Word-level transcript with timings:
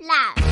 啦。 0.00 0.43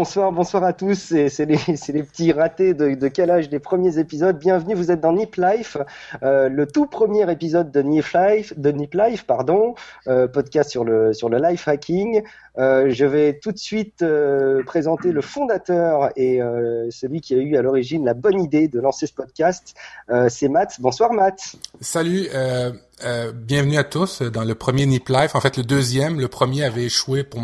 Bonsoir, 0.00 0.32
bonsoir 0.32 0.64
à 0.64 0.72
tous. 0.72 1.14
C'est 1.28 1.44
les, 1.92 2.02
petits 2.02 2.32
ratés 2.32 2.72
de, 2.72 3.08
calage 3.08 3.50
des 3.50 3.58
premiers 3.58 3.98
épisodes. 3.98 4.38
Bienvenue, 4.38 4.72
vous 4.72 4.90
êtes 4.90 5.02
dans 5.02 5.12
Nip 5.12 5.36
Life, 5.36 5.76
euh, 6.22 6.48
le 6.48 6.66
tout 6.66 6.86
premier 6.86 7.30
épisode 7.30 7.70
de 7.70 7.82
Nip 7.82 8.06
Life, 8.14 8.58
de 8.58 8.70
Nip 8.70 8.94
Life, 8.94 9.26
pardon, 9.26 9.74
euh, 10.08 10.26
podcast 10.26 10.70
sur 10.70 10.84
le 10.84 11.12
life 11.38 11.68
hacking. 11.68 12.22
Euh, 12.58 12.90
je 12.90 13.04
vais 13.04 13.38
tout 13.38 13.52
de 13.52 13.58
suite 13.58 14.02
euh, 14.02 14.62
présenter 14.64 15.12
le 15.12 15.20
fondateur 15.20 16.10
et 16.16 16.42
euh, 16.42 16.88
celui 16.90 17.20
qui 17.20 17.34
a 17.34 17.38
eu 17.38 17.56
à 17.56 17.62
l'origine 17.62 18.04
la 18.04 18.14
bonne 18.14 18.40
idée 18.42 18.66
de 18.68 18.80
lancer 18.80 19.06
ce 19.06 19.12
podcast. 19.12 19.74
C'est 20.28 20.48
Matt. 20.48 20.80
Bonsoir 20.80 21.12
Matt. 21.12 21.56
Salut. 21.80 22.28
bienvenue 23.34 23.78
à 23.78 23.84
tous 23.84 24.22
dans 24.22 24.44
le 24.44 24.54
premier 24.54 24.86
Nip 24.86 25.08
Life. 25.08 25.34
En 25.34 25.40
fait, 25.40 25.56
le 25.56 25.62
deuxième, 25.62 26.18
le 26.18 26.28
premier 26.28 26.64
avait 26.64 26.84
échoué 26.84 27.22
pour 27.22 27.40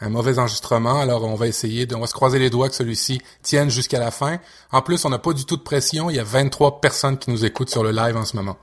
un 0.00 0.08
mauvais 0.08 0.38
enregistrement. 0.38 1.00
Alors, 1.00 1.24
on 1.24 1.34
va 1.34 1.46
essayer, 1.46 1.86
de, 1.86 1.94
on 1.94 2.00
va 2.00 2.06
se 2.06 2.14
croiser 2.14 2.38
les 2.38 2.50
doigts 2.50 2.68
que 2.68 2.74
celui-ci 2.74 3.22
tienne 3.42 3.70
jusqu'à 3.70 3.98
la 3.98 4.10
fin. 4.10 4.38
En 4.72 4.82
plus, 4.82 5.04
on 5.04 5.10
n'a 5.10 5.18
pas 5.18 5.32
du 5.32 5.46
tout 5.46 5.56
de 5.56 5.62
pression. 5.62 6.10
Il 6.10 6.16
y 6.16 6.20
a 6.20 6.24
23 6.24 6.80
personnes 6.80 7.16
qui 7.16 7.30
nous 7.30 7.44
écoutent 7.44 7.70
sur 7.70 7.82
le 7.82 7.90
live 7.90 8.16
en 8.16 8.24
ce 8.24 8.36
moment 8.36 8.56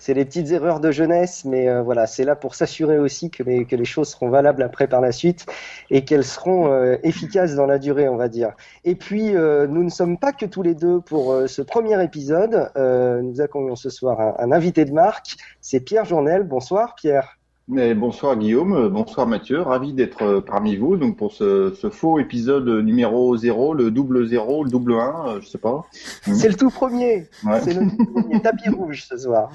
c'est 0.00 0.14
les 0.14 0.24
petites 0.24 0.50
erreurs 0.50 0.80
de 0.80 0.90
jeunesse, 0.90 1.44
mais 1.44 1.68
euh, 1.68 1.82
voilà, 1.82 2.06
c'est 2.06 2.24
là 2.24 2.36
pour 2.36 2.54
s'assurer 2.54 2.98
aussi 2.98 3.30
que 3.30 3.42
les, 3.42 3.64
que 3.64 3.76
les 3.76 3.84
choses 3.84 4.08
seront 4.08 4.30
valables 4.30 4.62
après 4.62 4.88
par 4.88 5.00
la 5.00 5.12
suite 5.12 5.46
et 5.90 6.04
qu'elles 6.04 6.24
seront 6.24 6.72
euh, 6.72 6.96
efficaces 7.02 7.54
dans 7.54 7.66
la 7.66 7.78
durée, 7.78 8.08
on 8.08 8.16
va 8.16 8.28
dire. 8.28 8.52
Et 8.84 8.94
puis, 8.94 9.36
euh, 9.36 9.66
nous 9.66 9.84
ne 9.84 9.90
sommes 9.90 10.18
pas 10.18 10.32
que 10.32 10.46
tous 10.46 10.62
les 10.62 10.74
deux 10.74 11.00
pour 11.00 11.42
ce 11.46 11.62
premier 11.62 12.02
épisode. 12.02 12.70
nous 12.76 13.40
accueillons 13.40 13.76
ce 13.76 13.90
soir 13.90 14.20
un, 14.20 14.34
un 14.38 14.52
invité 14.52 14.84
de 14.84 14.92
marque, 14.92 15.36
c'est 15.60 15.80
Pierre 15.80 16.04
Journel. 16.04 16.42
Bonsoir 16.42 16.94
Pierre. 16.94 17.37
Mais 17.70 17.92
bonsoir 17.92 18.34
Guillaume, 18.38 18.88
bonsoir 18.88 19.26
Mathieu, 19.26 19.60
ravi 19.60 19.92
d'être 19.92 20.22
euh, 20.22 20.40
parmi 20.40 20.76
vous 20.76 20.96
donc 20.96 21.18
pour 21.18 21.34
ce, 21.34 21.74
ce, 21.78 21.90
faux 21.90 22.18
épisode 22.18 22.66
numéro 22.66 23.36
0, 23.36 23.74
le 23.74 23.90
double 23.90 24.26
0, 24.26 24.64
le 24.64 24.70
double 24.70 24.94
1, 24.94 24.96
euh, 24.96 25.40
je 25.42 25.48
sais 25.48 25.58
pas. 25.58 25.84
C'est 26.22 26.48
le 26.48 26.54
tout 26.54 26.70
premier, 26.70 27.26
c'est 27.62 27.74
le 27.74 27.90
tout 27.90 28.06
premier 28.06 28.40
tapis 28.40 28.70
rouge 28.70 29.04
ce 29.06 29.18
soir. 29.18 29.50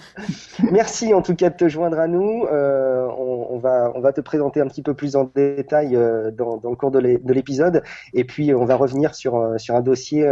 Merci 0.72 1.12
en 1.16 1.24
tout 1.24 1.34
cas 1.34 1.50
de 1.50 1.56
te 1.56 1.68
joindre 1.68 1.98
à 1.98 2.08
nous. 2.08 2.46
Euh, 2.52 3.08
on, 3.18 3.48
on, 3.50 3.58
va 3.58 3.92
on 3.96 4.00
va 4.00 4.14
te 4.14 4.22
présenter 4.22 4.62
un 4.62 4.68
petit 4.68 4.84
peu 4.84 4.94
plus 4.94 5.16
en 5.16 5.32
détail 5.34 5.96
euh, 5.96 6.30
dans, 6.30 6.58
dans, 6.58 6.70
le 6.70 6.76
cours 6.76 6.92
de 6.92 7.00
l'épisode 7.00 7.82
et 8.14 8.26
puis 8.26 8.54
on 8.54 8.66
va 8.66 8.76
revenir 8.76 9.16
sur 9.16 9.56
sur 9.58 9.74
un 9.74 9.82
dossier. 9.82 10.24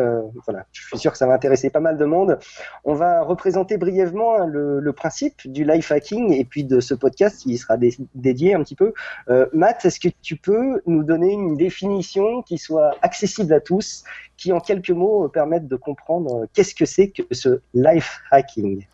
voilà, 0.46 0.68
je 0.72 0.86
suis 0.86 1.00
sûr 1.00 1.12
que 1.12 1.18
ça 1.18 1.26
va 1.26 1.34
intéresser 1.34 1.72
pas 1.72 1.80
mal 1.80 1.98
de 1.98 2.06
monde. 2.06 2.38
On 2.86 2.94
va 2.94 3.24
représenter 3.24 3.78
brièvement 3.78 4.36
hein, 4.36 4.46
le, 4.46 4.80
le 4.80 4.94
principe 4.94 5.52
du 5.52 5.64
life 5.64 5.92
hacking 5.92 6.32
et 6.32 6.46
puis 6.46 6.64
de 6.64 6.80
ce 6.80 6.94
podcast 6.94 7.42
qui 7.42 7.58
sera 7.58 7.71
dédié 7.78 8.54
un 8.54 8.64
petit 8.64 8.76
peu. 8.76 8.94
Euh, 9.30 9.46
Matt, 9.54 9.86
est-ce 9.86 10.00
que 10.00 10.10
tu 10.22 10.36
peux 10.36 10.82
nous 10.86 11.04
donner 11.04 11.32
une 11.32 11.58
définition 11.58 12.42
qui 12.42 12.58
soit 12.58 12.96
accessible 13.02 13.54
à 13.54 13.60
tous, 13.60 14.04
qui 14.38 14.52
en 14.52 14.60
quelques 14.60 14.92
mots 14.92 15.28
permette 15.30 15.68
de 15.68 15.76
comprendre 15.76 16.48
qu'est-ce 16.54 16.76
que 16.76 16.86
c'est 16.86 17.10
que 17.10 17.24
ce 17.31 17.62
life 17.74 18.20
hacking? 18.31 18.86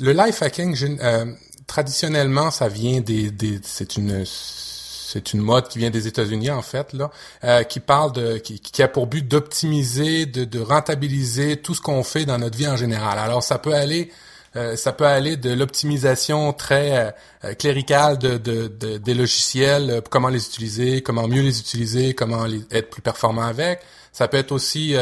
Le 0.00 0.12
life 0.12 0.42
hacking, 0.42 0.76
euh, 1.02 1.26
traditionnellement, 1.66 2.50
ça 2.50 2.68
vient 2.68 3.00
des, 3.00 3.30
c'est 3.62 3.96
une 3.96 4.24
c'est 4.24 5.32
une 5.32 5.40
mode 5.40 5.68
qui 5.68 5.78
vient 5.78 5.88
des 5.88 6.06
États-Unis 6.06 6.50
en 6.50 6.60
fait 6.60 6.92
là, 6.92 7.10
euh, 7.42 7.62
qui 7.62 7.80
parle 7.80 8.12
de 8.12 8.36
qui, 8.36 8.82
a 8.82 8.88
pour 8.88 9.06
but 9.06 9.26
d'optimiser, 9.26 10.26
de 10.26 10.60
rentabiliser 10.60 11.56
tout 11.56 11.74
ce 11.74 11.80
qu'on 11.80 12.02
fait 12.02 12.26
dans 12.26 12.38
notre 12.38 12.58
vie 12.58 12.68
en 12.68 12.76
général. 12.76 13.18
Alors 13.18 13.42
ça 13.42 13.58
peut 13.58 13.72
aller 13.74 14.12
euh, 14.56 14.76
ça 14.76 14.92
peut 14.92 15.06
aller 15.06 15.36
de 15.36 15.50
l'optimisation 15.50 16.52
très 16.52 17.14
euh, 17.44 17.54
cléricale 17.54 18.18
de, 18.18 18.38
de, 18.38 18.98
des 18.98 19.14
logiciels, 19.14 19.90
euh, 19.90 20.00
comment 20.08 20.28
les 20.28 20.46
utiliser, 20.46 21.02
comment 21.02 21.28
mieux 21.28 21.42
les 21.42 21.60
utiliser, 21.60 22.14
comment 22.14 22.44
les, 22.44 22.62
être 22.70 22.90
plus 22.90 23.02
performant 23.02 23.42
avec. 23.42 23.80
Ça 24.10 24.26
peut 24.26 24.38
être 24.38 24.50
aussi 24.50 24.96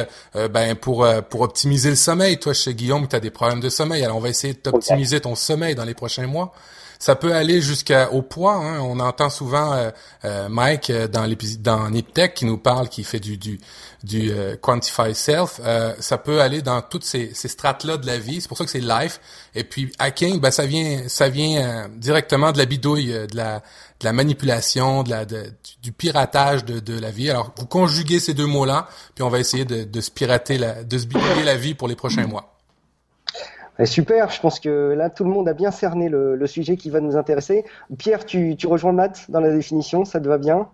ben 0.50 0.74
pour 0.74 1.06
pour 1.30 1.40
optimiser 1.40 1.88
le 1.88 1.96
sommeil. 1.96 2.38
Toi, 2.38 2.52
chez 2.52 2.74
Guillaume, 2.74 3.08
tu 3.08 3.16
as 3.16 3.20
des 3.20 3.30
problèmes 3.30 3.60
de 3.60 3.70
sommeil. 3.70 4.04
Alors, 4.04 4.18
on 4.18 4.20
va 4.20 4.28
essayer 4.28 4.52
d'optimiser 4.52 5.20
ton 5.20 5.34
sommeil 5.34 5.74
dans 5.74 5.84
les 5.84 5.94
prochains 5.94 6.26
mois. 6.26 6.52
Ça 6.98 7.14
peut 7.14 7.34
aller 7.34 7.60
jusqu'au 7.60 8.22
poids. 8.22 8.54
Hein. 8.54 8.80
On 8.80 9.00
entend 9.00 9.30
souvent 9.30 9.72
euh, 9.72 9.90
euh, 10.24 10.48
Mike 10.48 10.90
euh, 10.90 11.08
dans 11.08 11.26
dans 11.60 11.90
Niptech 11.90 12.34
qui 12.34 12.44
nous 12.44 12.58
parle, 12.58 12.88
qui 12.88 13.04
fait 13.04 13.20
du 13.20 13.36
du, 13.36 13.60
du 14.02 14.32
quantify 14.60 15.14
self. 15.14 15.60
ça 15.98 16.18
peut 16.18 16.40
aller 16.40 16.62
dans 16.62 16.80
toutes 16.82 17.04
ces, 17.04 17.32
ces 17.34 17.48
strates-là 17.48 17.96
de 17.96 18.06
la 18.06 18.18
vie. 18.18 18.40
C'est 18.40 18.48
pour 18.48 18.56
ça 18.58 18.64
que 18.64 18.70
c'est 18.70 18.80
life. 18.80 19.20
Et 19.54 19.64
puis 19.64 19.92
hacking, 19.98 20.40
ben 20.40 20.50
ça 20.50 20.66
vient 20.66 21.08
ça 21.08 21.28
vient 21.28 21.88
directement 21.96 22.52
de 22.52 22.58
la 22.58 22.66
bidouille, 22.66 23.06
de 23.08 23.36
la 23.36 23.62
de 24.00 24.04
la 24.04 24.12
manipulation, 24.12 25.02
de 25.02 25.10
la 25.10 25.24
du 25.24 25.92
piratage 25.92 26.64
de, 26.64 26.80
de 26.80 26.98
la 26.98 27.10
vie. 27.10 27.30
Alors 27.30 27.52
vous 27.56 27.66
conjuguez 27.66 28.20
ces 28.20 28.34
deux 28.34 28.46
mots-là, 28.46 28.88
puis 29.14 29.22
on 29.24 29.28
va 29.28 29.38
essayer 29.38 29.64
de, 29.64 29.84
de 29.84 30.00
se 30.00 30.10
pirater 30.10 30.58
la 30.58 30.84
de 30.84 30.98
se 30.98 31.06
bidouiller 31.06 31.44
la 31.44 31.56
vie 31.56 31.74
pour 31.74 31.88
les 31.88 31.96
prochains 31.96 32.26
mois. 32.26 32.55
Super, 33.84 34.30
je 34.30 34.40
pense 34.40 34.58
que 34.58 34.94
là 34.96 35.10
tout 35.10 35.24
le 35.24 35.30
monde 35.30 35.48
a 35.48 35.54
bien 35.54 35.70
cerné 35.70 36.08
le, 36.08 36.46
sujet 36.46 36.76
qui 36.76 36.90
va 36.90 37.00
nous 37.00 37.16
intéresser. 37.16 37.64
Pierre, 37.98 38.24
tu, 38.24 38.56
tu 38.56 38.66
rejoins 38.66 38.92
Matt 38.92 39.30
dans 39.30 39.40
la 39.40 39.52
définition, 39.52 40.04
ça 40.04 40.20
te 40.20 40.28
va 40.28 40.38
bien? 40.38 40.68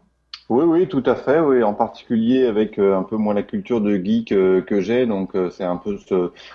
Oui, 0.48 0.64
oui, 0.66 0.88
tout 0.88 1.02
à 1.06 1.14
fait. 1.14 1.40
Oui, 1.40 1.62
en 1.62 1.72
particulier 1.72 2.46
avec 2.46 2.78
euh, 2.78 2.96
un 2.96 3.04
peu 3.04 3.16
moins 3.16 3.32
la 3.32 3.42
culture 3.42 3.80
de 3.80 3.96
geek 3.96 4.32
euh, 4.32 4.60
que 4.60 4.80
j'ai, 4.80 5.06
donc 5.06 5.34
euh, 5.34 5.48
c'est 5.50 5.64
un 5.64 5.76
peu 5.76 5.96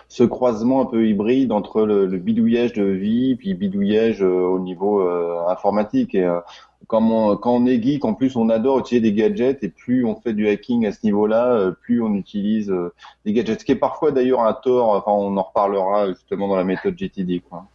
ce, 0.07 0.24
croisement 0.24 0.81
un 0.81 0.86
peu 0.86 1.07
hybride 1.07 1.52
entre 1.52 1.84
le, 1.84 2.06
le 2.06 2.18
bidouillage 2.18 2.74
de 2.74 2.84
vie 2.84 3.36
puis 3.36 3.53
bidouillage 3.56 4.22
au 4.22 4.59
niveau 4.59 5.02
informatique. 5.50 6.13
Et 6.16 6.30
quand 6.85 7.01
on, 7.01 7.35
quand 7.38 7.55
on 7.55 7.65
est 7.65 7.81
geek, 7.81 8.05
en 8.05 8.13
plus, 8.13 8.35
on 8.35 8.49
adore 8.49 8.79
utiliser 8.79 9.01
des 9.01 9.13
gadgets 9.13 9.63
et 9.63 9.69
plus 9.69 10.05
on 10.05 10.15
fait 10.15 10.33
du 10.33 10.47
hacking 10.47 10.85
à 10.85 10.91
ce 10.91 10.99
niveau-là, 11.03 11.53
euh, 11.53 11.71
plus 11.71 12.01
on 12.01 12.13
utilise 12.13 12.69
euh, 12.69 12.93
des 13.25 13.33
gadgets. 13.33 13.59
Ce 13.59 13.65
qui 13.65 13.71
est 13.71 13.75
parfois 13.75 14.11
d'ailleurs 14.11 14.41
un 14.41 14.53
tort. 14.53 14.89
Enfin, 14.89 15.11
on 15.11 15.35
en 15.35 15.43
reparlera 15.43 16.07
justement 16.09 16.47
dans 16.47 16.55
la 16.55 16.63
méthode 16.63 16.97
GTD. 16.97 17.41
Quoi. 17.41 17.65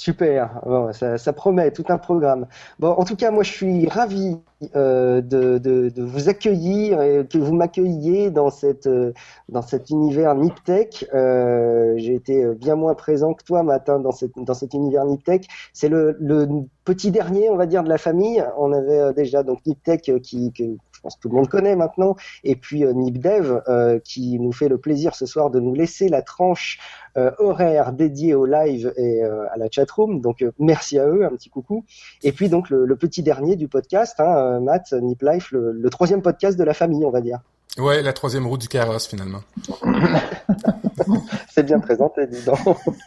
Super, 0.00 0.62
ça, 0.92 1.18
ça, 1.18 1.34
promet 1.34 1.72
tout 1.72 1.84
un 1.90 1.98
programme. 1.98 2.46
Bon, 2.78 2.88
en 2.88 3.04
tout 3.04 3.16
cas, 3.16 3.30
moi, 3.30 3.42
je 3.42 3.52
suis 3.52 3.86
ravi 3.86 4.38
euh, 4.74 5.20
de, 5.20 5.58
de, 5.58 5.90
de, 5.90 6.02
vous 6.02 6.30
accueillir 6.30 7.02
et 7.02 7.26
que 7.26 7.36
vous 7.36 7.52
m'accueilliez 7.52 8.30
dans 8.30 8.48
cette 8.48 8.86
euh, 8.86 9.12
dans 9.50 9.60
cet 9.60 9.90
univers 9.90 10.34
Niptech. 10.34 11.04
Euh, 11.12 11.92
J'ai 11.98 12.14
été 12.14 12.46
bien 12.54 12.76
moins 12.76 12.94
présent 12.94 13.34
que 13.34 13.44
toi, 13.44 13.62
Matin, 13.62 14.00
dans 14.00 14.10
cette 14.10 14.32
dans 14.38 14.54
cet 14.54 14.72
univers 14.72 15.04
Niptech. 15.04 15.46
C'est 15.74 15.90
le, 15.90 16.16
le 16.18 16.48
petit 16.84 17.10
dernier, 17.10 17.50
on 17.50 17.56
va 17.56 17.66
dire, 17.66 17.84
de 17.84 17.88
la 17.88 17.98
famille. 17.98 18.44
On 18.56 18.72
avait 18.72 19.00
euh, 19.00 19.12
déjà 19.12 19.42
donc 19.42 19.64
Niptech 19.66 20.08
euh, 20.08 20.18
qui, 20.18 20.52
que 20.52 20.64
je 21.00 21.02
pense 21.02 21.16
que 21.16 21.20
tout 21.20 21.28
le 21.28 21.36
monde 21.36 21.48
connaît 21.48 21.76
maintenant, 21.76 22.16
et 22.44 22.56
puis 22.56 22.84
Nipdev 22.84 23.62
qui 24.04 24.38
nous 24.38 24.52
fait 24.52 24.68
le 24.68 24.78
plaisir 24.78 25.14
ce 25.14 25.26
soir 25.26 25.50
de 25.50 25.60
nous 25.60 25.74
laisser 25.74 26.08
la 26.08 26.22
tranche 26.22 26.78
euh, 27.16 27.32
horaire 27.38 27.92
dédié 27.92 28.34
au 28.34 28.46
live 28.46 28.92
et 28.96 29.24
euh, 29.24 29.44
à 29.52 29.56
la 29.56 29.68
chatroom. 29.68 30.20
Donc 30.20 30.42
euh, 30.42 30.52
merci 30.60 30.96
à 30.96 31.08
eux, 31.08 31.24
un 31.24 31.30
petit 31.30 31.50
coucou. 31.50 31.84
Et 32.22 32.30
puis 32.30 32.48
donc 32.48 32.70
le, 32.70 32.94
petit 32.94 33.22
dernier 33.22 33.56
du 33.56 33.66
podcast, 33.66 34.20
hein, 34.20 34.60
Matt, 34.60 34.92
Nip 34.92 35.20
Life, 35.22 35.50
le, 35.50 35.72
le 35.72 35.90
troisième 35.90 36.22
podcast 36.22 36.56
de 36.56 36.62
la 36.62 36.74
famille, 36.74 37.04
on 37.04 37.10
va 37.10 37.20
dire. 37.20 37.40
Ouais, 37.78 38.02
la 38.02 38.12
troisième 38.12 38.46
roue 38.46 38.58
du 38.58 38.68
carrosse 38.68 39.08
finalement. 39.08 39.40
C'est 41.54 41.62
bien 41.62 41.80
présenté, 41.80 42.26
dis 42.26 42.42
donc. 42.42 42.58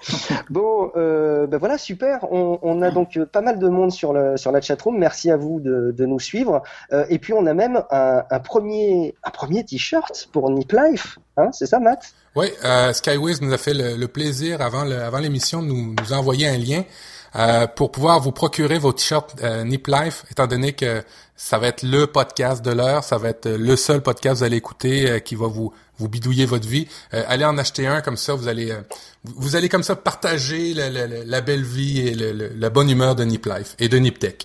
bon, 0.50 0.92
euh, 0.96 1.48
ben 1.48 1.58
voilà, 1.58 1.78
super. 1.78 2.32
On, 2.32 2.60
on, 2.62 2.82
a 2.82 2.92
donc 2.92 3.18
pas 3.26 3.42
mal 3.42 3.60
de 3.60 3.68
monde 3.68 3.92
sur, 3.92 4.14
le, 4.14 4.38
sur 4.38 4.52
la 4.52 4.62
chatroom. 4.62 4.98
Merci 4.98 5.32
à 5.32 5.38
vous 5.38 5.60
de, 5.60 5.94
de 5.96 6.06
nous 6.06 6.20
suivre. 6.20 6.62
Euh, 6.92 7.06
et 7.10 7.20
puis 7.20 7.34
on 7.34 7.46
a 7.46 7.54
même 7.54 7.84
un, 7.92 8.24
un 8.30 8.40
premier, 8.40 9.16
un 9.24 9.32
premier 9.32 9.64
t-shirt 9.64 10.30
pour 10.32 10.50
Nip 10.50 10.72
Life. 10.72 11.20
Hein, 11.38 11.50
c'est 11.52 11.66
ça, 11.66 11.80
Matt? 11.80 12.14
Oui, 12.36 12.48
euh, 12.64 12.94
Skyways 12.94 13.36
nous 13.42 13.54
a 13.54 13.58
fait 13.58 13.74
le, 13.74 13.96
le 13.96 14.08
plaisir 14.08 14.62
avant, 14.62 14.84
le, 14.84 15.02
avant 15.02 15.20
l'émission 15.20 15.62
de 15.62 15.68
nous, 15.68 15.96
nous 16.00 16.14
envoyer 16.14 16.48
un 16.48 16.58
lien. 16.58 16.84
Euh, 17.36 17.66
pour 17.66 17.92
pouvoir 17.92 18.20
vous 18.20 18.32
procurer 18.32 18.78
vos 18.78 18.94
t-shirts 18.94 19.36
euh, 19.42 19.64
Nip 19.64 19.88
Life, 19.88 20.24
étant 20.30 20.46
donné 20.46 20.74
que 20.74 21.04
ça 21.36 21.58
va 21.58 21.68
être 21.68 21.82
le 21.82 22.06
podcast 22.06 22.64
de 22.64 22.70
l'heure, 22.70 23.04
ça 23.04 23.18
va 23.18 23.30
être 23.30 23.50
le 23.50 23.76
seul 23.76 24.02
podcast 24.02 24.36
que 24.36 24.38
vous 24.40 24.44
allez 24.44 24.58
écouter 24.58 25.10
euh, 25.10 25.20
qui 25.20 25.34
va 25.34 25.48
vous 25.48 25.74
vous 26.04 26.10
bidouiller 26.10 26.46
votre 26.46 26.68
vie. 26.68 26.88
Euh, 27.14 27.24
allez 27.28 27.46
en 27.46 27.58
acheter 27.58 27.88
un 27.88 28.02
comme 28.02 28.18
ça, 28.18 28.36
vous 28.36 28.48
allez 28.48 28.74
vous 29.24 29.56
allez 29.56 29.70
comme 29.70 29.84
ça 29.84 29.96
partager 29.96 30.74
la, 30.74 30.90
la, 30.90 31.08
la 31.08 31.42
belle 31.42 31.64
vie 31.64 32.08
et 32.08 32.14
le, 32.14 32.52
la 32.56 32.70
bonne 32.70 32.90
humeur 32.90 33.16
de 33.16 33.24
Nip 33.24 33.46
Life 33.46 33.76
et 33.80 33.88
de 33.88 33.98
Nip 33.98 34.20
Tech. 34.20 34.36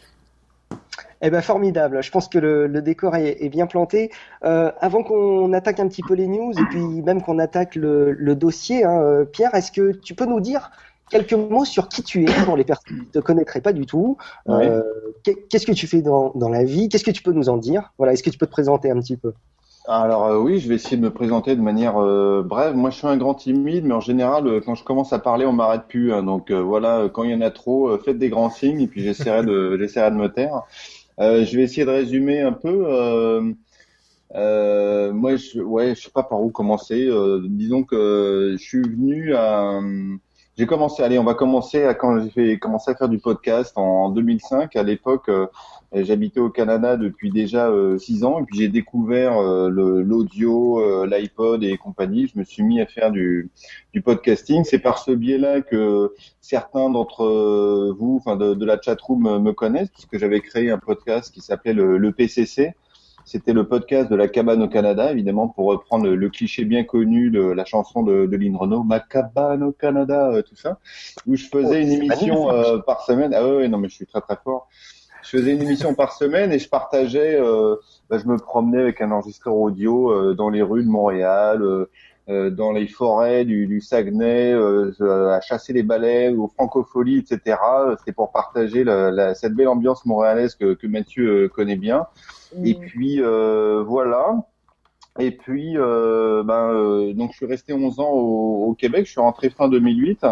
Eh 1.20 1.31
ben 1.31 1.40
formidable. 1.40 2.02
Je 2.02 2.10
pense 2.10 2.28
que 2.28 2.38
le, 2.38 2.81
décor 2.81 3.16
est, 3.16 3.49
bien 3.49 3.66
planté. 3.66 4.10
Euh, 4.44 4.70
avant 4.81 5.02
qu'on 5.02 5.52
attaque 5.52 5.81
un 5.81 5.88
petit 5.88 6.02
peu 6.02 6.14
les 6.14 6.28
news 6.28 6.52
et 6.52 6.64
puis 6.70 7.02
même 7.02 7.22
qu'on 7.22 7.38
attaque 7.38 7.75
le, 7.75 8.34
dossier, 8.34 8.84
hein, 8.84 9.00
euh, 9.00 9.25
Pierre, 9.25 9.55
est-ce 9.55 9.72
que 9.72 9.93
tu 9.93 10.14
peux 10.14 10.26
nous 10.26 10.40
dire 10.40 10.70
quelques 11.10 11.32
mots 11.32 11.64
sur 11.64 11.88
qui 11.88 12.02
tu 12.02 12.22
es 12.22 12.44
pour 12.44 12.56
les 12.56 12.64
personnes 12.64 12.99
qui 12.99 13.06
ne 13.06 13.10
te 13.10 13.19
connaîtraient 13.19 13.62
pas 13.62 13.72
du 13.72 13.87
tout 13.87 14.16
euh, 14.49 14.82
Qu'est-ce 15.25 15.66
que 15.66 15.72
tu 15.72 15.87
fais 15.87 16.02
dans, 16.02 16.32
dans 16.34 16.50
la 16.50 16.64
vie? 16.64 16.88
Qu'est-ce 16.88 17.05
que 17.05 17.10
tu 17.10 17.22
peux 17.22 17.32
nous 17.32 17.49
en 17.49 17.56
dire? 17.56 17.93
Voilà, 17.99 18.12
est-ce 18.12 18.22
que 18.22 18.31
tu 18.31 18.38
peux 18.38 18.46
te 18.46 18.52
présenter 18.52 18.90
un 18.90 19.00
petit 19.00 19.16
peu? 19.16 19.32
Alors 19.88 20.26
euh, 20.26 20.38
oui, 20.38 20.61
je 20.61 20.69
vais 20.69 20.75
essayer 20.75 20.99
de 20.99 21.02
me 21.02 21.11
présenter 21.11 21.56
de 21.56 21.62
manière 21.62 21.96
euh, 21.96 22.43
brève. 22.43 22.75
Moi, 22.76 22.90
je 22.90 22.99
suis 22.99 23.06
un 23.06 23.17
grand 23.17 23.35
timide, 23.35 23.85
mais 23.87 23.94
en 23.94 24.00
général, 24.00 24.46
euh, 24.46 24.61
quand 24.61 24.75
je 24.75 24.85
commence 24.85 25.14
à 25.14 25.19
parler, 25.19 25.46
on 25.46 25.52
m'arrête 25.52 25.85
plus. 25.88 26.12
Hein. 26.12 26.23
donc 26.23 26.52
voilà, 26.52 27.08
quand 27.12 27.25
il 27.25 27.31
y 27.31 27.35
en 27.35 27.40
a 27.40 27.50
trop, 27.50 27.96
faites 27.99 28.19
des 28.19 28.29
grands 28.29 28.50
signes 28.50 28.82
et 28.82 28.87
puis 28.87 29.02
j'essaierai 29.02 29.44
de 29.44 29.76
j'essaierai 29.81 30.11
de 30.11 30.17
me 30.17 30.29
taire. 30.29 30.62
je 31.19 31.56
vais 31.56 31.62
essayer 31.62 31.87
de 31.87 31.90
résumer 31.90 32.43
un 32.43 32.52
peu. 32.52 33.50
moi, 34.35 35.37
je, 35.37 35.61
ouais, 35.61 35.94
je 35.94 36.02
sais 36.02 36.11
pas 36.11 36.23
par 36.23 36.43
où 36.43 36.50
commencer. 36.50 37.08
disons 37.49 37.82
que 37.84 38.56
je 38.58 38.62
suis 38.62 38.82
venu 38.82 39.34
à 39.34 39.81
j'ai 40.58 40.67
commencé, 40.67 41.05
allez, 41.05 41.20
on 41.20 41.25
va 41.25 41.34
commencer 41.34 41.84
à 41.84 41.94
quand 41.94 42.19
j'ai 42.34 42.58
commencé 42.58 42.91
à 42.91 42.96
faire 42.96 43.08
du 43.08 43.19
podcast 43.19 43.73
en 43.76 44.11
2005. 44.11 44.75
À 44.75 44.82
l'époque, 44.82 45.29
euh, 45.29 45.46
j'habitais 45.93 46.40
au 46.40 46.50
Canada 46.50 46.96
depuis 46.96 47.31
déjà 47.31 47.69
euh, 47.69 47.99
six 47.99 48.25
ans, 48.25 48.40
et 48.40 48.44
puis 48.44 48.58
j'ai 48.58 48.69
découvert 48.69 49.38
euh, 49.38 49.69
l'audio, 49.70 51.05
l'iPod 51.06 51.64
et 51.64 51.76
compagnie. 51.76 52.29
Je 52.32 52.38
me 52.38 52.44
suis 52.44 52.62
mis 52.62 52.81
à 52.81 52.87
faire 52.87 53.11
du, 53.11 53.50
du 53.93 54.02
podcasting. 54.02 54.64
C'est 54.64 54.79
par 54.79 54.99
ce 54.99 55.11
biais-là 55.11 55.62
que 55.62 56.12
certains 56.40 56.90
d'entre 56.90 57.94
vous, 57.99 58.17
enfin 58.20 58.37
de, 58.37 58.55
de 58.55 58.64
la 58.64 58.81
chatroom, 58.81 59.43
me 59.43 59.52
connaissent, 59.52 59.90
puisque 59.90 60.19
j'avais 60.19 60.40
créé 60.40 60.70
un 60.70 60.79
podcast 60.79 61.32
qui 61.32 61.40
s'appelait 61.40 61.75
le, 61.75 61.99
le 61.99 62.12
PCC 62.12 62.75
c'était 63.29 63.52
le 63.52 63.69
podcast 63.69 64.11
de 64.11 64.17
la 64.17 64.26
cabane 64.26 64.62
au 64.62 64.69
Canada, 64.69 65.12
évidemment, 65.12 65.49
pour 65.49 65.67
reprendre 65.67 66.08
le, 66.08 66.29
cliché 66.31 66.64
bien 66.64 66.82
connu 66.84 67.31
de 67.31 67.43
la 67.43 67.67
chanson 67.67 68.02
de, 68.02 68.25
de 68.25 68.37
Lynn 68.38 68.56
Renault, 68.56 68.84
Ma 68.84 69.00
cabane 69.00 69.62
au 69.62 69.73
Canada, 69.73 70.31
euh, 70.31 70.41
tout 70.41 70.56
ça, 70.56 70.79
où 71.26 71.37
je 71.37 71.44
faisais 71.44 71.79
oh, 71.79 71.87
une 71.87 71.91
émission 71.91 72.50
euh, 72.50 72.79
par 72.79 73.02
semaine. 73.02 73.34
Ah 73.34 73.46
ouais, 73.46 73.69
non, 73.69 73.76
mais 73.76 73.91
je 73.91 73.96
suis 73.96 74.06
très 74.06 74.23
très 74.23 74.37
fort. 74.43 74.69
Je 75.31 75.37
faisais 75.37 75.53
une 75.53 75.63
émission 75.63 75.95
par 75.95 76.15
semaine 76.15 76.53
et 76.53 76.59
je 76.59 76.69
partageais, 76.69 77.39
euh, 77.39 77.77
bah, 78.09 78.17
je 78.19 78.27
me 78.27 78.39
promenais 78.39 78.81
avec 78.81 79.01
un 79.03 79.11
enregistreur 79.11 79.55
audio 79.55 80.35
dans 80.35 80.49
les 80.49 80.63
rues 80.63 80.83
de 80.83 80.89
Montréal, 80.89 81.63
dans 82.29 82.73
les 82.73 82.87
forêts 82.87 83.45
du, 83.45 83.67
du 83.67 83.81
Saguenay, 83.83 84.55
à 84.55 85.41
chasser 85.43 85.73
les 85.75 85.83
balais, 85.83 86.31
aux 86.31 86.49
francopholies, 86.49 87.19
etc. 87.19 87.57
C'était 87.99 88.13
pour 88.13 88.33
partager 88.33 88.85
la, 88.85 89.35
cette 89.35 89.55
belle 89.55 89.69
ambiance 89.69 90.07
montréalaise 90.07 90.55
que, 90.55 90.75
que 90.75 90.87
Mathieu 90.87 91.51
connaît 91.55 91.77
bien. 91.77 92.07
Et 92.65 92.75
mm. 92.75 92.81
puis 92.81 93.23
euh, 93.23 93.83
voilà. 93.87 94.37
Et 95.19 95.33
puis, 95.33 95.77
euh, 95.77 96.43
ben, 96.45 96.71
euh, 96.71 97.13
donc 97.13 97.33
je 97.33 97.39
suis 97.39 97.47
resté 97.47 97.73
11 97.73 97.99
ans 98.01 98.11
au, 98.11 98.67
au, 98.69 98.75
Québec. 98.75 99.07
Je 99.07 99.13
suis 99.13 99.21
rentré 99.21 99.51
fin 99.51 99.69
2008 99.69 100.25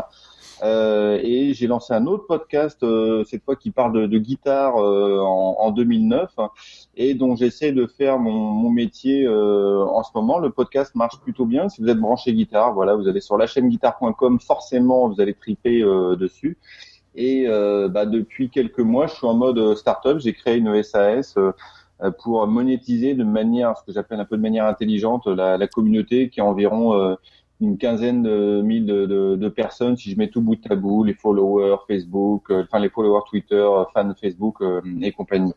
euh, 0.62 1.18
et 1.22 1.54
j'ai 1.54 1.66
lancé 1.66 1.92
un 1.92 2.06
autre 2.06 2.26
podcast 2.26 2.82
euh, 2.82 3.24
cette 3.24 3.44
fois 3.44 3.56
qui 3.56 3.70
parle 3.70 3.92
de, 3.92 4.06
de 4.06 4.18
guitare 4.18 4.76
en, 4.76 5.56
en, 5.58 5.70
2009 5.70 6.34
et 6.96 7.14
dont 7.14 7.36
j'essaie 7.36 7.72
de 7.72 7.86
faire 7.86 8.18
mon, 8.18 8.32
mon 8.32 8.70
métier 8.70 9.28
en 9.28 10.02
ce 10.02 10.10
moment. 10.14 10.38
Le 10.38 10.50
podcast 10.50 10.94
marche 10.94 11.20
plutôt 11.20 11.46
bien. 11.46 11.68
Si 11.68 11.82
vous 11.82 11.88
êtes 11.88 11.98
branché 11.98 12.32
guitare, 12.32 12.72
voilà, 12.72 12.94
vous 12.94 13.08
allez 13.08 13.20
sur 13.20 13.36
la 13.36 13.46
chaîne 13.46 13.68
guitare.com, 13.68 14.40
forcément 14.40 15.08
vous 15.08 15.20
allez 15.20 15.34
triper 15.34 15.82
dessus. 16.18 16.58
Et 17.14 17.46
bah, 17.48 18.06
depuis 18.06 18.50
quelques 18.50 18.80
mois, 18.80 19.06
je 19.06 19.14
suis 19.14 19.26
en 19.26 19.34
mode 19.34 19.74
startup. 19.76 20.18
J'ai 20.18 20.32
créé 20.32 20.56
une 20.56 20.82
SAS 20.82 21.36
euh, 22.02 22.10
pour 22.10 22.46
monétiser 22.46 23.14
de 23.14 23.24
manière, 23.24 23.76
ce 23.78 23.84
que 23.84 23.92
j'appelle 23.92 24.20
un 24.20 24.26
peu 24.26 24.36
de 24.36 24.42
manière 24.42 24.66
intelligente, 24.66 25.26
la, 25.26 25.56
la 25.56 25.66
communauté 25.66 26.28
qui 26.28 26.40
est 26.40 26.42
environ 26.42 26.94
euh, 26.94 27.14
une 27.60 27.78
quinzaine 27.78 28.22
de 28.22 28.60
mille 28.62 28.86
de, 28.86 29.06
de, 29.06 29.36
de, 29.36 29.48
personnes 29.48 29.96
si 29.96 30.10
je 30.10 30.18
mets 30.18 30.28
tout 30.28 30.42
bout 30.42 30.58
à 30.70 30.74
bout, 30.74 31.04
les 31.04 31.14
followers 31.14 31.76
Facebook, 31.86 32.50
euh, 32.50 32.64
enfin 32.64 32.78
les 32.78 32.90
followers 32.90 33.22
Twitter, 33.28 33.66
fans 33.94 34.12
Facebook 34.20 34.62
et 35.00 35.12
compagnie. 35.12 35.54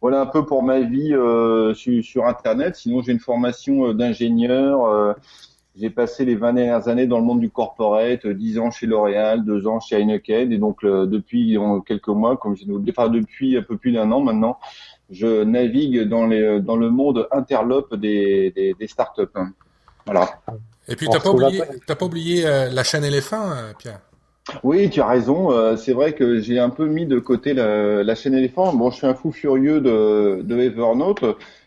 Voilà 0.00 0.20
un 0.20 0.26
peu 0.26 0.44
pour 0.44 0.62
ma 0.62 0.80
vie 0.80 1.14
sur, 1.74 2.04
sur, 2.04 2.26
Internet. 2.26 2.76
Sinon, 2.76 3.02
j'ai 3.02 3.12
une 3.12 3.20
formation 3.20 3.94
d'ingénieur. 3.94 5.16
j'ai 5.76 5.90
passé 5.90 6.24
les 6.24 6.34
20 6.34 6.52
dernières 6.54 6.88
années 6.88 7.06
dans 7.06 7.18
le 7.18 7.24
monde 7.24 7.40
du 7.40 7.50
corporate, 7.50 8.26
10 8.26 8.58
ans 8.58 8.70
chez 8.70 8.86
L'Oréal, 8.86 9.44
2 9.44 9.66
ans 9.66 9.80
chez 9.80 9.96
Heineken, 9.96 10.52
et 10.52 10.58
donc 10.58 10.84
depuis 10.84 11.56
quelques 11.86 12.08
mois, 12.08 12.36
comme 12.36 12.54
je 12.54 12.64
enfin 12.90 13.08
depuis 13.08 13.56
un 13.56 13.62
peu 13.62 13.76
plus 13.76 13.92
d'un 13.92 14.12
an 14.12 14.20
maintenant, 14.20 14.58
je 15.10 15.44
navigue 15.44 16.02
dans, 16.02 16.26
les, 16.26 16.60
dans 16.60 16.76
le 16.76 16.90
monde 16.90 17.28
interlope 17.30 17.94
des, 17.94 18.50
des, 18.50 18.74
des 18.74 18.86
startups. 18.86 19.22
Voilà. 20.06 20.28
Et 20.88 20.96
puis, 20.96 21.06
tu 21.06 21.12
n'as 21.12 21.20
pas, 21.20 21.30
oublié, 21.30 21.62
pas 21.86 22.04
oublié 22.04 22.46
euh, 22.46 22.70
la 22.70 22.84
chaîne 22.84 23.04
éléphant, 23.04 23.50
euh, 23.50 23.72
Pierre 23.78 24.00
oui, 24.62 24.90
tu 24.90 25.00
as 25.00 25.06
raison. 25.06 25.50
Euh, 25.52 25.76
c'est 25.76 25.92
vrai 25.92 26.12
que 26.12 26.40
j'ai 26.40 26.58
un 26.58 26.70
peu 26.70 26.86
mis 26.86 27.06
de 27.06 27.18
côté 27.18 27.54
la, 27.54 28.02
la, 28.02 28.14
chaîne 28.14 28.34
éléphant. 28.34 28.74
Bon, 28.74 28.90
je 28.90 28.96
suis 28.96 29.06
un 29.06 29.14
fou 29.14 29.32
furieux 29.32 29.80
de, 29.80 30.42
de 30.42 30.58
Evernote 30.58 31.24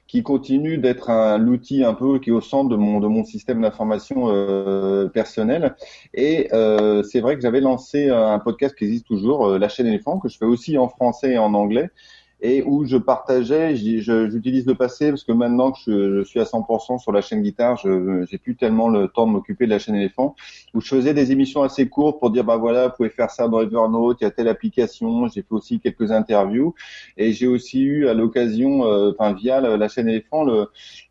qui 0.08 0.24
continue 0.24 0.78
d'être 0.78 1.10
un 1.10 1.38
l'outil 1.38 1.84
un 1.84 1.94
peu 1.94 2.20
qui 2.20 2.30
est 2.30 2.34
au 2.34 2.40
centre 2.40 2.70
de 2.70 2.78
mon 2.78 3.02
de 3.02 3.08
mon 3.08 3.26
système 3.26 3.62
d'information 3.62 4.30
euh, 4.30 5.08
personnel. 5.10 5.76
Et 6.14 6.50
euh, 6.54 7.04
c'est 7.04 7.20
vrai 7.20 7.36
que 7.36 7.42
j'avais 7.42 7.62
lancé 7.62 8.10
un 8.10 8.40
podcast 8.40 8.76
qui 8.78 8.86
existe 8.86 9.08
toujours, 9.08 9.58
la 9.58 9.70
chaîne 9.70 9.88
éléphant, 9.88 10.20
que 10.20 10.30
je 10.30 10.38
fais 10.38 10.46
aussi 10.46 10.78
en 10.78 10.88
français 10.88 11.32
et 11.32 11.38
en 11.38 11.54
anglais, 11.56 11.90
et 12.40 12.62
où 12.64 12.86
je 12.86 12.98
partageais, 12.98 13.76
j'utilise 13.76 14.68
le 14.68 14.76
passé 14.76 15.10
parce 15.10 15.24
que 15.24 15.32
maintenant 15.32 15.72
que 15.72 15.80
je, 15.86 16.24
suis 16.24 16.40
à 16.40 16.44
100% 16.44 17.00
sur 17.00 17.12
la 17.12 17.22
chaîne 17.22 17.42
guitare, 17.42 17.78
je 17.78 18.26
j'ai 18.30 18.38
plus 18.38 18.56
tellement 18.56 18.90
le 18.90 19.08
temps 19.08 19.26
de 19.26 19.32
m'occuper 19.32 19.66
de 19.66 19.72
la 19.72 19.80
chaîne 19.80 19.96
éléphant, 19.96 20.36
où 20.74 20.82
je 20.82 20.88
faisais 20.88 21.14
des 21.14 21.32
émissions 21.32 21.64
assez 21.64 21.90
courtes 21.90 22.20
pour 22.20 22.30
dire 22.30 22.44
bah 22.44 22.58
voilà, 22.58 22.90
vous 22.90 22.94
pouvez 22.96 23.10
faire 23.10 23.32
ça 23.32 23.48
dans 23.48 23.62
Evernote, 23.62 24.18
il 24.22 24.26
y 24.26 24.28
a 24.28 24.32
telle 24.32 24.50
application, 24.50 25.28
j'ai 25.28 25.42
fait 25.42 25.52
aussi 25.52 25.80
quelques 25.80 26.12
interviews 26.12 26.76
et 27.18 27.32
j'ai 27.32 27.48
aussi 27.48 27.82
eu 27.82 28.08
à 28.08 28.14
l'occasion, 28.14 28.86
euh, 28.86 29.12
enfin 29.18 29.34
via 29.34 29.60
la, 29.60 29.88
chaîne 29.88 30.08
éléphant, 30.08 30.46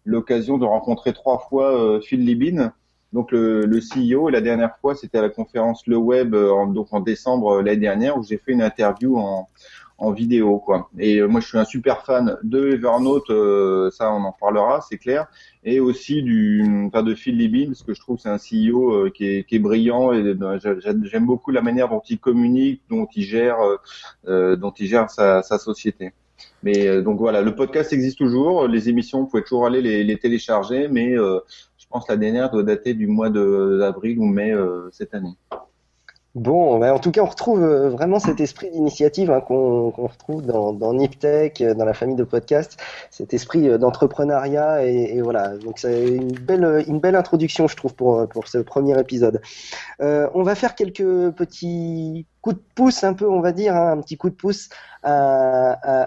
l'occasion 0.05 0.59
de 0.59 0.65
rencontrer 0.65 1.13
trois 1.13 1.39
fois 1.39 1.77
euh, 1.77 2.01
Phil 2.01 2.25
Libin 2.25 2.73
donc 3.13 3.33
le, 3.33 3.63
le, 3.63 3.79
CEO. 3.79 4.29
Et 4.29 4.33
la 4.33 4.41
dernière 4.41 4.77
fois, 4.79 4.95
c'était 4.95 5.19
à 5.19 5.23
la 5.23 5.31
conférence 5.31 5.87
Le 5.87 5.97
Web, 5.97 6.35
euh, 6.35 6.51
en, 6.51 6.67
donc 6.67 6.89
en 6.91 7.01
décembre 7.01 7.63
l'année 7.63 7.79
dernière, 7.79 8.19
où 8.19 8.23
j'ai 8.23 8.37
fait 8.37 8.53
une 8.53 8.63
interview 8.63 9.17
en, 9.17 9.49
en 9.99 10.13
vidéo 10.13 10.59
quoi. 10.59 10.91
Et 10.99 11.19
euh, 11.19 11.27
moi 11.27 11.41
je 11.41 11.49
suis 11.49 11.59
un 11.59 11.65
super 11.65 12.05
fan 12.05 12.37
de 12.43 12.73
Evernote, 12.73 13.31
euh, 13.31 13.91
ça 13.91 14.13
on 14.13 14.23
en 14.25 14.33
parlera, 14.33 14.81
c'est 14.87 14.99
clair, 14.99 15.27
et 15.65 15.81
aussi 15.81 16.23
du 16.23 16.65
enfin 16.87 17.03
de 17.03 17.15
Phil 17.15 17.37
Libin 17.37 17.67
parce 17.67 17.83
que 17.83 17.95
je 17.95 18.01
trouve 18.01 18.19
c'est 18.19 18.29
un 18.29 18.37
CEO 18.37 18.93
euh, 18.93 19.11
qui, 19.11 19.27
est, 19.27 19.45
qui 19.45 19.57
est 19.57 19.59
brillant 19.59 20.13
et 20.13 20.37
j'aime 21.03 21.27
beaucoup 21.27 21.51
la 21.51 21.63
manière 21.63 21.89
dont 21.89 22.03
il 22.09 22.19
communique, 22.19 22.83
dont 22.91 23.07
il 23.15 23.23
gère 23.25 23.59
dont 24.25 24.73
il 24.79 24.87
gère 24.87 25.11
sa, 25.11 25.43
sa 25.43 25.59
société. 25.59 26.13
Mais 26.63 27.03
donc 27.03 27.19
voilà, 27.19 27.41
le 27.41 27.55
podcast 27.55 27.93
existe 27.93 28.19
toujours, 28.19 28.69
les 28.69 28.89
émissions 28.91 29.21
vous 29.21 29.27
pouvez 29.27 29.43
toujours 29.43 29.67
aller 29.67 29.81
les, 29.81 30.05
les 30.05 30.19
télécharger, 30.19 30.89
mais 30.89 31.15
je 31.15 31.87
pense 31.89 32.07
que 32.07 32.13
la 32.13 32.19
dernière 32.19 32.51
doit 32.51 32.63
dater 32.63 32.93
du 32.93 33.07
mois 33.07 33.31
d'avril 33.31 34.19
ou 34.19 34.27
mai 34.27 34.53
cette 34.91 35.15
année. 35.15 35.37
Bon, 36.37 36.83
en 36.83 36.99
tout 36.99 37.13
cas, 37.13 37.23
on 37.23 37.27
retrouve 37.27 37.63
euh, 37.63 37.89
vraiment 37.89 38.19
cet 38.19 38.41
esprit 38.41 38.71
d'initiative 38.71 39.31
hein, 39.31 39.41
qu'on 39.41 39.89
retrouve 39.89 40.43
dans, 40.43 40.75
dans 40.75 40.93
Niptech, 40.93 41.63
euh, 41.63 41.73
dans 41.73 41.87
la 41.87 41.95
famille 41.95 42.15
de 42.15 42.25
podcasts, 42.25 42.77
cet 43.11 43.33
esprit 43.33 43.71
euh, 43.71 43.79
d'entrepreneuriat 43.79 44.85
et, 44.85 45.23
voilà. 45.23 45.57
Donc 45.57 45.79
c'est 45.79 46.09
une 46.09 46.33
belle, 46.33 46.85
une 46.89 47.01
belle 47.01 47.17
introduction, 47.17 47.69
je 47.69 47.77
trouve, 47.77 47.95
pour 47.95 48.29
pour 48.29 48.49
ce 48.49 48.59
premier 48.59 49.01
épisode. 49.01 49.41
on 49.99 50.43
va 50.43 50.55
faire 50.55 50.75
quelques 50.75 51.31
petits 51.31 52.27
coup 52.47 52.53
de 52.53 52.63
pouce 52.77 53.03
un 53.03 53.13
peu, 53.13 53.29
on 53.29 53.41
va 53.41 53.51
dire, 53.51 53.75
hein, 53.75 53.91
un 53.91 54.01
petit 54.01 54.17
coup 54.17 54.31
de 54.31 54.37
pouce 54.37 54.69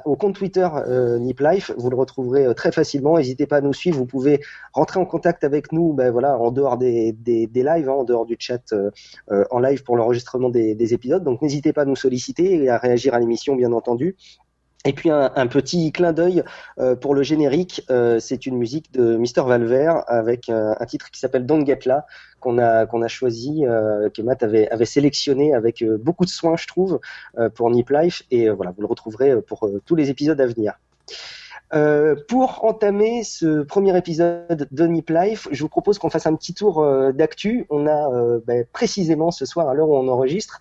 au 0.05 0.15
compte 0.15 0.35
Twitter 0.35 0.67
euh, 0.87 1.19
NipLife. 1.19 1.71
Vous 1.77 1.89
le 1.89 1.97
retrouverez 1.97 2.45
euh, 2.45 2.53
très 2.53 2.71
facilement. 2.71 3.17
N'hésitez 3.17 3.45
pas 3.45 3.57
à 3.57 3.61
nous 3.61 3.73
suivre. 3.73 3.97
Vous 3.97 4.05
pouvez 4.05 4.39
rentrer 4.71 5.01
en 5.01 5.05
contact 5.05 5.43
avec 5.43 5.73
nous, 5.73 5.91
ben 5.91 6.11
voilà, 6.11 6.37
en 6.37 6.51
dehors 6.51 6.77
des, 6.77 7.11
des, 7.11 7.47
lives, 7.53 7.89
hein, 7.89 7.93
en 7.93 8.03
dehors 8.05 8.25
du 8.25 8.37
chat 8.39 8.71
euh, 8.71 8.89
en 9.51 9.59
live 9.59 9.83
pour 9.83 9.97
l'enregistrement 9.97 10.49
des 10.49 10.93
épisodes. 10.93 11.25
Donc 11.25 11.41
n'hésitez 11.41 11.73
pas 11.73 11.81
à 11.81 11.85
nous 11.85 11.97
solliciter 11.97 12.63
et 12.63 12.69
à 12.69 12.77
réagir 12.77 13.13
à 13.13 13.19
l'émission, 13.19 13.57
bien 13.57 13.73
entendu. 13.73 14.15
Et 14.85 14.93
puis 14.93 15.09
un, 15.09 15.47
petit 15.47 15.91
clin 15.91 16.13
d'œil 16.13 16.41
euh, 16.79 16.95
pour 16.95 17.13
le 17.13 17.21
générique, 17.21 17.83
euh, 17.89 18.17
c'est 18.19 18.45
une 18.45 18.57
musique 18.57 18.93
de 18.93 19.17
Mr 19.17 19.45
Valver 19.45 19.93
avec 20.07 20.47
un, 20.47 20.73
un 20.79 20.85
titre 20.85 21.11
qui 21.11 21.19
s'appelle 21.19 21.45
Don't 21.45 21.65
Get 21.65 21.79
La 21.85 22.05
qu'on 22.39 22.57
a 22.57 22.85
qu'on 22.85 23.01
a 23.01 23.09
choisi, 23.09 23.65
euh, 23.65 24.09
que 24.09 24.21
Matt 24.21 24.41
avait 24.41 24.69
avait 24.69 24.85
sélectionné 24.85 25.53
avec 25.53 25.83
beaucoup 25.99 26.23
de 26.23 26.29
soin, 26.29 26.55
je 26.55 26.65
trouve, 26.65 27.01
pour 27.55 27.69
Nip 27.71 27.89
Life. 27.89 28.23
Et 28.31 28.49
voilà, 28.49 28.71
vous 28.71 28.81
le 28.81 28.87
retrouverez 28.87 29.41
pour 29.41 29.69
tous 29.85 29.95
les 29.95 30.09
épisodes 30.09 30.39
à 30.39 30.47
venir. 30.47 30.79
Euh, 31.73 32.15
pour 32.27 32.65
entamer 32.65 33.23
ce 33.23 33.61
premier 33.61 33.95
épisode 33.95 34.67
de 34.71 34.87
Nip 34.87 35.09
Life, 35.11 35.47
je 35.51 35.61
vous 35.61 35.69
propose 35.69 35.99
qu'on 35.99 36.09
fasse 36.09 36.25
un 36.25 36.35
petit 36.35 36.55
tour 36.55 36.81
euh, 36.81 37.11
d'actu. 37.11 37.67
On 37.69 37.85
a 37.85 38.11
euh, 38.11 38.39
ben, 38.45 38.65
précisément 38.73 39.29
ce 39.29 39.45
soir, 39.45 39.69
à 39.69 39.75
l'heure 39.75 39.89
où 39.89 39.95
on 39.95 40.07
enregistre, 40.07 40.59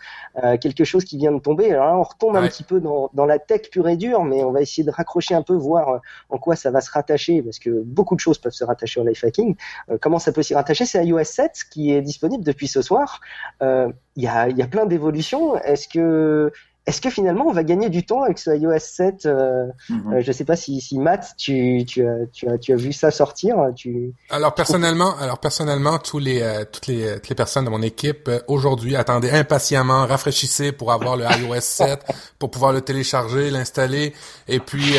quelque 0.61 0.85
chose 0.85 1.05
qui 1.05 1.17
vient 1.17 1.33
de 1.33 1.41
tomber. 1.41 1.73
Alors 1.73 1.87
là, 1.87 1.99
on 1.99 2.03
retombe 2.03 2.37
un 2.37 2.47
petit 2.47 2.63
peu 2.63 2.81
dans, 2.81 3.11
dans, 3.13 3.27
la 3.27 3.39
tech 3.39 3.71
pure 3.71 3.89
et 3.89 3.97
dure, 3.97 4.23
mais 4.25 4.45
on 4.45 4.53
va 4.53 4.61
essayer 4.61 4.85
de 4.85 4.91
raccrocher 4.91 5.35
un 5.35 5.43
peu, 5.43 5.55
voir 5.55 6.01
en 6.29 6.39
quoi 6.39 6.55
ça 6.55 6.71
va 6.71 6.81
se 6.81 6.91
rattacher, 6.91 7.43
parce 7.43 7.59
que 7.59 7.71
beaucoup 7.71 8.15
de 8.15 8.21
choses 8.21 8.39
peuvent 8.39 8.53
se 8.53 8.65
rattacher 8.65 9.01
au 9.01 9.05
life 9.05 9.25
hacking. 9.25 9.57
comment 10.01 10.19
ça 10.19 10.31
peut 10.31 10.43
s'y 10.43 10.55
rattacher? 10.55 10.85
C'est 10.85 11.05
iOS 11.05 11.25
7 11.25 11.65
qui 11.71 11.93
est 11.93 12.03
disponible 12.03 12.45
depuis 12.45 12.69
ce 12.69 12.83
soir. 12.83 13.21
Il 13.61 13.93
y 14.17 14.29
a, 14.29 14.49
y, 14.49 14.63
a, 14.63 14.67
plein 14.67 14.87
d'évolutions. 14.87 15.57
Est-ce 15.59 15.89
que 15.89 16.53
est-ce 16.89 17.03
que 17.03 17.11
finalement 17.11 17.45
on 17.47 17.53
va 17.53 17.65
gagner 17.65 17.91
du 17.91 18.07
temps 18.07 18.23
avec 18.23 18.39
ce 18.39 18.49
iOS 18.49 18.79
7 18.79 19.27
euh, 19.27 19.67
euh, 19.91 20.23
Je 20.23 20.27
ne 20.27 20.33
sais 20.33 20.45
pas 20.45 20.57
si, 20.57 20.81
si 20.81 20.99
Matt, 20.99 21.35
tu, 21.37 21.85
tu, 21.87 22.07
as, 22.07 22.27
tu, 22.33 22.49
as, 22.49 22.57
tu 22.57 22.73
as 22.73 22.77
vu 22.77 22.95
ça 22.95 23.11
sortir. 23.11 23.57
Tu... 23.77 24.15
Alors 24.31 24.55
personnellement, 24.55 25.15
alors 25.19 25.39
personnellement, 25.39 25.99
tous 25.99 26.19
les 26.19 26.41
euh, 26.41 26.65
toutes 26.65 26.87
les 26.87 27.17
toutes 27.17 27.29
les 27.29 27.35
personnes 27.35 27.67
de 27.67 27.71
mon 27.71 27.83
équipe 27.83 28.31
aujourd'hui 28.47 28.97
attendaient 28.97 29.33
impatiemment, 29.33 30.07
rafraîchissaient 30.07 30.73
pour 30.73 30.91
avoir 30.91 31.19
le 31.19 31.25
iOS 31.25 31.57
7, 31.61 32.01
pour 32.39 32.51
pouvoir 32.51 32.73
le 32.73 32.81
télécharger, 32.81 33.51
l'installer. 33.51 34.15
Et 34.49 34.59
puis 34.59 34.95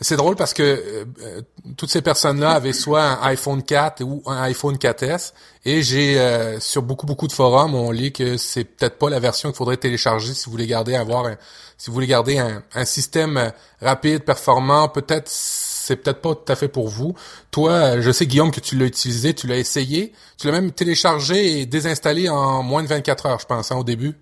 c'est 0.00 0.16
drôle 0.16 0.36
parce 0.36 0.54
que 0.54 1.04
toutes 1.76 1.90
ces 1.90 2.00
personnes-là 2.00 2.52
avaient 2.52 2.72
soit 2.72 3.02
un 3.02 3.26
iPhone 3.26 3.62
4 3.62 4.02
ou 4.02 4.22
un 4.26 4.40
iPhone 4.44 4.76
4S 4.76 5.32
et 5.64 5.82
j'ai 5.82 6.18
euh, 6.18 6.60
sur 6.60 6.82
beaucoup 6.82 7.06
beaucoup 7.06 7.26
de 7.26 7.32
forums, 7.32 7.74
on 7.74 7.90
lit 7.90 8.12
que 8.12 8.36
c'est 8.36 8.64
peut-être 8.64 8.98
pas 8.98 9.10
la 9.10 9.20
version 9.20 9.50
qu'il 9.50 9.56
faudrait 9.56 9.76
télécharger 9.76 10.34
si 10.34 10.46
vous 10.46 10.52
voulez 10.52 10.66
garder 10.66 10.94
avoir 10.94 11.26
un, 11.26 11.36
si 11.78 11.90
vous 11.90 11.94
voulez 11.94 12.06
garder 12.06 12.38
un, 12.38 12.62
un 12.74 12.84
système 12.84 13.52
rapide, 13.80 14.24
performant, 14.24 14.88
peut-être 14.88 15.28
c'est 15.28 15.96
peut-être 15.96 16.20
pas 16.20 16.34
tout 16.34 16.50
à 16.50 16.56
fait 16.56 16.68
pour 16.68 16.88
vous. 16.88 17.14
Toi, 17.50 18.00
je 18.00 18.10
sais 18.10 18.26
Guillaume 18.26 18.50
que 18.50 18.60
tu 18.60 18.76
l'as 18.76 18.86
utilisé, 18.86 19.34
tu 19.34 19.46
l'as 19.46 19.58
essayé, 19.58 20.12
tu 20.38 20.46
l'as 20.46 20.52
même 20.52 20.72
téléchargé 20.72 21.60
et 21.60 21.66
désinstallé 21.66 22.28
en 22.28 22.62
moins 22.62 22.82
de 22.82 22.88
24 22.88 23.26
heures, 23.26 23.40
je 23.40 23.46
pense, 23.46 23.70
hein, 23.70 23.76
au 23.76 23.84
début. 23.84 24.14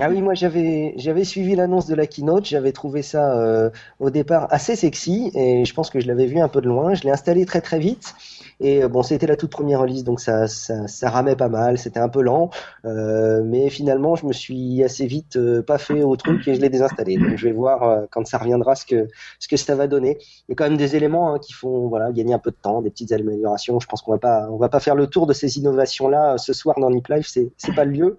Ah 0.00 0.08
oui, 0.10 0.20
moi 0.20 0.34
j'avais 0.34 0.94
j'avais 0.96 1.24
suivi 1.24 1.54
l'annonce 1.54 1.86
de 1.86 1.94
la 1.94 2.06
keynote, 2.06 2.44
j'avais 2.44 2.72
trouvé 2.72 3.02
ça 3.02 3.38
euh, 3.38 3.70
au 4.00 4.10
départ 4.10 4.48
assez 4.50 4.74
sexy 4.74 5.30
et 5.34 5.64
je 5.64 5.74
pense 5.74 5.90
que 5.90 6.00
je 6.00 6.08
l'avais 6.08 6.26
vu 6.26 6.40
un 6.40 6.48
peu 6.48 6.60
de 6.60 6.66
loin. 6.66 6.94
Je 6.94 7.04
l'ai 7.04 7.10
installé 7.10 7.46
très 7.46 7.60
très 7.60 7.78
vite 7.78 8.14
et 8.60 8.82
euh, 8.82 8.88
bon, 8.88 9.02
c'était 9.02 9.26
la 9.26 9.36
toute 9.36 9.50
première 9.50 9.80
release, 9.80 10.04
donc 10.04 10.20
ça, 10.20 10.46
ça, 10.46 10.86
ça 10.88 11.10
ramait 11.10 11.36
pas 11.36 11.48
mal, 11.48 11.76
c'était 11.78 12.00
un 12.00 12.08
peu 12.08 12.22
lent, 12.22 12.50
euh, 12.84 13.42
mais 13.44 13.68
finalement, 13.68 14.16
je 14.16 14.26
me 14.26 14.32
suis 14.32 14.82
assez 14.82 15.06
vite 15.06 15.36
euh, 15.36 15.62
pas 15.62 15.78
fait 15.78 16.02
au 16.02 16.16
truc 16.16 16.46
et 16.48 16.54
je 16.54 16.60
l'ai 16.60 16.70
désinstallé. 16.70 17.16
Donc, 17.16 17.36
je 17.36 17.46
vais 17.46 17.52
voir 17.52 17.82
euh, 17.82 18.06
quand 18.10 18.26
ça 18.26 18.38
reviendra 18.38 18.74
ce 18.74 18.86
que 18.86 19.08
ce 19.38 19.48
que 19.48 19.56
ça 19.56 19.74
va 19.74 19.86
donner. 19.86 20.18
Il 20.20 20.50
y 20.50 20.52
a 20.52 20.54
quand 20.54 20.64
même 20.64 20.78
des 20.78 20.96
éléments 20.96 21.34
hein, 21.34 21.38
qui 21.38 21.52
font 21.52 21.88
voilà 21.88 22.12
gagner 22.12 22.34
un 22.34 22.38
peu 22.38 22.50
de 22.50 22.56
temps, 22.56 22.80
des 22.80 22.90
petites 22.90 23.12
améliorations. 23.12 23.78
Je 23.80 23.86
pense 23.86 24.02
qu'on 24.02 24.12
va 24.12 24.18
pas 24.18 24.48
on 24.50 24.56
va 24.56 24.68
pas 24.68 24.80
faire 24.80 24.94
le 24.94 25.06
tour 25.06 25.26
de 25.26 25.32
ces 25.32 25.58
innovations 25.58 26.08
là 26.08 26.38
ce 26.38 26.52
soir 26.52 26.76
dans 26.80 26.90
Nip 26.90 27.08
Life, 27.08 27.28
c'est 27.28 27.74
pas 27.74 27.84
le 27.84 27.92
lieu. 27.92 28.16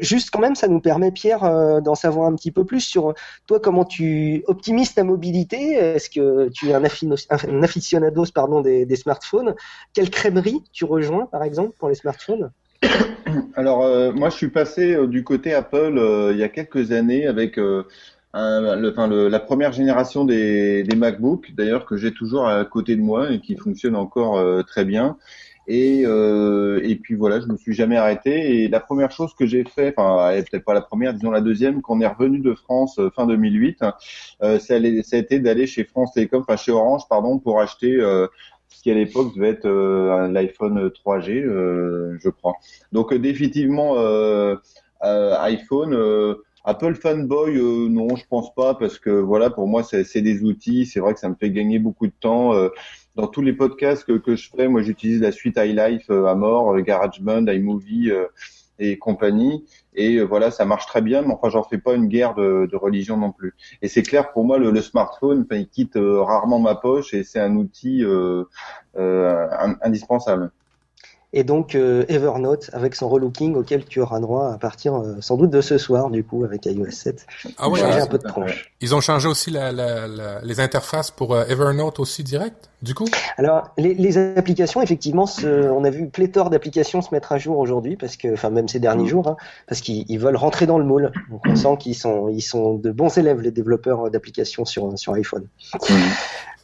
juste 0.00 0.30
quand 0.30 0.40
même, 0.40 0.54
ça 0.54 0.68
nous 0.68 0.80
permet 0.80 1.12
Pierre 1.12 1.80
d'en 1.82 1.94
savoir 1.94 2.26
un 2.28 2.34
petit 2.34 2.50
peu 2.50 2.64
plus 2.64 2.80
sur 2.80 3.14
toi 3.46 3.60
comment 3.60 3.84
tu 3.84 4.42
optimises 4.46 4.94
ta 4.94 5.04
mobilité? 5.04 5.74
Est-ce 5.74 6.10
que 6.10 6.48
tu 6.48 6.70
es 6.70 6.74
un, 6.74 6.84
aficionados 7.62 8.26
pardon 8.34 8.60
des 8.60 8.96
smartphones? 8.96 9.54
Quelle 9.92 10.10
crèmerie 10.10 10.62
tu 10.72 10.84
rejoins, 10.84 11.26
par 11.26 11.42
exemple, 11.42 11.72
pour 11.78 11.88
les 11.88 11.94
smartphones 11.94 12.50
Alors, 13.54 13.82
euh, 13.82 14.12
moi, 14.12 14.30
je 14.30 14.36
suis 14.36 14.48
passé 14.48 14.94
euh, 14.94 15.06
du 15.06 15.24
côté 15.24 15.54
Apple 15.54 15.98
euh, 15.98 16.32
il 16.32 16.38
y 16.38 16.42
a 16.42 16.48
quelques 16.48 16.92
années 16.92 17.26
avec 17.26 17.58
la 18.32 19.40
première 19.40 19.72
génération 19.72 20.24
des, 20.24 20.82
des 20.82 20.96
MacBook, 20.96 21.52
d'ailleurs, 21.54 21.84
que 21.86 21.96
j'ai 21.96 22.12
toujours 22.12 22.46
à 22.48 22.64
côté 22.64 22.96
de 22.96 23.02
moi 23.02 23.32
et 23.32 23.40
qui 23.40 23.56
fonctionne 23.56 23.96
encore 23.96 24.64
très 24.66 24.84
bien. 24.84 25.16
Et, 25.66 26.98
puis 27.02 27.14
voilà, 27.14 27.40
je 27.40 27.46
me 27.46 27.56
suis 27.56 27.74
jamais 27.74 27.96
arrêté. 27.96 28.62
Et 28.62 28.68
la 28.68 28.80
première 28.80 29.10
chose 29.10 29.34
que 29.34 29.46
j'ai 29.46 29.64
fait, 29.64 29.94
enfin 29.96 30.32
peut-être 30.50 30.64
pas 30.64 30.74
la 30.74 30.80
première, 30.80 31.14
disons 31.14 31.30
la 31.30 31.40
deuxième, 31.40 31.82
quand 31.82 31.96
on 31.96 32.00
est 32.00 32.06
revenu 32.06 32.40
de 32.40 32.54
France 32.54 33.00
fin 33.14 33.26
2008, 33.26 33.84
euh, 34.42 34.58
ça, 34.58 34.74
a 34.74 35.16
été 35.16 35.38
d'aller 35.38 35.66
chez 35.66 35.84
France 35.84 36.12
Télécom, 36.12 36.42
enfin 36.42 36.56
chez 36.56 36.72
Orange, 36.72 37.02
pardon, 37.08 37.38
pour 37.38 37.60
acheter 37.60 37.98
qui 38.70 38.90
à 38.90 38.94
l'époque 38.94 39.34
devait 39.34 39.50
être 39.50 39.66
euh, 39.66 40.28
l'iPhone 40.28 40.88
3G, 40.88 41.44
euh, 41.44 42.16
je 42.22 42.28
crois. 42.28 42.54
Donc 42.92 43.12
euh, 43.12 43.18
définitivement 43.18 43.96
iPhone. 45.02 46.36
Apple 46.62 46.94
fanboy, 46.94 47.54
non, 47.88 48.16
je 48.16 48.24
pense 48.28 48.54
pas, 48.54 48.74
parce 48.74 48.98
que 48.98 49.08
voilà, 49.08 49.48
pour 49.48 49.66
moi, 49.66 49.82
c'est 49.82 50.20
des 50.20 50.42
outils. 50.42 50.84
C'est 50.84 51.00
vrai 51.00 51.14
que 51.14 51.20
ça 51.20 51.30
me 51.30 51.34
fait 51.34 51.50
gagner 51.50 51.78
beaucoup 51.78 52.06
de 52.06 52.12
temps. 52.20 52.52
dans 53.16 53.26
tous 53.28 53.40
les 53.40 53.54
podcasts 53.54 54.04
que, 54.04 54.12
que 54.12 54.36
je 54.36 54.50
fais, 54.54 54.68
moi, 54.68 54.82
j'utilise 54.82 55.22
la 55.22 55.32
suite 55.32 55.56
iLife 55.56 56.10
à 56.10 56.34
mort, 56.34 56.78
GarageBand, 56.82 57.46
iMovie 57.46 58.12
et 58.80 58.98
compagnie. 58.98 59.64
Et 59.94 60.16
euh, 60.16 60.24
voilà, 60.24 60.50
ça 60.50 60.64
marche 60.64 60.86
très 60.86 61.02
bien, 61.02 61.22
mais 61.22 61.34
enfin, 61.34 61.50
j'en 61.50 61.62
fais 61.62 61.78
pas 61.78 61.94
une 61.94 62.08
guerre 62.08 62.34
de, 62.34 62.68
de 62.70 62.76
religion 62.76 63.16
non 63.16 63.30
plus. 63.30 63.54
Et 63.82 63.88
c'est 63.88 64.02
clair 64.02 64.32
pour 64.32 64.44
moi, 64.44 64.58
le, 64.58 64.70
le 64.70 64.80
smartphone, 64.80 65.46
il 65.52 65.68
quitte 65.68 65.96
euh, 65.96 66.22
rarement 66.22 66.58
ma 66.58 66.74
poche 66.74 67.14
et 67.14 67.22
c'est 67.22 67.40
un 67.40 67.54
outil 67.56 68.02
euh, 68.02 68.44
euh 68.96 69.46
indispensable 69.82 70.50
et 71.32 71.44
donc 71.44 71.74
euh, 71.74 72.04
Evernote 72.08 72.70
avec 72.72 72.96
son 72.96 73.08
relooking 73.08 73.54
auquel 73.54 73.84
tu 73.84 74.00
auras 74.00 74.18
droit 74.18 74.52
à 74.52 74.58
partir 74.58 74.96
euh, 74.96 75.16
sans 75.20 75.36
doute 75.36 75.50
de 75.50 75.60
ce 75.60 75.78
soir 75.78 76.10
du 76.10 76.24
coup 76.24 76.44
avec 76.44 76.66
iOS 76.66 76.90
7. 76.90 77.26
Ah 77.56 77.68
ouais, 77.68 77.80
un 77.82 78.06
peu 78.06 78.18
de 78.18 78.26
tronche. 78.26 78.72
Ils 78.80 78.94
ont 78.94 79.00
changé 79.00 79.28
aussi 79.28 79.50
la, 79.50 79.70
la, 79.70 80.08
la, 80.08 80.40
les 80.40 80.60
interfaces 80.60 81.10
pour 81.10 81.34
euh, 81.34 81.44
Evernote 81.46 82.00
aussi 82.00 82.24
direct 82.24 82.68
du 82.82 82.94
coup? 82.94 83.06
Alors 83.36 83.70
les, 83.78 83.94
les 83.94 84.18
applications 84.36 84.82
effectivement, 84.82 85.26
on 85.44 85.84
a 85.84 85.90
vu 85.90 86.08
pléthore 86.08 86.50
d'applications 86.50 87.00
se 87.02 87.14
mettre 87.14 87.30
à 87.32 87.38
jour 87.38 87.58
aujourd'hui 87.58 87.96
parce 87.96 88.16
que 88.16 88.32
enfin 88.32 88.50
même 88.50 88.68
ces 88.68 88.80
derniers 88.80 89.04
mm. 89.04 89.08
jours 89.08 89.28
hein, 89.28 89.36
parce 89.68 89.80
qu'ils 89.80 90.18
veulent 90.18 90.36
rentrer 90.36 90.66
dans 90.66 90.78
le 90.78 90.84
moule. 90.84 91.12
Donc 91.30 91.42
on 91.46 91.54
sent 91.54 91.76
qu'ils 91.78 91.94
sont 91.94 92.28
ils 92.28 92.40
sont 92.42 92.74
de 92.74 92.90
bons 92.90 93.16
élèves 93.16 93.40
les 93.40 93.52
développeurs 93.52 94.10
d'applications 94.10 94.64
sur 94.64 94.98
sur 94.98 95.12
iPhone. 95.14 95.46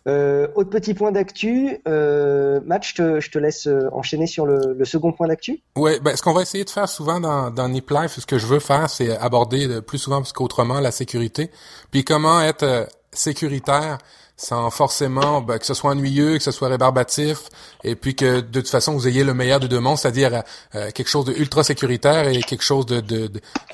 Euh, 0.07 0.47
autre 0.55 0.71
petit 0.71 0.95
point 0.95 1.11
d'actu, 1.11 1.79
euh, 1.89 2.61
Matt, 2.65 2.85
je 2.85 2.95
te, 2.95 3.21
je 3.21 3.31
te, 3.31 3.39
laisse 3.39 3.67
euh, 3.67 3.89
enchaîner 3.93 4.27
sur 4.27 4.47
le, 4.47 4.75
le 4.79 4.85
second 4.85 5.13
point 5.13 5.27
d'actu. 5.27 5.63
Ouais, 5.77 5.99
ben, 5.99 6.15
ce 6.15 6.23
qu'on 6.23 6.33
va 6.33 6.43
essayer 6.43 6.65
de 6.65 6.71
faire 6.71 6.89
souvent 6.89 7.19
dans, 7.19 7.51
dans 7.51 7.69
Nip 7.69 7.91
Life, 7.91 8.21
ce 8.21 8.27
que 8.27 8.39
je 8.39 8.47
veux 8.47 8.61
faire, 8.61 8.89
c'est 8.89 9.17
aborder 9.19 9.81
plus 9.83 9.99
souvent 9.99 10.23
qu'autrement 10.23 10.79
la 10.79 10.93
sécurité, 10.93 11.51
puis 11.91 12.05
comment 12.05 12.41
être 12.41 12.63
euh, 12.63 12.85
sécuritaire 13.13 13.99
sans 14.37 14.71
forcément 14.71 15.41
ben, 15.41 15.59
que 15.59 15.65
ce 15.65 15.75
soit 15.75 15.91
ennuyeux, 15.91 16.37
que 16.37 16.43
ce 16.43 16.51
soit 16.51 16.69
rébarbatif, 16.69 17.39
et 17.85 17.97
puis 17.97 18.15
que 18.15 18.41
de 18.41 18.61
toute 18.61 18.69
façon 18.69 18.93
vous 18.93 19.09
ayez 19.09 19.25
le 19.25 19.33
meilleur 19.33 19.61
de 19.61 19.67
deux 19.67 19.81
mondes, 19.81 19.97
c'est-à-dire 19.97 20.43
euh, 20.75 20.91
quelque 20.91 21.09
chose 21.09 21.25
de 21.25 21.33
ultra 21.33 21.65
sécuritaire 21.65 22.29
et 22.29 22.41
quelque 22.41 22.63
chose 22.63 22.85
de, 22.87 23.01
de, 23.01 23.31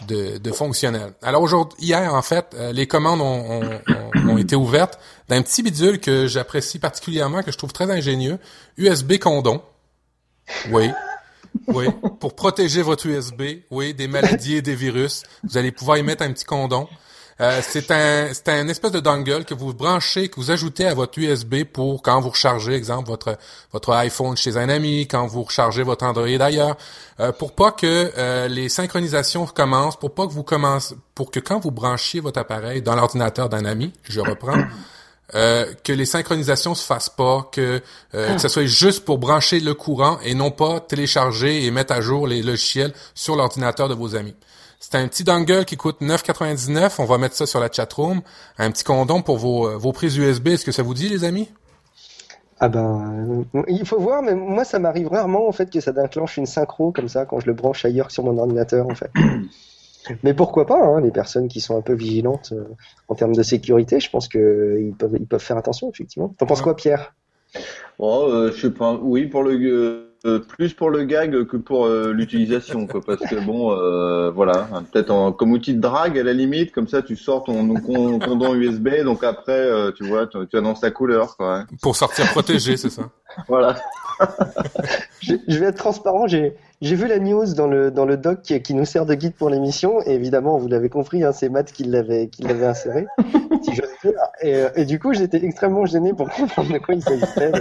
de, 0.07 0.53
fonctionnel. 0.53 1.15
Alors 1.23 1.43
aujourd'hui, 1.43 1.77
hier 1.81 2.15
en 2.15 2.23
fait, 2.23 2.47
euh, 2.55 2.73
les 2.73 2.87
commandes 2.87 3.21
ont, 3.21 3.63
ont, 3.63 3.81
ont, 4.29 4.39
été 4.39 4.55
ouvertes 4.55 5.01
d'un 5.29 5.43
petit 5.43 5.63
bidule 5.63 5.99
que 5.99 6.27
j'apprécie 6.29 6.79
particulièrement, 6.79 7.43
que 7.43 7.51
je 7.51 7.59
trouve 7.59 7.73
très 7.73 7.91
ingénieux, 7.91 8.39
USB 8.77 9.19
condom. 9.19 9.63
Oui. 10.71 10.91
Oui, 11.67 11.87
pour 12.19 12.35
protéger 12.35 12.81
votre 12.81 13.07
USB, 13.07 13.43
oui, 13.71 13.93
des 13.93 14.09
maladies 14.09 14.57
et 14.57 14.63
des 14.63 14.75
virus, 14.75 15.23
vous 15.45 15.59
allez 15.59 15.71
pouvoir 15.71 15.99
y 15.99 16.03
mettre 16.03 16.23
un 16.23 16.33
petit 16.33 16.47
condom. 16.47 16.89
Euh, 17.43 17.61
c'est 17.61 17.91
un, 17.91 18.33
c'est 18.33 18.49
un 18.51 18.69
espèce 18.69 18.93
de 18.93 19.01
dongle 19.01 19.45
que 19.45 19.55
vous 19.55 19.75
branchez, 19.75 20.29
que 20.29 20.37
vous 20.37 20.53
ajoutez 20.53 20.87
à 20.87 20.95
votre 20.95 21.19
USB 21.19 21.65
pour 21.65 22.01
quand 22.01 22.21
vous 22.21 22.31
rechargez, 22.31 22.75
exemple 22.75 23.09
votre 23.09 23.37
votre 23.73 23.93
iPhone 23.95 24.37
chez 24.37 24.57
un 24.57 24.69
ami, 24.69 25.09
quand 25.09 25.27
vous 25.27 25.43
rechargez 25.43 25.83
votre 25.83 26.05
Android 26.05 26.39
d'ailleurs, 26.39 26.77
euh, 27.19 27.33
pour 27.33 27.53
pas 27.53 27.73
que 27.73 28.13
euh, 28.17 28.47
les 28.47 28.69
synchronisations 28.69 29.47
commencent, 29.47 29.97
pour 29.97 30.15
pas 30.15 30.29
que 30.29 30.33
vous 30.33 30.45
commencez, 30.45 30.95
pour 31.17 31.33
que 31.33 31.41
quand 31.41 31.59
vous 31.59 31.73
branchiez 31.73 32.21
votre 32.21 32.39
appareil 32.39 32.81
dans 32.81 32.95
l'ordinateur 32.95 33.49
d'un 33.49 33.65
ami, 33.65 33.93
je 34.05 34.21
reprends. 34.21 34.63
que 35.33 35.93
les 35.93 36.05
synchronisations 36.05 36.75
se 36.75 36.85
fassent 36.85 37.09
pas, 37.09 37.49
que, 37.51 37.81
que 38.13 38.39
ce 38.39 38.49
soit 38.49 38.67
juste 38.67 39.05
pour 39.07 39.17
brancher 39.17 39.61
le 39.61 39.73
courant 39.73 40.19
et 40.23 40.35
non 40.35 40.51
pas 40.51 40.79
télécharger 40.79 41.65
et 41.65 41.71
mettre 41.71 41.95
à 41.95 42.03
jour 42.03 42.27
les 42.27 42.43
logiciels 42.43 42.93
sur 43.15 43.35
l'ordinateur 43.35 43.89
de 43.89 43.95
vos 43.95 44.15
amis. 44.15 44.37
C'est 44.93 44.99
un 44.99 45.09
petit 45.09 45.25
dongle 45.25 45.65
qui 45.65 45.79
coûte 45.79 46.03
9,99. 46.03 46.97
On 46.99 47.07
va 47.07 47.17
mettre 47.17 47.35
ça 47.35 47.47
sur 47.47 47.61
la 47.61 47.73
chatroom. 47.73 48.21
Un 48.59 48.71
petit 48.71 48.85
condom 48.85 49.23
pour 49.23 49.39
vos, 49.39 49.67
euh, 49.67 49.79
vos 49.79 49.91
prises 49.93 50.19
USB. 50.19 50.49
Est-ce 50.49 50.67
que 50.67 50.71
ça 50.71 50.83
vous 50.83 50.93
dit, 50.93 51.09
les 51.09 51.25
amis? 51.25 51.49
Ah 52.61 52.69
ben, 52.69 53.47
euh, 53.55 53.63
il 53.69 53.87
faut 53.87 53.99
voir, 53.99 54.23
mais 54.23 54.35
moi 54.35 54.65
ça 54.65 54.79
m'arrive 54.79 55.09
rarement 55.09 55.49
en 55.49 55.53
fait 55.53 55.71
que 55.71 55.81
ça 55.81 55.93
déclenche 55.93 56.37
une 56.37 56.45
synchro 56.45 56.93
comme 56.93 57.09
ça 57.09 57.25
quand 57.25 57.41
je 57.41 57.47
le 57.47 57.55
branche 57.55 57.87
ailleurs 57.87 58.11
sur 58.11 58.23
mon 58.23 58.37
ordinateur 58.37 58.87
en 58.87 58.95
fait. 58.95 59.11
mais 60.23 60.35
pourquoi 60.35 60.67
pas, 60.67 60.85
hein, 60.85 61.01
les 61.01 61.11
personnes 61.11 61.49
qui 61.49 61.63
sont 61.63 61.79
un 61.79 61.81
peu 61.81 61.95
vigilantes 61.95 62.53
euh, 62.53 62.69
en 63.09 63.15
termes 63.15 63.35
de 63.35 63.43
sécurité, 63.43 63.99
je 63.99 64.11
pense 64.11 64.29
qu'ils 64.29 64.95
peuvent, 64.99 65.17
ils 65.19 65.27
peuvent 65.27 65.41
faire 65.41 65.57
attention 65.57 65.91
effectivement. 65.91 66.35
T'en 66.37 66.45
penses 66.45 66.61
quoi, 66.61 66.77
Pierre? 66.77 67.15
Oh, 67.99 68.29
je 68.55 68.61
sais 68.61 68.71
pas. 68.71 68.93
Oui, 69.01 69.25
pour 69.25 69.43
le 69.43 70.12
plus 70.49 70.73
pour 70.75 70.91
le 70.91 71.05
gag 71.05 71.45
que 71.45 71.57
pour 71.57 71.89
l'utilisation, 71.89 72.87
parce 72.87 73.21
que 73.21 73.45
bon, 73.45 73.75
voilà, 74.33 74.69
peut-être 74.93 75.31
comme 75.37 75.53
outil 75.53 75.75
de 75.75 75.81
drague 75.81 76.19
à 76.19 76.23
la 76.23 76.33
limite, 76.33 76.73
comme 76.73 76.89
ça 76.89 77.03
tu 77.03 77.17
sors 77.17 77.45
ton, 77.45 77.75
ton 77.75 78.19
condom 78.19 78.55
USB, 78.55 79.03
donc 79.05 79.25
après, 79.25 79.69
tu 79.97 80.07
vois, 80.07 80.27
tu, 80.27 80.39
tu 80.49 80.57
annonces 80.57 80.81
ta 80.81 80.91
couleur, 80.91 81.37
quoi. 81.37 81.59
Hein. 81.59 81.67
Pour 81.81 81.97
sortir 81.97 82.31
protégé, 82.31 82.77
c'est 82.77 82.91
ça. 82.91 83.11
Voilà. 83.49 83.77
je, 85.21 85.35
je 85.49 85.59
vais 85.59 85.67
être 85.67 85.79
transparent, 85.79 86.27
j'ai 86.27 86.55
j'ai 86.83 86.97
vu 86.97 87.07
la 87.07 87.21
news 87.21 87.55
dans 87.55 87.69
le, 87.69 87.93
dans 87.93 88.05
le 88.05 88.17
doc 88.17 88.43
qui, 88.43 88.61
qui 88.61 88.75
nous 88.75 88.85
sert 88.85 89.07
de 89.07 89.15
guide 89.15 89.35
pour 89.35 89.49
l'émission. 89.49 90.03
Et 90.05 90.15
évidemment, 90.15 90.59
vous 90.59 90.67
l'avez 90.67 90.89
compris, 90.89 91.23
hein, 91.23 91.31
c'est 91.31 91.49
Matt 91.49 91.73
qui 91.73 91.85
l'avait, 91.85 92.27
qui 92.27 92.43
l'avait 92.43 92.67
inséré. 92.67 93.07
si 93.63 93.73
j'ose 93.73 93.89
dire. 94.03 94.13
Et, 94.43 94.55
euh, 94.55 94.71
et, 94.77 94.85
du 94.85 94.99
coup, 94.99 95.13
j'étais 95.13 95.45
extrêmement 95.45 95.87
gêné 95.87 96.13
pour 96.13 96.29
comprendre 96.29 96.73
de 96.73 96.79
quoi 96.79 96.95
il 96.95 97.03
s'agissait. 97.03 97.53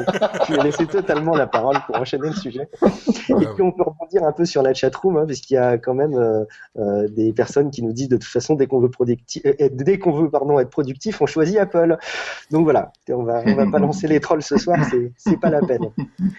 Je 0.48 0.54
lui 0.54 0.60
ai 0.60 0.64
laissé 0.64 0.86
totalement 0.88 1.36
la 1.36 1.48
parole 1.48 1.78
pour 1.86 1.96
enchaîner 1.96 2.30
le 2.30 2.36
sujet. 2.36 2.68
Et 2.84 3.46
puis, 3.46 3.62
on 3.62 3.72
peut 3.72 3.84
rebondir 3.84 4.24
un 4.24 4.32
peu 4.32 4.46
sur 4.46 4.62
la 4.62 4.74
chatroom, 4.74 5.18
hein, 5.18 5.26
puisqu'il 5.26 5.56
y 5.56 5.58
a 5.58 5.78
quand 5.78 5.94
même 5.94 6.16
euh, 6.16 6.44
euh, 6.78 7.08
des 7.10 7.34
personnes 7.34 7.72
qui 7.72 7.84
nous 7.84 7.94
disent 7.94 8.10
de 8.10 8.18
toute 8.18 8.30
façon, 8.30 8.56
dès 8.56 8.68
qu'on 8.68 8.80
veut, 8.80 8.90
productif, 8.90 9.42
euh, 9.46 9.70
dès 9.72 10.00
qu'on 10.00 10.12
veut 10.12 10.30
pardon, 10.30 10.60
être 10.60 10.70
productif, 10.70 11.22
on 11.22 11.26
choisit 11.26 11.58
Apple. 11.58 11.98
Donc 12.50 12.64
voilà, 12.64 12.92
on 13.10 13.24
va, 13.24 13.44
on 13.46 13.56
va 13.56 13.66
pas 13.70 13.80
lancer 13.80 14.08
les 14.08 14.20
trolls 14.20 14.44
ce 14.44 14.58
soir, 14.58 14.78
c'est, 14.90 15.12
c'est 15.18 15.40
pas 15.40 15.50
la 15.50 15.62
peine. 15.62 15.90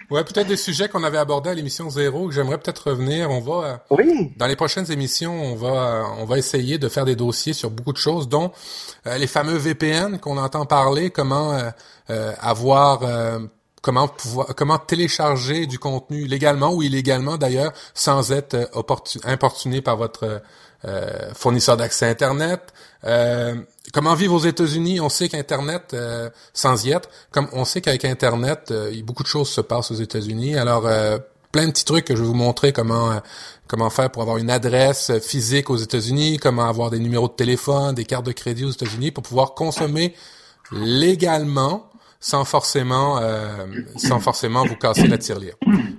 Ouais, 0.09 0.23
peut-être 0.23 0.47
des 0.47 0.57
sujets 0.57 0.89
qu'on 0.89 1.03
avait 1.03 1.17
abordés 1.17 1.49
à 1.49 1.53
l'émission 1.53 1.89
zéro 1.89 2.27
que 2.27 2.33
j'aimerais 2.33 2.57
peut-être 2.57 2.89
revenir. 2.89 3.29
On 3.31 3.39
va 3.39 3.83
oui. 3.89 4.33
dans 4.37 4.47
les 4.47 4.55
prochaines 4.55 4.91
émissions, 4.91 5.33
on 5.33 5.55
va 5.55 6.03
on 6.19 6.25
va 6.25 6.37
essayer 6.37 6.77
de 6.77 6.87
faire 6.89 7.05
des 7.05 7.15
dossiers 7.15 7.53
sur 7.53 7.69
beaucoup 7.69 7.93
de 7.93 7.97
choses, 7.97 8.27
dont 8.27 8.51
les 9.05 9.27
fameux 9.27 9.57
VPN 9.57 10.19
qu'on 10.19 10.32
entend 10.37 10.65
parler, 10.65 11.09
comment 11.09 11.53
euh, 11.53 11.69
euh 12.09 12.33
avoir 12.39 13.03
euh, 13.03 13.39
comment 13.81 14.09
comment 14.55 14.77
télécharger 14.77 15.65
du 15.65 15.79
contenu 15.79 16.25
légalement 16.25 16.73
ou 16.73 16.81
illégalement 16.83 17.37
d'ailleurs 17.37 17.73
sans 17.93 18.31
être 18.31 18.69
importuné 19.23 19.81
par 19.81 19.97
votre 19.97 20.41
fournisseur 21.33 21.77
d'accès 21.77 22.09
internet. 22.09 22.73
comment 23.93 24.15
vivre 24.15 24.33
aux 24.33 24.45
États-Unis? 24.45 24.99
On 24.99 25.07
sait 25.07 25.29
qu'Internet, 25.29 25.95
sans 26.53 26.85
y 26.85 26.91
être, 26.91 27.09
comme 27.31 27.47
on 27.53 27.63
sait 27.63 27.79
qu'avec 27.79 28.03
Internet, 28.03 28.73
beaucoup 29.05 29.23
de 29.23 29.29
choses 29.29 29.49
se 29.49 29.61
passent 29.61 29.91
aux 29.91 30.01
États-Unis. 30.07 30.57
Alors 30.57 30.85
plein 31.53 31.67
de 31.67 31.71
petits 31.71 31.85
trucs 31.85 32.03
que 32.03 32.15
je 32.15 32.21
vais 32.21 32.27
vous 32.27 32.33
montrer 32.33 32.73
comment 32.73 33.11
euh, 33.11 33.19
comment 33.67 33.89
faire 33.89 34.11
pour 34.11 34.23
avoir 34.23 34.37
une 34.37 34.49
adresse 34.49 35.11
physique 35.19 35.69
aux 35.69 35.77
États-Unis, 35.77 36.37
comment 36.37 36.67
avoir 36.67 36.89
des 36.89 36.99
numéros 36.99 37.29
de 37.29 37.33
téléphone, 37.33 37.95
des 37.95 38.03
cartes 38.03 38.25
de 38.25 38.33
crédit 38.33 38.65
aux 38.65 38.71
États-Unis 38.71 39.11
pour 39.11 39.23
pouvoir 39.23 39.53
consommer 39.53 40.15
légalement 40.71 41.89
sans 42.23 42.45
forcément 42.45 43.19
euh, 43.19 43.65
sans 43.97 44.21
forcément 44.21 44.65
vous 44.65 44.77
casser 44.77 45.07
la 45.07 45.17
tirelire. 45.17 45.55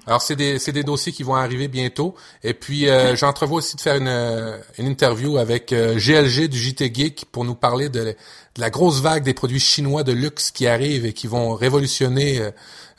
Alors 0.07 0.23
c'est 0.23 0.37
des 0.37 0.59
c'est 0.59 0.73
des 0.73 0.83
dossiers 0.83 1.13
qui 1.13 1.23
vont 1.23 1.35
arriver 1.35 1.69
bientôt 1.69 2.15
et 2.43 2.55
puis 2.55 2.89
euh, 2.89 3.15
j'entrevois 3.15 3.59
aussi 3.59 3.77
de 3.77 3.81
faire 3.83 3.97
une 3.97 4.59
une 4.79 4.87
interview 4.87 5.37
avec 5.37 5.69
GLG 5.75 6.49
du 6.49 6.59
JT 6.59 6.95
Geek 6.95 7.27
pour 7.31 7.45
nous 7.45 7.55
parler 7.55 7.91
de, 7.91 8.05
de, 8.05 8.17
la 8.57 8.71
grosse 8.71 9.03
vague 9.03 9.23
des 9.23 9.35
produits 9.35 9.61
chinois 9.61 10.03
de 10.03 10.13
luxe 10.13 10.51
qui 10.51 10.67
arrivent 10.67 11.05
et 11.05 11.13
qui 11.13 11.27
vont 11.27 11.55
révolutionner 11.55 12.41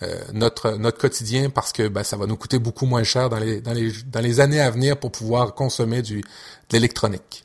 euh, 0.03 0.20
notre 0.34 0.74
notre 0.74 1.00
quotidien 1.00 1.50
parce 1.50 1.74
que 1.74 1.88
ben, 1.88 2.03
ça 2.03 2.17
va 2.17 2.27
nous 2.27 2.38
coûter 2.38 2.60
beaucoup 2.60 2.86
moins 2.86 3.03
cher 3.03 3.29
dans 3.29 3.39
les 3.39 3.60
dans 3.60 3.74
les 3.74 3.91
dans 4.05 4.20
les 4.20 4.39
années 4.39 4.62
à 4.62 4.70
venir 4.70 5.00
pour 5.00 5.12
pouvoir 5.12 5.55
consommer 5.55 6.03
du 6.03 6.20
de 6.20 6.25
l'électronique 6.74 7.45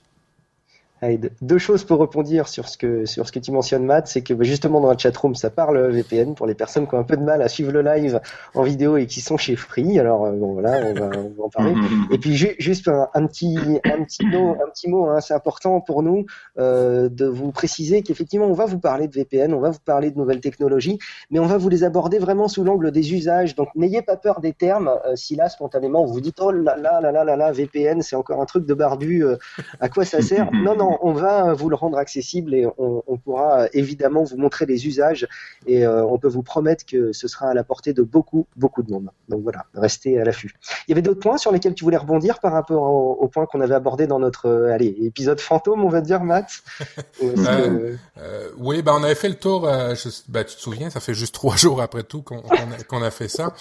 deux 1.40 1.58
choses 1.58 1.84
pour 1.84 1.98
rebondir 1.98 2.46
sur 2.46 2.68
ce 2.68 2.76
que 2.76 3.06
sur 3.06 3.26
ce 3.26 3.32
que 3.32 3.38
tu 3.38 3.52
mentionnes, 3.52 3.84
Matt, 3.84 4.06
c'est 4.06 4.20
que 4.20 4.34
bah, 4.34 4.44
justement 4.44 4.80
dans 4.80 4.90
la 4.90 4.98
chatroom, 4.98 5.34
ça 5.34 5.48
parle 5.48 5.90
VPN 5.90 6.34
pour 6.34 6.46
les 6.46 6.54
personnes 6.54 6.86
qui 6.86 6.94
ont 6.94 6.98
un 6.98 7.04
peu 7.04 7.16
de 7.16 7.22
mal 7.22 7.40
à 7.40 7.48
suivre 7.48 7.72
le 7.72 7.80
live 7.80 8.20
en 8.54 8.62
vidéo 8.62 8.98
et 8.98 9.06
qui 9.06 9.22
sont 9.22 9.38
chez 9.38 9.56
Free. 9.56 9.98
Alors 9.98 10.26
euh, 10.26 10.32
bon 10.32 10.52
voilà, 10.52 10.80
on 10.86 10.94
va, 10.94 11.10
on 11.16 11.32
va 11.38 11.44
en 11.44 11.48
parler. 11.48 11.74
Et 12.10 12.18
puis 12.18 12.36
juste 12.36 12.88
un, 12.88 13.08
un, 13.14 13.26
petit 13.26 13.56
un 13.84 14.04
petit 14.04 14.26
mot, 14.26 14.56
un 14.62 14.68
petit 14.70 14.88
mot, 14.88 15.06
hein, 15.06 15.20
c'est 15.20 15.32
important 15.32 15.80
pour 15.80 16.02
nous 16.02 16.26
euh, 16.58 17.08
de 17.08 17.26
vous 17.26 17.50
préciser 17.50 18.02
qu'effectivement 18.02 18.46
on 18.46 18.52
va 18.52 18.66
vous 18.66 18.78
parler 18.78 19.08
de 19.08 19.14
VPN, 19.14 19.54
on 19.54 19.60
va 19.60 19.70
vous 19.70 19.80
parler 19.80 20.10
de 20.10 20.18
nouvelles 20.18 20.40
technologies, 20.40 20.98
mais 21.30 21.38
on 21.38 21.46
va 21.46 21.56
vous 21.56 21.70
les 21.70 21.82
aborder 21.82 22.18
vraiment 22.18 22.48
sous 22.48 22.62
l'angle 22.62 22.90
des 22.90 23.14
usages. 23.14 23.54
Donc 23.54 23.68
n'ayez 23.74 24.02
pas 24.02 24.16
peur 24.16 24.40
des 24.40 24.52
termes. 24.52 24.90
Euh, 25.06 25.16
si 25.16 25.34
là 25.34 25.48
spontanément 25.48 26.04
vous 26.04 26.12
vous 26.12 26.20
dites 26.20 26.40
oh 26.40 26.50
là 26.50 26.76
là 26.76 27.00
là 27.00 27.10
là 27.10 27.24
là, 27.24 27.36
là 27.36 27.52
VPN, 27.52 28.02
c'est 28.02 28.16
encore 28.16 28.42
un 28.42 28.46
truc 28.46 28.66
de 28.66 28.74
barbu, 28.74 29.24
euh, 29.24 29.36
à 29.80 29.88
quoi 29.88 30.04
ça 30.04 30.20
sert? 30.20 30.50
Non 30.52 30.76
non 30.76 30.89
on, 31.02 31.12
va 31.12 31.52
vous 31.52 31.68
le 31.68 31.76
rendre 31.76 31.98
accessible 31.98 32.54
et 32.54 32.66
on, 32.78 33.16
pourra 33.18 33.66
évidemment 33.72 34.24
vous 34.24 34.36
montrer 34.36 34.66
les 34.66 34.86
usages 34.86 35.28
et 35.66 35.84
euh, 35.84 36.04
on 36.04 36.18
peut 36.18 36.28
vous 36.28 36.42
promettre 36.42 36.84
que 36.86 37.12
ce 37.12 37.28
sera 37.28 37.48
à 37.48 37.54
la 37.54 37.64
portée 37.64 37.92
de 37.92 38.02
beaucoup, 38.02 38.46
beaucoup 38.56 38.82
de 38.82 38.90
monde. 38.90 39.10
Donc 39.28 39.42
voilà, 39.42 39.66
restez 39.74 40.18
à 40.18 40.24
l'affût. 40.24 40.54
Il 40.86 40.90
y 40.90 40.92
avait 40.92 41.02
d'autres 41.02 41.20
points 41.20 41.38
sur 41.38 41.52
lesquels 41.52 41.74
tu 41.74 41.84
voulais 41.84 41.96
rebondir 41.96 42.40
par 42.40 42.52
rapport 42.52 42.82
au, 42.82 43.28
point 43.28 43.46
qu'on 43.46 43.60
avait 43.60 43.74
abordé 43.74 44.06
dans 44.06 44.18
notre 44.18 44.46
euh, 44.46 44.72
allez, 44.72 44.96
épisode 45.02 45.40
fantôme, 45.40 45.84
on 45.84 45.88
va 45.88 46.00
dire, 46.00 46.22
Matt? 46.24 46.50
Euh, 47.22 47.96
Oui, 48.58 48.82
ben 48.82 48.92
on 48.98 49.04
avait 49.04 49.14
fait 49.14 49.28
le 49.28 49.34
tour, 49.34 49.62
ben, 49.62 49.94
tu 50.44 50.56
te 50.56 50.60
souviens, 50.60 50.90
ça 50.90 51.00
fait 51.00 51.14
juste 51.14 51.34
trois 51.34 51.56
jours 51.64 51.80
après 51.80 52.02
tout 52.02 52.22
qu'on 52.22 52.42
a, 53.02 53.06
a, 53.06 53.10
fait 53.10 53.28
ça. 53.28 53.54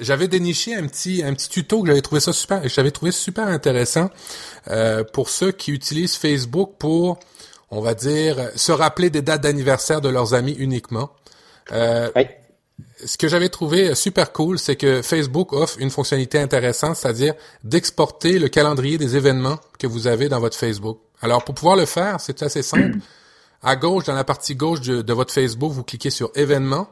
j'avais 0.00 0.28
déniché 0.28 0.74
un 0.74 0.86
petit, 0.86 1.22
un 1.24 1.32
petit 1.32 1.48
tuto 1.48 1.82
que 1.82 1.88
j'avais 1.88 2.02
trouvé 2.02 2.20
ça 2.20 2.32
super, 2.32 2.68
j'avais 2.68 2.90
trouvé 2.90 3.12
super 3.12 3.46
intéressant 3.46 4.10
pour 5.12 5.28
ceux 5.28 5.52
qui 5.52 5.72
utilisent 5.72 5.93
utilisent 5.94 6.16
Facebook 6.16 6.72
pour, 6.78 7.18
on 7.70 7.80
va 7.80 7.94
dire, 7.94 8.50
se 8.56 8.72
rappeler 8.72 9.10
des 9.10 9.22
dates 9.22 9.42
d'anniversaire 9.42 10.00
de 10.00 10.08
leurs 10.08 10.34
amis 10.34 10.56
uniquement. 10.58 11.10
Euh, 11.72 12.10
Ce 13.04 13.16
que 13.16 13.28
j'avais 13.28 13.48
trouvé 13.48 13.94
super 13.94 14.32
cool, 14.32 14.58
c'est 14.58 14.76
que 14.76 15.02
Facebook 15.02 15.52
offre 15.52 15.76
une 15.78 15.90
fonctionnalité 15.90 16.38
intéressante, 16.38 16.96
c'est-à-dire 16.96 17.34
d'exporter 17.62 18.38
le 18.38 18.48
calendrier 18.48 18.98
des 18.98 19.16
événements 19.16 19.58
que 19.78 19.86
vous 19.86 20.06
avez 20.06 20.28
dans 20.28 20.40
votre 20.40 20.56
Facebook. 20.56 20.98
Alors, 21.22 21.44
pour 21.44 21.54
pouvoir 21.54 21.76
le 21.76 21.86
faire, 21.86 22.20
c'est 22.20 22.42
assez 22.42 22.62
simple. 22.62 22.96
À 23.62 23.76
gauche, 23.76 24.04
dans 24.04 24.14
la 24.14 24.24
partie 24.24 24.56
gauche 24.56 24.80
de, 24.80 25.02
de 25.02 25.12
votre 25.12 25.32
Facebook, 25.32 25.72
vous 25.72 25.84
cliquez 25.84 26.10
sur 26.10 26.30
événements. 26.34 26.88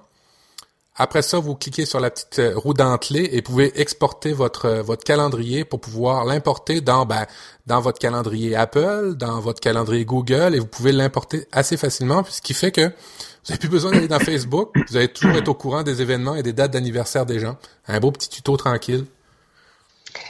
Après 1.03 1.23
ça, 1.23 1.41
vous 1.41 1.57
cliquez 1.57 1.85
sur 1.85 1.99
la 1.99 2.11
petite 2.13 2.39
euh, 2.39 2.53
roue 2.55 2.75
dentelée 2.75 3.29
et 3.33 3.43
pouvez 3.43 3.73
exporter 3.81 4.33
votre 4.33 4.67
euh, 4.67 4.83
votre 4.83 5.03
calendrier 5.03 5.65
pour 5.65 5.81
pouvoir 5.81 6.25
l'importer 6.25 6.81
dans 6.81 7.07
ben, 7.07 7.27
dans 7.67 7.81
votre 7.81 7.99
calendrier 7.99 8.55
Apple, 8.55 9.15
dans 9.17 9.41
votre 9.41 9.59
calendrier 9.59 10.05
Google 10.05 10.55
et 10.55 10.61
vous 10.61 10.69
pouvez 10.69 10.93
l'importer 10.93 11.49
assez 11.51 11.77
facilement, 11.77 12.23
ce 12.29 12.41
qui 12.41 12.55
fait 12.55 12.71
que 12.71 12.83
vous 12.83 13.49
n'avez 13.49 13.59
plus 13.59 13.69
besoin 13.69 13.91
d'aller 13.91 14.07
dans 14.07 14.21
Facebook, 14.21 14.77
vous 14.89 14.97
allez 14.97 15.09
toujours 15.09 15.37
être 15.37 15.49
au 15.49 15.55
courant 15.55 15.83
des 15.83 16.03
événements 16.03 16.37
et 16.37 16.45
des 16.45 16.53
dates 16.53 16.71
d'anniversaire 16.71 17.27
des 17.27 17.41
gens. 17.41 17.57
Un 17.89 17.99
beau 17.99 18.13
petit 18.13 18.29
tuto 18.29 18.57
tranquille. 18.57 19.05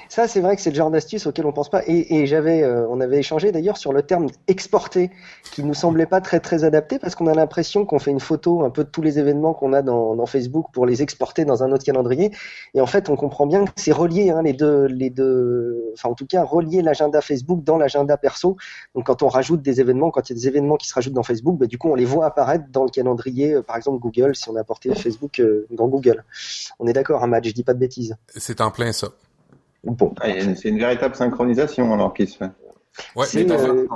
Ça, 0.08 0.28
c'est 0.28 0.40
vrai 0.40 0.56
que 0.56 0.62
c'est 0.62 0.70
le 0.70 0.76
genre 0.76 0.90
d'astuce 0.90 1.26
auquel 1.26 1.46
on 1.46 1.52
pense 1.52 1.70
pas. 1.70 1.82
Et, 1.86 2.32
euh, 2.32 2.86
on 2.88 3.00
avait 3.00 3.18
échangé 3.18 3.52
d'ailleurs 3.52 3.76
sur 3.76 3.92
le 3.92 4.02
terme 4.02 4.26
exporter, 4.46 5.10
qui 5.52 5.64
nous 5.64 5.74
semblait 5.74 6.06
pas 6.06 6.20
très 6.20 6.40
très 6.40 6.64
adapté 6.64 6.98
parce 6.98 7.14
qu'on 7.14 7.26
a 7.26 7.34
l'impression 7.34 7.84
qu'on 7.84 7.98
fait 7.98 8.10
une 8.10 8.20
photo 8.20 8.62
un 8.62 8.70
peu 8.70 8.84
de 8.84 8.88
tous 8.88 9.02
les 9.02 9.18
événements 9.18 9.54
qu'on 9.54 9.72
a 9.72 9.82
dans, 9.82 10.22
Facebook 10.26 10.66
pour 10.72 10.86
les 10.86 11.02
exporter 11.02 11.44
dans 11.44 11.62
un 11.62 11.72
autre 11.72 11.84
calendrier. 11.84 12.30
Et 12.74 12.80
en 12.80 12.86
fait, 12.86 13.10
on 13.10 13.16
comprend 13.16 13.46
bien 13.46 13.64
que 13.64 13.72
c'est 13.76 13.92
relié 13.92 14.30
hein, 14.30 14.42
les 14.42 14.52
deux, 14.52 15.92
enfin 15.94 16.10
en 16.10 16.14
tout 16.14 16.26
cas 16.26 16.44
relier 16.44 16.80
l'agenda 16.80 17.20
Facebook 17.20 17.64
dans 17.64 17.76
l'agenda 17.76 18.16
perso. 18.16 18.56
Donc 18.94 19.06
quand 19.06 19.22
on 19.22 19.28
rajoute 19.28 19.62
des 19.62 19.80
événements, 19.80 20.10
quand 20.10 20.30
il 20.30 20.32
y 20.32 20.36
a 20.36 20.40
des 20.40 20.48
événements 20.48 20.76
qui 20.76 20.88
se 20.88 20.94
rajoutent 20.94 21.12
dans 21.12 21.22
Facebook, 21.22 21.58
bah, 21.58 21.66
du 21.66 21.78
coup 21.78 21.90
on 21.90 21.94
les 21.94 22.04
voit 22.04 22.26
apparaître 22.26 22.64
dans 22.70 22.84
le 22.84 22.90
calendrier, 22.90 23.54
euh, 23.54 23.62
par 23.62 23.76
exemple 23.76 23.98
Google, 23.98 24.34
si 24.36 24.48
on 24.48 24.56
a 24.56 24.60
apporté 24.60 24.94
Facebook 24.94 25.40
euh, 25.40 25.66
dans 25.70 25.88
Google. 25.88 26.24
On 26.78 26.86
est 26.86 26.92
d'accord, 26.92 27.22
un 27.22 27.26
match, 27.26 27.46
je 27.46 27.52
dis 27.52 27.64
pas 27.64 27.74
de 27.74 27.78
bêtises. 27.78 28.16
C'est 28.36 28.60
en 28.60 28.70
plein 28.70 28.92
ça. 28.92 29.08
Bon. 29.84 30.14
Ah, 30.20 30.28
c'est 30.54 30.68
une 30.68 30.78
véritable 30.78 31.14
synchronisation 31.14 31.92
alors 31.92 32.14
qui 32.14 32.26
se 32.26 32.36
fait. 32.36 32.50
Ouais, 33.16 33.26
mais 33.34 33.50
euh, 33.50 33.86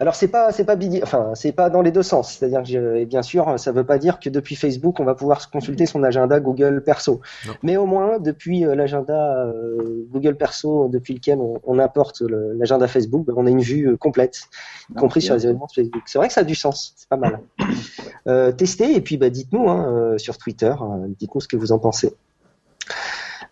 alors 0.00 0.14
c'est 0.14 0.28
pas 0.28 0.50
c'est 0.50 0.64
pas 0.64 0.76
enfin 1.02 1.32
c'est 1.34 1.52
pas 1.52 1.68
dans 1.68 1.82
les 1.82 1.90
deux 1.90 2.02
sens. 2.02 2.32
C'est-à-dire 2.32 2.62
que 2.62 3.04
bien 3.04 3.20
sûr 3.20 3.58
ça 3.58 3.72
veut 3.72 3.84
pas 3.84 3.98
dire 3.98 4.18
que 4.20 4.30
depuis 4.30 4.56
Facebook 4.56 5.00
on 5.00 5.04
va 5.04 5.14
pouvoir 5.14 5.42
se 5.42 5.48
consulter 5.48 5.84
son 5.84 6.02
agenda 6.02 6.40
Google 6.40 6.82
perso. 6.82 7.20
Mais 7.62 7.76
au 7.76 7.84
moins 7.84 8.18
depuis 8.18 8.64
euh, 8.64 8.74
l'agenda 8.74 9.44
euh, 9.44 10.06
Google 10.10 10.36
perso 10.36 10.88
depuis 10.88 11.12
lequel 11.14 11.38
on, 11.40 11.60
on 11.64 11.78
importe 11.78 12.22
l'agenda 12.22 12.88
Facebook, 12.88 13.26
ben, 13.26 13.34
on 13.36 13.46
a 13.46 13.50
une 13.50 13.60
vue 13.60 13.98
complète, 13.98 14.44
y 14.90 14.94
compris 14.94 15.20
sur 15.20 15.34
les 15.34 15.44
événements 15.44 15.66
de 15.66 15.72
Facebook. 15.72 16.02
C'est 16.06 16.18
vrai 16.18 16.28
que 16.28 16.34
ça 16.34 16.40
a 16.40 16.44
du 16.44 16.54
sens, 16.54 16.94
c'est 16.96 17.08
pas 17.08 17.18
mal. 17.18 17.40
Euh, 18.26 18.50
testez 18.50 18.96
et 18.96 19.00
puis 19.02 19.18
bah, 19.18 19.28
dites-nous 19.28 19.68
hein, 19.68 20.14
sur 20.16 20.38
Twitter, 20.38 20.74
dites-nous 21.20 21.40
ce 21.40 21.48
que 21.48 21.56
vous 21.56 21.70
en 21.70 21.78
pensez. 21.78 22.14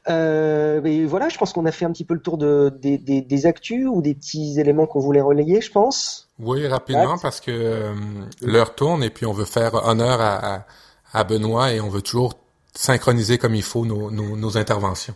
Euh, 0.08 0.80
mais 0.82 1.04
voilà, 1.04 1.28
je 1.28 1.38
pense 1.38 1.52
qu'on 1.52 1.64
a 1.66 1.72
fait 1.72 1.84
un 1.84 1.92
petit 1.92 2.04
peu 2.04 2.14
le 2.14 2.20
tour 2.20 2.36
de, 2.36 2.72
des, 2.80 2.98
des, 2.98 3.22
des 3.22 3.46
actus 3.46 3.86
ou 3.90 4.02
des 4.02 4.14
petits 4.14 4.60
éléments 4.60 4.86
qu'on 4.86 5.00
voulait 5.00 5.20
relayer, 5.20 5.60
je 5.60 5.70
pense. 5.70 6.28
Oui, 6.38 6.66
rapidement, 6.66 7.16
parce 7.18 7.40
que 7.40 7.50
euh, 7.50 7.94
l'heure 8.42 8.74
tourne 8.74 9.02
et 9.02 9.10
puis 9.10 9.24
on 9.24 9.32
veut 9.32 9.44
faire 9.44 9.74
honneur 9.86 10.20
à, 10.20 10.56
à, 10.56 10.66
à, 11.12 11.24
Benoît 11.24 11.72
et 11.72 11.80
on 11.80 11.88
veut 11.88 12.02
toujours 12.02 12.34
synchroniser 12.74 13.38
comme 13.38 13.54
il 13.54 13.62
faut 13.62 13.86
nos, 13.86 14.10
nos, 14.10 14.36
nos 14.36 14.58
interventions. 14.58 15.14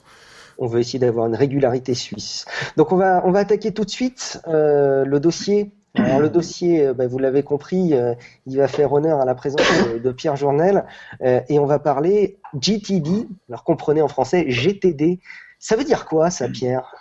On 0.59 0.66
veut 0.66 0.81
essayer 0.81 0.98
d'avoir 0.98 1.27
une 1.27 1.37
régularité 1.37 1.94
suisse. 1.94 2.44
Donc 2.77 2.90
on 2.92 2.96
va 2.96 3.22
on 3.24 3.31
va 3.31 3.40
attaquer 3.40 3.72
tout 3.72 3.85
de 3.85 3.90
suite 3.90 4.40
euh, 4.48 5.05
le 5.05 5.20
dossier 5.20 5.70
Alors 5.94 6.20
le 6.20 6.29
dossier, 6.29 6.92
bah, 6.94 7.07
vous 7.07 7.18
l'avez 7.18 7.42
compris, 7.42 7.92
il 8.46 8.57
va 8.57 8.68
faire 8.68 8.92
honneur 8.92 9.20
à 9.20 9.24
la 9.24 9.35
présence 9.35 9.66
de, 10.03 10.12
Pierre 10.12 10.37
Journel 10.37 10.85
et 11.20 11.59
on 11.59 11.66
va 11.66 11.79
parler 11.79 12.38
GTD. 12.61 13.27
Alors 13.48 13.64
comprenez 13.64 14.03
en 14.03 14.09
français 14.09 14.44
GTD. 14.48 15.20
Ça 15.59 15.77
veut 15.77 15.85
dire 15.85 16.07
quoi 16.07 16.31
ça, 16.31 16.48
Pierre? 16.48 16.94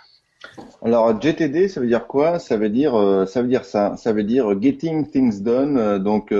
Alors 0.82 1.20
GTD, 1.20 1.68
ça 1.68 1.80
veut 1.80 1.86
dire 1.86 2.06
quoi? 2.06 2.38
Ça 2.38 2.56
veut 2.56 2.70
dire 2.70 2.92
ça 3.28 3.42
veut 3.42 3.48
dire 3.48 3.64
ça. 3.64 3.94
Ça 3.96 4.12
veut 4.12 4.24
dire 4.24 4.60
Getting 4.60 5.06
Things 5.06 5.42
Done. 5.42 5.98
Donc 5.98 6.32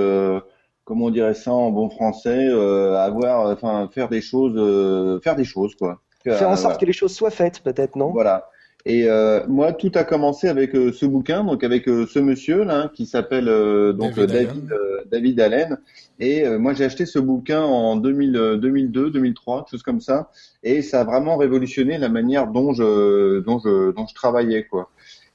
comment 0.89 1.05
on 1.05 1.11
dirait 1.11 1.35
ça 1.35 1.53
en 1.53 1.69
bon 1.69 1.87
français, 1.91 2.47
euh, 2.47 2.97
avoir, 2.97 3.51
enfin, 3.51 3.87
faire 3.93 4.09
des 4.09 4.21
choses, 4.21 4.53
euh, 4.57 5.19
faire 5.19 5.35
des 5.35 5.43
choses, 5.43 5.75
quoi. 5.75 6.01
Faire 6.23 6.49
en 6.49 6.55
sorte 6.55 6.79
que 6.79 6.85
les 6.85 6.93
choses 6.93 7.13
soient 7.13 7.29
faites, 7.29 7.61
peut-être, 7.61 7.95
non? 7.95 8.09
Voilà. 8.09 8.49
Et 8.85 9.09
euh, 9.09 9.45
moi, 9.47 9.73
tout 9.73 9.91
a 9.95 10.03
commencé 10.03 10.47
avec 10.47 10.71
ce 10.71 11.05
bouquin, 11.05 11.43
donc 11.43 11.63
avec 11.63 11.85
ce 11.85 12.19
monsieur 12.19 12.63
là, 12.63 12.89
qui 12.93 13.05
s'appelle 13.05 13.45
donc 13.93 14.15
David 14.19 14.71
David, 15.11 15.39
Allen. 15.41 15.77
Et 16.19 16.47
moi, 16.57 16.73
j'ai 16.73 16.85
acheté 16.85 17.05
ce 17.05 17.19
bouquin 17.19 17.61
en 17.61 17.97
2000, 17.97 18.59
2002, 18.61 19.09
2003, 19.11 19.65
chose 19.69 19.83
comme 19.83 19.99
ça. 19.99 20.31
Et 20.63 20.81
ça 20.81 21.01
a 21.01 21.03
vraiment 21.03 21.37
révolutionné 21.37 21.97
la 21.97 22.09
manière 22.09 22.47
dont 22.47 22.73
je 22.73 23.39
dont 23.39 23.59
je 23.59 23.91
dont 23.91 24.07
je 24.07 24.15
travaillais, 24.15 24.65
quoi. 24.65 24.89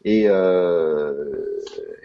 Et 0.05 0.27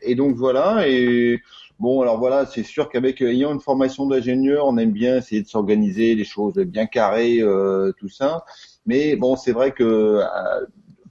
et 0.01 0.15
donc 0.15 0.35
voilà. 0.35 0.87
Et 0.87 1.39
Bon, 1.79 2.01
alors 2.01 2.19
voilà, 2.19 2.45
c'est 2.45 2.63
sûr 2.63 2.89
qu'avec 2.89 3.21
euh, 3.21 3.29
ayant 3.31 3.53
une 3.53 3.61
formation 3.61 4.05
d'ingénieur, 4.05 4.65
on 4.67 4.77
aime 4.77 4.91
bien 4.91 5.17
essayer 5.17 5.41
de 5.41 5.47
s'organiser, 5.47 6.13
les 6.13 6.25
choses 6.25 6.55
bien 6.55 6.85
carrées, 6.87 7.39
euh, 7.41 7.93
tout 7.97 8.09
ça. 8.09 8.43
Mais 8.85 9.15
bon, 9.15 9.37
c'est 9.37 9.53
vrai 9.53 9.71
que, 9.71 9.83
euh, 9.83 10.25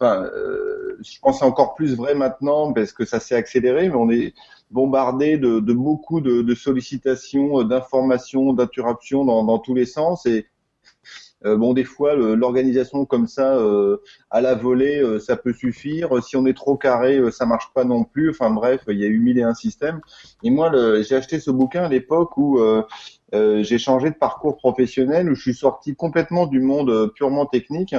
enfin, 0.01 0.29
je 1.01 1.19
pense 1.21 1.39
c'est 1.39 1.45
encore 1.45 1.75
plus 1.75 1.95
vrai 1.97 2.15
maintenant 2.15 2.73
parce 2.73 2.93
que 2.93 3.05
ça 3.05 3.21
s'est 3.21 3.35
accéléré, 3.35 3.89
mais 3.89 3.97
on 3.97 4.11
est 4.11 4.35
bombardé 4.71 5.39
de, 5.39 5.61
beaucoup 5.73 6.21
de, 6.21 6.55
sollicitations, 6.55 7.63
d'informations, 7.63 8.53
d'interruptions 8.53 9.25
dans, 9.25 9.45
dans 9.45 9.59
tous 9.59 9.75
les 9.75 9.87
sens 9.87 10.27
et 10.27 10.47
euh, 11.45 11.57
bon, 11.57 11.73
des 11.73 11.85
fois, 11.85 12.15
l'organisation 12.17 13.05
comme 13.05 13.29
ça, 13.29 13.57
euh, 13.57 13.99
à 14.31 14.41
la 14.41 14.55
volée, 14.55 15.01
euh, 15.01 15.21
ça 15.21 15.37
peut 15.37 15.53
suffire. 15.53 16.23
Si 16.23 16.37
on 16.37 16.47
est 16.47 16.57
trop 16.57 16.77
carré, 16.77 17.21
ça 17.31 17.47
marche 17.47 17.71
pas 17.75 17.85
non 17.85 18.05
plus. 18.05 18.31
Enfin 18.31 18.51
bref, 18.51 18.83
il 18.89 18.99
y 18.99 19.05
a 19.05 19.07
eu 19.07 19.19
mille 19.19 19.39
et 19.39 19.43
un 19.43 19.55
systèmes. 19.55 20.01
Et 20.43 20.51
moi, 20.51 20.73
j'ai 21.03 21.15
acheté 21.15 21.39
ce 21.39 21.51
bouquin 21.51 21.85
à 21.85 21.89
l'époque 21.89 22.37
où 22.37 22.61
j'ai 23.33 23.79
changé 23.79 24.11
de 24.11 24.17
parcours 24.17 24.57
professionnel, 24.57 25.31
où 25.31 25.35
je 25.35 25.43
suis 25.43 25.55
sorti 25.55 25.95
complètement 25.95 26.47
du 26.47 26.61
monde 26.61 27.13
purement 27.15 27.47
technique 27.47 27.95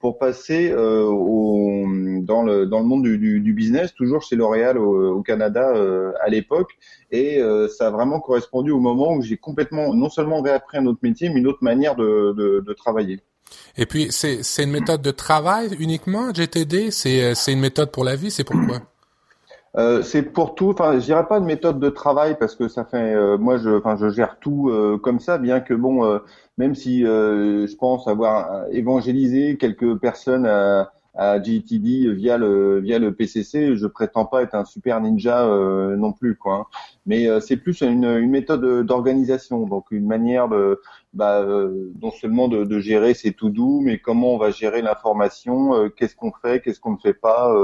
pour 0.00 0.18
passer 0.18 0.70
euh, 0.70 1.04
au, 1.04 1.86
dans, 2.22 2.42
le, 2.42 2.66
dans 2.66 2.80
le 2.80 2.86
monde 2.86 3.02
du, 3.02 3.18
du, 3.18 3.40
du 3.40 3.52
business, 3.52 3.94
toujours 3.94 4.22
chez 4.22 4.34
L'Oréal 4.34 4.78
au, 4.78 5.18
au, 5.18 5.22
Canada 5.22 5.72
euh, 5.74 6.12
à 6.22 6.30
l'époque. 6.30 6.70
Et 7.10 7.40
euh, 7.40 7.68
ça 7.68 7.88
a 7.88 7.90
vraiment 7.90 8.18
correspondu 8.18 8.70
au 8.70 8.80
moment 8.80 9.12
où 9.12 9.22
j'ai 9.22 9.36
complètement, 9.36 9.94
non 9.94 10.08
seulement 10.08 10.40
réappris 10.40 10.78
un 10.78 10.86
autre 10.86 11.00
métier, 11.02 11.28
mais 11.28 11.40
une 11.40 11.46
autre 11.46 11.62
manière 11.62 11.96
de, 11.96 12.32
de, 12.36 12.64
de 12.66 12.72
travailler. 12.72 13.20
Et 13.76 13.84
puis, 13.84 14.08
c'est 14.10 14.62
une 14.62 14.70
méthode 14.70 15.02
de 15.02 15.10
travail 15.10 15.76
uniquement, 15.78 16.32
GTD 16.32 16.90
C'est 16.90 17.52
une 17.52 17.60
méthode 17.60 17.90
pour 17.90 18.04
la 18.04 18.16
vie, 18.16 18.30
c'est 18.30 18.44
pourquoi? 18.44 18.80
Euh, 19.76 20.02
c'est 20.02 20.22
pour 20.22 20.54
tout. 20.54 20.70
Enfin, 20.70 20.98
je 20.98 21.04
dirais 21.04 21.26
pas 21.28 21.38
de 21.38 21.44
méthode 21.44 21.78
de 21.78 21.90
travail 21.90 22.36
parce 22.38 22.56
que 22.56 22.68
ça 22.68 22.84
fait. 22.84 23.14
Euh, 23.14 23.38
moi, 23.38 23.56
je, 23.56 24.10
gère 24.10 24.38
tout 24.40 24.68
euh, 24.68 24.98
comme 24.98 25.20
ça, 25.20 25.38
bien 25.38 25.60
que 25.60 25.74
bon, 25.74 26.20
même 26.58 26.74
si 26.74 27.02
je 27.02 27.76
pense 27.76 28.08
avoir 28.08 28.66
évangélisé 28.72 29.56
quelques 29.56 29.96
personnes 29.98 30.46
à, 30.46 30.92
à 31.14 31.40
GTD 31.40 32.12
via 32.14 32.36
le 32.36 32.80
via 32.80 32.98
le 32.98 33.14
PCC, 33.14 33.76
je 33.76 33.86
prétends 33.86 34.24
pas 34.24 34.42
être 34.42 34.54
un 34.54 34.64
super 34.64 35.00
ninja 35.00 35.46
non 35.96 36.12
plus, 36.12 36.36
quoi. 36.36 36.54
Hein. 36.54 36.66
Mais 37.06 37.28
c'est 37.40 37.56
plus 37.56 37.80
une, 37.80 38.04
une 38.04 38.30
méthode 38.30 38.84
d'organisation, 38.84 39.66
donc 39.66 39.86
une 39.90 40.06
manière 40.06 40.48
de, 40.48 40.80
bah, 41.14 41.44
non 42.02 42.10
seulement 42.10 42.48
de, 42.48 42.64
de 42.64 42.80
gérer 42.80 43.14
ses 43.14 43.32
to 43.32 43.50
do, 43.50 43.80
mais 43.80 43.98
comment 43.98 44.34
on 44.34 44.38
va 44.38 44.50
gérer 44.50 44.82
l'information, 44.82 45.88
qu'est-ce 45.96 46.16
qu'on 46.16 46.32
fait, 46.32 46.60
qu'est-ce 46.60 46.80
qu'on 46.80 46.92
ne 46.92 46.98
fait 46.98 47.14
pas 47.14 47.54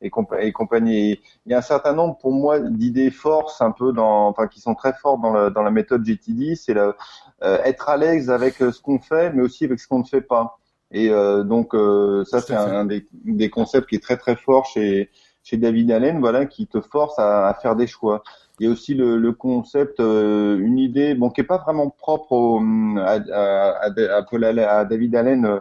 et, 0.00 0.10
compagnie. 0.10 1.20
Il 1.46 1.52
y 1.52 1.54
a 1.54 1.58
un 1.58 1.62
certain 1.62 1.94
nombre, 1.94 2.18
pour 2.18 2.32
moi, 2.32 2.60
d'idées 2.60 3.10
forces 3.10 3.60
un 3.60 3.70
peu 3.70 3.92
dans, 3.92 4.28
enfin, 4.28 4.46
qui 4.46 4.60
sont 4.60 4.74
très 4.74 4.92
fortes 4.92 5.20
dans 5.20 5.32
la, 5.32 5.50
dans 5.50 5.62
la 5.62 5.70
méthode 5.70 6.04
GTD. 6.04 6.54
C'est 6.54 6.76
euh, 6.76 6.92
être 7.40 7.88
à 7.88 7.96
l'aise 7.96 8.30
avec 8.30 8.60
euh, 8.62 8.72
ce 8.72 8.80
qu'on 8.80 8.98
fait, 8.98 9.32
mais 9.32 9.42
aussi 9.42 9.64
avec 9.64 9.80
ce 9.80 9.88
qu'on 9.88 10.00
ne 10.00 10.04
fait 10.04 10.20
pas. 10.20 10.58
Et 10.92 11.10
euh, 11.10 11.42
donc, 11.42 11.74
euh, 11.74 12.24
ça, 12.24 12.40
c'est 12.40 12.54
un, 12.54 12.84
des, 12.84 13.06
des, 13.12 13.50
concepts 13.50 13.88
qui 13.88 13.96
est 13.96 14.02
très 14.02 14.16
très 14.16 14.36
fort 14.36 14.66
chez 14.66 15.10
chez 15.42 15.56
David 15.56 15.92
Allen, 15.92 16.18
voilà, 16.18 16.44
qui 16.44 16.66
te 16.66 16.80
force 16.80 17.18
à, 17.20 17.46
à 17.46 17.54
faire 17.54 17.76
des 17.76 17.86
choix. 17.86 18.22
Il 18.58 18.66
y 18.66 18.68
a 18.68 18.72
aussi 18.72 18.94
le, 18.94 19.16
le 19.16 19.32
concept, 19.32 20.00
une 20.00 20.78
idée, 20.78 21.14
bon, 21.14 21.30
qui 21.30 21.42
est 21.42 21.44
pas 21.44 21.58
vraiment 21.58 21.88
propre 21.88 22.60
à, 22.98 23.12
à, 23.32 23.86
à, 23.86 24.78
à, 24.78 24.84
David 24.84 25.14
Allen 25.14 25.60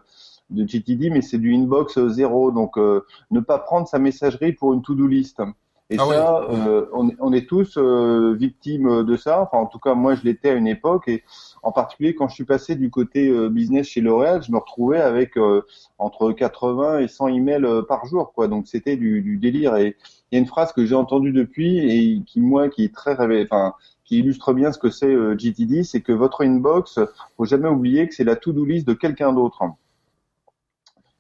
de 0.50 0.68
GTD, 0.68 1.10
mais 1.10 1.22
c'est 1.22 1.38
du 1.38 1.54
inbox 1.54 2.00
zéro. 2.08 2.52
Donc, 2.52 2.78
euh, 2.78 3.06
ne 3.32 3.40
pas 3.40 3.58
prendre 3.58 3.88
sa 3.88 4.00
messagerie 4.00 4.54
pour 4.54 4.74
une 4.74 4.82
to-do 4.82 5.08
list. 5.08 5.42
Et 5.92 5.98
ah 6.00 6.06
ça, 6.08 6.42
euh, 6.50 6.88
on, 6.94 7.12
on, 7.20 7.32
est 7.32 7.48
tous 7.48 7.78
euh, 7.78 8.34
victimes 8.34 9.04
de 9.04 9.18
ça. 9.18 9.42
Enfin, 9.42 9.60
en 9.60 9.68
tout 9.68 9.78
cas, 9.78 9.94
moi, 9.94 10.16
je 10.16 10.24
l'étais 10.24 10.50
à 10.50 10.54
une 10.54 10.66
époque, 10.66 11.08
et 11.08 11.24
en 11.62 11.72
particulier 11.72 12.16
quand 12.16 12.28
je 12.28 12.34
suis 12.34 12.44
passé 12.44 12.76
du 12.76 12.90
côté 12.90 13.32
business 13.50 13.86
chez 13.88 14.02
L'Oréal, 14.02 14.42
je 14.42 14.52
me 14.52 14.58
retrouvais 14.58 15.00
avec 15.00 15.34
entre 16.00 16.32
80 16.32 17.00
et 17.00 17.08
100 17.08 17.28
emails 17.28 17.68
par 17.88 18.06
jour, 18.08 18.34
quoi. 18.34 18.48
Donc, 18.48 18.66
c'était 18.68 18.98
du, 18.98 19.22
du, 19.22 19.38
délire. 19.38 19.76
Et 19.76 19.96
il 20.32 20.36
y 20.36 20.38
a 20.38 20.40
une 20.40 20.48
phrase 20.48 20.74
que 20.74 20.88
j'ai 20.88 20.96
entendue 20.96 21.32
depuis 21.32 21.78
et 21.78 22.24
qui, 22.26 22.42
moi, 22.42 22.70
qui 22.70 22.84
est 22.84 22.94
très 22.94 23.14
enfin, 23.44 23.76
qui 24.06 24.18
illustre 24.20 24.54
bien 24.54 24.72
ce 24.72 24.80
que 24.80 24.90
c'est 24.90 25.16
GTD, 25.38 25.84
c'est 25.84 26.02
que 26.02 26.14
votre 26.14 26.44
inbox, 26.44 27.00
faut 27.38 27.46
jamais 27.46 27.70
oublier 27.70 28.08
que 28.08 28.16
c'est 28.16 28.24
la 28.24 28.36
to-do 28.36 28.66
list 28.66 28.88
de 28.88 28.94
quelqu'un 28.94 29.34
d'autre. 29.34 29.62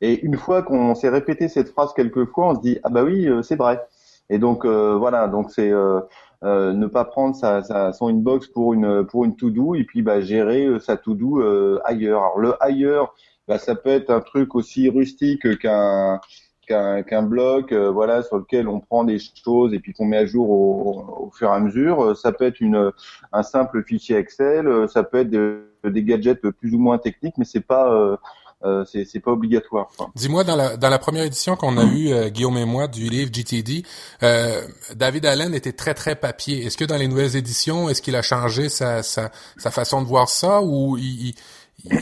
Et 0.01 0.23
une 0.25 0.38
fois 0.38 0.62
qu'on 0.62 0.93
s'est 0.95 1.10
répété 1.10 1.47
cette 1.47 1.69
phrase 1.69 1.93
quelques 1.93 2.25
fois, 2.25 2.49
on 2.49 2.55
se 2.55 2.62
dit 2.62 2.79
ah 2.84 2.89
bah 2.89 3.03
oui, 3.03 3.27
euh, 3.27 3.41
c'est 3.41 3.55
vrai. 3.55 3.81
Et 4.29 4.39
donc 4.39 4.65
euh, 4.65 4.95
voilà, 4.97 5.27
donc 5.27 5.51
c'est 5.51 5.71
euh, 5.71 6.01
ne 6.43 6.88
pas 6.88 7.05
prendre 7.05 7.36
sa, 7.36 7.63
sa, 7.63 7.93
son 7.93 8.08
inbox 8.10 8.47
pour 8.47 8.73
une 8.73 9.05
pour 9.05 9.25
une 9.25 9.36
to 9.36 9.49
do 9.49 9.75
et 9.75 9.84
puis 9.84 10.01
bah 10.01 10.21
gérer 10.21 10.67
sa 10.79 10.97
to 10.97 11.13
do 11.13 11.41
ailleurs. 11.86 12.21
Alors 12.21 12.39
le 12.39 12.63
ailleurs, 12.63 13.15
bah, 13.47 13.58
ça 13.58 13.75
peut 13.75 13.89
être 13.89 14.10
un 14.10 14.21
truc 14.21 14.55
aussi 14.55 14.89
rustique 14.89 15.58
qu'un 15.60 16.19
qu'un 16.67 17.03
qu'un 17.03 17.23
bloc, 17.23 17.73
voilà, 17.73 18.23
sur 18.23 18.38
lequel 18.38 18.67
on 18.67 18.79
prend 18.79 19.03
des 19.03 19.19
choses 19.19 19.73
et 19.73 19.79
puis 19.79 19.93
qu'on 19.93 20.05
met 20.05 20.17
à 20.17 20.25
jour 20.25 20.49
au, 20.49 21.25
au, 21.27 21.31
fur 21.31 21.49
et 21.49 21.53
à 21.53 21.60
mesure. 21.60 22.17
Ça 22.17 22.31
peut 22.31 22.45
être 22.45 22.60
une 22.60 22.91
un 23.31 23.43
simple 23.43 23.84
fichier 23.84 24.17
Excel, 24.17 24.89
ça 24.89 25.03
peut 25.03 25.19
être 25.19 25.29
des 25.29 26.03
gadgets 26.03 26.41
plus 26.49 26.73
ou 26.73 26.79
moins 26.79 26.97
techniques, 26.97 27.38
mais 27.38 27.45
c'est 27.45 27.62
pas 27.65 28.17
euh, 28.63 28.84
c'est 28.86 29.20
pas 29.20 29.32
obligatoire. 29.32 29.88
Dis-moi 30.15 30.44
dans 30.44 30.56
la 30.56 30.78
dans 30.78 30.89
la 30.89 30.98
première 30.98 31.24
édition 31.24 31.56
qu'on 31.56 31.78
a 31.78 31.84
eu 31.84 32.12
euh, 32.12 32.30
Guillaume 32.30 32.58
et 32.58 32.65
moi 32.65 32.88
du 32.88 33.10
livre 33.10 33.30
GTD, 33.32 33.84
euh, 34.24 34.62
David 34.96 35.26
Allen 35.26 35.54
était 35.54 35.74
très 35.74 35.94
très 35.94 36.15
papier. 36.15 36.65
Est-ce 36.65 36.78
que 36.78 36.86
dans 36.86 36.98
les 36.98 37.08
nouvelles 37.08 37.36
éditions, 37.36 37.89
est-ce 37.89 38.02
qu'il 38.02 38.15
a 38.15 38.22
changé 38.22 38.70
sa, 38.70 39.04
sa 39.04 39.30
sa 39.58 39.72
façon 39.72 40.02
de 40.02 40.08
voir 40.08 40.30
ça 40.30 40.62
ou 40.62 40.98
il, 40.98 41.36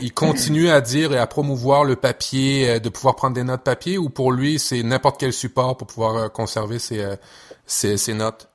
il 0.00 0.14
continue 0.14 0.70
à 0.70 0.80
dire 0.80 1.12
et 1.12 1.18
à 1.18 1.26
promouvoir 1.26 1.84
le 1.84 1.96
papier, 1.96 2.70
euh, 2.70 2.78
de 2.78 2.88
pouvoir 2.88 3.16
prendre 3.16 3.34
des 3.34 3.44
notes 3.44 3.64
papier, 3.64 3.98
ou 3.98 4.08
pour 4.08 4.32
lui, 4.32 4.58
c'est 4.58 4.82
n'importe 4.82 5.18
quel 5.18 5.32
support 5.32 5.76
pour 5.76 5.88
pouvoir 5.88 6.32
conserver 6.32 6.78
ses, 6.78 7.16
ses, 7.66 7.96
ses 7.96 8.14
notes? 8.14 8.48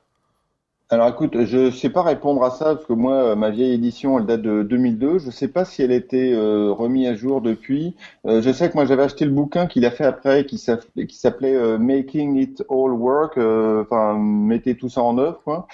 Alors 0.92 1.08
écoute, 1.08 1.44
je 1.44 1.56
ne 1.66 1.70
sais 1.70 1.88
pas 1.88 2.02
répondre 2.02 2.42
à 2.42 2.50
ça 2.50 2.74
parce 2.74 2.84
que 2.84 2.92
moi, 2.92 3.14
euh, 3.14 3.36
ma 3.36 3.50
vieille 3.50 3.74
édition, 3.74 4.18
elle 4.18 4.26
date 4.26 4.42
de 4.42 4.64
2002. 4.64 5.20
Je 5.20 5.26
ne 5.26 5.30
sais 5.30 5.46
pas 5.46 5.64
si 5.64 5.82
elle 5.82 5.92
a 5.92 5.94
été 5.94 6.32
euh, 6.32 6.72
remise 6.72 7.06
à 7.06 7.14
jour 7.14 7.40
depuis. 7.40 7.94
Euh, 8.26 8.42
je 8.42 8.50
sais 8.50 8.68
que 8.68 8.74
moi, 8.74 8.86
j'avais 8.86 9.04
acheté 9.04 9.24
le 9.24 9.30
bouquin 9.30 9.68
qu'il 9.68 9.86
a 9.86 9.92
fait 9.92 10.04
après, 10.04 10.44
qui 10.46 10.58
s'appelait 10.58 11.78
Making 11.78 12.36
It 12.36 12.64
All 12.68 12.90
Work, 12.90 13.38
enfin, 13.38 14.18
mettez 14.18 14.76
tout 14.76 14.88
ça 14.88 15.02
en 15.02 15.16
œuvre. 15.18 15.68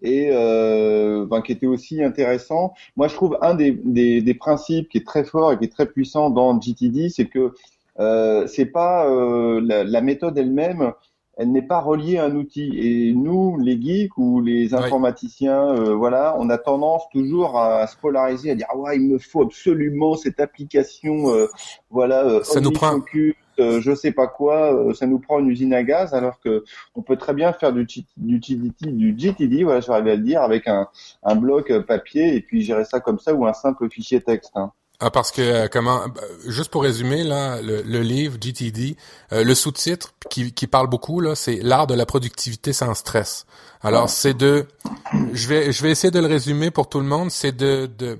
Et 0.00 0.30
ben, 0.30 1.42
qui 1.42 1.52
était 1.52 1.66
aussi 1.66 2.02
intéressant. 2.02 2.72
Moi, 2.96 3.08
je 3.08 3.14
trouve 3.14 3.36
un 3.42 3.54
des, 3.54 3.72
des, 3.84 4.22
des, 4.22 4.34
principes 4.34 4.88
qui 4.88 4.98
est 4.98 5.06
très 5.06 5.24
fort 5.24 5.52
et 5.52 5.58
qui 5.58 5.64
est 5.64 5.72
très 5.72 5.86
puissant 5.86 6.30
dans 6.30 6.58
GTD, 6.58 7.10
c'est 7.10 7.26
que 7.26 7.52
c'est 8.48 8.66
pas 8.72 9.06
la, 9.60 9.84
la 9.84 10.00
méthode 10.00 10.38
elle-même 10.38 10.94
elle 11.42 11.50
n'est 11.50 11.60
pas 11.60 11.80
reliée 11.80 12.18
à 12.18 12.26
un 12.26 12.36
outil. 12.36 12.70
Et 12.76 13.12
nous, 13.12 13.58
les 13.58 13.80
geeks 13.80 14.16
ou 14.16 14.40
les 14.40 14.74
informaticiens, 14.74 15.74
euh, 15.74 15.94
voilà, 15.94 16.36
on 16.38 16.48
a 16.50 16.58
tendance 16.58 17.02
toujours 17.10 17.58
à 17.58 17.86
se 17.88 17.96
polariser, 17.96 18.52
à 18.52 18.54
dire 18.54 18.68
ah 18.70 18.76
ouais, 18.76 18.96
il 18.96 19.08
me 19.08 19.18
faut 19.18 19.42
absolument 19.42 20.14
cette 20.14 20.38
application, 20.38 21.34
euh, 21.34 21.48
voilà, 21.90 22.24
euh, 22.24 22.42
ça 22.44 22.60
nous 22.60 22.70
prend. 22.70 23.00
Euh, 23.58 23.82
je 23.82 23.94
sais 23.94 24.12
pas 24.12 24.28
quoi, 24.28 24.94
ça 24.94 25.06
nous 25.06 25.18
prend 25.18 25.38
une 25.38 25.48
usine 25.48 25.74
à 25.74 25.82
gaz, 25.82 26.14
alors 26.14 26.40
que 26.40 26.64
on 26.94 27.02
peut 27.02 27.16
très 27.16 27.34
bien 27.34 27.52
faire 27.52 27.72
du, 27.72 27.86
du, 28.16 28.38
du 28.38 29.14
GTD, 29.18 29.64
voilà, 29.64 29.80
j'arrive 29.80 30.06
à 30.06 30.16
le 30.16 30.22
dire, 30.22 30.42
avec 30.42 30.68
un, 30.68 30.88
un 31.22 31.34
bloc 31.34 31.70
papier 31.80 32.34
et 32.34 32.40
puis 32.40 32.62
gérer 32.62 32.84
ça 32.84 33.00
comme 33.00 33.18
ça 33.18 33.34
ou 33.34 33.46
un 33.46 33.52
simple 33.52 33.90
fichier 33.90 34.22
texte. 34.22 34.52
Hein. 34.54 34.72
Ah, 35.04 35.10
parce 35.10 35.32
que 35.32 35.42
euh, 35.42 35.68
comment 35.68 36.06
bah, 36.06 36.20
juste 36.46 36.70
pour 36.70 36.84
résumer 36.84 37.24
là 37.24 37.60
le, 37.60 37.82
livre 38.02 38.38
GTD 38.40 38.96
euh, 39.32 39.42
le 39.42 39.54
sous-titre 39.56 40.14
qui, 40.30 40.52
qui 40.52 40.68
parle 40.68 40.86
beaucoup 40.86 41.18
là 41.18 41.34
c'est 41.34 41.56
l'art 41.56 41.88
de 41.88 41.94
la 41.94 42.06
productivité 42.06 42.72
sans 42.72 42.94
stress. 42.94 43.44
Alors 43.82 44.08
c'est 44.08 44.32
de 44.32 44.64
je 45.32 45.48
vais 45.48 45.72
je 45.72 45.82
vais 45.82 45.90
essayer 45.90 46.12
de 46.12 46.20
le 46.20 46.28
résumer 46.28 46.70
pour 46.70 46.88
tout 46.88 47.00
le 47.00 47.06
monde, 47.06 47.32
c'est 47.32 47.50
de 47.50 47.90
de 47.98 48.16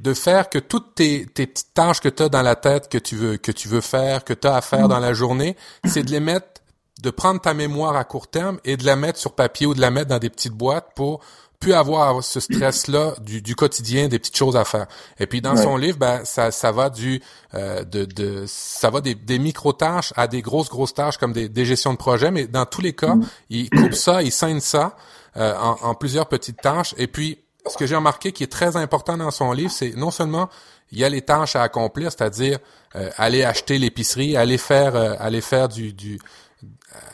de 0.00 0.14
faire 0.14 0.48
que 0.48 0.58
toutes 0.58 0.96
tes, 0.96 1.26
tes 1.26 1.46
petites 1.46 1.74
tâches 1.74 2.00
que 2.00 2.08
tu 2.08 2.24
as 2.24 2.28
dans 2.28 2.42
la 2.42 2.56
tête 2.56 2.88
que 2.88 2.98
tu 2.98 3.14
veux 3.14 3.36
que 3.36 3.52
tu 3.52 3.68
veux 3.68 3.80
faire, 3.80 4.24
que 4.24 4.32
tu 4.32 4.48
as 4.48 4.56
à 4.56 4.62
faire 4.62 4.88
dans 4.88 4.98
la 4.98 5.12
journée, 5.12 5.56
c'est 5.84 6.02
de 6.02 6.10
les 6.10 6.18
mettre 6.18 6.60
de 7.02 7.10
prendre 7.10 7.40
ta 7.40 7.54
mémoire 7.54 7.94
à 7.94 8.02
court 8.02 8.26
terme 8.26 8.58
et 8.64 8.76
de 8.76 8.84
la 8.84 8.96
mettre 8.96 9.20
sur 9.20 9.32
papier 9.32 9.64
ou 9.64 9.74
de 9.74 9.80
la 9.80 9.92
mettre 9.92 10.08
dans 10.08 10.18
des 10.18 10.28
petites 10.28 10.54
boîtes 10.54 10.88
pour 10.96 11.20
plus 11.60 11.74
avoir 11.74 12.24
ce 12.24 12.40
stress-là 12.40 13.14
du, 13.20 13.42
du, 13.42 13.54
quotidien, 13.54 14.08
des 14.08 14.18
petites 14.18 14.36
choses 14.36 14.56
à 14.56 14.64
faire. 14.64 14.86
Et 15.18 15.26
puis 15.26 15.42
dans 15.42 15.56
son 15.56 15.76
livre, 15.76 15.98
ben, 15.98 16.24
ça, 16.24 16.50
ça 16.50 16.72
va 16.72 16.88
du 16.88 17.20
euh, 17.54 17.84
de, 17.84 18.06
de 18.06 18.44
ça 18.46 18.88
va 18.88 19.02
des, 19.02 19.14
des 19.14 19.38
micro-tâches 19.38 20.14
à 20.16 20.26
des 20.26 20.40
grosses, 20.40 20.70
grosses 20.70 20.94
tâches 20.94 21.18
comme 21.18 21.34
des, 21.34 21.50
des 21.50 21.66
gestions 21.66 21.92
de 21.92 21.98
projet, 21.98 22.30
mais 22.30 22.46
dans 22.46 22.64
tous 22.64 22.80
les 22.80 22.94
cas, 22.94 23.14
mm. 23.14 23.26
il 23.50 23.68
coupe 23.68 23.92
ça, 23.92 24.22
il 24.22 24.32
scène 24.32 24.60
ça 24.60 24.96
euh, 25.36 25.54
en, 25.58 25.76
en, 25.82 25.94
plusieurs 25.94 26.28
petites 26.28 26.62
tâches. 26.62 26.94
Et 26.96 27.06
puis, 27.06 27.38
ce 27.66 27.76
que 27.76 27.86
j'ai 27.86 27.96
remarqué 27.96 28.32
qui 28.32 28.42
est 28.42 28.50
très 28.50 28.76
important 28.76 29.18
dans 29.18 29.30
son 29.30 29.52
livre, 29.52 29.70
c'est 29.70 29.94
non 29.96 30.10
seulement 30.10 30.48
il 30.92 30.98
y 30.98 31.04
a 31.04 31.10
les 31.10 31.20
tâches 31.20 31.56
à 31.56 31.62
accomplir, 31.62 32.10
c'est-à-dire 32.10 32.58
euh, 32.96 33.10
aller 33.18 33.44
acheter 33.44 33.78
l'épicerie, 33.78 34.34
aller 34.34 34.56
faire 34.56 34.96
aller 35.20 35.42
faire 35.42 35.68
du, 35.68 35.92
du 35.92 36.18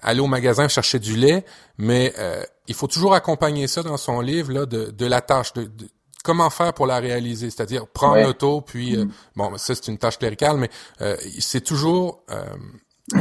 aller 0.02 0.20
au 0.20 0.26
magasin 0.26 0.68
chercher 0.68 0.98
du 0.98 1.16
lait, 1.16 1.44
mais 1.78 2.12
euh, 2.18 2.42
il 2.68 2.74
faut 2.74 2.86
toujours 2.86 3.14
accompagner 3.14 3.66
ça 3.66 3.82
dans 3.82 3.96
son 3.96 4.20
livre 4.20 4.52
là 4.52 4.66
de, 4.66 4.90
de 4.90 5.06
la 5.06 5.20
tâche 5.20 5.52
de, 5.52 5.68
comment 6.24 6.50
faire 6.50 6.72
pour 6.72 6.86
la 6.86 6.98
réaliser, 6.98 7.50
c'est-à-dire 7.50 7.86
prendre 7.86 8.22
l'auto 8.22 8.60
puis 8.60 8.96
euh, 8.96 9.04
mm. 9.04 9.10
bon 9.36 9.56
ça 9.58 9.74
c'est 9.74 9.88
une 9.88 9.98
tâche 9.98 10.18
cléricale, 10.18 10.56
mais 10.56 10.70
euh, 11.00 11.16
c'est 11.38 11.62
toujours 11.62 12.22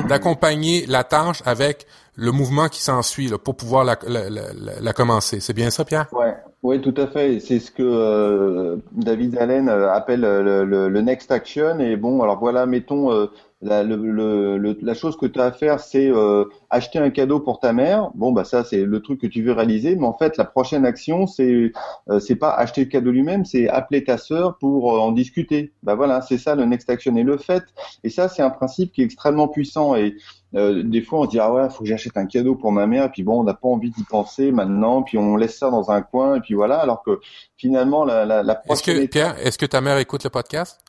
d'accompagner 0.07 0.85
la 0.87 1.03
tâche 1.03 1.43
avec 1.45 1.85
le 2.15 2.31
mouvement 2.31 2.69
qui 2.69 2.81
s'ensuit 2.81 3.29
pour 3.43 3.55
pouvoir 3.55 3.83
la, 3.83 3.97
la, 4.07 4.29
la, 4.29 4.93
commencer. 4.93 5.41
C'est 5.41 5.53
bien 5.53 5.69
ça, 5.69 5.83
Pierre? 5.83 6.07
Ouais, 6.13 6.33
oui, 6.63 6.81
tout 6.81 6.93
à 6.97 7.07
fait. 7.07 7.39
C'est 7.39 7.59
ce 7.59 7.69
que 7.71 8.79
David 8.93 9.37
Allen 9.37 9.69
appelle 9.69 10.21
le, 10.21 10.63
le, 10.63 11.01
next 11.01 11.29
action. 11.29 11.77
Et 11.79 11.97
bon, 11.97 12.23
alors 12.23 12.39
voilà, 12.39 12.65
mettons 12.65 13.27
la, 13.65 13.83
le, 13.83 13.95
le, 13.95 14.77
la 14.79 14.93
chose 14.93 15.17
que 15.17 15.25
tu 15.25 15.39
as 15.39 15.45
à 15.45 15.51
faire, 15.51 15.79
c'est 15.79 16.07
euh, 16.07 16.45
acheter 16.69 16.99
un 16.99 17.09
cadeau 17.09 17.39
pour 17.39 17.59
ta 17.59 17.73
mère. 17.73 18.11
Bon, 18.13 18.31
bah 18.31 18.43
ça, 18.43 18.63
c'est 18.63 18.85
le 18.85 19.01
truc 19.01 19.19
que 19.19 19.27
tu 19.27 19.41
veux 19.41 19.53
réaliser. 19.53 19.95
Mais 19.95 20.05
en 20.05 20.13
fait, 20.13 20.37
la 20.37 20.45
prochaine 20.45 20.85
action, 20.85 21.25
c'est 21.25 21.71
euh, 22.09 22.19
c'est 22.19 22.35
pas 22.35 22.51
acheter 22.51 22.85
le 22.85 22.89
cadeau 22.89 23.11
lui-même, 23.11 23.43
c'est 23.43 23.67
appeler 23.67 24.03
ta 24.03 24.17
sœur 24.17 24.57
pour 24.59 24.93
euh, 24.93 24.99
en 24.99 25.11
discuter. 25.11 25.73
Bah 25.83 25.95
voilà, 25.95 26.21
c'est 26.21 26.37
ça 26.37 26.55
le 26.55 26.65
next 26.65 26.89
action 26.89 27.15
et 27.17 27.23
le 27.23 27.37
fait. 27.37 27.63
Et 28.03 28.09
ça, 28.09 28.29
c'est 28.29 28.43
un 28.43 28.51
principe 28.51 28.93
qui 28.93 29.01
est 29.01 29.05
extrêmement 29.05 29.47
puissant. 29.47 29.95
Et 29.95 30.15
des 30.53 31.01
fois, 31.01 31.19
on 31.19 31.23
se 31.25 31.31
dit 31.31 31.39
ah 31.39 31.51
ouais, 31.51 31.69
faut 31.69 31.83
que 31.83 31.89
j'achète 31.89 32.15
un 32.15 32.27
cadeau 32.27 32.55
pour 32.55 32.71
ma 32.71 32.87
mère. 32.87 33.05
Et 33.05 33.09
puis 33.09 33.23
bon, 33.23 33.41
on 33.41 33.43
n'a 33.43 33.55
pas 33.55 33.67
envie 33.67 33.89
d'y 33.89 34.03
penser 34.03 34.51
maintenant. 34.51 35.01
Puis 35.01 35.17
on 35.17 35.35
laisse 35.35 35.57
ça 35.57 35.69
dans 35.69 35.89
un 35.91 36.01
coin. 36.01 36.35
Et 36.35 36.39
puis 36.39 36.53
voilà. 36.53 36.77
Alors 36.77 37.03
que 37.03 37.19
finalement, 37.57 38.05
la, 38.05 38.25
la, 38.25 38.43
la 38.43 38.55
prochaine. 38.55 38.97
Est-ce 38.97 39.05
que 39.05 39.09
Pierre, 39.09 39.35
est-ce 39.45 39.57
que 39.57 39.65
ta 39.65 39.81
mère 39.81 39.97
écoute 39.97 40.23
le 40.23 40.29
podcast? 40.29 40.84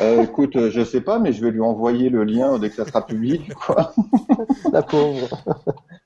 Euh, 0.00 0.22
écoute, 0.22 0.56
euh, 0.56 0.70
je 0.70 0.82
sais 0.82 1.00
pas, 1.00 1.18
mais 1.18 1.32
je 1.32 1.44
vais 1.44 1.50
lui 1.50 1.60
envoyer 1.60 2.08
le 2.08 2.24
lien 2.24 2.58
dès 2.58 2.70
que 2.70 2.74
ça 2.74 2.84
sera 2.84 3.06
public. 3.06 3.52
Quoi. 3.54 3.92
La 4.72 4.82
pauvre. 4.82 5.28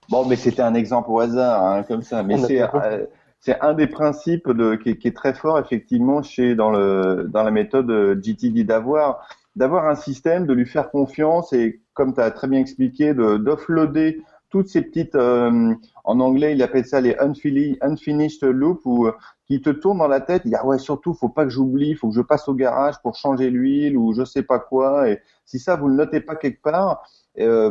Bon, 0.08 0.26
mais 0.26 0.36
c'était 0.36 0.62
un 0.62 0.74
exemple 0.74 1.10
au 1.10 1.20
hasard, 1.20 1.64
hein, 1.64 1.82
comme 1.82 2.02
ça. 2.02 2.22
Mais 2.22 2.38
c'est 2.38 2.62
euh, 2.62 3.06
c'est 3.40 3.60
un 3.60 3.74
des 3.74 3.86
principes 3.86 4.50
de, 4.50 4.74
qui, 4.74 4.96
qui, 4.96 5.08
est 5.08 5.16
très 5.16 5.34
fort 5.34 5.58
effectivement 5.58 6.22
chez 6.22 6.54
dans 6.54 6.70
le 6.70 7.28
dans 7.30 7.42
la 7.42 7.50
méthode 7.50 7.90
euh, 7.90 8.20
GTD 8.20 8.64
d'avoir 8.64 9.26
d'avoir 9.54 9.86
un 9.86 9.94
système, 9.94 10.46
de 10.46 10.54
lui 10.54 10.66
faire 10.66 10.90
confiance 10.90 11.52
et 11.52 11.80
comme 11.92 12.14
tu 12.14 12.20
as 12.20 12.30
très 12.30 12.48
bien 12.48 12.60
expliqué, 12.60 13.14
de 13.14 13.36
d'offloader 13.36 14.22
toutes 14.54 14.68
ces 14.68 14.82
petites, 14.82 15.16
euh, 15.16 15.74
en 16.04 16.20
anglais, 16.20 16.52
il 16.52 16.62
appelle 16.62 16.86
ça 16.86 17.00
les 17.00 17.16
unfinished 17.18 18.44
loops, 18.44 18.82
ou 18.84 19.10
qui 19.48 19.60
te 19.60 19.70
tournent 19.70 19.98
dans 19.98 20.06
la 20.06 20.20
tête. 20.20 20.42
Il 20.44 20.50
dit 20.50 20.54
ah 20.54 20.64
ouais, 20.64 20.78
surtout, 20.78 21.12
faut 21.12 21.28
pas 21.28 21.42
que 21.42 21.50
j'oublie, 21.50 21.96
faut 21.96 22.08
que 22.08 22.14
je 22.14 22.20
passe 22.20 22.46
au 22.46 22.54
garage 22.54 22.94
pour 23.02 23.16
changer 23.16 23.50
l'huile 23.50 23.96
ou 23.98 24.12
je 24.12 24.24
sais 24.24 24.44
pas 24.44 24.60
quoi. 24.60 25.10
Et 25.10 25.18
si 25.44 25.58
ça, 25.58 25.74
vous 25.74 25.90
ne 25.90 25.96
notez 25.96 26.20
pas 26.20 26.36
quelque 26.36 26.62
part, 26.62 26.88
euh, 26.92 26.94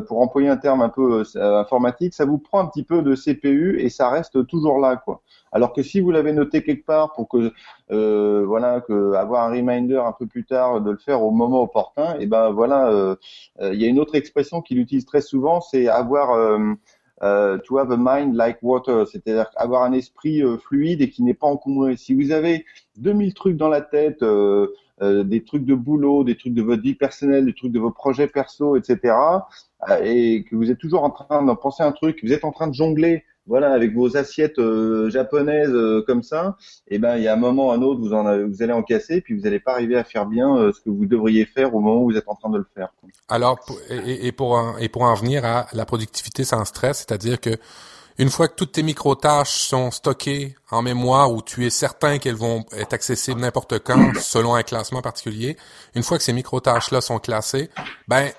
pour 0.08 0.20
employer 0.20 0.50
un 0.50 0.58
terme 0.58 0.82
un 0.82 0.90
peu 0.90 1.24
euh, 1.36 1.60
informatique, 1.60 2.14
ça 2.14 2.26
vous 2.26 2.38
prend 2.38 2.60
un 2.60 2.66
petit 2.66 2.84
peu 2.84 3.02
de 3.02 3.16
CPU 3.16 3.80
et 3.80 3.90
ça 3.90 4.10
reste 4.10 4.46
toujours 4.48 4.80
là, 4.80 4.98
quoi. 4.98 5.22
Alors 5.52 5.72
que 5.72 5.84
si 5.84 6.02
vous 6.02 6.12
l'avez 6.12 6.34
noté 6.34 6.64
quelque 6.64 6.86
part 6.86 7.14
pour 7.14 7.30
que 7.30 7.54
euh, 7.92 8.44
voilà 8.46 8.82
que 8.82 9.14
avoir 9.14 9.46
un 9.46 9.52
reminder 9.52 9.98
un 9.98 10.12
peu 10.12 10.26
plus 10.26 10.46
tard 10.46 10.82
de 10.82 10.92
le 10.92 10.98
faire 10.98 11.22
au 11.22 11.32
moment 11.32 11.62
opportun, 11.62 12.16
et 12.16 12.24
eh 12.24 12.26
ben 12.26 12.50
voilà, 12.52 12.90
euh, 12.90 13.16
il 13.62 13.82
y 13.82 13.86
a 13.86 13.88
une 13.88 14.00
autre 14.00 14.16
expression 14.16 14.62
qu'il 14.62 14.80
utilise 14.80 15.06
très 15.06 15.22
souvent, 15.22 15.62
c'est 15.62 15.88
avoir 15.88 16.36
euh, 17.24 17.58
to 17.60 17.78
have 17.78 17.92
a 17.92 17.98
mind 17.98 18.36
like 18.36 18.58
water, 18.62 19.08
c'est-à-dire 19.08 19.50
avoir 19.56 19.84
un 19.84 19.94
esprit 19.94 20.42
euh, 20.42 20.58
fluide 20.58 21.02
et 21.02 21.10
qui 21.10 21.24
n'est 21.24 21.34
pas 21.34 21.48
encombré. 21.48 21.96
Si 21.96 22.14
vous 22.14 22.32
avez 22.32 22.66
2000 22.98 23.34
trucs 23.34 23.56
dans 23.56 23.70
la 23.70 23.82
tête, 23.82 24.24
euh, 25.02 25.22
euh, 25.22 25.24
des 25.24 25.44
trucs 25.44 25.66
de 25.66 25.76
boulot, 25.76 26.24
des 26.24 26.36
trucs 26.36 26.54
de 26.54 26.62
votre 26.62 26.82
vie 26.82 26.96
personnelle, 26.96 27.46
des 27.46 27.54
trucs 27.54 27.72
de 27.72 27.80
vos 27.80 27.92
projets 27.92 28.28
perso, 28.28 28.76
etc., 28.76 29.16
et 30.02 30.46
que 30.50 30.56
vous 30.56 30.72
êtes 30.72 30.78
toujours 30.78 31.04
en 31.04 31.10
train 31.10 31.44
d'en 31.44 31.58
penser 31.58 31.84
un 31.84 31.92
truc, 31.92 32.20
vous 32.24 32.32
êtes 32.32 32.46
en 32.46 32.52
train 32.52 32.68
de 32.68 32.74
jongler 32.74 33.26
voilà, 33.46 33.74
avec 33.74 33.94
vos 33.94 34.16
assiettes 34.16 34.60
euh, 34.60 35.10
japonaises 35.10 35.74
euh, 35.74 36.02
comme 36.08 36.24
ça, 36.24 36.56
et 36.88 36.96
eh 36.96 37.00
ben 37.00 37.18
il 37.18 37.24
y 37.24 37.28
a 37.28 37.34
un 37.34 37.38
moment 37.38 37.68
ou 37.68 37.72
un 37.72 37.82
autre 37.82 38.00
vous 38.00 38.14
en 38.14 38.24
vous 38.48 38.64
allez 38.64 38.72
en 38.72 38.84
casser, 38.84 39.22
puis 39.22 39.36
vous 39.36 39.42
n'allez 39.42 39.60
pas 39.60 39.74
arriver 39.74 39.98
à 39.98 40.04
faire 40.04 40.26
bien 40.26 40.56
euh, 40.56 40.72
ce 40.72 40.80
que 40.80 40.90
vous 40.90 41.06
devriez 41.06 41.46
faire 41.46 41.76
au 41.76 41.82
moment 41.82 42.04
où 42.04 42.12
vous 42.12 42.18
êtes 42.18 42.28
en 42.28 42.36
train 42.36 42.50
de 42.50 42.58
le 42.58 42.66
faire. 42.74 42.94
Alors 43.28 43.60
et, 43.90 44.28
et, 44.28 44.32
pour 44.32 44.54
en, 44.54 44.78
et 44.78 44.88
pour 44.88 45.02
en 45.02 45.14
venir 45.16 45.44
à 45.44 45.68
la 45.74 45.86
productivité 45.86 46.46
sans 46.46 46.64
stress, 46.64 47.00
c'est-à-dire 47.00 47.42
que 47.42 47.52
une 48.18 48.30
fois 48.30 48.48
que 48.48 48.56
toutes 48.56 48.74
tes 48.74 48.84
micro-tâches 48.84 49.68
sont 49.68 49.92
stockées 49.92 50.56
en 50.70 50.82
mémoire 50.82 51.32
où 51.32 51.42
tu 51.42 51.66
es 51.66 51.70
certain 51.70 52.20
qu'elles 52.20 52.36
vont 52.36 52.66
être 52.72 52.94
accessibles 52.94 53.42
n'importe 53.42 53.80
quand 53.80 54.14
selon 54.20 54.56
un 54.56 54.64
classement 54.64 55.02
particulier, 55.02 55.58
une 55.96 56.04
fois 56.04 56.18
que 56.18 56.24
ces 56.24 56.34
micro-tâches-là 56.34 57.02
sont 57.02 57.20
classées, 57.20 57.70
ben 58.08 58.32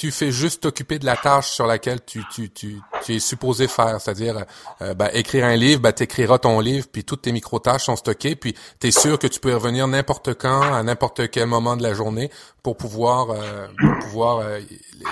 tu 0.00 0.10
fais 0.10 0.32
juste 0.32 0.62
t'occuper 0.62 0.98
de 0.98 1.04
la 1.04 1.14
tâche 1.14 1.50
sur 1.50 1.66
laquelle 1.66 2.02
tu, 2.02 2.24
tu, 2.32 2.48
tu, 2.48 2.80
tu 3.04 3.16
es 3.16 3.18
supposé 3.18 3.68
faire, 3.68 4.00
c'est-à-dire 4.00 4.46
euh, 4.80 4.94
ben, 4.94 5.10
écrire 5.12 5.44
un 5.44 5.56
livre, 5.56 5.82
ben, 5.82 5.92
tu 5.92 6.04
écriras 6.04 6.38
ton 6.38 6.58
livre, 6.58 6.86
puis 6.90 7.04
toutes 7.04 7.20
tes 7.20 7.32
micro-tâches 7.32 7.84
sont 7.84 7.96
stockées, 7.96 8.34
puis 8.34 8.54
tu 8.80 8.86
es 8.86 8.92
sûr 8.92 9.18
que 9.18 9.26
tu 9.26 9.38
peux 9.40 9.52
revenir 9.52 9.86
n'importe 9.88 10.32
quand, 10.38 10.62
à 10.62 10.82
n'importe 10.82 11.30
quel 11.30 11.48
moment 11.48 11.76
de 11.76 11.82
la 11.82 11.92
journée 11.92 12.30
pour 12.62 12.78
pouvoir, 12.78 13.28
euh, 13.28 13.66
pouvoir 14.00 14.38
euh, 14.38 14.60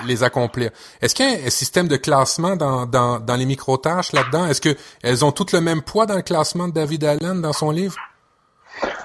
les 0.07 0.23
accomplir. 0.23 0.71
Est-ce 1.03 1.15
qu'il 1.15 1.31
y 1.31 1.35
a 1.35 1.47
un 1.47 1.51
système 1.51 1.87
de 1.87 1.99
classement 1.99 2.57
dans, 2.57 2.87
dans, 2.87 3.21
dans 3.21 3.37
les 3.37 3.45
micro-tâches 3.45 4.13
là-dedans? 4.13 4.47
Est-ce 4.47 4.63
que 4.63 4.75
elles 5.03 5.23
ont 5.23 5.33
toutes 5.33 5.53
le 5.53 5.61
même 5.61 5.83
poids 5.83 6.07
dans 6.07 6.17
le 6.17 6.23
classement 6.23 6.67
de 6.67 6.73
David 6.73 7.05
Allen 7.05 7.43
dans 7.43 7.53
son 7.53 7.71
livre? 7.71 7.95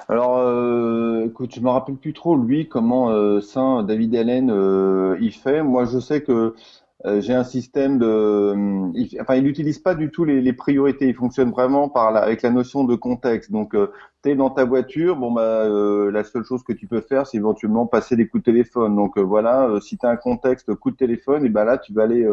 Alors, 0.09 0.37
euh, 0.37 1.25
écoute, 1.25 1.55
je 1.55 1.61
me 1.61 1.69
rappelle 1.69 1.95
plus 1.95 2.13
trop 2.13 2.35
lui 2.35 2.67
comment 2.67 3.09
euh, 3.09 3.41
Saint 3.41 3.83
David 3.83 4.15
Allen 4.15 4.49
euh, 4.51 5.17
il 5.21 5.31
fait. 5.31 5.63
Moi, 5.63 5.85
je 5.85 5.99
sais 5.99 6.21
que 6.21 6.55
euh, 7.05 7.21
j'ai 7.21 7.33
un 7.33 7.43
système 7.43 7.97
de, 7.99 8.53
enfin, 9.21 9.35
il 9.35 9.43
n'utilise 9.43 9.79
pas 9.79 9.95
du 9.95 10.11
tout 10.11 10.25
les, 10.25 10.53
priorités. 10.53 11.07
Il 11.07 11.15
fonctionne 11.15 11.51
vraiment 11.51 11.89
par 11.89 12.11
la, 12.11 12.21
avec 12.21 12.41
la 12.41 12.49
notion 12.49 12.83
de 12.83 12.95
contexte. 12.95 13.51
Donc, 13.51 13.75
tu 14.23 14.29
es 14.29 14.35
dans 14.35 14.49
ta 14.49 14.65
voiture, 14.65 15.15
bon 15.15 15.31
bah, 15.31 15.67
la 15.67 16.23
seule 16.23 16.45
chose 16.45 16.63
que 16.63 16.73
tu 16.73 16.87
peux 16.87 17.01
faire, 17.01 17.27
c'est 17.27 17.37
éventuellement 17.37 17.87
passer 17.87 18.15
des 18.15 18.27
coups 18.27 18.43
de 18.43 18.51
téléphone. 18.51 18.95
Donc 18.95 19.17
voilà, 19.17 19.69
si 19.81 19.97
tu 19.97 20.05
as 20.05 20.09
un 20.09 20.15
contexte 20.15 20.73
coup 20.75 20.91
de 20.91 20.95
téléphone, 20.95 21.45
et 21.45 21.49
ben 21.49 21.65
là, 21.65 21.77
tu 21.77 21.93
vas 21.93 22.03
aller 22.03 22.25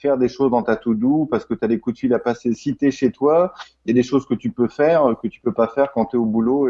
faire 0.00 0.18
des 0.18 0.28
choses 0.28 0.50
dans 0.50 0.62
ta 0.62 0.76
to-do 0.76 1.26
parce 1.30 1.44
que 1.44 1.54
tu 1.54 1.64
as 1.64 1.68
des 1.68 1.78
coups 1.78 1.94
de 1.94 2.00
fil 2.00 2.14
à 2.14 2.18
passer. 2.18 2.54
Si 2.54 2.76
chez 2.90 3.12
toi, 3.12 3.52
il 3.84 3.90
y 3.90 3.92
a 3.92 3.94
des 3.94 4.02
choses 4.02 4.26
que 4.26 4.34
tu 4.34 4.50
peux 4.50 4.68
faire 4.68 5.14
que 5.22 5.28
tu 5.28 5.40
peux 5.40 5.52
pas 5.52 5.68
faire 5.68 5.92
quand 5.92 6.06
tu 6.06 6.16
es 6.16 6.18
au 6.18 6.24
boulot 6.24 6.68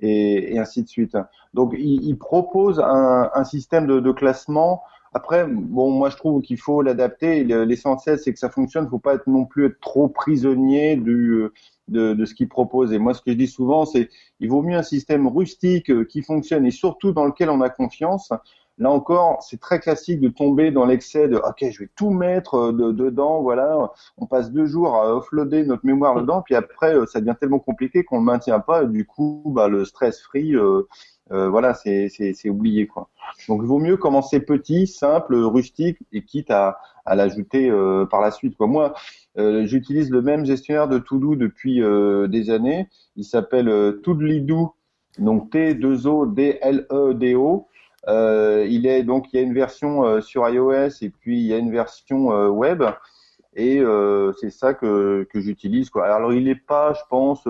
et, 0.00 0.58
ainsi 0.58 0.82
de 0.82 0.88
suite. 0.88 1.16
Donc, 1.54 1.74
il, 1.78 2.16
propose 2.16 2.80
un, 2.80 3.44
système 3.44 3.86
de, 3.86 4.12
classement 4.12 4.82
après, 5.14 5.46
bon, 5.48 5.90
moi 5.90 6.10
je 6.10 6.16
trouve 6.16 6.42
qu'il 6.42 6.58
faut 6.58 6.82
l'adapter. 6.82 7.42
L'essentiel, 7.42 8.18
c'est 8.18 8.32
que 8.32 8.38
ça 8.38 8.50
fonctionne. 8.50 8.84
Il 8.84 8.86
ne 8.86 8.90
faut 8.90 8.98
pas 8.98 9.16
non 9.26 9.46
plus 9.46 9.66
être 9.66 9.80
trop 9.80 10.08
prisonnier 10.08 10.96
de, 10.96 11.52
de 11.88 12.24
ce 12.24 12.34
qu'il 12.34 12.48
propose. 12.48 12.92
Et 12.92 12.98
moi, 12.98 13.14
ce 13.14 13.22
que 13.22 13.32
je 13.32 13.36
dis 13.36 13.46
souvent, 13.46 13.86
c'est 13.86 14.10
il 14.40 14.50
vaut 14.50 14.62
mieux 14.62 14.76
un 14.76 14.82
système 14.82 15.26
rustique 15.26 15.90
euh, 15.90 16.04
qui 16.04 16.22
fonctionne 16.22 16.66
et 16.66 16.70
surtout 16.70 17.12
dans 17.12 17.24
lequel 17.24 17.50
on 17.50 17.60
a 17.60 17.70
confiance. 17.70 18.30
Là 18.78 18.90
encore, 18.90 19.42
c'est 19.42 19.60
très 19.60 19.80
classique 19.80 20.20
de 20.20 20.28
tomber 20.28 20.70
dans 20.70 20.86
l'excès 20.86 21.28
de 21.28 21.36
OK, 21.36 21.64
je 21.70 21.80
vais 21.80 21.90
tout 21.96 22.10
mettre 22.10 22.54
euh, 22.54 22.72
de, 22.72 22.92
dedans. 22.92 23.42
Voilà, 23.42 23.92
on 24.16 24.26
passe 24.26 24.52
deux 24.52 24.66
jours 24.66 24.94
à 24.94 25.14
offloader 25.14 25.64
notre 25.64 25.84
mémoire 25.84 26.20
dedans, 26.20 26.42
puis 26.42 26.54
après, 26.54 26.94
euh, 26.94 27.06
ça 27.06 27.20
devient 27.20 27.34
tellement 27.38 27.58
compliqué 27.58 28.04
qu'on 28.04 28.16
ne 28.16 28.26
le 28.26 28.32
maintient 28.32 28.60
pas. 28.60 28.84
Du 28.84 29.04
coup, 29.04 29.42
bah, 29.46 29.68
le 29.68 29.84
stress 29.84 30.20
free, 30.20 30.54
euh, 31.30 31.48
voilà, 31.48 31.74
c'est 31.74 32.48
oublié 32.48 32.86
quoi. 32.86 33.08
Donc 33.48 33.60
il 33.62 33.66
vaut 33.66 33.78
mieux 33.78 33.96
commencer 33.96 34.40
petit, 34.40 34.86
simple, 34.86 35.36
rustique 35.36 35.98
et 36.12 36.24
quitte 36.24 36.50
à, 36.50 36.78
à 37.04 37.14
l'ajouter 37.14 37.70
euh, 37.70 38.06
par 38.06 38.20
la 38.20 38.30
suite. 38.30 38.56
Quoi. 38.56 38.66
Moi, 38.66 38.94
euh, 39.36 39.66
j'utilise 39.66 40.10
le 40.10 40.22
même 40.22 40.46
gestionnaire 40.46 40.88
de 40.88 40.98
To-Do 40.98 41.36
depuis 41.36 41.82
des 42.28 42.50
années. 42.50 42.88
Il 43.16 43.24
s'appelle 43.24 44.00
Toodly-Do 44.02 44.74
donc 45.18 45.52
T2O-D-L-E-D-O. 45.52 47.66
Euh, 48.08 48.66
il 48.68 48.86
est 48.86 49.02
donc 49.02 49.26
il 49.32 49.36
y 49.36 49.38
a 49.38 49.42
une 49.42 49.52
version 49.52 50.04
euh, 50.04 50.20
sur 50.22 50.48
iOS 50.48 51.02
et 51.02 51.10
puis 51.10 51.38
il 51.38 51.46
y 51.46 51.52
a 51.52 51.58
une 51.58 51.70
version 51.70 52.32
euh, 52.32 52.48
web 52.48 52.82
et 53.54 53.82
c'est 54.40 54.50
ça 54.50 54.72
que, 54.72 55.26
que 55.32 55.40
j'utilise 55.40 55.90
quoi. 55.90 56.06
Alors 56.06 56.32
il 56.32 56.44
n'est 56.44 56.54
pas, 56.54 56.92
je 56.92 57.00
pense, 57.10 57.42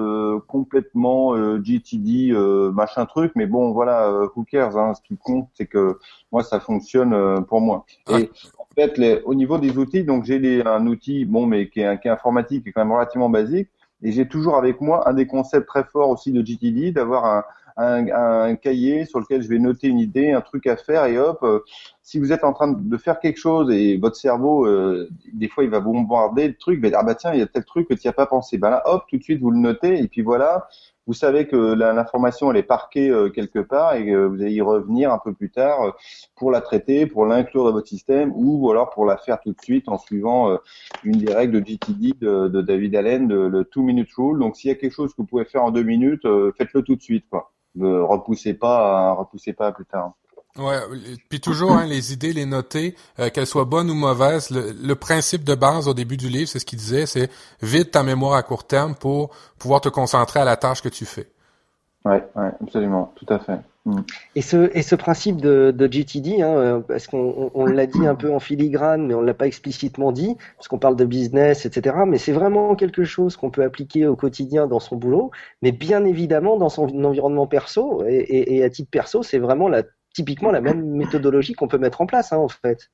complètement 0.47 1.37
GTD 1.63 2.33
machin 2.73 3.05
truc, 3.05 3.33
mais 3.35 3.45
bon 3.45 3.73
voilà, 3.73 4.11
who 4.35 4.45
cares 4.45 4.79
hein, 4.79 4.95
Ce 4.95 5.03
qui 5.03 5.19
compte, 5.19 5.51
c'est 5.53 5.67
que 5.67 5.99
moi 6.33 6.43
ça 6.43 6.61
fonctionne 6.61 7.45
pour 7.45 7.61
moi. 7.61 7.85
Et 8.09 8.31
en 8.59 8.65
fait, 8.75 8.97
les, 8.97 9.21
au 9.27 9.35
niveau 9.35 9.59
des 9.59 9.77
outils, 9.77 10.03
donc 10.03 10.25
j'ai 10.25 10.65
un 10.65 10.87
outil 10.87 11.27
bon 11.27 11.45
mais 11.45 11.69
qui 11.69 11.81
est, 11.81 12.01
qui 12.01 12.09
est 12.09 12.11
informatique, 12.11 12.63
qui 12.63 12.71
est 12.71 12.73
quand 12.73 12.87
même 12.87 12.93
relativement 12.93 13.29
basique. 13.29 13.69
Et 14.03 14.13
j'ai 14.13 14.27
toujours 14.27 14.57
avec 14.57 14.81
moi 14.81 15.07
un 15.11 15.13
des 15.13 15.27
concepts 15.27 15.67
très 15.67 15.85
forts 15.85 16.09
aussi 16.09 16.33
de 16.33 16.41
GTD, 16.41 16.93
d'avoir 16.93 17.27
un, 17.27 17.45
un, 17.79 18.57
cahier 18.57 19.05
sur 19.05 19.21
lequel 19.21 19.43
je 19.43 19.49
vais 19.49 19.59
noter 19.59 19.89
une 19.89 20.01
idée, 20.01 20.33
un 20.33 20.41
truc 20.41 20.67
à 20.67 20.77
faire 20.77 21.05
et 21.07 21.19
hop, 21.19 21.39
euh, 21.43 21.61
si 22.03 22.19
vous 22.19 22.33
êtes 22.33 22.43
en 22.43 22.53
train 22.53 22.73
de 22.73 22.97
faire 22.97 23.21
quelque 23.21 23.39
chose 23.39 23.71
et 23.71 23.97
votre 23.99 24.17
cerveau, 24.17 24.67
euh, 24.67 25.09
des 25.33 25.49
fois, 25.49 25.65
il 25.65 25.71
va 25.71 25.81
bombarder 25.81 26.49
le 26.49 26.57
truc, 26.57 26.81
dire, 26.81 26.97
ah 26.99 27.05
bah 27.05 27.15
tiens, 27.15 27.33
il 27.33 27.39
y 27.39 27.43
a 27.43 27.47
tel 27.47 27.65
truc 27.65 27.89
que 27.89 27.95
tu 27.95 28.07
n'y 28.07 28.09
as 28.09 28.15
pas 28.15 28.27
pensé. 28.27 28.59
Ben 28.59 28.71
là, 28.71 28.83
hop, 28.87 29.05
tout 29.09 29.19
de 29.19 29.23
suite, 29.23 29.41
vous 29.41 29.51
le 29.51 29.59
notez 29.59 30.01
et 30.01 30.09
puis 30.09 30.23
voilà, 30.23 30.69
vous 31.07 31.13
savez 31.15 31.47
que 31.47 31.57
l'information, 31.57 32.51
elle 32.51 32.57
est 32.57 32.63
parquée 32.63 33.11
euh, 33.11 33.31
quelque 33.31 33.61
part 33.61 33.95
et 33.95 34.05
que 34.05 34.27
vous 34.27 34.43
allez 34.43 34.53
y 34.53 34.61
revenir 34.61 35.13
un 35.13 35.19
peu 35.19 35.33
plus 35.33 35.51
tard 35.51 35.97
pour 36.35 36.51
la 36.51 36.61
traiter, 36.61 37.07
pour 37.07 37.27
l'inclure 37.27 37.65
dans 37.65 37.73
votre 37.73 37.89
système 37.89 38.33
ou 38.35 38.71
alors 38.71 38.91
pour 38.91 39.07
la 39.07 39.17
faire 39.17 39.41
tout 39.41 39.53
de 39.53 39.61
suite 39.63 39.89
en 39.89 39.99
suivant 39.99 40.59
une 41.05 41.19
des 41.19 41.33
règles 41.33 41.61
de 41.61 41.67
GTD 41.67 42.15
de, 42.21 42.49
de 42.49 42.61
David 42.63 42.97
Allen, 42.97 43.29
de, 43.29 43.37
le 43.37 43.65
two 43.65 43.83
minute 43.83 44.11
rule. 44.17 44.39
Donc, 44.39 44.57
s'il 44.57 44.69
y 44.69 44.73
a 44.73 44.77
quelque 44.77 44.95
chose 44.95 45.13
que 45.13 45.19
vous 45.19 45.27
pouvez 45.27 45.45
faire 45.45 45.63
en 45.63 45.71
deux 45.71 45.83
minutes, 45.83 46.27
faites-le 46.57 46.83
tout 46.83 46.97
de 46.97 47.03
suite, 47.03 47.25
quoi 47.31 47.53
ne 47.79 48.01
repoussez 48.01 48.55
pas, 48.55 49.13
repoussez 49.13 49.53
pas 49.53 49.73
plus 49.73 49.87
tard. 49.87 50.13
Ouais, 50.57 50.81
puis 51.29 51.41
toujours 51.41 51.73
hein, 51.73 51.87
les 51.87 52.13
idées, 52.13 52.33
les 52.33 52.45
noter, 52.45 52.97
euh, 53.21 53.31
qu'elles 53.31 53.47
soient 53.47 53.65
bonnes 53.65 53.91
ou 53.91 53.95
mauvaises. 53.95 54.51
Le, 54.51 54.95
principe 54.95 55.45
de 55.45 55.55
base 55.55 55.87
au 55.87 55.95
début 55.95 56.17
du 56.17 56.29
livre, 56.29 56.49
c'est 56.49 56.59
ce 56.59 56.65
qu'il 56.65 56.81
disait, 56.81 57.07
c'est 57.07 57.31
vide 57.63 57.93
ta 57.93 58.03
mémoire 58.03 58.35
à 58.35 58.43
court 58.43 58.67
terme 58.67 58.97
pour 58.97 59.31
pouvoir 59.59 59.81
te 59.81 59.89
concentrer 59.89 60.41
à 60.41 60.45
la 60.45 60.57
tâche 60.57 60.83
que 60.83 60.89
tu 60.89 61.07
fais. 61.07 61.31
Ouais, 62.09 62.25
ouais, 62.37 62.51
absolument, 62.63 63.13
tout 63.17 63.27
à 63.29 63.39
fait. 63.39 63.59
Mm. 63.85 64.01
Et 64.35 64.41
ce, 64.41 64.71
et 64.75 64.81
ce 64.81 64.95
principe 64.95 65.43
de, 65.43 65.75
de 65.77 65.93
GTD, 65.93 66.41
hein, 66.41 66.57
euh, 66.57 66.81
parce 66.81 67.07
qu'on 67.07 67.51
on, 67.55 67.67
l'a 67.67 67.87
dit 67.87 68.07
un 68.07 68.15
peu 68.15 68.33
en 68.33 68.39
filigrane, 68.41 69.07
mais 69.07 69.13
on 69.13 69.21
l'a 69.21 69.35
pas 69.35 69.47
explicitement 69.47 70.11
dit, 70.11 70.35
parce 70.57 70.69
qu'on 70.69 70.79
parle 70.79 70.97
de 70.97 71.05
business, 71.05 71.67
etc. 71.67 71.97
Mais 72.07 72.17
c'est 72.17 72.33
vraiment 72.33 72.77
quelque 72.77 73.05
chose 73.05 73.37
qu'on 73.37 73.51
peut 73.51 73.63
appliquer 73.63 74.07
au 74.07 74.17
quotidien 74.17 74.67
dans 74.67 74.81
son 74.81 74.97
boulot, 74.97 75.31
mais 75.61 75.71
bien 75.71 76.07
évidemment 76.07 76.57
dans 76.57 76.71
son 76.71 76.87
environnement 77.05 77.47
perso 77.47 78.03
et, 78.07 78.57
et, 78.57 78.65
à 78.65 78.71
titre 78.71 78.91
perso, 78.91 79.23
c'est 79.23 79.39
vraiment 79.39 79.69
la, 79.69 79.83
typiquement 80.15 80.51
la 80.51 80.63
même 80.63 80.87
méthodologie 80.87 81.53
qu'on 81.53 81.69
peut 81.69 81.79
mettre 81.79 82.01
en 82.01 82.07
place, 82.07 82.33
hein, 82.33 82.39
en 82.39 82.49
fait. 82.49 82.91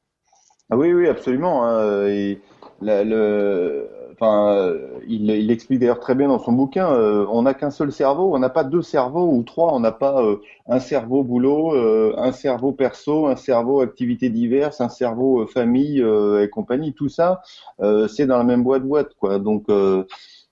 Ah 0.71 0.77
oui, 0.77 0.93
oui, 0.93 1.07
absolument. 1.07 1.65
Hein, 1.65 2.09
et 2.09 2.41
le, 2.83 3.89
enfin, 4.15 4.53
euh, 4.55 4.99
il, 5.07 5.31
il, 5.31 5.51
explique 5.51 5.81
d'ailleurs 5.81 6.01
très 6.01 6.15
bien 6.15 6.29
dans 6.29 6.39
son 6.39 6.53
bouquin, 6.53 6.93
euh, 6.93 7.27
on 7.31 7.43
n'a 7.43 7.55
qu'un 7.55 7.71
seul 7.71 7.93
cerveau, 7.93 8.35
on 8.35 8.39
n'a 8.39 8.49
pas 8.49 8.65
deux 8.65 8.83
cerveaux 8.83 9.29
ou 9.33 9.43
trois, 9.43 9.75
on 9.75 9.81
n'a 9.81 9.93
pas 9.93 10.23
euh, 10.23 10.37
un 10.67 10.81
cerveau 10.81 11.23
boulot, 11.23 11.73
un 12.17 12.33
cerveau 12.33 12.73
perso, 12.73 13.27
un 13.27 13.37
cerveau 13.37 13.81
activités 13.81 14.31
diverses, 14.31 14.81
un 14.81 14.89
cerveau 14.89 15.47
famille 15.47 16.01
et 16.01 16.49
compagnie. 16.49 16.95
Tout 16.95 17.09
ça, 17.09 17.43
c'est 18.09 18.27
dans 18.27 18.39
la 18.39 18.45
même 18.45 18.63
boîte 18.63 18.85
boîte, 18.85 19.15
quoi. 19.15 19.39
Donc 19.39 19.67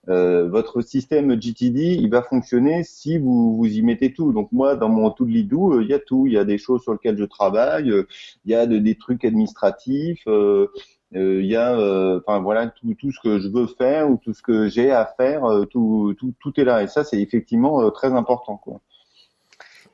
votre 0.07 0.83
système 0.83 1.41
GTD, 1.41 1.95
il 1.95 2.11
va 2.11 2.23
fonctionner 2.23 2.83
si 2.85 3.19
vous, 3.19 3.57
vous 3.57 3.67
y 3.67 3.83
mettez 3.83 4.13
tout. 4.13 4.33
Donc 4.33 4.53
moi, 4.53 4.77
dans 4.77 4.91
mon 4.91 5.11
tout 5.11 5.25
Lidou, 5.25 5.81
il 5.81 5.89
y 5.89 5.95
a 5.95 5.99
tout. 5.99 6.27
Il 6.27 6.35
y 6.35 6.39
a 6.39 6.45
des 6.45 6.59
choses 6.59 6.83
sur 6.83 6.93
lesquelles 6.93 7.19
je 7.19 7.25
travaille, 7.25 7.91
il 8.45 8.53
y 8.53 8.55
a 8.55 8.67
des 8.67 8.95
trucs 8.97 9.25
administratifs, 9.25 10.23
euh, 10.27 10.69
il 11.15 11.47
y 11.47 11.57
a, 11.57 11.75
euh, 11.77 12.21
enfin 12.25 12.41
voilà, 12.41 12.69
tout, 12.69 12.95
tout 12.99 13.13
ce 13.13 13.21
que 13.21 13.39
je 13.39 13.49
veux 13.49 13.67
faire 13.67 14.11
ou 14.11 14.19
tout 14.23 14.33
ce 14.33 14.43
que 14.43 14.69
j'ai 14.69 14.91
à 14.91 15.05
faire, 15.05 15.45
euh, 15.45 15.67
tout, 15.67 16.15
tout, 16.19 16.33
tout 16.41 16.59
est 16.59 16.65
là. 16.65 16.83
Et 16.83 16.87
ça, 16.87 17.05
c'est 17.05 17.21
effectivement 17.21 17.91
très 17.91 18.13
important, 18.13 18.57
quoi. 18.57 18.81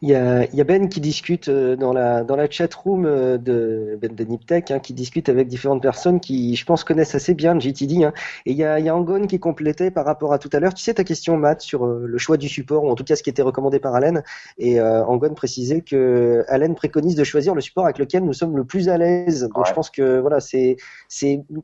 Il 0.01 0.09
y, 0.09 0.15
a, 0.15 0.45
il 0.45 0.55
y 0.55 0.61
a, 0.61 0.65
Ben 0.65 0.89
qui 0.89 1.01
discute 1.01 1.49
euh, 1.49 1.75
dans 1.75 1.93
la 1.93 2.23
dans 2.23 2.37
la 2.37 2.49
chat 2.49 2.73
room 2.73 3.05
euh, 3.05 3.37
de 3.37 3.99
Ben 4.01 4.15
de 4.15 4.23
Niptech, 4.23 4.71
hein, 4.71 4.79
qui 4.79 4.93
discute 4.93 5.29
avec 5.29 5.49
différentes 5.49 5.83
personnes 5.83 6.21
qui, 6.21 6.55
je 6.55 6.65
pense, 6.65 6.85
connaissent 6.85 7.17
assez 7.17 7.35
bien 7.35 7.55
le 7.55 7.59
GTD. 7.59 8.05
Hein. 8.05 8.13
Et 8.47 8.53
il 8.53 8.57
y 8.57 8.63
a, 8.63 8.79
y 8.79 8.89
a 8.89 8.95
Angon 8.95 9.27
qui 9.27 9.41
complétait 9.41 9.91
par 9.91 10.05
rapport 10.05 10.33
à 10.33 10.39
tout 10.39 10.51
à 10.53 10.61
l'heure. 10.61 10.73
Tu 10.73 10.85
sais 10.85 10.95
ta 10.95 11.03
question, 11.03 11.37
Matt, 11.37 11.63
sur 11.63 11.85
euh, 11.85 12.05
le 12.07 12.17
choix 12.17 12.37
du 12.37 12.49
support 12.49 12.85
ou 12.85 12.91
en 12.91 12.95
tout 12.95 13.03
cas 13.03 13.17
ce 13.17 13.25
qui 13.25 13.31
était 13.31 13.43
recommandé 13.43 13.81
par 13.81 13.93
Allen. 13.97 14.23
Et 14.57 14.81
euh, 14.81 15.05
Angon 15.05 15.35
précisait 15.35 15.81
que 15.81 16.45
Allen 16.47 16.77
préconise 16.77 17.17
de 17.17 17.25
choisir 17.25 17.57
le 17.57 17.61
support 17.61 17.87
avec 17.87 17.99
lequel 17.99 18.23
nous 18.23 18.35
sommes 18.35 18.57
le 18.57 18.63
plus 18.65 18.89
à 18.89 18.99
l'aise. 18.99 19.49
Donc 19.53 19.67
je 19.67 19.73
pense 19.73 19.91
que 19.91 20.21
voilà, 20.21 20.39
c'est 20.39 20.77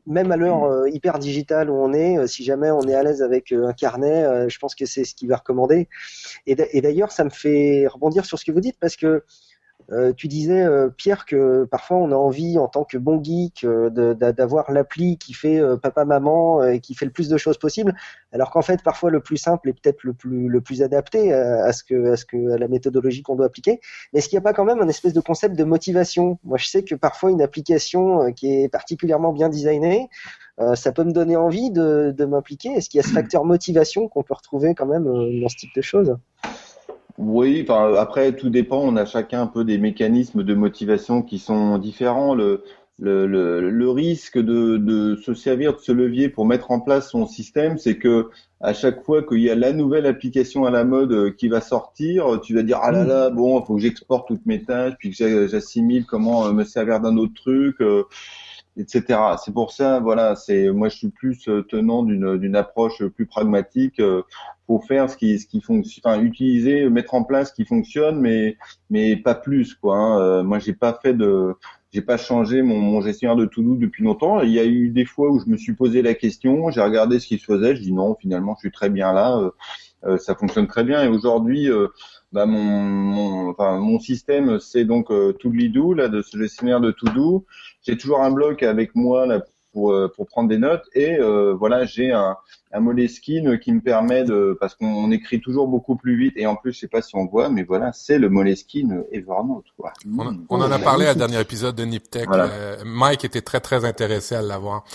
même 0.07 0.33
à 0.33 0.35
l'heure 0.35 0.85
hyper 0.89 1.19
digitale 1.19 1.69
où 1.69 1.75
on 1.75 1.93
est, 1.93 2.27
si 2.27 2.43
jamais 2.43 2.69
on 2.69 2.81
est 2.81 2.95
à 2.95 3.03
l'aise 3.03 3.21
avec 3.21 3.53
un 3.53 3.71
carnet, 3.71 4.49
je 4.49 4.59
pense 4.59 4.75
que 4.75 4.85
c'est 4.85 5.05
ce 5.05 5.15
qu'il 5.15 5.29
va 5.29 5.37
recommander. 5.37 5.87
Et 6.47 6.81
d'ailleurs, 6.81 7.13
ça 7.13 7.23
me 7.23 7.29
fait 7.29 7.87
rebondir 7.87 8.24
sur 8.25 8.39
ce 8.39 8.45
que 8.45 8.51
vous 8.51 8.61
dites 8.61 8.77
parce 8.79 8.95
que 8.95 9.23
euh, 9.91 10.13
tu 10.13 10.27
disais, 10.27 10.63
euh, 10.63 10.89
Pierre, 10.89 11.25
que 11.25 11.65
parfois 11.65 11.97
on 11.97 12.11
a 12.11 12.15
envie, 12.15 12.57
en 12.57 12.67
tant 12.67 12.83
que 12.83 12.97
bon 12.97 13.23
geek, 13.23 13.63
euh, 13.63 13.89
d'avoir 14.15 14.71
l'appli 14.71 15.17
qui 15.17 15.33
fait 15.33 15.61
papa-maman 15.81 16.63
et 16.63 16.79
qui 16.79 16.95
fait 16.95 17.05
le 17.05 17.11
plus 17.11 17.29
de 17.29 17.37
choses 17.37 17.57
possibles, 17.57 17.93
alors 18.31 18.49
qu'en 18.49 18.61
fait, 18.61 18.81
parfois 18.81 19.11
le 19.11 19.19
plus 19.19 19.37
simple 19.37 19.69
est 19.69 19.73
peut-être 19.73 20.03
le 20.03 20.13
plus, 20.13 20.47
le 20.47 20.61
plus 20.61 20.81
adapté 20.81 21.33
à, 21.33 21.71
ce 21.71 21.83
que, 21.83 22.11
à, 22.11 22.17
ce 22.17 22.25
que, 22.25 22.51
à 22.51 22.57
la 22.57 22.67
méthodologie 22.67 23.21
qu'on 23.21 23.35
doit 23.35 23.45
appliquer. 23.45 23.79
Mais 24.11 24.19
est-ce 24.19 24.29
qu'il 24.29 24.37
n'y 24.37 24.43
a 24.43 24.43
pas 24.43 24.53
quand 24.53 24.65
même 24.65 24.81
un 24.81 24.87
espèce 24.87 25.13
de 25.13 25.21
concept 25.21 25.55
de 25.55 25.63
motivation? 25.63 26.39
Moi, 26.43 26.57
je 26.57 26.67
sais 26.67 26.83
que 26.83 26.95
parfois 26.95 27.31
une 27.31 27.41
application 27.41 28.31
qui 28.33 28.63
est 28.63 28.69
particulièrement 28.69 29.33
bien 29.33 29.49
designée, 29.49 30.09
ça 30.75 30.91
peut 30.93 31.03
me 31.03 31.11
donner 31.11 31.35
envie 31.35 31.69
de, 31.69 32.13
de 32.17 32.25
m'impliquer. 32.25 32.69
Est-ce 32.69 32.89
qu'il 32.89 32.99
y 32.99 33.03
a 33.03 33.07
ce 33.07 33.13
facteur 33.13 33.45
motivation 33.45 34.07
qu'on 34.07 34.23
peut 34.23 34.33
retrouver 34.33 34.73
quand 34.73 34.85
même 34.85 35.03
dans 35.03 35.49
ce 35.49 35.57
type 35.57 35.75
de 35.75 35.81
choses? 35.81 36.17
Oui, 37.17 37.65
enfin 37.67 37.93
après 37.95 38.35
tout 38.35 38.49
dépend. 38.49 38.79
On 38.79 38.95
a 38.97 39.05
chacun 39.05 39.43
un 39.43 39.47
peu 39.47 39.63
des 39.63 39.77
mécanismes 39.77 40.43
de 40.43 40.53
motivation 40.53 41.21
qui 41.21 41.39
sont 41.39 41.77
différents. 41.77 42.35
Le, 42.35 42.63
le, 42.97 43.27
le, 43.27 43.69
le 43.69 43.89
risque 43.89 44.37
de, 44.37 44.77
de, 44.77 45.15
se 45.17 45.33
servir 45.33 45.73
de 45.73 45.79
ce 45.79 45.91
levier 45.91 46.29
pour 46.29 46.45
mettre 46.45 46.71
en 46.71 46.79
place 46.79 47.09
son 47.09 47.27
système, 47.27 47.77
c'est 47.77 47.97
que 47.97 48.29
à 48.61 48.73
chaque 48.73 49.03
fois 49.03 49.21
qu'il 49.23 49.41
y 49.41 49.49
a 49.49 49.55
la 49.55 49.73
nouvelle 49.73 50.05
application 50.05 50.65
à 50.65 50.71
la 50.71 50.85
mode 50.85 51.11
euh, 51.11 51.31
qui 51.31 51.49
va 51.49 51.59
sortir, 51.61 52.39
tu 52.41 52.55
vas 52.55 52.63
dire 52.63 52.79
ah 52.81 52.91
là 52.91 53.03
là 53.03 53.29
bon, 53.29 53.59
il 53.59 53.65
faut 53.65 53.75
que 53.75 53.81
j'exporte 53.81 54.27
toutes 54.27 54.45
mes 54.45 54.63
tâches, 54.63 54.93
puis 54.97 55.11
que 55.11 55.47
j'assimile 55.47 56.05
comment 56.05 56.45
euh, 56.47 56.53
me 56.53 56.63
servir 56.63 57.01
d'un 57.01 57.17
autre 57.17 57.33
truc. 57.33 57.77
Euh, 58.77 58.81
etc. 58.81 59.19
C'est 59.43 59.53
pour 59.53 59.71
ça, 59.71 59.99
voilà, 59.99 60.35
c'est 60.35 60.69
moi 60.71 60.89
je 60.89 60.97
suis 60.97 61.09
plus 61.09 61.49
tenant 61.69 62.03
d'une 62.03 62.55
approche 62.55 63.03
plus 63.05 63.25
pragmatique 63.25 64.01
faut 64.67 64.79
faire 64.79 65.09
ce 65.09 65.17
qui 65.17 65.39
ce 65.39 65.45
qui 65.45 65.61
fonctionne, 65.61 66.01
enfin 66.05 66.21
utiliser, 66.21 66.89
mettre 66.89 67.13
en 67.13 67.23
place 67.23 67.49
ce 67.49 67.53
qui 67.53 67.65
fonctionne, 67.65 68.19
mais 68.19 68.57
mais 68.89 69.15
pas 69.15 69.35
plus 69.35 69.75
quoi. 69.75 69.97
Hein. 69.97 70.19
Euh, 70.19 70.43
moi 70.43 70.59
j'ai 70.59 70.73
pas 70.73 70.97
fait 71.01 71.13
de, 71.13 71.53
j'ai 71.91 72.01
pas 72.01 72.17
changé 72.17 72.61
mon, 72.61 72.79
mon 72.79 73.01
gestionnaire 73.01 73.35
de 73.35 73.45
to-do 73.45 73.75
depuis 73.75 74.03
longtemps. 74.03 74.41
Il 74.41 74.51
y 74.51 74.59
a 74.59 74.65
eu 74.65 74.89
des 74.89 75.05
fois 75.05 75.29
où 75.29 75.39
je 75.39 75.45
me 75.47 75.57
suis 75.57 75.73
posé 75.73 76.01
la 76.01 76.13
question, 76.13 76.69
j'ai 76.71 76.81
regardé 76.81 77.19
ce 77.19 77.27
qui 77.27 77.37
se 77.37 77.45
faisait, 77.45 77.75
je 77.75 77.81
dis 77.81 77.93
non, 77.93 78.15
finalement 78.19 78.55
je 78.55 78.61
suis 78.61 78.71
très 78.71 78.89
bien 78.89 79.13
là, 79.13 79.37
euh, 79.37 79.45
euh 79.45 79.51
ça 80.17 80.35
fonctionne 80.35 80.67
très 80.67 80.83
bien. 80.83 81.03
Et 81.03 81.07
aujourd'hui, 81.07 81.69
euh, 81.69 81.87
bah, 82.31 82.45
mon, 82.45 82.61
mon, 82.61 83.49
enfin, 83.49 83.77
mon 83.79 83.99
système 83.99 84.59
c'est 84.59 84.85
donc 84.85 85.11
euh, 85.11 85.33
To-Do 85.33 85.93
là 85.93 86.07
de 86.07 86.21
ce 86.21 86.37
gestionnaire 86.37 86.81
de 86.81 86.91
to-do. 86.91 87.45
J'ai 87.83 87.97
toujours 87.97 88.21
un 88.21 88.31
bloc 88.31 88.63
avec 88.63 88.95
moi 88.95 89.25
là 89.25 89.41
pour, 89.75 89.91
euh, 89.91 90.07
pour 90.07 90.25
prendre 90.25 90.47
des 90.47 90.57
notes. 90.57 90.85
Et 90.93 91.19
euh, 91.19 91.53
voilà, 91.53 91.83
j'ai 91.85 92.13
un, 92.13 92.37
un 92.71 92.79
Moleskine 92.79 93.59
qui 93.59 93.73
me 93.73 93.81
permet 93.81 94.23
de, 94.23 94.57
parce 94.57 94.73
qu'on 94.73 95.11
écrit 95.11 95.41
toujours 95.41 95.67
beaucoup 95.67 95.97
plus 95.97 96.17
vite. 96.17 96.33
Et 96.37 96.47
en 96.47 96.55
plus, 96.55 96.71
je 96.71 96.79
sais 96.79 96.87
pas 96.87 97.01
si 97.01 97.13
on 97.17 97.25
voit, 97.25 97.49
mais 97.49 97.63
voilà, 97.63 97.91
c'est 97.91 98.17
le 98.17 98.29
Moleskine 98.29 99.03
Evernote. 99.11 99.65
Quoi. 99.77 99.91
On, 100.17 100.37
on 100.49 100.61
en 100.61 100.71
a 100.71 100.79
parlé 100.79 101.07
à 101.07 101.13
dernier 101.13 101.41
épisode 101.41 101.75
de 101.75 101.83
Niptech. 101.83 102.29
Euh, 102.31 102.77
Mike 102.85 103.25
était 103.25 103.41
très 103.41 103.59
très 103.59 103.83
intéressé 103.83 104.35
à 104.35 104.41
l'avoir. 104.41 104.85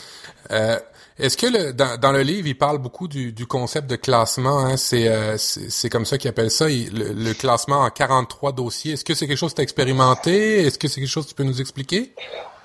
Euh, 0.51 0.77
est-ce 1.19 1.37
que 1.37 1.47
le, 1.47 1.73
dans, 1.75 2.01
dans, 2.01 2.12
le 2.12 2.23
livre, 2.23 2.49
il 2.49 2.57
parle 2.57 2.79
beaucoup 2.79 3.07
du, 3.07 3.33
du 3.33 3.47
concept 3.47 3.90
de 3.90 3.97
classement 3.97 4.61
hein? 4.61 4.79
C'est 4.79 5.37
c'est 5.37 5.90
comme 5.90 6.07
ça 6.07 6.16
qu'il 6.16 6.31
appelle 6.31 6.51
ça, 6.51 6.66
le, 6.69 7.12
le, 7.12 7.35
classement 7.35 7.81
en 7.81 7.90
43 7.90 8.53
dossiers. 8.53 8.95
Est-ce 8.95 9.05
que 9.05 9.12
c'est 9.12 9.27
quelque 9.27 9.37
chose 9.37 9.51
que 9.51 9.57
tu 9.57 9.61
as 9.61 9.64
expérimenté? 9.64 10.62
Est-ce 10.62 10.79
que 10.79 10.88
c'est 10.88 11.01
quelque 11.01 11.11
chose 11.11 11.25
que 11.25 11.31
tu 11.31 11.35
peux 11.35 11.45
nous 11.45 11.61
expliquer? 11.61 12.14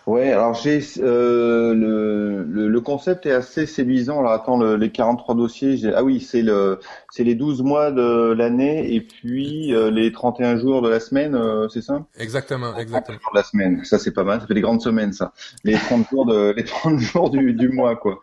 Ouais, 0.07 0.31
alors 0.31 0.53
j'ai 0.53 0.81
euh, 0.99 1.73
le, 1.73 2.43
le, 2.43 2.67
le, 2.67 2.81
concept 2.81 3.25
est 3.25 3.31
assez 3.31 3.65
séduisant. 3.65 4.19
Alors 4.19 4.33
attends, 4.33 4.57
le, 4.57 4.75
les 4.75 4.91
43 4.91 5.33
dossiers, 5.33 5.79
ah 5.95 6.03
oui, 6.03 6.21
c'est 6.21 6.43
le 6.43 6.79
c'est 7.11 7.23
les 7.23 7.33
12 7.33 7.63
mois 7.63 7.89
de 7.89 8.31
l'année 8.33 8.93
et 8.93 9.01
puis 9.01 9.73
euh, 9.73 9.89
les 9.89 10.11
31 10.11 10.57
jours 10.57 10.83
de 10.83 10.89
la 10.89 10.99
semaine, 10.99 11.33
euh, 11.33 11.67
c'est 11.69 11.81
ça? 11.81 12.05
Exactement, 12.19 12.77
exactement. 12.77 13.17
Jours 13.19 13.31
de 13.33 13.39
la 13.39 13.43
semaine, 13.43 13.83
ça 13.83 13.97
c'est 13.97 14.13
pas 14.13 14.23
mal, 14.23 14.41
ça 14.41 14.47
fait 14.47 14.53
des 14.53 14.61
grandes 14.61 14.81
semaines 14.81 15.11
ça. 15.11 15.33
Les 15.63 15.73
30 15.73 16.07
jours 16.11 16.27
de 16.27 16.53
les 16.55 16.63
30 16.63 16.99
jours 16.99 17.31
du, 17.31 17.53
du 17.53 17.69
mois 17.69 17.95
quoi. 17.95 18.19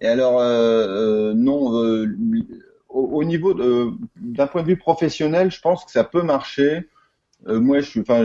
Et 0.00 0.08
alors 0.08 0.40
euh, 0.40 1.32
non 1.34 1.70
au, 2.88 3.22
niveau 3.22 3.54
de, 3.54 3.92
d'un 4.16 4.48
point 4.48 4.62
de 4.62 4.66
vue 4.66 4.76
professionnel, 4.76 5.52
je 5.52 5.60
pense 5.60 5.84
que 5.84 5.92
ça 5.92 6.02
peut 6.02 6.22
marcher. 6.22 6.88
Euh, 7.46 7.60
moi, 7.60 7.80
je 7.80 7.88
suis, 7.88 8.00
enfin, 8.00 8.20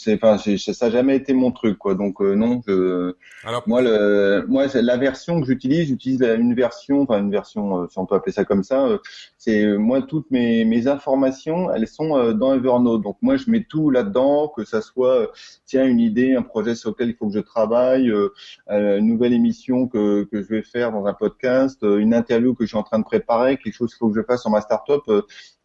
c'est, 0.00 0.14
enfin, 0.14 0.38
ça 0.38 0.86
n'a 0.86 0.90
jamais 0.90 1.16
été 1.16 1.32
mon 1.34 1.52
truc, 1.52 1.78
quoi. 1.78 1.94
Donc 1.94 2.20
euh, 2.20 2.34
non, 2.34 2.62
je, 2.66 3.14
Alors, 3.44 3.62
moi, 3.66 3.82
le, 3.82 4.44
moi, 4.48 4.66
la 4.74 4.96
version 4.96 5.40
que 5.40 5.46
j'utilise, 5.46 5.88
j'utilise 5.88 6.22
une 6.22 6.54
version, 6.54 7.02
enfin 7.02 7.20
une 7.20 7.30
version, 7.30 7.82
euh, 7.82 7.86
si 7.88 7.98
on 7.98 8.06
peut 8.06 8.14
appeler 8.14 8.32
ça 8.32 8.44
comme 8.44 8.62
ça. 8.62 8.86
c'est 9.38 9.76
moi 9.76 10.02
toutes 10.02 10.30
mes, 10.30 10.64
mes 10.64 10.88
informations, 10.88 11.72
elles 11.72 11.86
sont 11.86 12.32
dans 12.32 12.54
Evernote. 12.54 13.02
Donc 13.02 13.18
moi, 13.22 13.36
je 13.36 13.50
mets 13.50 13.64
tout 13.64 13.90
là-dedans, 13.90 14.48
que 14.48 14.64
ça 14.64 14.80
soit, 14.80 15.30
tiens, 15.66 15.86
une 15.86 16.00
idée, 16.00 16.34
un 16.34 16.42
projet 16.42 16.74
sur 16.74 16.90
lequel 16.90 17.10
il 17.10 17.14
faut 17.16 17.28
que 17.28 17.34
je 17.34 17.40
travaille, 17.40 18.12
une 18.68 19.06
nouvelle 19.06 19.32
émission 19.32 19.86
que 19.86 20.24
que 20.24 20.42
je 20.42 20.48
vais 20.48 20.62
faire 20.62 20.92
dans 20.92 21.06
un 21.06 21.14
podcast, 21.14 21.78
une 21.82 22.14
interview 22.14 22.54
que 22.54 22.64
je 22.64 22.68
suis 22.68 22.78
en 22.78 22.82
train 22.82 22.98
de 22.98 23.04
préparer, 23.04 23.56
quelque 23.58 23.74
chose 23.74 23.90
qu'il 23.90 23.98
faut 23.98 24.10
que 24.10 24.20
je 24.20 24.24
fasse 24.24 24.42
sur 24.42 24.50
ma 24.50 24.60
startup 24.60 25.02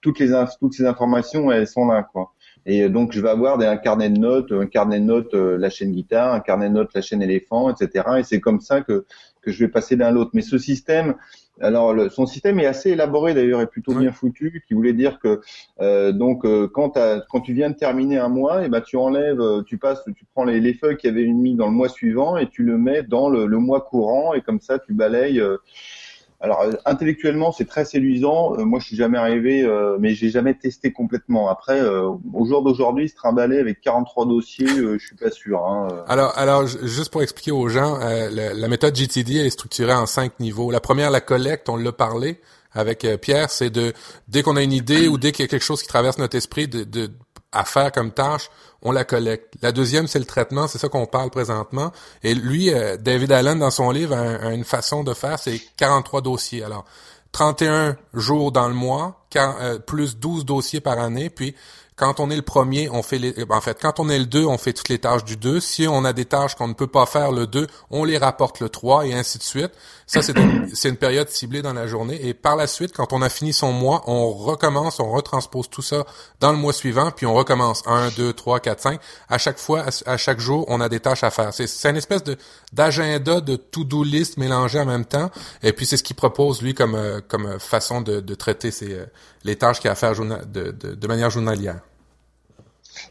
toutes 0.06 0.20
les 0.20 0.32
toutes 0.60 0.74
ces 0.74 0.86
informations 0.86 1.52
elles 1.52 1.68
sont 1.68 1.88
là 1.88 2.04
quoi. 2.04 2.35
Et 2.66 2.89
donc 2.89 3.11
je 3.11 3.22
vais 3.22 3.30
avoir 3.30 3.57
des, 3.57 3.66
un 3.66 3.78
carnet 3.78 4.09
de 4.09 4.18
notes, 4.18 4.51
un 4.51 4.66
carnet 4.66 4.99
de 4.99 5.05
notes 5.05 5.34
euh, 5.36 5.57
la 5.57 5.70
chaîne 5.70 5.91
guitare, 5.91 6.34
un 6.34 6.39
carnet 6.39 6.70
de 6.70 6.74
notes 6.74 6.91
la 6.95 7.01
chaîne 7.01 7.22
éléphant, 7.22 7.70
etc. 7.70 8.05
Et 8.18 8.24
c'est 8.24 8.39
comme 8.39 8.59
ça 8.59 8.82
que 8.82 9.05
que 9.41 9.51
je 9.51 9.63
vais 9.63 9.72
passer 9.72 9.95
d'un 9.95 10.07
à 10.07 10.11
l'autre. 10.11 10.32
Mais 10.34 10.41
ce 10.41 10.57
système, 10.57 11.13
alors 11.61 11.93
le, 11.93 12.09
son 12.09 12.26
système 12.26 12.59
est 12.59 12.66
assez 12.66 12.91
élaboré 12.91 13.36
d'ailleurs 13.36 13.61
et 13.61 13.68
plutôt 13.68 13.93
bien 13.93 14.11
foutu, 14.11 14.63
qui 14.68 14.74
voulait 14.74 14.93
dire 14.93 15.20
que 15.20 15.41
euh, 15.80 16.11
donc 16.11 16.43
euh, 16.45 16.68
quand, 16.68 16.97
quand 17.30 17.41
tu 17.41 17.53
viens 17.53 17.70
de 17.70 17.76
terminer 17.76 18.18
un 18.18 18.30
mois, 18.30 18.63
et 18.63 18.66
eh 18.66 18.70
ben 18.70 18.82
tu 18.82 18.97
enlèves, 18.97 19.63
tu 19.68 19.78
passes, 19.78 20.03
tu 20.16 20.26
prends 20.34 20.45
les, 20.45 20.59
les 20.59 20.74
feuilles 20.74 20.97
qui 20.97 21.07
avaient 21.07 21.28
mis 21.28 21.53
dans 21.53 21.68
le 21.68 21.74
mois 21.74 21.89
suivant 21.89 22.38
et 22.38 22.49
tu 22.49 22.63
le 22.63 22.80
mets 22.80 23.03
dans 23.03 23.30
le, 23.30 23.45
le 23.45 23.59
mois 23.59 23.82
courant 23.82 24.34
et 24.34 24.41
comme 24.41 24.59
ça 24.59 24.80
tu 24.80 24.93
balayes. 24.93 25.39
Alors 26.42 26.62
euh, 26.62 26.72
intellectuellement 26.86 27.52
c'est 27.52 27.66
très 27.66 27.86
séduisant. 27.86 28.58
Euh, 28.58 28.66
moi 28.66 28.80
je 28.80 28.88
suis 28.88 28.96
jamais 28.96 29.18
arrivé, 29.18 29.64
euh, 29.64 29.98
mais 30.00 30.14
j'ai 30.14 30.30
jamais 30.30 30.54
testé 30.54 30.92
complètement. 30.92 31.50
Après 31.50 31.82
au 31.82 32.46
jour 32.46 32.64
d'aujourd'hui 32.64 33.10
se 33.10 33.16
trimballer 33.16 33.60
avec 33.60 33.82
43 33.82 34.26
dossiers, 34.26 34.68
je 34.68 34.98
suis 34.98 35.16
pas 35.16 35.32
sûr. 35.32 35.66
Hein, 35.66 35.88
alors 36.08 36.38
alors 36.38 36.68
juste 36.68 37.12
pour 37.12 37.24
expliquer 37.24 37.52
aux 37.52 37.70
gens, 37.70 37.98
la, 38.00 38.68
méthode 38.68 38.96
GTD 38.96 39.38
est 39.38 39.50
structurée 39.50 39.94
en 39.94 40.06
cinq 40.06 40.40
niveaux. 40.40 40.72
La 40.72 40.80
première 40.80 41.12
la 41.12 41.22
collecte, 41.22 41.70
on 41.70 41.78
l'a 41.78 41.92
parlé 41.92 42.40
avec 42.74 43.08
Pierre, 43.22 43.50
c'est 43.50 43.70
de 43.70 43.94
dès 44.28 44.44
qu'on 44.44 44.58
a 44.58 44.62
une 44.62 44.74
idée 44.74 45.08
ou 45.08 45.18
dès 45.18 45.32
qu'il 45.32 45.44
y 45.44 45.48
a 45.48 45.50
quelque 45.50 45.64
chose 45.64 45.82
qui 45.82 45.88
traverse 45.88 46.18
notre 46.18 46.36
esprit 46.36 46.68
de, 46.68 46.84
de 46.84 47.10
à 47.56 47.64
faire 47.64 47.91
comme 47.91 48.12
tâche, 48.12 48.49
on 48.82 48.91
la 48.91 49.03
collecte. 49.03 49.56
La 49.62 49.72
deuxième, 49.72 50.08
c'est 50.08 50.20
le 50.20 50.26
traitement, 50.26 50.68
c'est 50.68 50.78
ça 50.78 50.89
qu'on 50.89 51.06
parle 51.08 51.32
présentement. 51.32 51.91
Et 52.22 52.36
lui, 52.36 52.72
euh, 52.72 52.97
David 52.97 53.32
Allen, 53.32 53.60
dans 53.60 53.72
son 53.72 53.89
livre, 53.89 54.16
a, 54.16 54.53
une 54.53 54.66
façon 54.66 55.03
de 55.03 55.14
faire, 55.14 55.39
c'est 55.39 55.60
43 55.78 56.22
dossiers. 56.22 56.64
Alors, 56.64 56.86
31 57.32 57.97
jours 58.14 58.51
dans 58.51 58.68
le 58.68 58.74
mois, 58.74 59.26
euh, 59.36 59.80
plus 59.80 60.18
12 60.18 60.45
dossiers 60.45 60.82
par 60.82 60.99
année, 60.99 61.30
puis 61.30 61.56
quand 61.96 62.20
on 62.20 62.30
est 62.30 62.36
le 62.36 62.41
premier, 62.41 62.89
on 62.89 63.02
fait 63.02 63.18
les, 63.18 63.34
en 63.50 63.62
fait, 63.62 63.78
quand 63.82 64.02
on 64.02 64.10
est 64.10 64.20
le 64.20 64.26
2, 64.26 64.43
on 64.43 64.58
fait 64.58 64.74
toutes 64.74 64.89
les 64.89 65.00
tâches 65.00 65.24
du 65.24 65.38
2. 65.38 65.62
Si 65.62 65.88
on 65.88 66.04
a 66.04 66.12
des 66.12 66.26
tâches 66.26 66.56
qu'on 66.56 66.68
ne 66.68 66.74
peut 66.74 66.88
pas 66.88 67.06
faire 67.06 67.32
le 67.32 67.48
2, 67.48 67.68
on 67.89 68.04
les 68.04 68.18
rapporte 68.18 68.60
le 68.60 68.68
3 68.68 69.06
et 69.08 69.14
ainsi 69.14 69.38
de 69.38 69.43
suite. 69.43 69.72
Ça, 70.06 70.22
c'est 70.22 70.38
une, 70.38 70.70
une 70.84 70.98
période 70.98 71.30
ciblée 71.30 71.62
dans 71.62 71.72
la 71.72 71.88
journée. 71.88 72.20
Et 72.28 72.34
par 72.34 72.58
la 72.58 72.68
suite, 72.68 72.91
quand 72.93 73.14
on 73.14 73.22
a 73.22 73.30
fini 73.30 73.54
son 73.54 73.72
mois, 73.72 74.04
on 74.08 74.30
recommence, 74.34 75.00
on 75.00 75.10
retranspose 75.10 75.70
tout 75.70 75.82
ça 75.82 76.06
dans 76.41 76.52
le 76.52 76.58
mois 76.58 76.74
suivant, 76.74 77.12
puis 77.12 77.26
on 77.26 77.34
recommence 77.34 77.82
1, 77.86 78.10
2, 78.18 78.34
3, 78.34 78.60
4, 78.60 78.82
5. 78.82 79.00
À 79.30 79.38
chaque 79.38 79.58
fois, 79.58 79.86
à, 80.06 80.18
chaque 80.18 80.39
jour, 80.41 80.66
on 80.68 80.82
a 80.82 80.89
des 80.89 81.00
tâches 81.00 81.24
à 81.24 81.32
faire. 81.32 81.54
C'est 81.54 81.89
une 81.89 81.98
espèce 81.98 82.24
de 82.24 82.36
d'agenda, 82.74 83.39
de 83.39 83.56
to-do 83.56 84.04
list 84.04 84.36
mélangé 84.36 84.82
en 84.82 84.86
même 84.86 85.06
temps. 85.06 85.32
Et 85.64 85.72
puis, 85.72 85.86
c'est 85.86 85.96
ce 85.96 86.04
qu'il 86.04 86.18
propose, 86.18 86.62
lui, 86.62 86.74
comme, 86.74 86.96
euh, 86.96 87.22
comme 87.26 87.58
façon 87.58 88.02
de, 88.02 88.20
de 88.20 88.36
traiter 88.36 88.70
ces, 88.70 88.93
euh, 88.93 89.06
les 89.46 89.56
tâches 89.56 89.80
qu'il 89.80 89.89
a 89.89 89.93
à 89.93 89.96
faire 89.96 90.14
de, 90.14 90.72
de, 90.72 90.96
de 90.96 91.08
manière 91.08 91.30
journalière. 91.30 91.80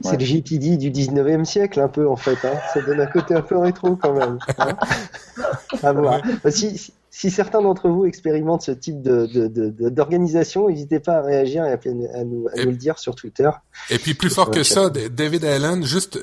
C'est 0.00 0.18
le 0.18 0.24
GPD 0.24 0.76
du 0.76 0.90
19e 0.90 1.44
siècle, 1.44 1.80
un 1.80 1.88
peu, 1.88 2.08
en 2.08 2.16
fait. 2.16 2.38
Hein. 2.44 2.58
Ça 2.72 2.80
donne 2.80 3.00
un 3.00 3.06
côté 3.06 3.34
un 3.34 3.42
peu 3.42 3.56
rétro, 3.56 3.96
quand 3.96 4.12
même. 4.12 4.38
Hein. 4.58 4.76
à 5.82 5.92
voir. 5.92 6.20
Bah, 6.42 6.50
si, 6.50 6.76
si, 6.76 6.92
certains 7.30 7.62
d'entre 7.62 7.88
vous 7.88 8.06
expérimentent 8.06 8.62
ce 8.62 8.72
type 8.72 9.00
d'organisation, 9.00 10.68
n'hésitez 10.68 10.98
pas 10.98 11.18
à 11.18 11.22
réagir 11.22 11.64
et 11.64 11.72
à, 11.72 11.74
à, 11.74 12.24
nous, 12.24 12.48
à 12.48 12.64
nous, 12.64 12.70
le 12.70 12.76
dire 12.76 12.98
sur 12.98 13.14
Twitter. 13.14 13.48
Et 13.88 13.98
puis, 13.98 14.14
plus 14.14 14.30
fort 14.30 14.50
que 14.50 14.64
ça, 14.64 14.90
David 14.90 15.44
Allen, 15.44 15.84
juste 15.84 16.18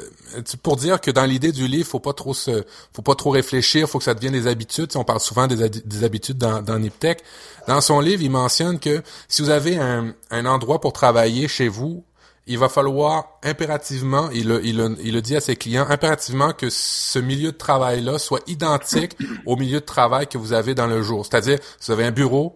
pour 0.61 0.75
dire 0.75 0.99
que 0.99 1.09
dans 1.09 1.23
l'idée 1.23 1.53
du 1.53 1.67
livre, 1.67 1.87
faut 1.87 2.01
pas 2.01 2.11
trop 2.11 2.33
se, 2.33 2.65
faut 2.93 3.01
pas 3.01 3.15
trop 3.15 3.29
réfléchir, 3.29 3.87
faut 3.87 3.99
que 3.99 4.03
ça 4.03 4.13
devienne 4.13 4.33
des 4.33 4.47
habitudes. 4.47 4.91
On 4.95 5.05
parle 5.05 5.21
souvent 5.21 5.47
des, 5.47 5.69
des 5.69 6.03
habitudes 6.03 6.37
dans, 6.37 6.61
dans 6.61 6.77
Niptech. 6.77 7.19
Dans 7.67 7.79
son 7.79 8.01
livre, 8.01 8.21
il 8.21 8.31
mentionne 8.31 8.77
que 8.77 9.01
si 9.29 9.41
vous 9.41 9.49
avez 9.49 9.77
un, 9.77 10.13
un 10.29 10.45
endroit 10.45 10.81
pour 10.81 10.91
travailler 10.91 11.47
chez 11.47 11.69
vous, 11.69 12.03
il 12.47 12.57
va 12.57 12.69
falloir 12.69 13.39
impérativement, 13.43 14.29
il 14.33 14.47
le, 14.47 14.65
il, 14.65 14.77
le, 14.77 14.97
il 15.03 15.13
le 15.13 15.21
dit 15.21 15.35
à 15.35 15.41
ses 15.41 15.55
clients, 15.55 15.85
impérativement 15.89 16.53
que 16.53 16.69
ce 16.69 17.19
milieu 17.19 17.51
de 17.51 17.57
travail-là 17.57 18.19
soit 18.19 18.41
identique 18.47 19.17
au 19.45 19.55
milieu 19.55 19.79
de 19.79 19.85
travail 19.85 20.27
que 20.27 20.37
vous 20.37 20.53
avez 20.53 20.73
dans 20.75 20.87
le 20.87 21.01
jour. 21.01 21.25
C'est-à-dire, 21.25 21.59
vous 21.85 21.91
avez 21.91 22.05
un 22.05 22.11
bureau, 22.11 22.55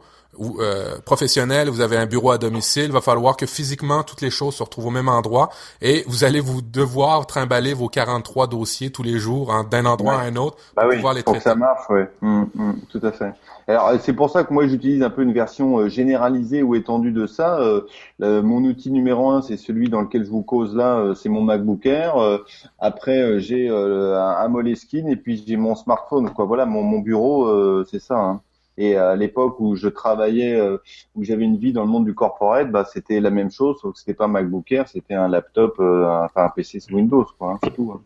euh, 0.60 0.98
professionnel, 1.06 1.70
vous 1.70 1.80
avez 1.80 1.96
un 1.96 2.08
bureau 2.08 2.32
à 2.32 2.38
domicile, 2.38 2.86
il 2.86 2.92
va 2.92 3.00
falloir 3.00 3.38
que 3.38 3.46
physiquement 3.46 4.04
toutes 4.04 4.22
les 4.22 4.30
choses 4.30 4.56
se 4.56 4.64
retrouvent 4.64 4.88
au 4.88 4.92
même 4.92 5.08
endroit 5.08 5.50
et 5.82 6.04
vous 6.08 6.26
allez 6.26 6.42
vous 6.42 6.62
devoir 6.62 7.26
trimballer 7.26 7.74
vos 7.74 7.88
43 7.88 8.48
dossiers 8.48 8.92
tous 8.92 9.04
les 9.04 9.18
jours 9.18 9.66
d'un 9.70 9.86
endroit 9.86 10.16
à 10.16 10.24
un 10.24 10.36
autre 10.36 10.58
bah 10.76 10.84
pour 10.84 10.96
pouvoir 10.96 11.14
les 11.14 11.24
traiter. 11.24 11.40
Pour 11.40 11.44
que 11.44 11.50
ça 11.50 11.56
marche, 11.56 11.84
oui. 11.90 12.02
Hum, 12.22 12.50
hum, 12.58 12.82
tout 12.90 13.00
à 13.04 13.12
fait. 13.14 13.32
Alors 13.68 13.93
c'est 13.99 14.13
pour 14.13 14.30
ça 14.30 14.43
que 14.43 14.53
moi 14.53 14.68
j'utilise 14.68 15.01
un 15.01 15.09
peu 15.09 15.24
une 15.24 15.34
version 15.34 15.80
euh, 15.80 15.89
généralisée 15.89 16.61
ou 16.61 16.76
étendue 16.76 17.11
de 17.11 17.26
ça. 17.26 17.59
Euh, 17.59 17.82
mon 18.20 18.63
outil 18.63 18.91
numéro 18.91 19.30
un, 19.32 19.41
c'est 19.41 19.57
celui 19.57 19.89
dans 19.89 20.01
lequel 20.01 20.24
je 20.24 20.30
vous 20.30 20.43
cause 20.43 20.76
là, 20.76 21.13
c'est 21.16 21.30
mon 21.30 21.41
MacBook 21.41 21.86
Air. 21.86 22.16
après 22.80 23.39
j'ai 23.39 23.70
un, 23.70 23.74
un 23.74 24.47
Moleskine 24.47 25.07
et 25.07 25.16
puis 25.16 25.43
j'ai 25.45 25.57
mon 25.57 25.76
smartphone. 25.76 26.30
Quoi, 26.30 26.45
voilà, 26.45 26.66
mon, 26.66 26.84
mon 26.84 26.99
bureau, 26.99 27.84
c'est 27.86 27.99
ça. 27.99 28.18
Hein. 28.18 28.41
Et 28.78 28.95
à 28.97 29.16
l'époque 29.16 29.59
où 29.59 29.76
je 29.76 29.88
travaillais, 29.88 30.55
euh, 30.55 30.78
où 31.16 31.24
j'avais 31.24 31.45
une 31.45 31.57
vie 31.57 31.72
dans 31.72 31.84
le 31.84 31.89
monde 31.89 32.05
du 32.05 32.13
corporate, 32.13 32.72
bah, 32.72 32.86
c'était 32.91 33.20
la 33.22 33.30
même 33.30 33.49
chose, 33.51 33.78
sauf 33.80 33.93
que 33.93 33.99
c'était 33.99 34.13
pas 34.13 34.26
un 34.26 34.30
MacBook 34.30 34.70
Air, 34.72 34.88
c'était 34.89 35.13
un 35.13 35.30
laptop, 35.30 35.80
euh, 35.80 36.26
enfin 36.26 36.45
un 36.45 36.49
PC 36.49 36.82
sous 36.82 36.95
Windows, 36.95 37.26
quoi, 37.38 37.53
hein, 37.53 37.59
c'est 37.63 37.74
tout. 37.74 37.93
Hein. 37.95 38.01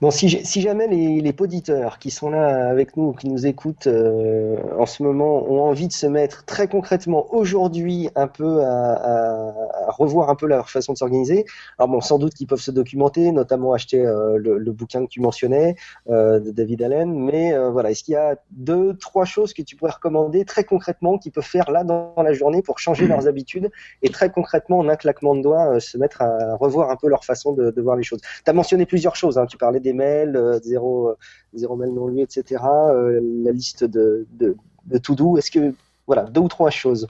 Bon, 0.00 0.10
si, 0.10 0.30
si 0.30 0.62
jamais 0.62 0.86
les, 0.86 1.20
les 1.20 1.32
poditeurs 1.34 1.98
qui 1.98 2.10
sont 2.10 2.30
là 2.30 2.70
avec 2.70 2.96
nous, 2.96 3.12
qui 3.12 3.28
nous 3.28 3.46
écoutent 3.46 3.86
euh, 3.86 4.56
en 4.78 4.86
ce 4.86 5.02
moment, 5.02 5.44
ont 5.46 5.60
envie 5.60 5.88
de 5.88 5.92
se 5.92 6.06
mettre 6.06 6.46
très 6.46 6.68
concrètement 6.68 7.26
aujourd'hui 7.34 8.08
un 8.14 8.26
peu 8.26 8.62
à, 8.62 8.94
à, 8.94 9.48
à, 9.88 9.90
revoir 9.90 10.30
un 10.30 10.36
peu 10.36 10.46
leur 10.46 10.70
façon 10.70 10.94
de 10.94 10.98
s'organiser, 10.98 11.44
alors 11.78 11.88
bon, 11.88 12.00
sans 12.00 12.18
doute 12.18 12.32
qu'ils 12.32 12.46
peuvent 12.46 12.62
se 12.62 12.70
documenter, 12.70 13.30
notamment 13.30 13.74
acheter 13.74 14.00
euh, 14.00 14.38
le, 14.38 14.56
le, 14.56 14.72
bouquin 14.72 15.04
que 15.04 15.10
tu 15.10 15.20
mentionnais 15.20 15.76
euh, 16.08 16.40
de 16.40 16.50
David 16.50 16.82
Allen, 16.82 17.12
mais 17.12 17.54
voilà, 17.68 17.90
est-ce 17.90 18.02
qu'il 18.02 18.14
y 18.14 18.16
a 18.16 18.38
deux, 18.52 18.96
trois 18.96 19.26
choses 19.26 19.52
que 19.52 19.60
tu 19.60 19.76
pourrais 19.76 19.92
recommander 19.92 20.46
très 20.46 20.64
concrètement 20.64 21.18
qu'ils 21.18 21.32
peuvent 21.32 21.44
faire 21.44 21.70
là 21.70 21.84
dans 21.84 22.14
la 22.16 22.32
journée 22.32 22.62
pour 22.62 22.78
changer 22.78 23.06
leurs 23.06 23.28
habitudes 23.28 23.70
et 24.00 24.08
très 24.08 24.30
concrètement 24.30 24.78
en 24.78 24.88
un 24.88 24.96
claquement 24.96 25.34
de 25.34 25.42
doigts 25.42 25.78
se 25.78 25.98
mettre 25.98 26.22
à 26.22 26.56
revoir 26.56 26.90
un 26.90 26.96
peu 26.96 27.08
leur 27.08 27.26
façon 27.26 27.52
de, 27.52 27.70
de 27.70 27.82
voir 27.82 27.96
les 27.96 28.02
choses? 28.02 28.20
Tu 28.22 28.50
as 28.50 28.54
mentionné 28.54 28.86
plusieurs 28.86 29.14
choses, 29.14 29.36
hein, 29.36 29.44
tu 29.44 29.58
parlais 29.58 29.78
des 29.80 29.89
mails, 29.92 30.36
euh, 30.36 30.58
zéro, 30.60 31.08
euh, 31.08 31.14
zéro 31.54 31.76
mail 31.76 31.92
non 31.92 32.08
lu, 32.08 32.20
etc. 32.20 32.62
Euh, 32.64 33.20
la 33.22 33.52
liste 33.52 33.84
de, 33.84 34.26
de, 34.32 34.56
de 34.86 34.98
to 34.98 35.14
do. 35.14 35.36
Est-ce 35.36 35.50
que 35.50 35.74
voilà 36.06 36.24
deux 36.24 36.40
ou 36.40 36.48
trois 36.48 36.70
choses 36.70 37.06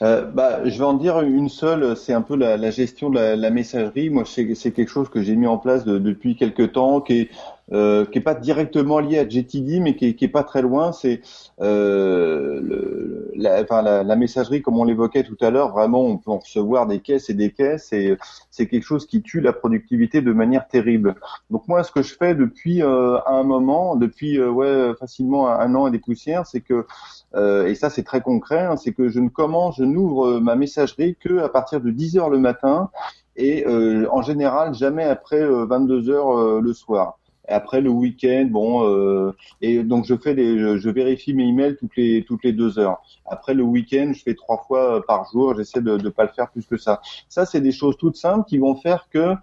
bah, 0.00 0.60
je 0.64 0.78
vais 0.78 0.84
en 0.84 0.94
dire 0.94 1.18
une 1.22 1.48
seule, 1.48 1.96
c'est 1.96 2.12
un 2.12 2.22
peu 2.22 2.36
la, 2.36 2.70
gestion 2.70 3.10
de 3.10 3.18
la, 3.18 3.50
messagerie. 3.50 4.10
Moi, 4.10 4.22
c'est 4.24 4.70
quelque 4.70 4.86
chose 4.86 5.08
que 5.08 5.20
j'ai 5.20 5.34
mis 5.34 5.48
en 5.48 5.58
place 5.58 5.84
de, 5.84 5.98
depuis 5.98 6.36
quelques 6.36 6.70
temps, 6.70 7.00
qui 7.00 7.22
est 7.22 7.30
euh, 7.72 8.04
qui 8.06 8.18
est 8.18 8.22
pas 8.22 8.34
directement 8.34 8.98
lié 8.98 9.18
à 9.18 9.28
JTD, 9.28 9.80
mais 9.80 9.96
qui 9.96 10.06
est, 10.06 10.28
pas 10.28 10.44
très 10.44 10.62
loin. 10.62 10.92
C'est 10.92 11.20
euh, 11.60 13.28
la, 13.34 13.62
enfin, 13.62 13.82
la, 13.82 14.02
la, 14.02 14.16
messagerie, 14.16 14.62
comme 14.62 14.78
on 14.78 14.84
l'évoquait 14.84 15.24
tout 15.24 15.36
à 15.40 15.50
l'heure. 15.50 15.72
Vraiment, 15.72 16.02
on 16.02 16.18
peut 16.18 16.30
recevoir 16.30 16.86
des 16.86 17.00
caisses 17.00 17.30
et 17.30 17.34
des 17.34 17.50
caisses, 17.50 17.92
et 17.92 18.16
c'est 18.50 18.66
quelque 18.66 18.84
chose 18.84 19.06
qui 19.06 19.22
tue 19.22 19.40
la 19.40 19.52
productivité 19.52 20.20
de 20.20 20.32
manière 20.32 20.66
terrible. 20.68 21.14
Donc 21.50 21.68
moi, 21.68 21.82
ce 21.84 21.92
que 21.92 22.02
je 22.02 22.14
fais 22.14 22.34
depuis 22.34 22.82
euh, 22.82 23.18
un 23.26 23.42
moment, 23.42 23.96
depuis 23.96 24.38
euh, 24.38 24.50
ouais 24.50 24.94
facilement 24.98 25.48
un, 25.48 25.74
an 25.74 25.86
et 25.86 25.90
des 25.90 25.98
poussières, 25.98 26.46
c'est 26.46 26.60
que 26.60 26.86
euh, 27.34 27.66
et 27.66 27.74
ça 27.74 27.90
c'est 27.90 28.02
très 28.02 28.20
concret, 28.20 28.60
hein, 28.60 28.76
c'est 28.76 28.92
que 28.92 29.08
je 29.08 29.20
ne 29.20 29.28
commence, 29.28 29.76
je 29.76 29.84
n'ouvre 29.84 30.40
ma 30.40 30.56
messagerie 30.56 31.16
que 31.20 31.38
à 31.38 31.48
partir 31.48 31.80
de 31.80 31.90
10 31.90 32.18
heures 32.18 32.30
le 32.30 32.38
matin 32.38 32.90
et 33.36 33.66
euh, 33.66 34.06
en 34.10 34.22
général 34.22 34.74
jamais 34.74 35.04
après 35.04 35.44
22 35.46 36.10
heures 36.10 36.60
le 36.60 36.72
soir 36.72 37.18
après 37.48 37.80
le 37.80 37.90
week-end, 37.90 38.46
bon, 38.50 38.86
euh, 38.88 39.34
et 39.60 39.82
donc 39.82 40.04
je 40.04 40.14
fais 40.16 40.34
les, 40.34 40.78
je 40.78 40.90
vérifie 40.90 41.34
mes 41.34 41.44
emails 41.44 41.76
toutes 41.76 41.96
les 41.96 42.24
toutes 42.24 42.44
les 42.44 42.52
deux 42.52 42.78
heures. 42.78 43.02
Après 43.26 43.54
le 43.54 43.62
week-end, 43.62 44.12
je 44.14 44.22
fais 44.22 44.34
trois 44.34 44.64
fois 44.66 45.04
par 45.06 45.30
jour. 45.30 45.54
J'essaie 45.56 45.80
de 45.80 45.96
ne 45.96 46.08
pas 46.08 46.24
le 46.24 46.30
faire 46.30 46.50
plus 46.50 46.66
que 46.66 46.76
ça. 46.76 47.00
Ça, 47.28 47.46
c'est 47.46 47.60
des 47.60 47.72
choses 47.72 47.96
toutes 47.96 48.16
simples 48.16 48.46
qui 48.48 48.58
vont 48.58 48.76
faire 48.76 49.08
que 49.10 49.34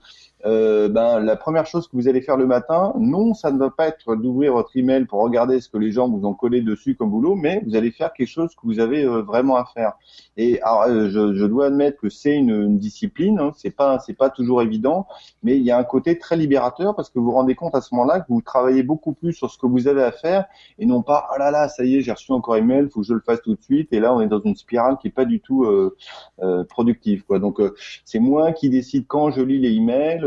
euh, 0.46 0.90
ben 0.90 1.20
la 1.20 1.36
première 1.36 1.66
chose 1.66 1.88
que 1.88 1.96
vous 1.96 2.08
allez 2.08 2.22
faire 2.22 2.38
le 2.38 2.46
matin, 2.46 2.94
non, 3.00 3.34
ça 3.34 3.52
ne 3.52 3.58
va 3.58 3.72
pas 3.72 3.88
être 3.88 4.16
d'ouvrir 4.16 4.54
votre 4.54 4.76
email 4.78 5.06
pour 5.06 5.22
regarder 5.22 5.60
ce 5.60 5.70
que 5.70 5.78
les 5.78 5.92
gens 5.92 6.08
vous 6.08 6.26
ont 6.26 6.34
collé 6.34 6.62
dessus 6.62 6.96
comme 6.96 7.10
boulot, 7.10 7.36
mais 7.36 7.64
vous 7.66 7.76
allez 7.76 7.92
faire 7.92 8.14
quelque 8.14 8.28
chose 8.28 8.54
que 8.56 8.62
vous 8.64 8.80
avez 8.80 9.04
euh, 9.04 9.22
vraiment 9.22 9.56
à 9.56 9.66
faire. 9.66 9.94
Et 10.38 10.62
alors, 10.62 10.84
euh, 10.84 11.10
je, 11.10 11.34
je, 11.34 11.46
dois 11.46 11.68
admettre 11.68 12.00
que 12.00 12.10
c'est 12.10 12.36
une, 12.36 12.52
une, 12.52 12.78
discipline, 12.78 13.40
hein, 13.40 13.52
c'est 13.56 13.72
pas 13.72 14.00
c'est 14.00 14.14
pas 14.14 14.30
toujours 14.30 14.62
évident, 14.62 15.08
mais 15.42 15.58
il 15.58 15.64
y 15.64 15.72
a 15.72 15.78
un 15.78 15.84
côté 15.84 16.20
très 16.20 16.38
libérateur 16.38 16.96
parce 16.96 17.10
que 17.10 17.18
vous 17.18 17.26
vous 17.26 17.32
rendez 17.32 17.56
compte 17.56 17.74
à 17.74 17.82
ce 17.82 17.96
moment-là 17.96 18.20
que 18.20 18.28
vous 18.30 18.42
travaillez 18.42 18.84
beaucoup 18.84 19.14
plus 19.14 19.34
sur 19.34 19.50
ce 19.50 19.58
que 19.58 19.66
vous 19.66 19.88
avez 19.88 20.04
à 20.04 20.12
faire 20.12 20.46
et 20.78 20.86
non 20.86 21.02
pas 21.02 21.28
oh 21.34 21.40
là 21.40 21.50
là 21.52 21.70
ça 21.70 21.84
y 21.84 21.96
est 21.96 22.02
j'ai 22.02 22.12
reçu 22.12 22.32
encore 22.32 22.56
email, 22.56 22.88
faut 22.90 23.02
que 23.02 23.08
je 23.08 23.14
le 23.14 23.22
fasse 23.22 23.42
tout 23.42 23.56
de 23.56 23.62
suite 23.62 23.92
et 23.94 24.00
là 24.00 24.14
on 24.14 24.22
est 24.22 24.28
dans 24.28 24.42
une 24.42 24.56
spirale 24.56 24.98
qui 25.02 25.08
est 25.08 25.12
pas 25.12 25.26
du 25.26 25.40
tout 25.40 25.66
euh, 25.66 26.64
productive 26.66 27.24
quoi. 27.24 27.40
Donc 27.40 27.60
c'est 28.04 28.20
moi 28.20 28.52
qui 28.52 28.70
décide 28.70 29.06
quand 29.08 29.32
je 29.32 29.42
lis 29.42 29.60
les 29.60 29.72
emails 29.72 30.24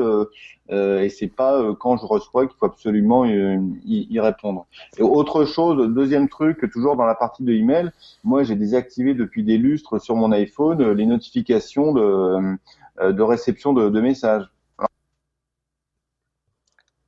et 0.70 1.09
c'est 1.09 1.28
pas 1.28 1.59
euh, 1.61 1.74
quand 1.74 1.96
je 1.96 2.06
reçois 2.06 2.46
qu'il 2.46 2.56
faut 2.59 2.66
absolument 2.66 3.24
y, 3.24 4.20
répondre. 4.20 4.66
Et 4.98 5.02
autre 5.02 5.44
chose, 5.44 5.88
deuxième 5.94 6.28
truc, 6.28 6.70
toujours 6.72 6.96
dans 6.96 7.06
la 7.06 7.14
partie 7.14 7.42
de 7.42 7.52
email, 7.52 7.90
moi 8.24 8.42
j'ai 8.42 8.56
désactivé 8.56 9.14
depuis 9.14 9.44
des 9.44 9.59
lustres 9.59 10.00
sur 10.00 10.16
mon 10.16 10.32
iPhone 10.32 10.92
les 10.92 11.06
notifications 11.06 11.92
de, 11.92 12.56
euh, 13.00 13.12
de 13.12 13.22
réception 13.22 13.72
de, 13.72 13.88
de 13.88 14.00
messages. 14.00 14.50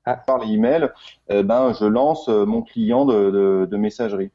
Ah. 0.07 0.17
Par 0.27 0.39
les 0.39 0.55
emails, 0.55 0.91
ben 1.29 1.73
je 1.79 1.85
lance 1.85 2.29
mon 2.29 2.63
client 2.63 3.05
de, 3.05 3.31
de, 3.31 3.69
de 3.71 3.77
messagerie 3.77 4.31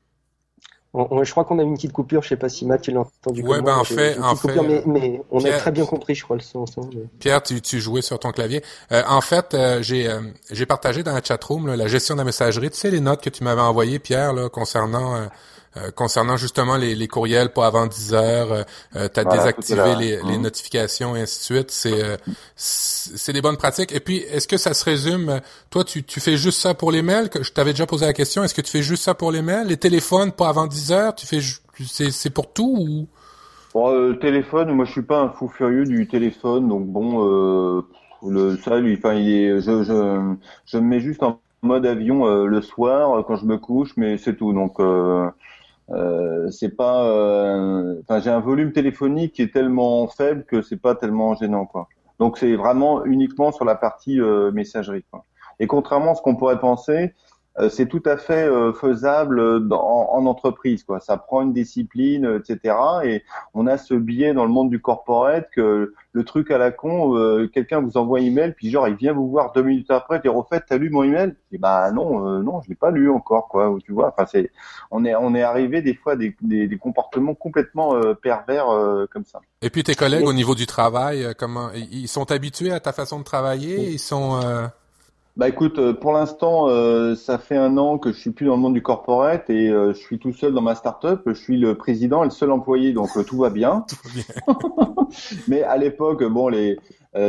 je 1.23 1.31
crois 1.31 1.43
qu'on 1.43 1.59
a 1.59 1.63
une 1.63 1.75
petite 1.75 1.91
coupure, 1.91 2.21
je 2.23 2.29
sais 2.29 2.35
pas 2.35 2.49
si 2.49 2.65
Matt 2.65 2.87
l'as 2.87 3.01
entendu. 3.01 3.41
Ouais, 3.41 3.61
ben 3.61 3.75
en 3.75 3.83
fait, 3.83 4.17
en 4.19 4.35
fait, 4.35 4.55
mais, 4.85 5.21
on 5.31 5.43
a 5.43 5.51
très 5.51 5.71
bien 5.71 5.85
compris, 5.85 6.15
je 6.15 6.23
crois 6.23 6.37
le 6.37 6.41
son. 6.41 6.65
Pierre, 7.19 7.43
tu, 7.43 7.61
tu 7.61 7.79
jouais 7.79 8.01
sur 8.01 8.19
ton 8.19 8.31
clavier. 8.31 8.63
Euh, 8.91 9.03
en 9.07 9.21
fait, 9.21 9.53
euh, 9.53 9.81
j'ai 9.81 10.07
euh, 10.07 10.21
j'ai 10.51 10.65
partagé 10.65 11.03
dans 11.03 11.13
la 11.13 11.23
chatroom 11.23 11.67
la 11.67 11.87
gestion 11.87 12.15
de 12.15 12.19
la 12.19 12.25
messagerie. 12.25 12.69
Tu 12.69 12.77
sais 12.77 12.91
les 12.91 13.01
notes 13.01 13.21
que 13.21 13.29
tu 13.29 13.43
m'avais 13.43 13.61
envoyées, 13.61 13.99
Pierre, 13.99 14.33
là, 14.33 14.49
concernant 14.49 15.27
euh, 15.77 15.91
concernant 15.91 16.37
justement 16.37 16.77
les, 16.77 16.95
les, 16.95 17.07
courriels 17.09 17.49
pas 17.49 17.67
avant 17.67 17.85
10 17.85 18.13
heures, 18.13 18.51
euh, 18.53 18.63
euh 18.95 19.09
tu 19.13 19.19
as 19.19 19.25
désactivé 19.25 19.95
les, 19.99 20.17
les, 20.23 20.37
mhm. 20.37 20.41
notifications 20.43 21.17
et 21.17 21.21
ainsi 21.21 21.39
de 21.39 21.55
suite. 21.55 21.71
C'est 21.71 22.01
euh, 22.01 22.15
c'est 22.55 23.33
des 23.33 23.41
bonnes 23.41 23.57
pratiques. 23.57 23.93
Et 23.93 23.99
puis, 23.99 24.17
est-ce 24.31 24.47
que 24.47 24.55
ça 24.55 24.73
se 24.73 24.85
résume 24.85 25.41
Toi, 25.69 25.83
tu, 25.83 26.03
tu 26.03 26.21
fais 26.21 26.37
juste 26.37 26.61
ça 26.61 26.75
pour 26.75 26.91
les 26.93 27.01
mails? 27.01 27.29
Je 27.41 27.51
t'avais 27.51 27.71
déjà 27.71 27.85
posé 27.85 28.05
la 28.05 28.13
question. 28.13 28.43
Est-ce 28.43 28.53
que 28.53 28.61
tu 28.61 28.71
fais 28.71 28.83
juste 28.83 29.03
ça 29.03 29.15
pour 29.15 29.33
les 29.33 29.41
mails? 29.41 29.67
Les 29.67 29.75
téléphones 29.75 30.31
pas 30.31 30.47
avant 30.47 30.65
10 30.65 30.91
heures? 30.93 31.13
Tu 31.13 31.27
fais 31.27 31.39
c'est 31.85 32.11
c'est 32.11 32.29
pour 32.29 32.53
tout 32.53 32.77
ou? 32.79 33.07
Bon, 33.73 33.91
le 33.91 34.17
téléphone, 34.17 34.71
moi 34.71 34.85
je 34.85 34.93
suis 34.93 35.01
pas 35.01 35.19
un 35.19 35.29
fou 35.29 35.49
furieux 35.49 35.83
du 35.83 36.07
téléphone, 36.07 36.69
donc 36.69 36.85
bon, 36.87 37.27
euh, 37.27 37.81
le 38.25 38.55
ça 38.55 38.79
lui, 38.79 38.95
enfin 38.97 39.15
il 39.15 39.29
est, 39.29 39.59
je, 39.59 39.83
je 39.83 40.35
je 40.65 40.77
me 40.77 40.83
mets 40.83 41.01
juste 41.01 41.21
en 41.21 41.41
mode 41.61 41.85
avion 41.85 42.45
le 42.45 42.61
soir 42.61 43.25
quand 43.27 43.35
je 43.35 43.45
me 43.45 43.57
couche, 43.57 43.91
mais 43.97 44.17
c'est 44.17 44.37
tout. 44.37 44.53
Donc 44.53 44.79
euh, 44.79 45.29
euh, 45.91 46.49
c'est 46.49 46.75
pas, 46.75 47.07
euh, 47.09 48.01
enfin 48.01 48.19
j'ai 48.19 48.31
un 48.31 48.39
volume 48.39 48.71
téléphonique 48.71 49.33
qui 49.33 49.43
est 49.43 49.53
tellement 49.53 50.07
faible 50.07 50.43
que 50.45 50.61
c'est 50.61 50.81
pas 50.81 50.95
tellement 50.95 51.35
gênant 51.35 51.65
quoi. 51.65 51.87
Donc 52.19 52.37
c'est 52.37 52.55
vraiment 52.55 53.05
uniquement 53.05 53.51
sur 53.51 53.65
la 53.65 53.75
partie 53.75 54.19
euh, 54.19 54.51
messagerie. 54.51 55.05
Quoi. 55.11 55.23
Et 55.59 55.67
contrairement 55.67 56.11
à 56.11 56.15
ce 56.15 56.21
qu'on 56.21 56.35
pourrait 56.35 56.59
penser, 56.59 57.13
c'est 57.69 57.87
tout 57.87 58.03
à 58.05 58.17
fait 58.17 58.47
euh, 58.47 58.73
faisable 58.73 59.65
dans, 59.67 60.09
en 60.11 60.25
entreprise. 60.25 60.83
Quoi. 60.83 60.99
Ça 60.99 61.15
prend 61.15 61.41
une 61.41 61.53
discipline, 61.53 62.39
etc. 62.39 62.75
Et 63.05 63.23
on 63.53 63.65
a 63.65 63.77
ce 63.77 63.93
biais 63.93 64.33
dans 64.33 64.43
le 64.43 64.51
monde 64.51 64.69
du 64.69 64.81
corporate 64.81 65.47
que 65.55 65.93
le 66.11 66.23
truc 66.25 66.51
à 66.51 66.57
la 66.57 66.71
con, 66.71 67.17
euh, 67.17 67.47
quelqu'un 67.47 67.79
vous 67.79 67.97
envoie 67.97 68.19
un 68.19 68.23
email, 68.23 68.53
puis 68.53 68.69
genre 68.69 68.87
il 68.87 68.95
vient 68.95 69.13
vous 69.13 69.29
voir 69.29 69.53
deux 69.53 69.63
minutes 69.63 69.89
après, 69.89 70.19
dire 70.19 70.35
au 70.35 70.43
fait 70.43 70.63
t'as 70.67 70.77
lu 70.77 70.89
mon 70.89 71.03
email? 71.03 71.33
Et 71.51 71.57
bah 71.57 71.91
non, 71.91 72.19
non, 72.41 72.61
je 72.61 72.69
l'ai 72.69 72.75
pas 72.75 72.91
lu 72.91 73.09
encore, 73.09 73.47
quoi. 73.47 73.73
tu 73.83 73.93
vois, 73.93 74.09
enfin 74.09 74.25
c'est, 74.29 74.51
on 74.91 75.05
est 75.05 75.15
on 75.15 75.33
est 75.33 75.41
arrivé 75.41 75.81
des 75.81 75.93
fois 75.93 76.15
des, 76.17 76.35
des, 76.41 76.67
des 76.67 76.77
comportements 76.77 77.35
complètement 77.35 77.95
pervers 78.21 78.65
comme 79.11 79.25
ça. 79.25 79.39
Et 79.61 79.69
puis 79.69 79.83
tes 79.83 79.95
collègues 79.95 80.25
au 80.25 80.33
niveau 80.33 80.55
du 80.55 80.65
travail, 80.65 81.33
comment 81.37 81.69
ils 81.73 82.07
sont 82.07 82.31
habitués 82.31 82.71
à 82.71 82.79
ta 82.79 82.91
façon 82.91 83.19
de 83.19 83.23
travailler? 83.23 83.89
Ils 83.89 83.99
sont 83.99 84.39
bah 85.37 85.49
écoute, 85.49 85.79
euh, 85.79 85.93
pour 85.93 86.13
l'instant, 86.13 86.69
euh, 86.69 87.13
ça 87.13 87.37
fait 87.37 87.57
un 87.57 87.77
an 87.77 87.97
que 87.97 88.13
je 88.13 88.17
suis 88.17 88.31
plus 88.31 88.45
dans 88.45 88.55
le 88.55 88.61
monde 88.61 88.73
du 88.73 88.81
corporate 88.81 89.49
et 89.49 89.69
euh, 89.69 89.91
je 89.91 89.99
suis 89.99 90.17
tout 90.17 90.31
seul 90.31 90.53
dans 90.53 90.61
ma 90.61 90.75
start-up. 90.75 91.23
Je 91.25 91.33
suis 91.33 91.57
le 91.57 91.75
président 91.75 92.21
et 92.23 92.27
le 92.27 92.31
seul 92.31 92.51
employé, 92.51 92.93
donc 92.93 93.09
tout 93.25 93.37
va 93.39 93.49
bien. 93.49 93.85
Mais 95.49 95.61
à 95.61 95.75
l'époque, 95.75 96.23
bon, 96.23 96.47
les 96.47 96.77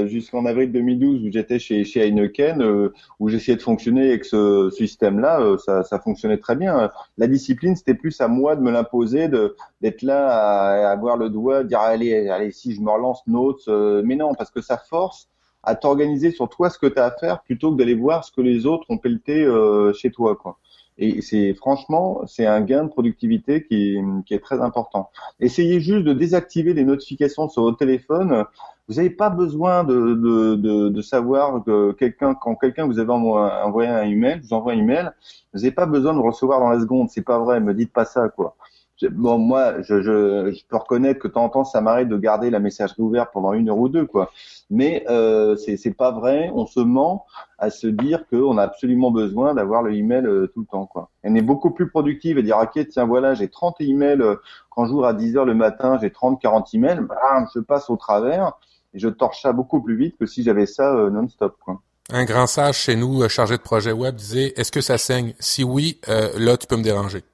jusqu'en 0.07 0.47
avril 0.47 0.73
2012 0.73 1.23
où 1.23 1.31
j'étais 1.31 1.61
chez, 1.61 1.85
chez 1.85 2.09
Heineken, 2.09 2.91
où 3.21 3.29
j'essayais 3.29 3.57
de 3.57 3.63
fonctionner 3.63 4.09
avec 4.09 4.25
ce 4.25 4.69
système-là, 4.71 5.57
ça, 5.65 5.85
ça 5.85 6.01
fonctionnait 6.01 6.39
très 6.39 6.57
bien. 6.57 6.91
La 7.19 7.29
discipline, 7.29 7.77
c'était 7.77 7.95
plus 7.95 8.21
à 8.21 8.27
moi 8.27 8.57
de 8.57 8.63
me 8.63 8.73
l'imposer, 8.73 9.29
de 9.29 9.55
d'être 9.83 10.03
là 10.03 10.27
à, 10.27 10.91
avoir 10.91 11.17
le 11.17 11.31
doigt, 11.31 11.63
dire 11.63 11.79
allez, 11.79 12.29
allez, 12.29 12.51
si 12.51 12.75
je 12.75 12.81
me 12.81 12.91
relance, 12.91 13.25
notes. 13.29 13.69
mais 14.05 14.17
non, 14.17 14.35
parce 14.35 14.51
que 14.51 14.61
ça 14.61 14.77
force 14.77 15.29
à 15.67 15.75
t'organiser 15.75 16.31
sur 16.31 16.49
toi 16.49 16.71
ce 16.71 16.79
que 16.79 16.87
tu 16.87 16.99
as 16.99 17.05
à 17.07 17.11
faire 17.11 17.43
plutôt 17.43 17.73
que 17.73 17.77
d'aller 17.77 17.95
voir 17.95 18.25
ce 18.25 18.33
que 18.33 18.41
les 18.41 18.67
autres 18.67 18.87
ont 18.89 18.99
pelleté 18.99 19.45
euh, 19.45 19.93
chez 19.93 20.11
toi 20.11 20.37
quoi. 20.37 20.59
Et 20.99 21.21
c'est 21.21 21.53
franchement, 21.55 22.23
c'est 22.27 22.47
un 22.47 22.63
gain 22.63 22.85
de 22.85 22.89
productivité 22.89 23.65
qui, 23.65 23.99
qui, 24.25 24.33
est 24.33 24.39
très 24.39 24.63
important. 24.63 25.11
Essayez 25.41 25.79
juste 25.79 26.05
de 26.05 26.15
désactiver 26.15 26.73
les 26.73 26.85
notifications 26.85 27.49
sur 27.51 27.63
votre 27.63 27.77
téléphone. 27.77 28.45
Vous 28.89 28.95
n'avez 28.95 29.11
pas 29.11 29.29
besoin 29.29 29.85
de, 29.85 30.15
de, 30.15 30.55
de, 30.55 30.89
de 30.89 31.03
savoir 31.03 31.63
que 31.65 31.93
quelqu'un, 31.93 32.35
quand 32.35 32.55
quelqu'un 32.55 32.87
vous 32.87 32.99
avez 32.99 33.13
envoyé 33.13 33.91
un 33.91 34.05
email, 34.05 34.41
vous 34.41 34.55
envoie 34.55 34.73
un 34.73 34.79
email, 34.79 35.11
vous 35.53 35.61
n'avez 35.61 35.73
pas 35.73 35.85
besoin 35.85 36.15
de 36.15 36.21
recevoir 36.21 36.61
dans 36.61 36.71
la 36.71 36.81
seconde. 36.81 37.11
C'est 37.11 37.25
pas 37.25 37.41
vrai. 37.41 37.61
Me 37.61 37.75
dites 37.75 37.93
pas 37.93 38.07
ça, 38.07 38.31
quoi 38.31 38.57
bon, 39.05 39.39
moi, 39.39 39.83
je, 39.83 40.01
je, 40.01 40.53
je, 40.53 40.65
peux 40.69 40.77
reconnaître 40.77 41.21
que 41.21 41.29
de 41.29 41.33
temps 41.33 41.45
en 41.45 41.49
temps, 41.49 41.65
ça 41.65 41.81
m'arrive 41.81 42.09
de 42.09 42.17
garder 42.17 42.51
la 42.51 42.59
messagerie 42.59 43.03
ouverte 43.03 43.31
pendant 43.33 43.53
une 43.53 43.69
heure 43.69 43.79
ou 43.79 43.89
deux, 43.89 44.07
quoi. 44.07 44.31
Mais 44.71 45.05
euh, 45.09 45.57
c'est 45.57 45.95
pas 45.95 46.11
vrai. 46.13 46.51
On 46.55 46.67
se 46.67 46.81
ment 46.81 47.27
à 47.59 47.71
se 47.71 47.87
dire 47.87 48.27
qu'on 48.29 48.59
a 48.59 48.63
absolument 48.63 49.11
besoin 49.11 49.55
d'avoir 49.55 49.83
le 49.83 49.95
email 49.95 50.25
euh, 50.27 50.47
tout 50.53 50.61
le 50.61 50.67
temps, 50.67 50.87
quoi. 50.87 51.11
On 51.25 51.35
est 51.35 51.43
beaucoup 51.43 51.71
plus 51.71 51.89
productive 51.89 52.39
et 52.39 52.43
dire, 52.43 52.59
ok, 52.59 52.87
tiens, 52.89 53.07
voilà, 53.07 53.35
j'ai 53.35 53.49
30 53.49 53.81
emails 53.81 54.21
euh, 54.21 54.37
quand 54.71 54.87
j'ouvre 54.87 55.07
à 55.07 55.15
10 55.15 55.37
heures 55.37 55.45
le 55.45 55.55
matin, 55.55 55.99
j'ai 56.01 56.11
30, 56.11 56.41
40 56.41 56.75
emails, 56.75 57.01
bam, 57.01 57.47
je 57.55 57.61
passe 57.61 57.91
au 57.91 57.97
travers 57.97 58.53
et 58.95 58.99
je 58.99 59.09
torche 59.09 59.43
ça 59.43 59.53
beaucoup 59.53 59.83
plus 59.83 59.97
vite 59.97 60.17
que 60.19 60.27
si 60.27 60.43
j'avais 60.43 60.67
ça 60.67 60.95
euh, 60.95 61.11
non-stop, 61.11 61.57
quoi. 61.63 61.81
Un 62.13 62.25
grand 62.25 62.47
sage 62.47 62.77
chez 62.77 62.95
nous, 62.95 63.29
chargé 63.29 63.57
de 63.57 63.63
projet 63.63 63.91
web, 63.91 64.15
disait, 64.15 64.53
est-ce 64.57 64.71
que 64.71 64.81
ça 64.81 64.97
saigne? 64.97 65.35
Si 65.41 65.65
oui, 65.65 66.01
là, 66.07 66.57
tu 66.57 66.69
peux 66.69 66.77
me 66.77 66.85
déranger. 66.85 67.25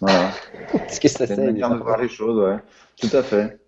Voilà. 0.00 0.30
ce 0.88 1.00
que 1.00 1.08
ça 1.08 1.26
C'est 1.26 1.34
une 1.34 1.54
de 1.54 1.82
voir 1.82 2.00
les 2.00 2.08
choses, 2.08 2.38
ouais. 2.38 2.56
Tout 2.96 3.16
à 3.16 3.22
fait. 3.22 3.58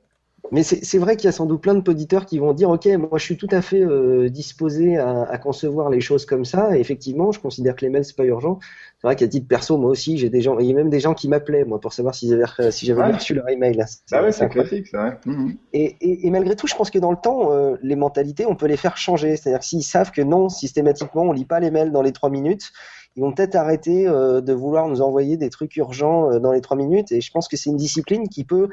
Mais 0.53 0.63
c'est 0.63 0.99
vrai 0.99 1.17
qu'il 1.17 1.25
y 1.25 1.29
a 1.29 1.33
sans 1.33 1.47
doute 1.47 1.63
plein 1.63 1.75
de 1.75 1.91
auditeurs 1.91 2.27
qui 2.27 2.39
vont 2.39 2.53
dire 2.53 2.69
Ok, 2.69 2.87
moi 2.87 3.19
je 3.19 3.25
suis 3.25 3.39
tout 3.39 3.49
à 3.51 3.63
fait 3.63 3.81
euh, 3.81 4.29
disposé 4.29 4.99
à, 4.99 5.23
à, 5.23 5.39
concevoir 5.39 5.89
les 5.89 6.01
choses 6.01 6.27
comme 6.27 6.45
ça. 6.45 6.77
Et 6.77 6.81
effectivement, 6.81 7.33
je 7.33 7.41
considère 7.41 7.75
que 7.75 7.81
les 7.81 7.91
mails 7.91 8.05
c'est 8.05 8.17
pas 8.17 8.25
urgent. 8.25 8.59
C'est 9.01 9.07
vrai 9.07 9.17
qu'à 9.17 9.27
titre 9.27 9.49
perso, 9.49 9.79
moi 9.79 9.91
aussi, 9.91 10.19
j'ai 10.19 10.29
des 10.29 10.43
gens, 10.43 10.59
il 10.59 10.67
y 10.67 10.71
a 10.71 10.75
même 10.75 10.91
des 10.91 11.01
gens 11.01 11.15
qui 11.15 11.29
m'appelaient 11.29 11.65
moi 11.65 11.81
pour 11.81 11.95
savoir 11.95 12.15
avaient, 12.15 12.71
si 12.71 12.87
j'avais 12.87 13.13
reçu 13.13 13.35
leur 13.35 13.49
email. 13.49 13.83
Bah 14.11 14.23
ouais, 14.23 14.33
c'est 14.33 14.49
classique. 14.49 14.89
Ouais. 14.93 15.13
Mhm. 15.25 15.57
Et, 15.73 15.97
et, 16.01 16.27
et, 16.27 16.31
malgré 16.31 16.57
tout, 16.57 16.67
je 16.67 16.75
pense 16.75 16.91
que 16.91 16.99
dans 16.99 17.11
le 17.11 17.17
temps, 17.17 17.53
euh, 17.53 17.77
les 17.83 17.97
mentalités, 17.97 18.47
on 18.47 18.55
peut 18.55 18.67
les 18.67 18.77
faire 18.77 18.97
changer. 18.97 19.37
C'est-à-dire 19.37 19.61
que 19.61 19.67
s'ils 19.67 19.83
savent 19.83 20.11
que 20.11 20.23
non, 20.23 20.49
systématiquement, 20.49 21.23
on 21.23 21.33
lit 21.33 21.47
pas 21.47 21.61
les 21.61 21.71
mails 21.71 21.91
dans 21.91 22.03
les 22.03 22.13
trois 22.13 22.31
minutes 22.31 22.71
ils 23.17 23.21
vont 23.21 23.33
peut-être 23.33 23.55
arrêter 23.55 24.09
euh, 24.09 24.41
de 24.41 24.53
vouloir 24.53 24.89
nous 24.89 25.01
envoyer 25.01 25.37
des 25.37 25.51
trucs 25.51 25.77
urgents 25.77 26.31
euh, 26.31 26.39
dans 26.41 26.53
les 26.53 26.61
trois 26.61 26.77
minutes. 26.77 27.13
Et 27.13 27.21
je 27.21 27.31
pense 27.31 27.49
que 27.49 27.57
c'est 27.57 27.71
une 27.71 27.77
discipline 27.77 28.29
qui 28.29 28.45
peut 28.45 28.69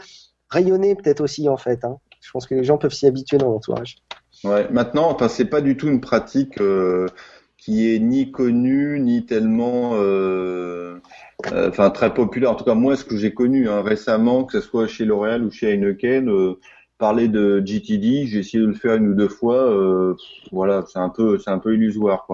rayonner 0.49 0.95
peut-être 0.95 1.21
aussi 1.21 1.47
en 1.47 1.57
fait. 1.57 1.83
Hein. 1.85 1.97
Je 2.21 2.31
pense 2.31 2.47
que 2.47 2.55
les 2.55 2.63
gens 2.63 2.77
peuvent 2.77 2.93
s'y 2.93 3.07
habituer 3.07 3.37
dans 3.37 3.49
l'entourage. 3.49 3.97
Ouais. 4.43 4.67
Maintenant, 4.71 5.11
enfin, 5.11 5.27
c'est 5.27 5.45
pas 5.45 5.61
du 5.61 5.77
tout 5.77 5.87
une 5.87 6.01
pratique 6.01 6.59
euh, 6.59 7.07
qui 7.57 7.93
est 7.93 7.99
ni 7.99 8.31
connue 8.31 8.99
ni 8.99 9.25
tellement, 9.25 9.91
enfin, 11.45 11.89
très 11.91 12.11
populaire. 12.11 12.51
En 12.51 12.55
tout 12.55 12.63
cas, 12.63 12.73
moi, 12.73 12.95
ce 12.95 13.05
que 13.05 13.17
j'ai 13.17 13.35
connu 13.35 13.69
hein, 13.69 13.83
récemment, 13.83 14.45
que 14.45 14.59
ce 14.59 14.67
soit 14.67 14.87
chez 14.87 15.05
L'Oréal 15.05 15.43
ou 15.43 15.51
chez 15.51 15.71
Heineken 15.71 16.55
parler 17.01 17.27
de 17.27 17.63
GTD, 17.65 18.27
j'ai 18.27 18.39
essayé 18.39 18.61
de 18.61 18.67
le 18.67 18.75
faire 18.75 18.93
une 18.93 19.07
ou 19.07 19.15
deux 19.15 19.27
fois. 19.27 19.55
Euh, 19.55 20.15
voilà, 20.51 20.85
c'est 20.87 20.99
un 20.99 21.09
peu, 21.09 21.39
c'est 21.39 21.49
un 21.49 21.57
peu 21.57 21.73
illusoire. 21.73 22.27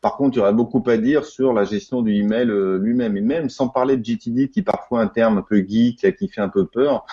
Par 0.00 0.16
contre, 0.16 0.36
il 0.36 0.40
y 0.40 0.42
aurait 0.42 0.52
beaucoup 0.52 0.82
à 0.88 0.96
dire 0.96 1.24
sur 1.24 1.52
la 1.52 1.62
gestion 1.62 2.02
du 2.02 2.12
email 2.14 2.50
euh, 2.50 2.78
lui-même, 2.78 3.16
et 3.16 3.20
même 3.20 3.48
sans 3.48 3.68
parler 3.68 3.96
de 3.96 4.04
GTD, 4.04 4.48
qui 4.48 4.60
est 4.60 4.64
parfois 4.64 5.02
un 5.02 5.06
terme 5.06 5.38
un 5.38 5.42
peu 5.42 5.58
geek, 5.58 6.16
qui 6.16 6.28
fait 6.28 6.40
un 6.40 6.48
peu 6.48 6.66
peur. 6.66 7.06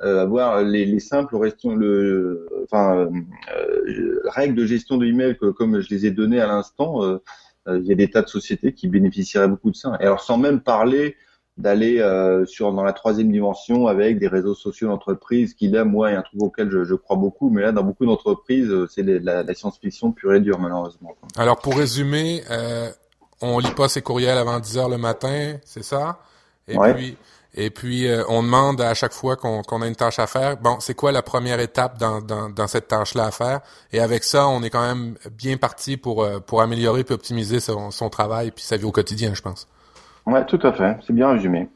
Euh, 0.00 0.20
avoir 0.20 0.62
les, 0.62 0.84
les 0.84 0.98
simples 0.98 1.38
le, 1.64 2.48
enfin, 2.64 3.08
règles 4.24 4.56
de 4.56 4.66
gestion 4.66 4.96
de 4.96 5.06
email 5.06 5.38
que, 5.38 5.46
comme 5.46 5.80
je 5.80 5.88
les 5.90 6.06
ai 6.06 6.10
données 6.10 6.40
à 6.40 6.48
l'instant, 6.48 7.20
il 7.68 7.84
y 7.84 7.92
a 7.92 7.94
des 7.94 8.10
tas 8.10 8.22
de 8.22 8.28
sociétés 8.28 8.72
qui 8.72 8.88
bénéficieraient 8.88 9.48
beaucoup 9.48 9.70
de 9.70 9.76
ça. 9.76 9.96
Et 10.00 10.04
alors, 10.04 10.22
sans 10.22 10.38
même 10.38 10.60
parler 10.60 11.14
d'aller 11.58 12.00
euh, 12.00 12.46
sur 12.46 12.72
dans 12.72 12.84
la 12.84 12.92
troisième 12.92 13.30
dimension 13.30 13.86
avec 13.86 14.18
des 14.18 14.28
réseaux 14.28 14.54
sociaux 14.54 14.88
d'entreprise 14.88 15.54
qui 15.54 15.68
là 15.68 15.84
moi 15.84 16.12
est 16.12 16.14
un 16.14 16.22
truc 16.22 16.40
auquel 16.40 16.70
je, 16.70 16.84
je, 16.84 16.94
crois 16.94 17.16
beaucoup 17.16 17.50
mais 17.50 17.62
là 17.62 17.72
dans 17.72 17.82
beaucoup 17.82 18.06
d'entreprises 18.06 18.72
c'est 18.88 19.02
la, 19.02 19.42
la 19.42 19.54
science-fiction 19.54 20.12
pure 20.12 20.34
et 20.34 20.40
dure 20.40 20.58
malheureusement 20.58 21.16
alors 21.36 21.58
pour 21.58 21.76
résumer 21.76 22.42
euh, 22.50 22.88
on 23.42 23.58
lit 23.58 23.74
pas 23.76 23.88
ses 23.88 24.02
courriels 24.02 24.38
avant 24.38 24.60
10 24.60 24.78
heures 24.78 24.88
le 24.88 24.98
matin 24.98 25.56
c'est 25.64 25.84
ça? 25.84 26.20
Et 26.68 26.76
puis 26.94 27.16
et 27.60 27.70
puis, 27.70 28.06
euh, 28.06 28.22
on 28.28 28.42
demande 28.42 28.80
à 28.80 28.94
chaque 28.94 29.12
fois 29.12 29.34
qu'on 29.36 29.82
a 29.82 29.86
une 29.86 29.96
tâche 29.96 30.18
à 30.18 30.26
faire, 30.26 30.58
bon, 30.58 30.78
c'est 30.80 30.94
quoi 30.94 31.10
la 31.10 31.22
première 31.22 31.58
étape 31.60 31.98
dans, 31.98 32.20
dans, 32.20 32.50
dans 32.50 32.66
cette 32.68 32.86
tâche-là 32.88 33.24
à 33.26 33.30
faire? 33.30 33.60
Et 33.92 34.00
avec 34.00 34.22
ça, 34.22 34.46
on 34.46 34.62
est 34.62 34.70
quand 34.70 34.86
même 34.86 35.16
bien 35.32 35.56
parti 35.56 35.96
pour, 35.96 36.22
euh, 36.22 36.40
pour 36.40 36.60
améliorer 36.62 37.00
et 37.00 37.12
optimiser 37.12 37.58
son, 37.58 37.90
son 37.90 38.10
travail 38.10 38.50
puis 38.50 38.62
sa 38.62 38.76
vie 38.76 38.84
au 38.84 38.92
quotidien, 38.92 39.32
je 39.34 39.42
pense. 39.42 39.66
Ouais, 40.28 40.46
tout 40.46 40.60
à 40.62 40.72
fait. 40.72 40.96
C'est 41.04 41.12
bien 41.12 41.32
résumé. 41.32 41.68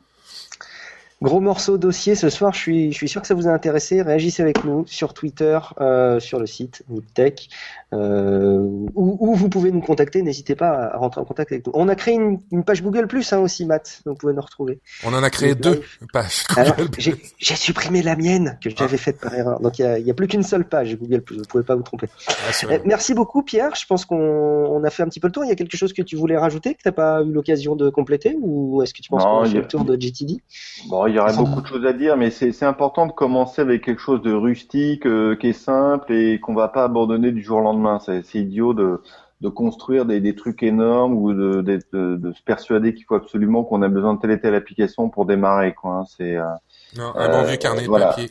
Gros 1.23 1.39
morceau 1.39 1.79
dossier 1.79 2.17
ce 2.17 2.29
soir, 2.29 2.53
je 2.53 2.59
suis, 2.59 2.91
je 2.91 2.97
suis 2.97 3.09
sûr 3.09 3.21
que 3.21 3.29
ça 3.29 3.35
vous 3.35 3.47
a 3.47 3.53
intéressé. 3.53 4.03
Réagissez 4.03 4.43
avec 4.43 4.65
nous 4.65 4.85
sur 4.89 5.15
Twitter, 5.15 5.57
euh, 5.81 6.19
sur 6.19 6.41
le 6.41 6.47
site 6.47 6.83
NipTech, 6.89 7.49
euh, 7.93 8.59
ou, 8.97 9.33
vous 9.37 9.49
pouvez 9.49 9.71
nous 9.71 9.81
contacter. 9.81 10.23
N'hésitez 10.23 10.57
pas 10.57 10.91
à 10.93 10.97
rentrer 10.97 11.21
en 11.21 11.25
contact 11.25 11.53
avec 11.53 11.65
nous. 11.65 11.73
On 11.77 11.89
a 11.89 11.95
créé 11.95 12.15
une, 12.15 12.41
une 12.51 12.65
page 12.65 12.83
Google 12.83 13.07
Plus 13.07 13.33
hein, 13.33 13.39
aussi, 13.39 13.67
Matt, 13.67 14.03
donc 14.05 14.15
vous 14.15 14.19
pouvez 14.19 14.33
nous 14.33 14.43
retrouver. 14.43 14.81
On 15.05 15.15
en 15.15 15.23
a 15.23 15.31
créé 15.31 15.55
deux 15.55 15.83
pages. 16.13 16.43
Google 16.51 16.91
J'ai 16.99 17.55
supprimé 17.55 18.03
la 18.03 18.17
mienne 18.17 18.59
que 18.61 18.69
j'avais 18.71 18.97
faite 18.97 19.21
par 19.21 19.33
erreur. 19.33 19.61
Donc 19.61 19.79
il 19.79 20.03
n'y 20.03 20.11
a, 20.11 20.15
plus 20.15 20.27
qu'une 20.27 20.43
seule 20.43 20.65
page 20.65 20.97
Google 20.97 21.21
Plus. 21.21 21.37
Vous 21.37 21.43
ne 21.43 21.47
pouvez 21.47 21.63
pas 21.65 21.77
vous 21.77 21.85
tromper. 21.85 22.09
Eh, 22.69 22.81
merci 22.85 23.15
beaucoup, 23.15 23.45
Pierre. 23.45 23.77
Je 23.77 23.87
pense 23.87 24.05
qu'on 24.05 24.17
on 24.17 24.83
a 24.83 24.91
fait 24.91 25.05
un 25.05 25.09
petit 25.09 25.21
peu 25.21 25.29
le 25.29 25.33
tour. 25.33 25.45
Il 25.45 25.49
y 25.49 25.53
a 25.53 25.57
quelque 25.57 25.77
chose 25.77 25.93
que 25.93 26.03
tu 26.03 26.17
voulais 26.17 26.37
rajouter 26.37 26.75
que 26.75 26.83
tu 26.83 26.89
n'as 26.89 26.93
pas 26.93 27.23
eu 27.23 27.31
l'occasion 27.31 27.77
de 27.77 27.91
compléter, 27.91 28.37
ou 28.41 28.83
est-ce 28.83 28.93
que 28.93 29.03
tu 29.03 29.11
penses 29.11 29.23
qu'on 29.23 29.43
a 29.43 29.49
fait 29.49 29.59
le 29.59 29.69
tour 29.69 29.85
de 29.85 29.95
GTD 29.95 30.41
Bon, 30.89 31.12
il 31.13 31.17
y 31.17 31.19
aurait 31.19 31.37
beaucoup 31.37 31.61
de 31.61 31.67
choses 31.67 31.85
à 31.85 31.93
dire, 31.93 32.17
mais 32.17 32.31
c'est 32.31 32.65
important 32.65 33.07
de 33.07 33.13
commencer 33.13 33.61
avec 33.61 33.85
quelque 33.85 34.01
chose 34.01 34.23
de 34.23 34.33
rustique, 34.33 35.07
euh, 35.07 35.37
qui 35.37 35.49
est 35.49 35.53
simple 35.53 36.11
et 36.11 36.41
qu'on 36.41 36.55
va 36.55 36.69
pas 36.69 36.85
abandonner 36.85 37.33
du 37.33 37.43
jour 37.43 37.59
au 37.59 37.63
lendemain. 37.63 37.99
C'est 38.01 38.39
idiot 38.39 38.73
de, 38.73 39.03
de 39.43 39.49
construire 39.51 40.07
des, 40.07 40.21
des, 40.21 40.35
trucs 40.35 40.63
énormes 40.63 41.13
ou 41.15 41.35
de, 41.35 41.61
de, 41.61 42.17
de 42.17 42.33
se 42.33 42.43
persuader 42.43 42.95
qu'il 42.95 43.05
faut 43.05 43.15
absolument 43.15 43.63
qu'on 43.63 43.83
a 43.83 43.89
besoin 43.89 44.15
de 44.15 44.21
telle 44.21 44.31
et 44.31 44.41
telle 44.41 44.55
application 44.55 45.11
pour 45.11 45.27
démarrer. 45.27 45.75
Quoi. 45.75 45.93
Hein. 45.93 46.05
C'est 46.17 46.37
euh, 46.37 46.45
un 46.99 47.29
bon 47.29 47.43
vieux 47.43 47.59
carnet 47.59 47.83
de 47.83 47.91
papier. 47.91 48.31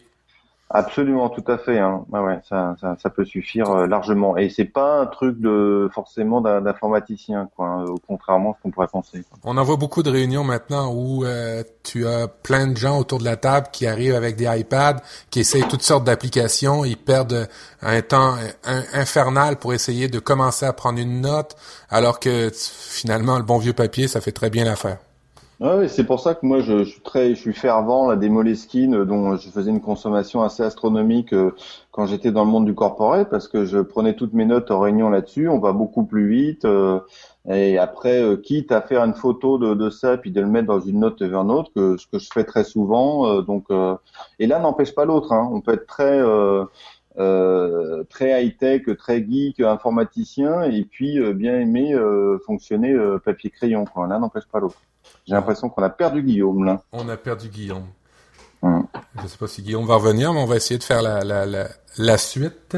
Absolument, 0.73 1.29
tout 1.29 1.43
à 1.47 1.57
fait. 1.57 1.79
Hein. 1.79 2.05
Ouais, 2.11 2.39
ça, 2.47 2.75
ça, 2.79 2.95
ça, 3.01 3.09
peut 3.09 3.25
suffire 3.25 3.69
euh, 3.69 3.87
largement. 3.87 4.37
Et 4.37 4.49
c'est 4.49 4.65
pas 4.65 5.01
un 5.01 5.05
truc 5.05 5.39
de 5.39 5.89
forcément 5.93 6.39
d'informaticien, 6.39 7.49
quoi. 7.55 7.67
Hein, 7.67 7.85
contrairement 8.07 8.51
à 8.51 8.55
ce 8.57 8.63
qu'on 8.63 8.71
pourrait 8.71 8.87
penser. 8.87 9.23
On 9.43 9.57
en 9.57 9.63
voit 9.63 9.75
beaucoup 9.75 10.01
de 10.01 10.09
réunions 10.09 10.45
maintenant 10.45 10.93
où 10.93 11.25
euh, 11.25 11.63
tu 11.83 12.07
as 12.07 12.27
plein 12.27 12.67
de 12.67 12.77
gens 12.77 12.99
autour 12.99 13.19
de 13.19 13.25
la 13.25 13.35
table 13.35 13.67
qui 13.73 13.85
arrivent 13.85 14.15
avec 14.15 14.37
des 14.37 14.45
iPads, 14.45 15.01
qui 15.29 15.41
essayent 15.41 15.67
toutes 15.67 15.81
sortes 15.81 16.05
d'applications. 16.05 16.85
Ils 16.85 16.97
perdent 16.97 17.49
un 17.81 18.01
temps 18.01 18.35
infernal 18.93 19.57
pour 19.57 19.73
essayer 19.73 20.07
de 20.07 20.19
commencer 20.19 20.65
à 20.65 20.73
prendre 20.73 20.99
une 20.99 21.21
note, 21.21 21.55
alors 21.89 22.19
que 22.19 22.49
finalement 22.53 23.37
le 23.37 23.43
bon 23.43 23.57
vieux 23.57 23.73
papier, 23.73 24.07
ça 24.07 24.21
fait 24.21 24.31
très 24.31 24.49
bien 24.49 24.63
l'affaire. 24.63 24.97
Ouais, 25.61 25.87
c'est 25.87 26.05
pour 26.05 26.19
ça 26.19 26.33
que 26.33 26.43
moi 26.43 26.59
je, 26.61 26.83
suis 26.85 27.01
très, 27.01 27.35
je 27.35 27.39
suis 27.39 27.53
fervent 27.53 28.09
là 28.09 28.15
des 28.15 28.29
Moleskine 28.29 28.95
euh, 28.95 29.05
dont 29.05 29.35
je 29.37 29.47
faisais 29.47 29.69
une 29.69 29.79
consommation 29.79 30.41
assez 30.41 30.63
astronomique 30.63 31.33
euh, 31.33 31.51
quand 31.91 32.07
j'étais 32.07 32.31
dans 32.31 32.43
le 32.45 32.49
monde 32.49 32.65
du 32.65 32.73
corporate 32.73 33.29
parce 33.29 33.47
que 33.47 33.63
je 33.65 33.77
prenais 33.77 34.15
toutes 34.15 34.33
mes 34.33 34.45
notes 34.45 34.71
en 34.71 34.79
réunion 34.79 35.11
là-dessus. 35.11 35.49
On 35.49 35.59
va 35.59 35.71
beaucoup 35.71 36.03
plus 36.03 36.27
vite 36.27 36.65
euh, 36.65 36.99
et 37.47 37.77
après 37.77 38.23
quitte 38.41 38.71
à 38.71 38.81
faire 38.81 39.03
une 39.03 39.13
photo 39.13 39.59
de, 39.59 39.75
de, 39.75 39.91
ça 39.91 40.17
puis 40.17 40.31
de 40.31 40.41
le 40.41 40.47
mettre 40.47 40.65
dans 40.65 40.79
une 40.79 40.99
note 40.99 41.21
vers 41.21 41.41
une 41.41 41.51
autre, 41.51 41.71
que 41.75 41.95
ce 41.95 42.07
que 42.07 42.17
je 42.17 42.29
fais 42.33 42.43
très 42.43 42.63
souvent. 42.63 43.41
donc 43.43 43.65
et 44.39 44.47
là 44.47 44.59
n'empêche 44.59 44.95
pas 44.95 45.05
l'autre. 45.05 45.31
Hein. 45.31 45.47
On 45.53 45.61
peut 45.61 45.73
être 45.73 45.85
très 45.85 46.19
euh, 47.19 48.03
très 48.09 48.43
high-tech, 48.43 48.83
très 48.97 49.23
geek, 49.23 49.59
informaticien, 49.59 50.63
et 50.63 50.85
puis 50.85 51.19
bien 51.33 51.59
aimer 51.59 51.95
fonctionner 52.47 52.95
papier 53.23 53.51
crayon. 53.51 53.85
L'un 53.95 54.19
n'empêche 54.19 54.47
pas 54.47 54.59
l'autre. 54.59 54.77
J'ai 55.27 55.33
l'impression 55.33 55.69
qu'on 55.69 55.83
a 55.83 55.89
perdu 55.89 56.23
Guillaume 56.23 56.63
là. 56.63 56.81
On 56.91 57.07
a 57.09 57.17
perdu 57.17 57.49
Guillaume. 57.49 57.87
Hum. 58.61 58.85
Je 59.17 59.23
ne 59.23 59.27
sais 59.27 59.37
pas 59.37 59.47
si 59.47 59.61
Guillaume 59.61 59.85
va 59.85 59.95
revenir, 59.95 60.33
mais 60.33 60.39
on 60.39 60.45
va 60.45 60.55
essayer 60.55 60.77
de 60.77 60.83
faire 60.83 61.01
la, 61.01 61.23
la, 61.23 61.45
la, 61.45 61.67
la 61.97 62.17
suite 62.17 62.77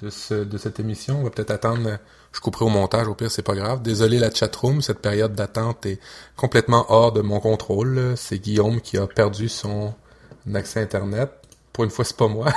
de, 0.00 0.10
ce, 0.10 0.34
de 0.34 0.58
cette 0.58 0.80
émission. 0.80 1.20
On 1.20 1.24
va 1.24 1.30
peut-être 1.30 1.50
attendre. 1.50 1.98
Je 2.32 2.40
couperai 2.40 2.64
au 2.64 2.68
montage, 2.68 3.06
au 3.06 3.14
pire, 3.14 3.30
c'est 3.30 3.42
pas 3.42 3.54
grave. 3.54 3.82
Désolé 3.82 4.18
la 4.18 4.30
chatroom, 4.32 4.82
cette 4.82 4.98
période 4.98 5.34
d'attente 5.34 5.86
est 5.86 6.00
complètement 6.36 6.86
hors 6.88 7.12
de 7.12 7.22
mon 7.22 7.38
contrôle. 7.38 8.14
C'est 8.16 8.38
Guillaume 8.38 8.80
qui 8.80 8.98
a 8.98 9.06
perdu 9.06 9.48
son 9.48 9.94
accès 10.52 10.82
Internet. 10.82 11.30
Pour 11.72 11.84
une 11.84 11.90
fois, 11.90 12.04
c'est 12.04 12.16
pas 12.16 12.28
moi. 12.28 12.52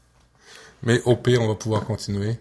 mais 0.82 1.00
au 1.04 1.16
pire, 1.16 1.40
on 1.42 1.48
va 1.48 1.54
pouvoir 1.54 1.84
continuer 1.84 2.38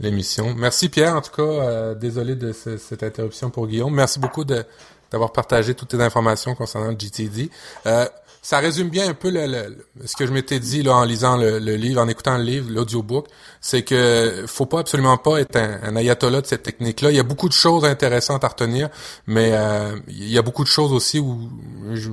l'émission. 0.00 0.54
Merci 0.56 0.88
Pierre, 0.88 1.14
en 1.14 1.20
tout 1.20 1.32
cas, 1.32 1.42
euh, 1.42 1.94
désolé 1.94 2.34
de 2.34 2.52
cette 2.52 3.02
interruption 3.02 3.50
pour 3.50 3.66
Guillaume. 3.66 3.94
Merci 3.94 4.18
beaucoup 4.18 4.44
de 4.44 4.64
d'avoir 5.12 5.32
partagé 5.32 5.74
toutes 5.74 5.90
tes 5.90 6.02
informations 6.02 6.56
concernant 6.56 6.90
le 6.90 6.96
GTD. 6.98 7.48
Euh, 7.86 8.06
ça 8.42 8.58
résume 8.58 8.90
bien 8.90 9.08
un 9.08 9.14
peu 9.14 9.30
le, 9.30 9.76
ce 10.04 10.14
que 10.14 10.26
je 10.26 10.32
m'étais 10.32 10.60
dit 10.60 10.82
là 10.82 10.94
en 10.94 11.04
lisant 11.04 11.36
le, 11.36 11.58
livre, 11.58 12.00
en 12.00 12.06
écoutant 12.06 12.36
le 12.38 12.44
livre, 12.44 12.70
l'audiobook, 12.70 13.26
c'est 13.60 13.82
que 13.82 14.44
faut 14.46 14.66
pas 14.66 14.80
absolument 14.80 15.16
pas 15.16 15.40
être 15.40 15.56
un, 15.56 15.96
ayatollah 15.96 16.42
de 16.42 16.46
cette 16.46 16.62
technique-là. 16.62 17.10
Il 17.10 17.16
y 17.16 17.20
a 17.20 17.24
beaucoup 17.24 17.48
de 17.48 17.54
choses 17.54 17.84
intéressantes 17.84 18.44
à 18.44 18.48
retenir, 18.48 18.88
mais 19.26 19.50
euh, 19.52 19.96
il 20.06 20.30
y 20.30 20.38
a 20.38 20.42
beaucoup 20.42 20.62
de 20.62 20.68
choses 20.68 20.92
aussi 20.92 21.18
où 21.18 21.50
je, 21.92 22.10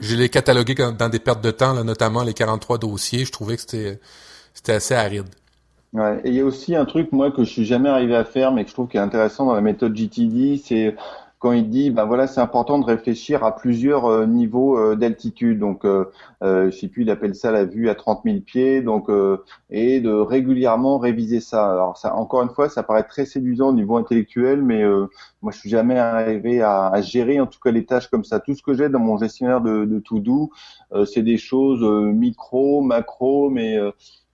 je 0.00 0.16
les 0.16 0.28
cataloguées 0.28 0.74
dans 0.74 1.08
des 1.08 1.20
pertes 1.20 1.42
de 1.42 1.52
temps, 1.52 1.72
là, 1.72 1.84
notamment 1.84 2.24
les 2.24 2.34
43 2.34 2.78
dossiers. 2.78 3.24
Je 3.24 3.30
trouvais 3.30 3.54
que 3.54 3.62
c'était 3.62 4.00
c'était 4.54 4.72
assez 4.72 4.94
aride. 4.94 5.28
Ouais. 5.94 6.20
Et 6.24 6.28
il 6.28 6.34
y 6.34 6.40
a 6.40 6.44
aussi 6.44 6.76
un 6.76 6.84
truc, 6.84 7.12
moi, 7.12 7.30
que 7.30 7.44
je 7.44 7.50
suis 7.50 7.64
jamais 7.64 7.88
arrivé 7.88 8.14
à 8.14 8.24
faire, 8.24 8.52
mais 8.52 8.64
que 8.64 8.70
je 8.70 8.74
trouve 8.74 8.88
qui 8.88 8.98
est 8.98 9.00
intéressant 9.00 9.46
dans 9.46 9.54
la 9.54 9.62
méthode 9.62 9.96
GTD, 9.96 10.58
c'est 10.58 10.94
quand 11.38 11.52
il 11.52 11.68
dit, 11.70 11.90
ben 11.90 12.04
voilà, 12.04 12.26
c'est 12.26 12.40
important 12.40 12.78
de 12.78 12.84
réfléchir 12.84 13.44
à 13.44 13.54
plusieurs 13.54 14.06
euh, 14.06 14.26
niveaux 14.26 14.76
euh, 14.76 14.96
d'altitude. 14.96 15.60
Donc, 15.60 15.84
euh, 15.84 16.10
euh, 16.42 16.70
je 16.70 16.76
sais 16.76 16.88
plus, 16.88 17.02
il 17.02 17.10
appelle 17.10 17.34
ça 17.34 17.52
la 17.52 17.64
vue 17.64 17.88
à 17.88 17.94
30 17.94 18.22
000 18.24 18.40
pieds. 18.40 18.82
Donc, 18.82 19.08
et 19.70 20.00
de 20.00 20.10
régulièrement 20.10 20.98
réviser 20.98 21.40
ça. 21.40 21.70
Alors, 21.70 21.96
ça, 21.96 22.14
encore 22.16 22.42
une 22.42 22.50
fois, 22.50 22.68
ça 22.68 22.82
paraît 22.82 23.04
très 23.04 23.24
séduisant 23.24 23.68
au 23.68 23.72
niveau 23.72 23.96
intellectuel, 23.96 24.62
mais 24.62 24.82
moi, 25.42 25.52
je 25.52 25.58
suis 25.58 25.70
jamais 25.70 25.98
arrivé 25.98 26.60
à, 26.62 27.00
gérer, 27.00 27.40
en 27.40 27.46
tout 27.46 27.60
cas, 27.60 27.70
les 27.70 27.84
tâches 27.84 28.08
comme 28.08 28.24
ça. 28.24 28.40
Tout 28.40 28.54
ce 28.54 28.62
que 28.62 28.74
j'ai 28.74 28.88
dans 28.88 28.98
mon 28.98 29.16
gestionnaire 29.16 29.60
de, 29.60 29.84
de 29.84 29.98
to 30.00 30.18
do, 30.18 30.50
c'est 31.06 31.22
des 31.22 31.38
choses 31.38 31.82
micro, 31.82 32.80
macro, 32.80 33.50
mais 33.50 33.78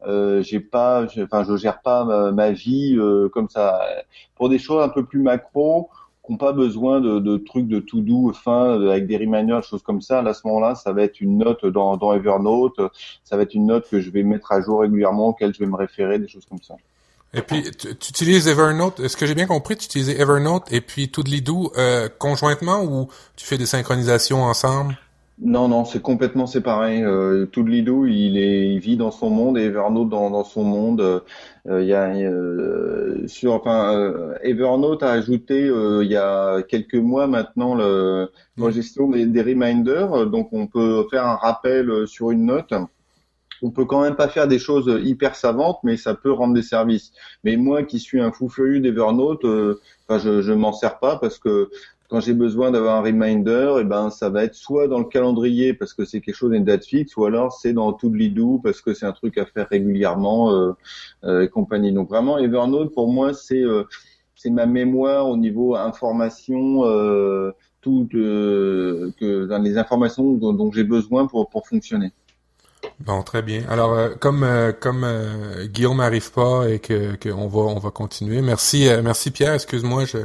euh, 0.07 0.43
j'ai 0.43 0.61
pas, 0.61 1.07
enfin, 1.23 1.45
je 1.45 1.57
gère 1.57 1.81
pas 1.83 2.33
ma, 2.33 2.51
vie 2.51 2.97
euh, 2.97 3.29
comme 3.29 3.49
ça. 3.49 3.81
Pour 4.35 4.49
des 4.49 4.59
choses 4.59 4.83
un 4.83 4.89
peu 4.89 5.05
plus 5.05 5.21
macro, 5.21 5.91
qui 6.25 6.33
n'ont 6.33 6.39
pas 6.39 6.53
besoin 6.53 7.01
de, 7.01 7.19
de, 7.19 7.37
trucs 7.37 7.69
de 7.69 7.81
tout 7.81 8.01
doux, 8.01 8.33
fin, 8.33 8.81
avec 8.89 9.07
des 9.07 9.17
reminders, 9.17 9.63
choses 9.63 9.83
comme 9.83 10.01
ça. 10.01 10.23
Là, 10.23 10.31
à 10.31 10.35
ce 10.35 10.47
moment-là, 10.47 10.75
ça 10.75 10.93
va 10.93 11.03
être 11.03 11.21
une 11.21 11.39
note 11.39 11.67
dans, 11.67 11.97
dans 11.97 12.15
Evernote, 12.15 12.81
ça 13.25 13.37
va 13.37 13.43
être 13.43 13.55
une 13.55 13.67
note 13.67 13.89
que 13.89 14.01
je 14.01 14.11
vais 14.11 14.23
mettre 14.23 14.53
à 14.53 14.61
jour 14.61 14.81
régulièrement, 14.81 15.29
auquel 15.29 15.53
je 15.55 15.59
vais 15.59 15.67
me 15.67 15.77
référer, 15.77 16.19
des 16.19 16.29
choses 16.29 16.47
comme 16.47 16.63
ça. 16.63 16.77
Et 17.35 17.43
puis, 17.43 17.63
tu, 17.73 17.89
utilises 17.89 18.47
Evernote? 18.47 19.01
Est-ce 19.01 19.17
que 19.17 19.27
j'ai 19.27 19.35
bien 19.35 19.47
compris? 19.47 19.77
Tu 19.77 19.87
utilises 19.87 20.11
Evernote 20.11 20.73
et 20.73 20.81
puis 20.81 21.09
Toodly-Doo 21.09 21.73
euh, 21.77 22.09
conjointement 22.19 22.85
ou 22.85 23.09
tu 23.37 23.45
fais 23.45 23.59
des 23.59 23.67
synchronisations 23.67 24.45
ensemble? 24.45 24.97
Non, 25.41 25.67
non, 25.67 25.85
c'est 25.85 26.01
complètement 26.01 26.47
séparé. 26.47 27.03
Euh, 27.03 27.47
tout 27.47 27.65
Lido, 27.65 28.07
il 28.07 28.39
est, 28.39 28.69
il 28.73 28.79
vit 28.79 28.97
dans 28.97 29.11
son 29.11 29.31
monde 29.31 29.59
et 29.59 29.63
Evernote 29.65 30.09
dans, 30.09 30.31
dans 30.31 30.45
son 30.45 30.63
monde. 30.63 31.01
Euh, 31.69 31.83
il 31.83 31.89
y 31.89 31.93
a 31.93 32.15
euh, 32.15 33.27
sur, 33.27 33.53
enfin, 33.55 33.97
euh, 33.97 34.35
Evernote 34.43 35.03
a 35.03 35.11
ajouté 35.11 35.67
il 35.67 36.09
y 36.09 36.17
a 36.17 36.63
quelques 36.63 36.95
mois 36.95 37.27
maintenant 37.27 37.75
le, 37.75 38.31
la 38.57 38.71
gestion 38.71 39.09
des, 39.11 39.27
des, 39.27 39.43
reminders. 39.43 40.27
Donc, 40.27 40.53
on 40.53 40.69
peut 40.69 41.05
faire 41.11 41.27
un 41.27 41.37
rappel 41.37 42.07
sur 42.07 42.31
une 42.31 42.47
note. 42.47 42.73
On 43.63 43.71
peut 43.71 43.87
quand 43.87 44.03
même 44.03 44.17
pas 44.17 44.29
faire 44.29 44.47
des 44.47 44.59
choses 44.61 45.01
hyper 45.03 45.35
savantes, 45.35 45.79
mais 45.83 45.97
ça 45.97 46.15
peut 46.15 46.33
rendre 46.33 46.55
des 46.55 46.63
services. 46.63 47.13
Mais 47.43 47.57
moi, 47.57 47.83
qui 47.83 47.99
suis 47.99 48.21
un 48.21 48.31
fou 48.31 48.49
furieux 48.49 48.81
d'Evernote, 48.81 49.45
enfin, 49.45 50.19
je, 50.21 50.43
je 50.43 50.53
m'en 50.53 50.73
sers 50.73 50.99
pas 51.01 51.17
parce 51.17 51.39
que 51.39 51.71
quand 52.09 52.21
j'ai 52.21 52.35
besoin 52.35 52.71
d'avoir 52.71 52.97
un 52.97 53.03
reminder, 53.03 53.77
et 53.77 53.81
eh 53.81 53.85
ben 53.85 54.11
ça 54.11 54.29
va 54.29 54.45
être 54.45 54.55
soit 54.55 54.89
dans 54.89 54.99
le 54.99 55.07
calendrier 55.07 55.73
parce 55.73 55.95
que 55.95 56.05
c'est 56.05 56.21
quelque 56.21 56.35
chose 56.35 56.51
d'une 56.51 56.65
date 56.65 56.85
fixe, 56.85 57.17
ou 57.17 57.25
alors 57.25 57.53
c'est 57.53 57.73
dans 57.73 57.93
Toodly-Doo 57.93 58.61
parce 58.63 58.81
que 58.81 58.93
c'est 58.93 59.07
un 59.07 59.13
truc 59.13 59.39
à 59.39 59.47
faire 59.47 59.69
régulièrement 59.71 60.53
euh, 60.53 60.73
euh, 61.25 61.43
et 61.43 61.49
compagnie. 61.49 61.93
Donc 61.93 62.09
vraiment 62.09 62.39
Evernote 62.39 62.93
pour 62.93 63.11
moi 63.11 63.33
c'est 63.33 63.63
euh, 63.63 63.85
c'est 64.35 64.51
ma 64.51 64.67
mémoire 64.67 65.29
au 65.29 65.37
niveau 65.39 65.77
information, 65.77 66.85
euh, 66.85 67.53
tout 67.81 68.07
euh, 68.15 69.13
que 69.19 69.47
dans 69.47 69.59
les 69.59 69.79
informations 69.79 70.35
dont, 70.35 70.71
j'ai 70.73 70.85
besoin 70.85 71.27
pour 71.27 71.49
pour 71.49 71.67
fonctionner. 71.67 72.13
Bon, 73.01 73.23
très 73.23 73.41
bien. 73.41 73.63
Alors, 73.71 74.19
comme 74.21 74.47
comme 74.79 75.07
Guillaume 75.73 75.97
n'arrive 75.97 76.31
pas 76.33 76.69
et 76.69 76.81
que 76.81 77.17
qu'on 77.17 77.49
va 77.49 77.61
on 77.61 77.79
va 77.79 77.91
continuer. 77.91 78.43
Merci 78.43 78.89
merci 79.03 79.31
Pierre. 79.31 79.55
Excuse-moi, 79.55 80.05
je 80.05 80.19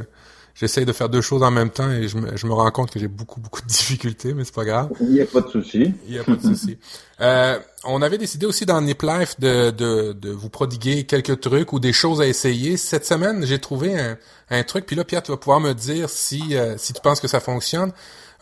j'essaye 0.54 0.84
de 0.84 0.92
faire 0.92 1.08
deux 1.08 1.20
choses 1.20 1.42
en 1.42 1.50
même 1.50 1.70
temps 1.70 1.90
et 1.90 2.08
je 2.08 2.16
me, 2.16 2.36
je 2.36 2.46
me 2.46 2.52
rends 2.52 2.70
compte 2.70 2.90
que 2.90 2.98
j'ai 2.98 3.08
beaucoup, 3.08 3.40
beaucoup 3.40 3.62
de 3.62 3.66
difficultés, 3.68 4.34
mais 4.34 4.44
c'est 4.44 4.54
pas 4.54 4.64
grave. 4.64 4.90
Il 5.00 5.08
n'y 5.10 5.20
a 5.20 5.26
pas 5.26 5.40
de 5.40 5.48
souci. 5.48 5.92
Il 6.06 6.12
n'y 6.12 6.18
a 6.18 6.24
pas 6.24 6.36
de 6.36 6.42
souci. 6.42 6.78
Euh, 7.20 7.58
on 7.84 8.00
avait 8.00 8.16
décidé 8.16 8.46
aussi 8.46 8.64
dans 8.64 8.80
Nip 8.80 9.02
Life 9.02 9.38
de, 9.38 9.70
de, 9.72 10.12
de 10.14 10.30
vous 10.30 10.48
prodiguer 10.48 11.04
quelques 11.04 11.38
trucs 11.38 11.74
ou 11.74 11.78
des 11.78 11.92
choses 11.92 12.22
à 12.22 12.26
essayer. 12.26 12.78
Cette 12.78 13.04
semaine, 13.04 13.44
j'ai 13.44 13.58
trouvé 13.58 14.00
un, 14.00 14.16
un 14.48 14.62
truc, 14.62 14.86
puis 14.86 14.96
là, 14.96 15.04
Pierre, 15.04 15.22
tu 15.22 15.30
vas 15.30 15.36
pouvoir 15.36 15.60
me 15.60 15.72
dire 15.72 16.08
si, 16.08 16.56
euh, 16.56 16.76
si 16.76 16.92
tu 16.92 17.00
penses 17.00 17.20
que 17.20 17.28
ça 17.28 17.40
fonctionne. 17.40 17.92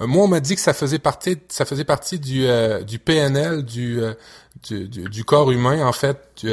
Euh, 0.00 0.06
moi, 0.06 0.24
on 0.24 0.28
m'a 0.28 0.40
dit 0.40 0.54
que 0.54 0.60
ça 0.60 0.72
faisait 0.72 0.98
partie, 0.98 1.38
ça 1.48 1.64
faisait 1.64 1.84
partie 1.84 2.18
du, 2.18 2.46
euh, 2.46 2.82
du 2.82 2.98
PNL, 2.98 3.64
du, 3.64 4.00
du, 4.62 4.88
du, 4.88 5.24
corps 5.24 5.50
humain, 5.50 5.86
en 5.86 5.92
fait, 5.92 6.46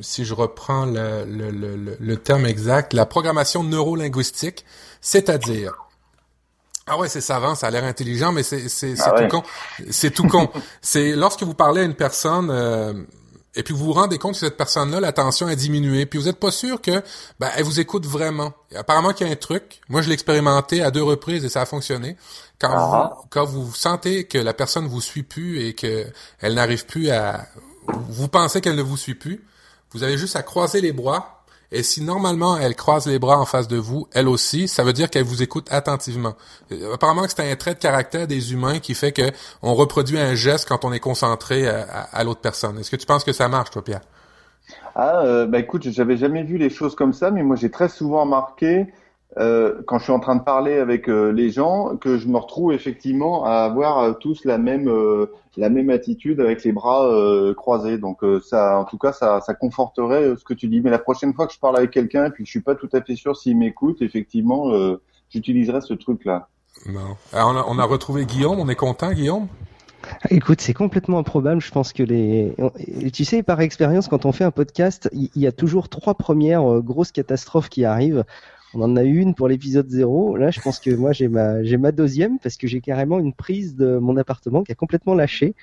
si 0.00 0.24
je 0.24 0.34
reprends 0.34 0.86
le, 0.86 1.24
le, 1.24 1.50
le, 1.50 1.96
le 1.98 2.16
terme 2.16 2.46
exact, 2.46 2.92
la 2.92 3.06
programmation 3.06 3.62
neurolinguistique, 3.62 4.64
c'est-à-dire 5.00 5.74
ah 6.86 6.98
ouais, 6.98 7.08
c'est 7.08 7.22
savant, 7.22 7.54
ça 7.54 7.68
a 7.68 7.70
l'air 7.70 7.84
intelligent, 7.84 8.30
mais 8.30 8.42
c'est 8.42 8.68
c'est 8.68 8.94
ah 9.00 9.12
tout 9.12 9.28
con. 9.28 9.42
C'est 9.90 10.10
tout 10.10 10.28
con. 10.28 10.50
c'est 10.82 11.16
lorsque 11.16 11.42
vous 11.42 11.54
parlez 11.54 11.80
à 11.80 11.84
une 11.84 11.94
personne 11.94 12.50
euh, 12.50 12.92
et 13.56 13.62
puis 13.62 13.74
vous 13.74 13.84
vous 13.84 13.92
rendez 13.92 14.18
compte 14.18 14.32
que 14.34 14.40
cette 14.40 14.56
personne-là, 14.56 15.00
l'attention 15.00 15.46
a 15.46 15.54
diminué, 15.54 16.06
puis 16.06 16.18
vous 16.18 16.28
êtes 16.28 16.40
pas 16.40 16.50
sûr 16.50 16.80
que 16.80 17.02
ben, 17.38 17.50
elle 17.56 17.64
vous 17.64 17.80
écoute 17.80 18.06
vraiment. 18.06 18.52
apparemment 18.74 19.12
qu'il 19.12 19.26
y 19.26 19.30
a 19.30 19.32
un 19.32 19.36
truc. 19.36 19.80
Moi, 19.88 20.02
je 20.02 20.08
l'ai 20.08 20.14
expérimenté 20.14 20.82
à 20.82 20.90
deux 20.90 21.02
reprises 21.02 21.44
et 21.44 21.48
ça 21.48 21.62
a 21.62 21.66
fonctionné. 21.66 22.16
Quand 22.58 22.72
ah. 22.72 23.14
vous, 23.16 23.26
quand 23.30 23.44
vous 23.44 23.72
sentez 23.74 24.24
que 24.24 24.38
la 24.38 24.54
personne 24.54 24.86
vous 24.86 25.00
suit 25.00 25.22
plus 25.22 25.64
et 25.64 25.74
que 25.74 26.06
elle 26.40 26.54
n'arrive 26.54 26.86
plus 26.86 27.10
à 27.10 27.46
vous 27.86 28.28
pensez 28.28 28.60
qu'elle 28.60 28.76
ne 28.76 28.82
vous 28.82 28.96
suit 28.96 29.14
plus, 29.14 29.44
vous 29.92 30.02
avez 30.02 30.18
juste 30.18 30.36
à 30.36 30.42
croiser 30.42 30.80
les 30.80 30.92
bras 30.92 31.43
et 31.72 31.82
si 31.82 32.02
normalement 32.02 32.56
elle 32.56 32.74
croise 32.74 33.06
les 33.06 33.18
bras 33.18 33.38
en 33.38 33.44
face 33.44 33.68
de 33.68 33.76
vous, 33.76 34.06
elle 34.12 34.28
aussi, 34.28 34.68
ça 34.68 34.84
veut 34.84 34.92
dire 34.92 35.10
qu'elle 35.10 35.24
vous 35.24 35.42
écoute 35.42 35.66
attentivement. 35.70 36.34
Euh, 36.72 36.94
apparemment 36.94 37.24
c'est 37.28 37.50
un 37.50 37.56
trait 37.56 37.74
de 37.74 37.78
caractère 37.78 38.26
des 38.26 38.52
humains 38.52 38.78
qui 38.78 38.94
fait 38.94 39.12
que 39.12 39.30
on 39.62 39.74
reproduit 39.74 40.18
un 40.18 40.34
geste 40.34 40.68
quand 40.68 40.84
on 40.84 40.92
est 40.92 41.00
concentré 41.00 41.66
à, 41.66 42.24
l'autre 42.24 42.40
personne. 42.40 42.78
Est-ce 42.78 42.90
que 42.90 42.96
tu 42.96 43.06
penses 43.06 43.24
que 43.24 43.32
ça 43.32 43.48
marche, 43.48 43.70
toi, 43.70 43.82
Pierre? 43.82 44.02
Ah, 44.94 45.22
euh, 45.24 45.46
bah 45.46 45.58
écoute, 45.58 45.88
j'avais 45.90 46.16
jamais 46.16 46.42
vu 46.42 46.56
les 46.56 46.70
choses 46.70 46.94
comme 46.94 47.12
ça, 47.12 47.30
mais 47.30 47.42
moi 47.42 47.56
j'ai 47.56 47.70
très 47.70 47.88
souvent 47.88 48.22
remarqué 48.22 48.86
euh, 49.36 49.82
quand 49.86 49.98
je 49.98 50.04
suis 50.04 50.12
en 50.12 50.20
train 50.20 50.36
de 50.36 50.42
parler 50.42 50.78
avec 50.78 51.08
euh, 51.08 51.30
les 51.30 51.50
gens, 51.50 51.96
que 51.96 52.18
je 52.18 52.28
me 52.28 52.36
retrouve 52.36 52.72
effectivement 52.72 53.44
à 53.44 53.64
avoir 53.64 53.98
euh, 53.98 54.12
tous 54.12 54.44
la 54.44 54.58
même 54.58 54.90
la 55.56 55.68
même 55.70 55.90
attitude 55.90 56.40
avec 56.40 56.64
les 56.64 56.72
bras 56.72 57.08
croisés. 57.56 57.96
Donc 57.98 58.22
ça, 58.44 58.78
en 58.78 58.84
tout 58.84 58.98
cas, 58.98 59.12
ça, 59.12 59.40
ça 59.40 59.54
conforterait 59.54 60.34
ce 60.36 60.44
que 60.44 60.54
tu 60.54 60.66
dis. 60.66 60.80
Mais 60.80 60.90
la 60.90 60.98
prochaine 60.98 61.32
fois 61.32 61.46
que 61.46 61.52
je 61.52 61.60
parle 61.60 61.76
avec 61.76 61.92
quelqu'un 61.92 62.26
et 62.26 62.30
puis 62.30 62.42
que 62.42 62.48
je 62.48 62.50
suis 62.50 62.60
pas 62.60 62.74
tout 62.74 62.88
à 62.92 63.00
fait 63.00 63.14
sûr 63.14 63.36
s'il 63.36 63.56
m'écoute, 63.56 64.02
effectivement, 64.02 64.72
j'utiliserai 65.30 65.80
ce 65.80 65.94
truc-là. 65.94 66.48
Bon. 66.86 67.16
on, 67.32 67.56
a, 67.56 67.64
on 67.68 67.78
a 67.78 67.84
retrouvé 67.84 68.24
Guillaume. 68.26 68.58
On 68.58 68.68
est 68.68 68.74
content, 68.74 69.12
Guillaume? 69.12 69.46
Écoute, 70.28 70.60
c'est 70.60 70.74
complètement 70.74 71.20
improbable. 71.20 71.60
Je 71.60 71.70
pense 71.70 71.92
que 71.92 72.02
les, 72.02 72.56
tu 73.12 73.24
sais, 73.24 73.44
par 73.44 73.60
expérience, 73.60 74.08
quand 74.08 74.26
on 74.26 74.32
fait 74.32 74.44
un 74.44 74.50
podcast, 74.50 75.08
il 75.12 75.30
y 75.36 75.46
a 75.46 75.52
toujours 75.52 75.88
trois 75.88 76.14
premières 76.14 76.80
grosses 76.80 77.12
catastrophes 77.12 77.68
qui 77.68 77.84
arrivent. 77.84 78.24
On 78.74 78.82
en 78.82 78.96
a 78.96 79.04
eu 79.04 79.18
une 79.18 79.34
pour 79.34 79.48
l'épisode 79.48 79.88
0. 79.88 80.36
Là, 80.36 80.50
je 80.50 80.60
pense 80.60 80.80
que 80.80 80.90
moi, 80.90 81.12
j'ai 81.12 81.28
ma, 81.28 81.62
j'ai 81.62 81.76
ma 81.76 81.92
deuxième 81.92 82.38
parce 82.38 82.56
que 82.56 82.66
j'ai 82.66 82.80
carrément 82.80 83.18
une 83.18 83.32
prise 83.32 83.76
de 83.76 83.98
mon 83.98 84.16
appartement 84.16 84.62
qui 84.62 84.72
a 84.72 84.74
complètement 84.74 85.14
lâché. 85.14 85.54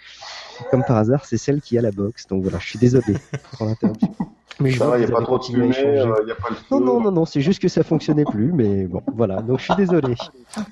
Comme 0.70 0.84
par 0.84 0.98
hasard, 0.98 1.26
c'est 1.26 1.38
celle 1.38 1.62
qui 1.62 1.78
a 1.78 1.82
la 1.82 1.92
box. 1.92 2.28
Donc 2.28 2.44
voilà, 2.44 2.60
je 2.60 2.68
suis 2.68 2.80
désolé 2.80 3.16
pour 3.58 3.66
l'interruption. 3.66 4.16
Mais 4.60 4.70
je 4.70 4.78
vois, 4.78 4.98
il 4.98 5.06
n'y 5.06 5.12
a 5.12 5.16
pas 5.16 5.24
trop 5.24 5.40
de 5.40 5.44
fumée, 5.44 5.74
euh, 5.78 6.14
y 6.28 6.32
a 6.32 6.36
pas 6.36 6.50
Non, 6.70 6.80
non, 6.80 7.02
non, 7.02 7.12
non, 7.12 7.26
c'est 7.26 7.42
juste 7.42 7.60
que 7.60 7.68
ça 7.68 7.84
fonctionnait 7.84 8.26
plus, 8.26 8.52
mais 8.52 8.86
bon, 8.86 9.02
voilà. 9.16 9.42
Donc 9.42 9.60
je 9.60 9.64
suis 9.64 9.76
désolé. 9.76 10.16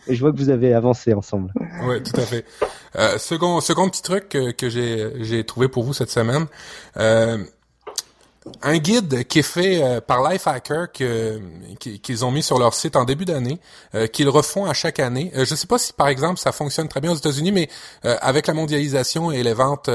Et 0.08 0.16
je 0.16 0.20
vois 0.20 0.32
que 0.32 0.38
vous 0.38 0.50
avez 0.50 0.74
avancé 0.74 1.14
ensemble. 1.14 1.52
Oui, 1.86 2.04
tout 2.04 2.20
à 2.20 2.24
fait. 2.24 2.46
Euh, 2.96 3.18
second, 3.18 3.62
second 3.62 3.90
petit 3.90 4.02
truc 4.02 4.30
que, 4.30 4.52
que 4.52 4.70
j'ai, 4.70 5.24
j'ai 5.24 5.44
trouvé 5.44 5.70
pour 5.70 5.84
vous 5.84 5.94
cette 5.94 6.12
semaine. 6.12 6.46
Euh, 6.98 7.38
un 8.62 8.78
guide 8.78 9.26
qui 9.28 9.40
est 9.40 9.44
fait 9.44 9.84
euh, 9.84 10.02
par 10.02 10.28
Lifehacker 10.28 10.92
qu'ils 10.92 12.26
ont 12.26 12.32
mis 12.32 12.44
sur 12.44 12.58
leur 12.58 12.74
site 12.74 12.96
en 12.96 13.04
début 13.04 13.26
d'année, 13.26 13.60
euh, 13.96 14.08
qu'ils 14.08 14.30
refont 14.30 14.66
à 14.66 14.74
chaque 14.74 15.00
année. 15.00 15.32
Euh, 15.36 15.46
je 15.46 15.54
ne 15.54 15.58
sais 15.58 15.68
pas 15.68 15.78
si 15.78 15.94
par 15.94 16.08
exemple 16.08 16.40
ça 16.40 16.52
fonctionne 16.52 16.88
très 16.88 17.02
bien 17.02 17.12
aux 17.12 17.16
États-Unis, 17.16 17.52
mais 17.52 17.70
avec 18.04 18.48
la 18.48 18.54
mondialisation 18.54 19.32
et 19.32 19.44
les 19.44 19.54
ventes 19.54 19.90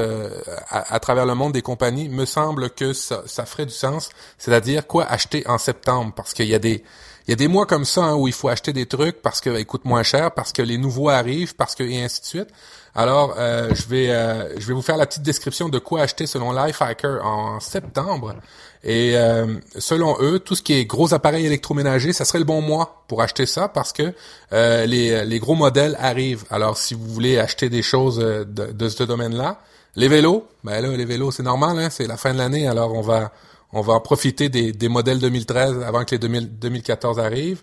à, 0.69 1.01
travers 1.01 1.27
le 1.27 1.35
monde 1.35 1.53
des 1.53 1.63
compagnies, 1.63 2.09
me 2.09 2.25
semble 2.25 2.71
que 2.71 2.93
ça, 2.93 3.23
ça 3.27 3.47
ferait 3.47 3.67
du 3.67 3.73
sens. 3.73 4.11
C'est-à-dire 4.39 4.87
quoi 4.87 5.05
acheter 5.05 5.47
en 5.47 5.59
septembre, 5.59 6.13
parce 6.15 6.35
qu'il 6.35 6.47
y 6.47 6.55
a 6.55 6.59
des 6.59 6.85
il 7.27 7.31
y 7.31 7.33
a 7.33 7.37
des 7.37 7.49
mois 7.49 7.66
comme 7.66 7.85
ça 7.85 8.03
hein, 8.03 8.14
où 8.14 8.29
il 8.29 8.35
faut 8.35 8.49
acheter 8.49 8.72
des 8.72 8.87
trucs 8.87 9.22
parce 9.22 9.41
qu'ils 9.41 9.66
coûtent 9.66 9.87
moins 9.87 10.03
cher, 10.03 10.33
parce 10.33 10.53
que 10.53 10.62
les 10.62 10.77
nouveaux 10.77 11.09
arrivent, 11.09 11.55
parce 11.55 11.75
que 11.75 11.83
et 11.83 12.03
ainsi 12.03 12.20
de 12.20 12.27
suite. 12.27 12.49
Alors, 12.95 13.35
euh, 13.39 13.75
je 13.75 13.89
vais 13.89 14.11
euh, 14.11 14.59
je 14.61 14.68
vais 14.68 14.75
vous 14.75 14.83
faire 14.83 14.97
la 14.97 15.07
petite 15.07 15.22
description 15.22 15.68
de 15.68 15.79
quoi 15.79 16.03
acheter 16.03 16.27
selon 16.27 16.53
Lifehacker 16.53 17.25
en 17.25 17.59
septembre. 17.61 18.37
Et 18.85 19.16
euh, 19.16 19.57
selon 19.79 20.16
eux, 20.20 20.39
tout 20.39 20.55
ce 20.55 20.62
qui 20.62 20.75
est 20.75 20.85
gros 20.85 21.14
appareils 21.14 21.47
électroménagers, 21.47 22.12
ça 22.12 22.25
serait 22.25 22.39
le 22.39 22.45
bon 22.45 22.61
mois 22.61 23.05
pour 23.09 23.22
acheter 23.22 23.47
ça 23.47 23.68
parce 23.68 23.93
que 23.93 24.12
les, 24.53 25.25
les 25.25 25.39
gros 25.39 25.55
modèles 25.55 25.97
arrivent. 25.99 26.45
Alors, 26.51 26.77
si 26.77 26.95
vous 26.95 27.07
voulez 27.07 27.39
acheter 27.39 27.70
des 27.70 27.83
choses 27.83 28.18
de, 28.18 28.45
de 28.45 28.89
ce 28.89 29.03
domaine-là, 29.03 29.59
les 29.97 30.09
vélos, 30.09 30.47
ben 30.62 30.81
là, 30.81 30.97
les 30.97 31.05
vélos, 31.05 31.31
c'est 31.31 31.43
normal, 31.43 31.79
hein, 31.79 31.89
c'est 31.91 32.07
la 32.07 32.16
fin 32.16 32.33
de 32.33 32.39
l'année, 32.39 32.66
alors 32.66 32.93
on 32.95 33.01
va 33.01 33.33
on 33.75 33.83
va 33.83 33.95
en 33.95 34.01
profiter 34.01 34.49
des, 34.49 34.72
des 34.72 34.89
modèles 34.89 35.18
2013 35.18 35.83
avant 35.83 36.05
que 36.05 36.14
les 36.14 36.18
2014 36.18 37.18
arrivent. 37.18 37.62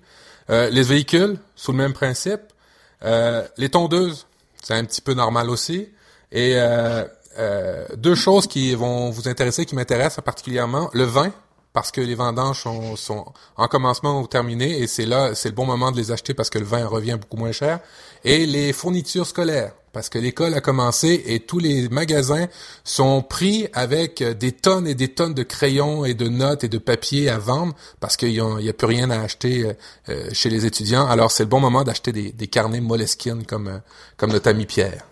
les 0.49 0.83
véhicules, 0.83 1.37
sous 1.55 1.71
le 1.71 1.77
même 1.77 1.93
principe. 1.93 2.41
les 3.01 3.69
tondeuses, 3.69 4.27
c'est 4.61 4.75
un 4.75 4.85
petit 4.85 5.01
peu 5.01 5.13
normal 5.13 5.49
aussi. 5.49 5.89
Et 6.31 6.53
euh, 6.55 7.03
euh, 7.37 7.85
deux 7.97 8.15
choses 8.15 8.47
qui 8.47 8.73
vont 8.75 9.09
vous 9.09 9.27
intéresser, 9.27 9.65
qui 9.65 9.75
m'intéressent 9.75 10.23
particulièrement, 10.23 10.89
le 10.93 11.03
vin, 11.03 11.31
parce 11.73 11.91
que 11.91 12.01
les 12.01 12.15
vendanges 12.15 12.61
sont, 12.61 12.95
sont 12.95 13.25
en 13.57 13.67
commencement 13.67 14.19
ou 14.19 14.27
terminées, 14.27 14.79
et 14.79 14.87
c'est 14.87 15.05
là, 15.05 15.35
c'est 15.35 15.49
le 15.49 15.55
bon 15.55 15.65
moment 15.65 15.91
de 15.91 15.97
les 15.97 16.11
acheter 16.11 16.33
parce 16.33 16.49
que 16.49 16.59
le 16.59 16.65
vin 16.65 16.85
revient 16.85 17.17
beaucoup 17.19 17.37
moins 17.37 17.51
cher. 17.51 17.79
Et 18.23 18.45
les 18.45 18.73
fournitures 18.73 19.25
scolaires, 19.25 19.73
parce 19.93 20.09
que 20.09 20.17
l'école 20.17 20.53
a 20.53 20.61
commencé 20.61 21.23
et 21.25 21.39
tous 21.39 21.59
les 21.59 21.89
magasins 21.89 22.47
sont 22.83 23.21
pris 23.21 23.67
avec 23.73 24.23
des 24.23 24.51
tonnes 24.51 24.87
et 24.87 24.95
des 24.95 25.09
tonnes 25.09 25.33
de 25.33 25.43
crayons 25.43 26.05
et 26.05 26.13
de 26.13 26.29
notes 26.29 26.63
et 26.63 26.69
de 26.69 26.77
papier 26.77 27.29
à 27.29 27.37
vendre 27.37 27.75
parce 27.99 28.17
qu'il 28.17 28.31
n'y 28.31 28.69
a, 28.69 28.73
plus 28.73 28.87
rien 28.87 29.09
à 29.09 29.21
acheter 29.21 29.65
euh, 29.65 29.73
euh, 30.09 30.29
chez 30.33 30.49
les 30.49 30.65
étudiants. 30.65 31.05
Alors 31.07 31.31
c'est 31.31 31.43
le 31.43 31.49
bon 31.49 31.59
moment 31.59 31.83
d'acheter 31.83 32.11
des, 32.11 32.47
carnets 32.47 32.81
Moleskine 32.81 33.45
comme, 33.45 33.67
euh, 33.67 33.77
comme 34.17 34.31
notre 34.31 34.49
ami 34.49 34.65
Pierre. 34.65 35.05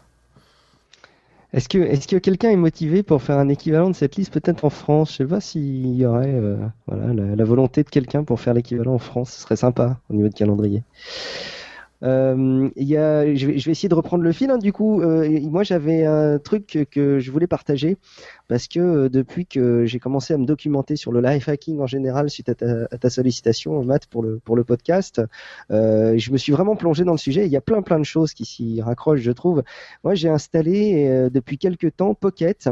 Est-ce 1.52 1.68
que, 1.68 1.80
est-ce 1.80 2.08
que 2.08 2.18
quelqu'un 2.18 2.52
est 2.52 2.56
motivé 2.56 3.02
pour 3.02 3.24
faire 3.24 3.40
un 3.40 3.50
équivalent 3.50 3.90
de 3.90 3.96
cette 3.96 4.16
liste 4.18 4.32
peut-être 4.32 4.66
en 4.66 4.70
France? 4.70 5.12
Je 5.14 5.18
sais 5.18 5.26
pas 5.26 5.42
s'il 5.42 5.96
y 5.96 6.06
aurait 6.06 6.40
voilà, 6.86 7.12
la, 7.12 7.36
la, 7.36 7.44
volonté 7.44 7.82
de 7.82 7.90
quelqu'un 7.90 8.24
pour 8.24 8.40
faire 8.40 8.54
l'équivalent 8.54 8.94
en 8.94 9.00
France. 9.00 9.32
Ce 9.32 9.42
serait 9.42 9.56
sympa 9.56 9.98
au 10.12 10.14
niveau 10.14 10.30
de 10.30 10.36
calendrier. 10.36 10.84
Euh, 12.04 12.70
y 12.76 12.96
a, 12.96 13.34
je, 13.36 13.48
vais, 13.48 13.58
je 13.58 13.66
vais 13.66 13.72
essayer 13.72 13.90
de 13.90 13.96
reprendre 13.96 14.24
le 14.24 14.32
fil. 14.32 14.50
Hein, 14.50 14.58
du 14.58 14.72
coup, 14.74 15.02
euh, 15.02 15.40
moi 15.42 15.64
j'avais 15.64 16.06
un 16.06 16.40
truc 16.40 16.88
que, 16.92 17.20
je 17.20 17.32
voulais 17.32 17.48
partager 17.48 17.98
parce 18.48 18.68
que 18.68 18.80
euh, 18.80 19.10
depuis 19.10 19.46
que 19.46 19.86
j'ai 19.86 20.00
commencé 20.00 20.34
à 20.34 20.38
me 20.38 20.46
documenter 20.46 20.96
sur 20.96 21.12
le 21.12 21.22
life 21.22 21.50
hacking 21.50 21.80
en 21.80 21.88
général 21.88 22.30
suite 22.30 22.50
à 22.50 22.56
ta, 22.56 22.88
à 22.92 22.98
ta 22.98 23.10
sollicitation, 23.10 23.84
Matt, 23.84 24.06
pour 24.08 24.24
le 24.24 24.40
pour 24.40 24.56
le 24.56 24.64
podcast, 24.64 25.22
euh, 25.72 26.18
je 26.18 26.32
me 26.32 26.38
suis 26.38 26.52
vraiment 26.52 26.76
plongé 26.76 27.04
dans 27.04 27.14
le 27.14 27.18
sujet. 27.18 27.46
Il 27.46 27.52
y 27.52 27.58
a 27.58 27.62
plein 27.62 27.82
plein 27.82 28.00
de 28.00 28.06
choses 28.06 28.34
qui 28.34 28.46
s'y 28.46 28.82
raccrochent, 28.82 29.22
je 29.22 29.32
trouve. 29.32 29.64
Moi, 30.04 30.16
j'ai 30.16 30.30
installé 30.30 31.08
euh, 31.08 31.30
depuis 31.30 31.58
quelques 31.58 31.96
temps 31.96 32.14
Pocket. 32.14 32.70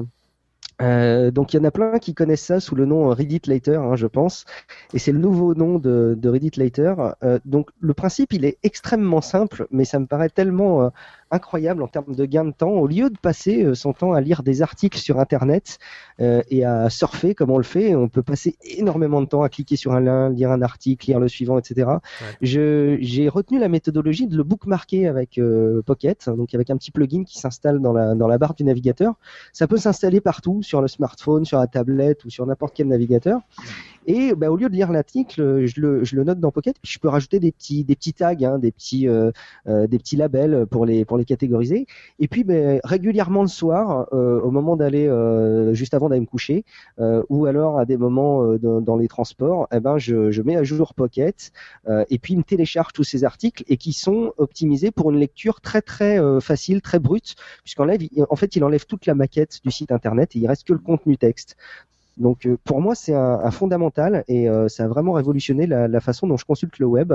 Euh, 0.81 1.31
donc 1.31 1.53
il 1.53 1.57
y 1.57 1.59
en 1.59 1.63
a 1.63 1.71
plein 1.71 1.97
qui 1.97 2.13
connaissent 2.13 2.43
ça 2.43 2.59
sous 2.59 2.75
le 2.75 2.85
nom 2.85 3.09
Reddit 3.09 3.41
Later, 3.47 3.77
hein, 3.77 3.95
je 3.95 4.05
pense, 4.05 4.45
et 4.93 4.99
c'est 4.99 5.11
le 5.11 5.17
nouveau 5.17 5.55
nom 5.55 5.79
de, 5.79 6.17
Reddit 6.23 6.51
Later. 6.57 7.15
Euh, 7.23 7.39
donc 7.45 7.69
le 7.79 7.93
principe 7.93 8.33
il 8.33 8.45
est 8.45 8.57
extrêmement 8.63 9.21
simple, 9.21 9.67
mais 9.71 9.85
ça 9.85 9.99
me 9.99 10.05
paraît 10.05 10.29
tellement 10.29 10.83
euh, 10.83 10.89
incroyable 11.31 11.83
en 11.83 11.87
termes 11.87 12.15
de 12.15 12.25
gain 12.25 12.45
de 12.45 12.51
temps. 12.51 12.71
Au 12.71 12.87
lieu 12.87 13.09
de 13.09 13.17
passer 13.17 13.63
euh, 13.63 13.75
son 13.75 13.93
temps 13.93 14.13
à 14.13 14.21
lire 14.21 14.43
des 14.43 14.61
articles 14.61 14.97
sur 14.97 15.19
Internet 15.19 15.79
euh, 16.19 16.41
et 16.49 16.65
à 16.65 16.89
surfer 16.89 17.35
comme 17.35 17.51
on 17.51 17.57
le 17.57 17.63
fait, 17.63 17.95
on 17.95 18.07
peut 18.07 18.23
passer 18.23 18.55
énormément 18.63 19.21
de 19.21 19.27
temps 19.27 19.43
à 19.43 19.49
cliquer 19.49 19.75
sur 19.75 19.93
un 19.93 19.99
lien, 19.99 20.29
lire 20.29 20.51
un 20.51 20.61
article, 20.61 21.07
lire 21.07 21.19
le 21.19 21.27
suivant, 21.27 21.57
etc. 21.57 21.89
Je, 22.41 22.97
j'ai 23.01 23.29
retenu 23.29 23.59
la 23.59 23.69
méthodologie 23.69 24.27
de 24.27 24.37
le 24.37 24.43
bookmarker 24.43 25.07
avec 25.07 25.37
euh, 25.37 25.81
Pocket, 25.85 26.29
donc 26.29 26.53
avec 26.53 26.69
un 26.69 26.77
petit 26.77 26.91
plugin 26.91 27.23
qui 27.23 27.39
s'installe 27.39 27.79
dans 27.79 27.93
la, 27.93 28.15
dans 28.15 28.27
la 28.27 28.37
barre 28.37 28.53
du 28.53 28.63
navigateur. 28.63 29.15
Ça 29.53 29.67
peut 29.67 29.77
s'installer 29.77 30.21
partout, 30.21 30.63
sur 30.63 30.81
le 30.81 30.87
smartphone, 30.87 31.45
sur 31.45 31.59
la 31.59 31.67
tablette 31.67 32.25
ou 32.25 32.29
sur 32.29 32.45
n'importe 32.45 32.73
quel 32.75 32.87
navigateur. 32.87 33.41
Et 34.09 34.33
bah, 34.35 34.49
au 34.49 34.55
lieu 34.55 34.69
de 34.69 34.73
lire 34.73 34.89
l'article, 34.93 35.65
je 35.65 35.81
le, 35.81 36.03
je 36.05 36.15
le 36.15 36.23
note 36.23 36.39
dans 36.39 36.49
Pocket. 36.49 36.77
Je 36.81 36.97
peux 36.97 37.09
rajouter 37.09 37.41
des 37.41 37.51
petits, 37.51 37.83
des 37.83 37.95
petits 37.95 38.13
tags, 38.13 38.35
hein, 38.41 38.57
des 38.57 38.71
petits, 38.71 39.07
euh, 39.09 39.31
euh, 39.67 39.85
des 39.85 39.99
petits 39.99 40.15
labels 40.15 40.65
pour 40.65 40.85
les, 40.85 41.03
pour 41.03 41.17
les 41.17 41.25
catégoriser. 41.25 41.87
Et 42.19 42.29
puis 42.29 42.45
bah, 42.45 42.79
régulièrement 42.85 43.41
le 43.41 43.49
soir, 43.49 44.07
euh, 44.13 44.39
au 44.39 44.49
moment 44.49 44.77
d'aller, 44.77 45.07
euh, 45.07 45.73
juste 45.73 45.93
avant 45.93 46.07
d'aller 46.07 46.21
me 46.21 46.25
coucher, 46.25 46.63
ou 47.29 47.45
alors 47.45 47.79
à 47.79 47.85
des 47.85 47.97
moments 47.97 48.55
dans, 48.57 48.79
dans 48.79 48.95
les 48.95 49.07
transports, 49.09 49.67
eh 49.73 49.79
ben 49.81 49.97
je, 49.97 50.31
je 50.31 50.41
mets 50.41 50.55
à 50.55 50.63
jour 50.63 50.93
Pocket. 50.93 51.51
et 52.09 52.17
puis 52.19 52.33
il 52.33 52.37
me 52.37 52.43
télécharge 52.43 52.93
tous 52.93 53.03
ces 53.03 53.23
articles 53.25 53.63
et 53.67 53.77
qui 53.77 53.91
sont 53.91 54.33
optimisés 54.37 54.91
pour 54.91 55.11
une 55.11 55.19
lecture 55.19 55.59
très 55.61 55.81
très 55.81 56.19
facile, 56.39 56.81
très 56.81 56.99
brute, 56.99 57.35
puisqu'enlève, 57.63 57.99
en 58.29 58.35
fait, 58.35 58.55
il 58.55 58.63
enlève 58.63 58.85
toute 58.85 59.05
la 59.05 59.15
maquette 59.15 59.59
du 59.63 59.71
site 59.71 59.91
internet 59.91 60.35
et 60.35 60.39
il 60.39 60.47
reste 60.47 60.65
que 60.65 60.73
le 60.73 60.79
contenu 60.79 61.17
texte. 61.17 61.57
Donc 62.17 62.45
euh, 62.45 62.57
pour 62.63 62.81
moi 62.81 62.95
c'est 62.95 63.13
un, 63.13 63.51
fondamental 63.51 64.23
et 64.27 64.49
euh, 64.49 64.67
ça 64.67 64.85
a 64.85 64.87
vraiment 64.87 65.13
révolutionné 65.13 65.67
la, 65.67 65.87
la, 65.87 65.99
façon 65.99 66.27
dont 66.27 66.37
je 66.37 66.45
consulte 66.45 66.79
le 66.79 66.85
web. 66.85 67.13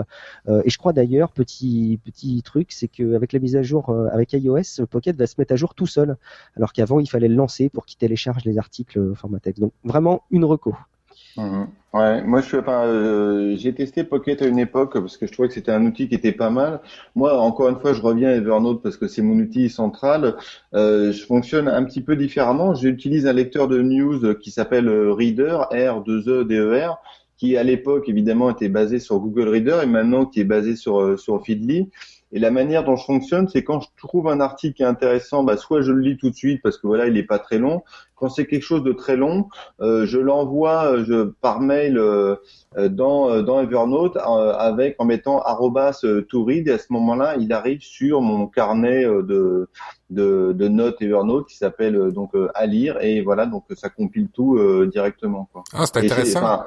Euh, 0.48 0.62
et 0.64 0.70
je 0.70 0.78
crois 0.78 0.92
d'ailleurs 0.92 1.32
petit 1.32 1.98
petit 2.04 2.42
truc, 2.42 2.72
c'est 2.72 2.88
qu'avec 2.88 3.32
la 3.32 3.38
mise 3.38 3.56
à 3.56 3.62
jour 3.62 3.90
avec 4.12 4.32
iOS, 4.32 4.86
Pocket 4.90 5.16
va 5.16 5.26
se 5.26 5.34
mettre 5.38 5.52
à 5.52 5.56
jour 5.56 5.74
tout 5.74 5.86
seul, 5.86 6.16
alors 6.56 6.72
qu'avant 6.72 7.00
il 7.00 7.08
fallait 7.08 7.28
le 7.28 7.34
lancer 7.34 7.68
pour 7.68 7.86
qu'il 7.86 7.98
télécharge 7.98 8.44
les 8.44 8.58
articles 8.58 9.14
format 9.14 9.40
texte. 9.40 9.60
Donc 9.60 9.72
vraiment 9.84 10.22
une 10.30 10.44
reco. 10.44 10.74
Mmh. 11.36 11.64
Ouais, 11.94 12.22
moi 12.24 12.40
je 12.40 12.46
suis 12.46 12.56
enfin, 12.56 12.84
euh, 12.86 13.54
j'ai 13.56 13.74
testé 13.74 14.02
Pocket 14.04 14.40
à 14.40 14.46
une 14.46 14.58
époque 14.58 14.94
parce 14.94 15.18
que 15.18 15.26
je 15.26 15.32
trouvais 15.32 15.48
que 15.48 15.54
c'était 15.54 15.72
un 15.72 15.84
outil 15.84 16.08
qui 16.08 16.14
était 16.14 16.32
pas 16.32 16.48
mal. 16.48 16.80
Moi, 17.14 17.38
encore 17.38 17.68
une 17.68 17.78
fois, 17.78 17.92
je 17.92 18.00
reviens 18.00 18.30
à 18.30 18.32
Evernote 18.32 18.82
parce 18.82 18.96
que 18.96 19.08
c'est 19.08 19.20
mon 19.20 19.38
outil 19.38 19.68
central. 19.68 20.36
Euh, 20.74 21.12
je 21.12 21.24
fonctionne 21.24 21.68
un 21.68 21.84
petit 21.84 22.00
peu 22.00 22.16
différemment. 22.16 22.74
J'utilise 22.74 23.26
un 23.26 23.34
lecteur 23.34 23.68
de 23.68 23.82
news 23.82 24.34
qui 24.36 24.50
s'appelle 24.50 24.88
euh, 24.88 25.12
Reader, 25.12 25.68
R 25.70 26.02
2 26.02 26.28
E 26.28 26.44
D 26.44 26.56
E 26.56 26.86
R, 26.86 26.98
qui 27.36 27.56
à 27.56 27.62
l'époque 27.62 28.08
évidemment 28.08 28.50
était 28.50 28.68
basé 28.70 28.98
sur 28.98 29.18
Google 29.18 29.48
Reader 29.48 29.80
et 29.82 29.86
maintenant 29.86 30.24
qui 30.26 30.40
est 30.40 30.44
basé 30.44 30.76
sur 30.76 31.00
euh, 31.00 31.16
sur 31.16 31.44
Feedly. 31.44 31.90
Et 32.32 32.38
la 32.38 32.50
manière 32.50 32.82
dont 32.82 32.96
je 32.96 33.04
fonctionne, 33.04 33.46
c'est 33.48 33.62
quand 33.62 33.80
je 33.80 33.88
trouve 33.98 34.28
un 34.28 34.40
article 34.40 34.74
qui 34.76 34.82
est 34.82 34.86
intéressant, 34.86 35.44
bah, 35.44 35.58
soit 35.58 35.82
je 35.82 35.92
le 35.92 36.00
lis 36.00 36.16
tout 36.16 36.30
de 36.30 36.34
suite 36.34 36.62
parce 36.62 36.78
que 36.78 36.86
voilà, 36.86 37.06
il 37.06 37.12
n'est 37.12 37.22
pas 37.22 37.38
très 37.38 37.58
long. 37.58 37.82
Quand 38.14 38.30
c'est 38.30 38.46
quelque 38.46 38.62
chose 38.62 38.82
de 38.82 38.92
très 38.92 39.16
long, 39.16 39.48
euh, 39.80 40.06
je 40.06 40.18
l'envoie 40.18 40.92
euh, 40.92 41.04
je, 41.04 41.24
par 41.42 41.60
mail 41.60 41.98
euh, 41.98 42.36
dans, 42.88 43.28
euh, 43.28 43.42
dans 43.42 43.60
Evernote 43.60 44.16
euh, 44.16 44.52
avec 44.54 44.94
en 44.98 45.04
mettant 45.04 45.42
arrobas 45.42 46.04
to 46.28 46.44
read 46.44 46.68
et 46.68 46.72
à 46.72 46.78
ce 46.78 46.86
moment-là, 46.90 47.36
il 47.38 47.52
arrive 47.52 47.80
sur 47.82 48.22
mon 48.22 48.46
carnet 48.46 49.04
de, 49.04 49.68
de, 50.08 50.52
de 50.52 50.68
notes 50.68 51.02
Evernote 51.02 51.48
qui 51.48 51.56
s'appelle 51.56 52.12
donc 52.12 52.30
à 52.54 52.66
lire 52.66 52.96
et 53.02 53.20
voilà, 53.20 53.44
donc 53.44 53.64
ça 53.76 53.90
compile 53.90 54.28
tout 54.32 54.58
directement. 54.86 55.48
Quoi. 55.52 55.64
Ah, 55.74 55.84
c'est 55.84 55.98
intéressant. 55.98 56.64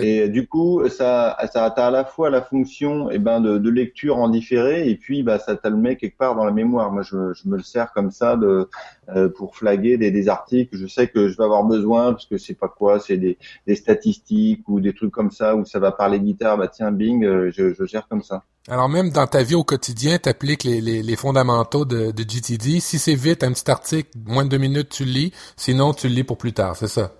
Et 0.00 0.28
du 0.28 0.46
coup, 0.46 0.88
ça, 0.88 1.36
ça 1.52 1.66
a 1.66 1.68
à 1.68 1.90
la 1.90 2.04
fois 2.04 2.30
la 2.30 2.42
fonction 2.42 3.10
eh 3.10 3.18
ben, 3.18 3.40
de, 3.40 3.58
de, 3.58 3.70
lecture 3.70 4.18
en 4.18 4.28
différé 4.28 4.88
et 4.88 4.96
puis 4.96 5.22
bah, 5.22 5.38
ça 5.38 5.56
te 5.56 5.68
le 5.68 5.76
met 5.76 5.96
quelque 5.96 6.16
part 6.16 6.34
dans 6.34 6.44
la 6.44 6.52
mémoire. 6.52 6.90
Moi, 6.92 7.02
je, 7.02 7.32
je 7.34 7.48
me 7.48 7.56
le 7.56 7.62
sers 7.62 7.92
comme 7.92 8.10
ça 8.10 8.36
de, 8.36 8.68
euh, 9.14 9.28
pour 9.28 9.56
flaguer 9.56 9.96
des, 9.96 10.10
des, 10.10 10.28
articles. 10.28 10.76
Je 10.76 10.86
sais 10.86 11.08
que 11.08 11.28
je 11.28 11.36
vais 11.36 11.44
avoir 11.44 11.64
besoin 11.64 12.12
parce 12.12 12.26
que 12.26 12.38
c'est 12.38 12.54
pas 12.54 12.68
quoi, 12.68 13.00
c'est 13.00 13.16
des, 13.16 13.38
des, 13.66 13.74
statistiques 13.74 14.68
ou 14.68 14.80
des 14.80 14.94
trucs 14.94 15.12
comme 15.12 15.30
ça 15.30 15.56
où 15.56 15.64
ça 15.64 15.78
va 15.78 15.92
parler 15.92 16.20
guitare. 16.20 16.58
Bah 16.58 16.68
tiens, 16.68 16.92
bing, 16.92 17.24
euh, 17.24 17.50
je, 17.52 17.74
je 17.74 17.84
gère 17.84 18.06
comme 18.08 18.22
ça. 18.22 18.42
Alors 18.68 18.88
même 18.88 19.10
dans 19.10 19.26
ta 19.26 19.42
vie 19.42 19.56
au 19.56 19.64
quotidien, 19.64 20.18
tu 20.18 20.28
appliques 20.28 20.64
les, 20.64 20.80
les, 20.80 21.02
les, 21.02 21.16
fondamentaux 21.16 21.84
de, 21.84 22.12
de 22.12 22.22
GTD. 22.22 22.78
Si 22.80 22.98
c'est 22.98 23.14
vite, 23.14 23.42
un 23.42 23.52
petit 23.52 23.70
article, 23.70 24.10
moins 24.24 24.44
de 24.44 24.50
deux 24.50 24.58
minutes, 24.58 24.88
tu 24.90 25.04
le 25.04 25.10
lis. 25.10 25.32
Sinon, 25.56 25.92
tu 25.94 26.08
le 26.08 26.14
lis 26.14 26.24
pour 26.24 26.38
plus 26.38 26.52
tard, 26.52 26.76
c'est 26.76 26.88
ça? 26.88 27.12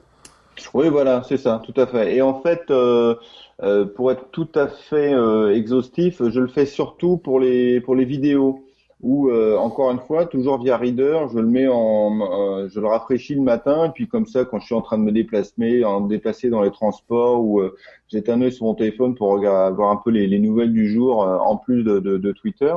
Oui, 0.74 0.88
voilà, 0.88 1.22
c'est 1.22 1.36
ça, 1.36 1.60
tout 1.64 1.78
à 1.80 1.86
fait. 1.86 2.14
Et 2.16 2.22
en 2.22 2.40
fait, 2.40 2.70
euh, 2.70 3.14
euh, 3.62 3.84
pour 3.84 4.10
être 4.10 4.30
tout 4.30 4.48
à 4.54 4.68
fait 4.68 5.12
euh, 5.12 5.54
exhaustif, 5.54 6.22
je 6.28 6.40
le 6.40 6.48
fais 6.48 6.66
surtout 6.66 7.16
pour 7.18 7.40
les 7.40 7.80
pour 7.80 7.94
les 7.94 8.04
vidéos. 8.04 8.64
Ou 9.02 9.30
euh, 9.30 9.56
encore 9.58 9.90
une 9.90 9.98
fois, 9.98 10.26
toujours 10.26 10.62
via 10.62 10.76
Reader, 10.76 11.26
je 11.32 11.38
le 11.40 11.46
mets 11.48 11.66
en, 11.66 12.20
euh, 12.20 12.68
je 12.68 12.78
le 12.78 12.86
rafraîchis 12.86 13.34
le 13.34 13.40
matin, 13.40 13.86
et 13.86 13.90
puis 13.90 14.06
comme 14.06 14.26
ça, 14.26 14.44
quand 14.44 14.60
je 14.60 14.66
suis 14.66 14.76
en 14.76 14.80
train 14.80 14.96
de 14.96 15.02
me 15.02 15.10
déplacer, 15.10 15.84
en 15.84 16.02
me 16.02 16.08
déplacer 16.08 16.50
dans 16.50 16.62
les 16.62 16.70
transports, 16.70 17.42
ou 17.42 17.60
j'ai 18.06 18.22
un 18.30 18.40
œil 18.40 18.52
sur 18.52 18.64
mon 18.66 18.74
téléphone 18.74 19.16
pour 19.16 19.30
regarder, 19.30 19.74
voir 19.74 19.90
un 19.90 19.96
peu 19.96 20.10
les, 20.10 20.28
les 20.28 20.38
nouvelles 20.38 20.72
du 20.72 20.88
jour, 20.88 21.18
en 21.18 21.56
plus 21.56 21.82
de, 21.82 21.98
de, 21.98 22.16
de, 22.16 22.32
Twitter. 22.32 22.72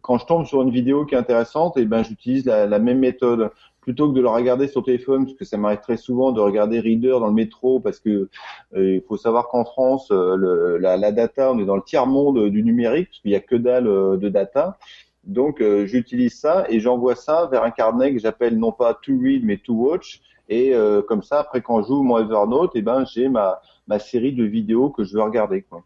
Quand 0.00 0.16
je 0.16 0.24
tombe 0.24 0.46
sur 0.46 0.62
une 0.62 0.70
vidéo 0.70 1.04
qui 1.04 1.14
est 1.14 1.18
intéressante, 1.18 1.76
et 1.76 1.82
eh 1.82 1.84
ben 1.84 2.02
j'utilise 2.04 2.46
la, 2.46 2.66
la 2.66 2.78
même 2.78 3.00
méthode 3.00 3.50
plutôt 3.80 4.10
que 4.10 4.14
de 4.14 4.20
le 4.20 4.28
regarder 4.28 4.68
sur 4.68 4.84
téléphone, 4.84 5.24
parce 5.24 5.36
que 5.36 5.44
ça 5.44 5.56
m'arrive 5.56 5.80
très 5.80 5.96
souvent 5.96 6.32
de 6.32 6.40
regarder 6.40 6.80
Reader 6.80 7.18
dans 7.20 7.28
le 7.28 7.32
métro, 7.32 7.80
parce 7.80 7.98
que 7.98 8.28
euh, 8.76 8.94
il 8.96 9.02
faut 9.02 9.16
savoir 9.16 9.48
qu'en 9.48 9.64
France, 9.64 10.10
euh, 10.10 10.36
le, 10.36 10.78
la, 10.78 10.96
la, 10.96 11.12
data, 11.12 11.52
on 11.52 11.58
est 11.58 11.64
dans 11.64 11.76
le 11.76 11.82
tiers 11.82 12.06
monde 12.06 12.48
du 12.48 12.62
numérique, 12.62 13.08
parce 13.08 13.20
qu'il 13.20 13.30
n'y 13.30 13.36
a 13.36 13.40
que 13.40 13.56
dalle 13.56 13.86
euh, 13.86 14.16
de 14.16 14.28
data. 14.28 14.78
Donc 15.24 15.60
euh, 15.60 15.86
j'utilise 15.86 16.38
ça 16.38 16.66
et 16.68 16.80
j'envoie 16.80 17.14
ça 17.14 17.46
vers 17.50 17.62
un 17.62 17.70
carnet 17.70 18.12
que 18.12 18.18
j'appelle 18.18 18.58
non 18.58 18.72
pas 18.72 18.94
to 18.94 19.12
read 19.20 19.44
mais 19.44 19.58
to 19.58 19.74
watch. 19.74 20.20
Et 20.48 20.74
euh, 20.74 21.02
comme 21.02 21.22
ça, 21.22 21.40
après 21.40 21.62
quand 21.62 21.82
j'ouvre 21.82 22.02
mon 22.02 22.18
Evernote, 22.18 22.74
et 22.74 22.80
eh 22.80 22.82
ben 22.82 23.04
j'ai 23.04 23.28
ma, 23.28 23.60
ma 23.86 23.98
série 23.98 24.32
de 24.32 24.44
vidéos 24.44 24.90
que 24.90 25.04
je 25.04 25.14
veux 25.14 25.22
regarder. 25.22 25.62
Quoi. 25.62 25.84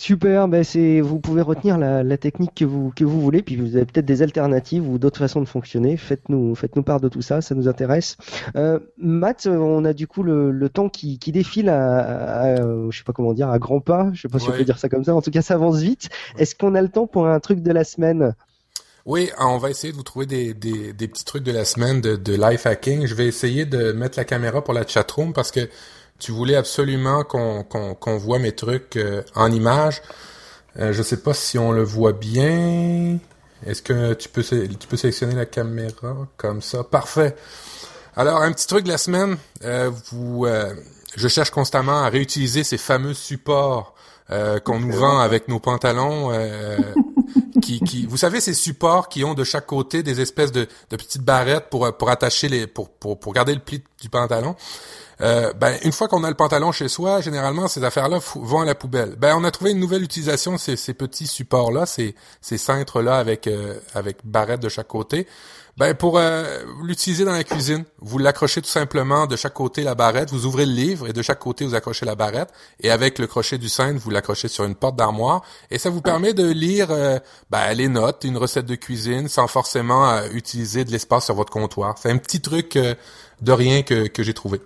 Super, 0.00 0.46
ben 0.46 0.62
c'est 0.62 1.00
vous 1.00 1.18
pouvez 1.18 1.42
retenir 1.42 1.76
la, 1.76 2.04
la, 2.04 2.16
technique 2.16 2.54
que 2.54 2.64
vous 2.64 2.92
que 2.94 3.02
vous 3.02 3.20
voulez, 3.20 3.42
puis 3.42 3.56
vous 3.56 3.74
avez 3.74 3.84
peut-être 3.84 4.06
des 4.06 4.22
alternatives 4.22 4.88
ou 4.88 4.96
d'autres 4.96 5.18
façons 5.18 5.40
de 5.40 5.48
fonctionner. 5.48 5.96
Faites-nous 5.96 6.54
faites-nous 6.54 6.84
part 6.84 7.00
de 7.00 7.08
tout 7.08 7.20
ça, 7.20 7.40
ça 7.40 7.56
nous 7.56 7.66
intéresse. 7.66 8.16
Euh, 8.54 8.78
Matt, 8.96 9.48
on 9.50 9.84
a 9.84 9.92
du 9.92 10.06
coup 10.06 10.22
le, 10.22 10.52
le 10.52 10.68
temps 10.68 10.88
qui, 10.88 11.18
qui 11.18 11.32
défile 11.32 11.68
à, 11.68 12.54
je 12.54 12.96
sais 12.96 13.02
pas 13.02 13.12
comment 13.12 13.32
dire 13.32 13.48
à 13.50 13.58
grands 13.58 13.80
pas, 13.80 14.08
je 14.12 14.20
sais 14.20 14.28
pas 14.28 14.38
si 14.38 14.46
ouais. 14.46 14.54
on 14.54 14.58
peut 14.58 14.64
dire 14.64 14.78
ça 14.78 14.88
comme 14.88 15.02
ça. 15.02 15.16
En 15.16 15.20
tout 15.20 15.32
cas, 15.32 15.42
ça 15.42 15.54
avance 15.54 15.80
vite. 15.80 16.10
Est-ce 16.38 16.54
qu'on 16.54 16.76
a 16.76 16.80
le 16.80 16.90
temps 16.90 17.08
pour 17.08 17.26
un 17.26 17.40
truc 17.40 17.60
de 17.60 17.72
la 17.72 17.82
semaine? 17.82 18.36
Oui, 19.04 19.30
on 19.40 19.58
va 19.58 19.68
essayer 19.68 19.92
de 19.92 19.96
vous 19.96 20.04
trouver 20.04 20.26
des, 20.26 20.54
des, 20.54 20.92
des 20.92 21.08
petits 21.08 21.24
trucs 21.24 21.42
de 21.42 21.50
la 21.50 21.64
semaine 21.64 22.00
de, 22.00 22.14
de 22.14 22.34
life 22.34 22.66
hacking. 22.66 23.04
Je 23.06 23.16
vais 23.16 23.26
essayer 23.26 23.66
de 23.66 23.90
mettre 23.90 24.16
la 24.16 24.24
caméra 24.24 24.62
pour 24.62 24.74
la 24.74 24.86
chatroom 24.86 25.32
parce 25.32 25.50
que 25.50 25.68
tu 26.18 26.32
voulais 26.32 26.56
absolument 26.56 27.24
qu'on 27.24 27.62
qu'on 27.62 27.94
qu'on 27.94 28.16
voit 28.16 28.38
mes 28.38 28.52
trucs 28.52 28.96
euh, 28.96 29.22
en 29.34 29.50
image. 29.52 30.02
Euh, 30.78 30.92
je 30.92 31.02
sais 31.02 31.18
pas 31.18 31.34
si 31.34 31.58
on 31.58 31.72
le 31.72 31.82
voit 31.82 32.12
bien. 32.12 33.18
Est-ce 33.66 33.82
que 33.82 34.14
tu 34.14 34.28
peux 34.28 34.42
tu 34.42 34.86
peux 34.88 34.96
sélectionner 34.96 35.34
la 35.34 35.46
caméra 35.46 36.16
comme 36.36 36.62
ça? 36.62 36.84
Parfait. 36.84 37.34
Alors 38.16 38.42
un 38.42 38.52
petit 38.52 38.66
truc 38.66 38.84
de 38.84 38.88
la 38.88 38.98
semaine. 38.98 39.36
Euh, 39.64 39.90
vous, 40.10 40.44
euh, 40.46 40.74
je 41.16 41.28
cherche 41.28 41.50
constamment 41.50 42.02
à 42.02 42.08
réutiliser 42.08 42.64
ces 42.64 42.78
fameux 42.78 43.14
supports 43.14 43.94
euh, 44.30 44.58
qu'on 44.60 44.80
nous 44.80 44.92
vend 44.92 45.18
avec 45.20 45.48
nos 45.48 45.60
pantalons. 45.60 46.32
qui, 47.62 47.80
qui, 47.80 48.06
vous 48.06 48.16
savez, 48.16 48.40
ces 48.40 48.54
supports 48.54 49.08
qui 49.08 49.24
ont 49.24 49.34
de 49.34 49.44
chaque 49.44 49.66
côté 49.66 50.02
des 50.02 50.20
espèces 50.20 50.52
de, 50.52 50.66
de 50.90 50.96
petites 50.96 51.22
barrettes 51.22 51.68
pour 51.70 51.96
pour 51.96 52.10
attacher 52.10 52.48
les 52.48 52.66
pour 52.66 52.88
pour 52.90 53.18
pour 53.18 53.32
garder 53.32 53.54
le 53.54 53.60
pli 53.60 53.82
du 54.00 54.08
pantalon. 54.08 54.56
Euh, 55.20 55.52
ben, 55.52 55.76
une 55.82 55.92
fois 55.92 56.08
qu'on 56.08 56.24
a 56.24 56.28
le 56.28 56.36
pantalon 56.36 56.72
chez 56.72 56.88
soi, 56.88 57.20
généralement, 57.20 57.68
ces 57.68 57.82
affaires-là 57.84 58.18
vont 58.36 58.60
à 58.60 58.64
la 58.64 58.74
poubelle. 58.74 59.16
Ben, 59.16 59.34
on 59.36 59.44
a 59.44 59.50
trouvé 59.50 59.72
une 59.72 59.80
nouvelle 59.80 60.02
utilisation 60.02 60.58
ces, 60.58 60.76
ces 60.76 60.94
petits 60.94 61.26
supports-là, 61.26 61.86
ces, 61.86 62.14
ces 62.40 62.58
cintres-là 62.58 63.18
avec, 63.18 63.46
euh, 63.46 63.74
avec 63.94 64.18
barrettes 64.24 64.60
de 64.60 64.68
chaque 64.68 64.88
côté. 64.88 65.26
Ben, 65.78 65.94
pour 65.94 66.18
euh, 66.18 66.64
l'utiliser 66.82 67.24
dans 67.24 67.32
la 67.32 67.44
cuisine, 67.44 67.84
vous 68.00 68.18
l'accrochez 68.18 68.60
tout 68.60 68.68
simplement 68.68 69.28
de 69.28 69.36
chaque 69.36 69.54
côté 69.54 69.84
la 69.84 69.94
barrette, 69.94 70.28
vous 70.30 70.44
ouvrez 70.44 70.66
le 70.66 70.72
livre 70.72 71.06
et 71.06 71.12
de 71.12 71.22
chaque 71.22 71.38
côté 71.38 71.64
vous 71.64 71.76
accrochez 71.76 72.04
la 72.04 72.16
barrette 72.16 72.48
et 72.80 72.90
avec 72.90 73.20
le 73.20 73.28
crochet 73.28 73.58
du 73.58 73.68
cintre, 73.68 74.00
vous 74.00 74.10
l'accrochez 74.10 74.48
sur 74.48 74.64
une 74.64 74.74
porte 74.74 74.96
d'armoire 74.96 75.42
et 75.70 75.78
ça 75.78 75.88
vous 75.88 76.02
permet 76.02 76.34
de 76.34 76.50
lire 76.50 76.88
euh, 76.90 77.20
ben, 77.50 77.72
les 77.74 77.86
notes, 77.86 78.24
une 78.24 78.38
recette 78.38 78.66
de 78.66 78.74
cuisine 78.74 79.28
sans 79.28 79.46
forcément 79.46 80.10
euh, 80.10 80.28
utiliser 80.32 80.84
de 80.84 80.90
l'espace 80.90 81.26
sur 81.26 81.36
votre 81.36 81.52
comptoir. 81.52 81.94
C'est 81.96 82.10
un 82.10 82.18
petit 82.18 82.40
truc 82.40 82.76
de 82.76 83.52
rien 83.52 83.82
que, 83.82 84.08
que 84.08 84.24
j'ai 84.24 84.34
trouvé. 84.34 84.60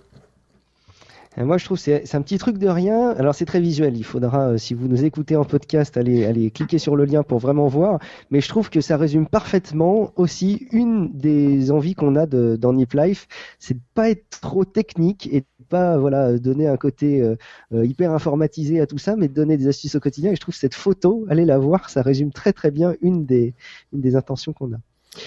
Moi, 1.37 1.57
je 1.57 1.65
trouve 1.65 1.79
c'est 1.79 2.03
c'est 2.05 2.15
un 2.15 2.21
petit 2.21 2.37
truc 2.37 2.57
de 2.57 2.67
rien. 2.67 3.09
Alors, 3.11 3.33
c'est 3.33 3.45
très 3.45 3.59
visuel. 3.59 3.97
Il 3.97 4.03
faudra, 4.03 4.49
euh, 4.49 4.57
si 4.57 4.73
vous 4.73 4.87
nous 4.87 5.03
écoutez 5.03 5.35
en 5.35 5.45
podcast, 5.45 5.97
aller, 5.97 6.25
aller 6.25 6.51
cliquer 6.51 6.77
sur 6.77 6.95
le 6.95 7.05
lien 7.05 7.23
pour 7.23 7.39
vraiment 7.39 7.67
voir. 7.67 7.99
Mais 8.29 8.39
je 8.39 8.47
trouve 8.47 8.69
que 8.69 8.81
ça 8.81 8.97
résume 8.97 9.27
parfaitement 9.27 10.13
aussi 10.15 10.67
une 10.71 11.11
des 11.11 11.71
envies 11.71 11.95
qu'on 11.95 12.15
a 12.15 12.27
de, 12.27 12.55
dans 12.55 12.73
Nip 12.73 12.93
Life, 12.93 13.27
c'est 13.57 13.75
de 13.75 13.81
pas 13.95 14.09
être 14.09 14.41
trop 14.41 14.63
technique 14.63 15.27
et 15.31 15.41
de 15.41 15.65
pas 15.69 15.97
voilà 15.97 16.37
donner 16.37 16.67
un 16.67 16.77
côté 16.77 17.21
euh, 17.21 17.35
euh, 17.73 17.85
hyper 17.85 18.11
informatisé 18.11 18.79
à 18.79 18.85
tout 18.85 18.99
ça, 18.99 19.15
mais 19.15 19.27
de 19.27 19.33
donner 19.33 19.57
des 19.57 19.67
astuces 19.67 19.95
au 19.95 19.99
quotidien. 19.99 20.31
Et 20.31 20.35
je 20.35 20.41
trouve 20.41 20.55
cette 20.55 20.75
photo, 20.75 21.25
allez 21.29 21.45
la 21.45 21.57
voir, 21.57 21.89
ça 21.89 22.03
résume 22.03 22.31
très 22.31 22.53
très 22.53 22.69
bien 22.69 22.93
une 23.01 23.25
des 23.25 23.55
une 23.91 24.01
des 24.01 24.15
intentions 24.15 24.53
qu'on 24.53 24.73
a. 24.73 24.77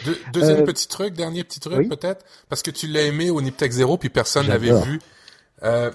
De, 0.05 0.17
deuxième 0.33 0.65
petit 0.65 0.89
truc, 0.89 1.15
dernier 1.15 1.45
petit 1.45 1.61
truc 1.61 1.79
oui? 1.79 1.89
peut-être, 1.89 2.25
parce 2.49 2.63
que 2.63 2.73
tu 2.73 2.89
l'as 2.89 3.03
aimé 3.03 3.31
au 3.31 3.41
Niptech 3.41 3.71
0 3.71 3.99
puis 3.99 4.09
personne 4.09 4.47
l'avait 4.47 4.73
vu. 4.83 5.01
Euh, 5.63 5.91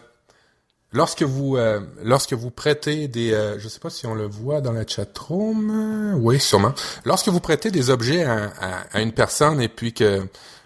lorsque 0.92 1.24
vous 1.24 1.58
euh, 1.58 1.80
lorsque 2.04 2.34
vous 2.34 2.52
prêtez 2.52 3.08
des 3.08 3.34
euh, 3.34 3.60
je 3.60 3.68
sais 3.68 3.80
pas 3.80 3.90
si 3.90 4.06
on 4.06 4.14
le 4.14 4.28
voit 4.28 4.62
dans 4.62 4.74
la 4.74 4.86
chatroom, 4.86 6.16
oui 6.22 6.40
sûrement. 6.40 6.74
Lorsque 7.06 7.30
vous 7.30 7.40
prêtez 7.40 7.72
des 7.72 7.90
objets 7.90 8.24
à, 8.24 8.52
à, 8.60 8.98
à, 8.98 9.02
une 9.02 9.14
personne 9.14 9.62
et 9.62 9.70
puis 9.70 9.94
que 9.94 10.22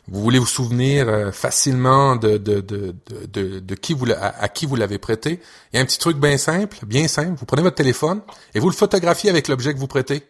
vous 0.07 0.21
voulez 0.21 0.39
vous 0.39 0.45
souvenir 0.45 1.09
euh, 1.09 1.31
facilement 1.31 2.15
de, 2.15 2.37
de, 2.37 2.61
de, 2.61 2.95
de, 3.31 3.59
de 3.59 3.75
qui 3.75 3.93
vous 3.93 4.05
à, 4.11 4.47
qui 4.49 4.65
vous 4.65 4.75
l'avez 4.75 4.99
prêté, 4.99 5.39
il 5.73 5.77
y 5.77 5.79
a 5.79 5.81
un 5.81 5.85
petit 5.85 5.99
truc 5.99 6.17
bien 6.17 6.37
simple, 6.37 6.77
bien 6.85 7.07
simple. 7.07 7.33
Vous 7.37 7.45
prenez 7.45 7.63
votre 7.63 7.75
téléphone 7.75 8.21
et 8.53 8.59
vous 8.59 8.69
le 8.69 8.75
photographiez 8.75 9.29
avec 9.29 9.47
l'objet 9.47 9.73
que 9.73 9.79
vous 9.79 9.87
prêtez. 9.87 10.23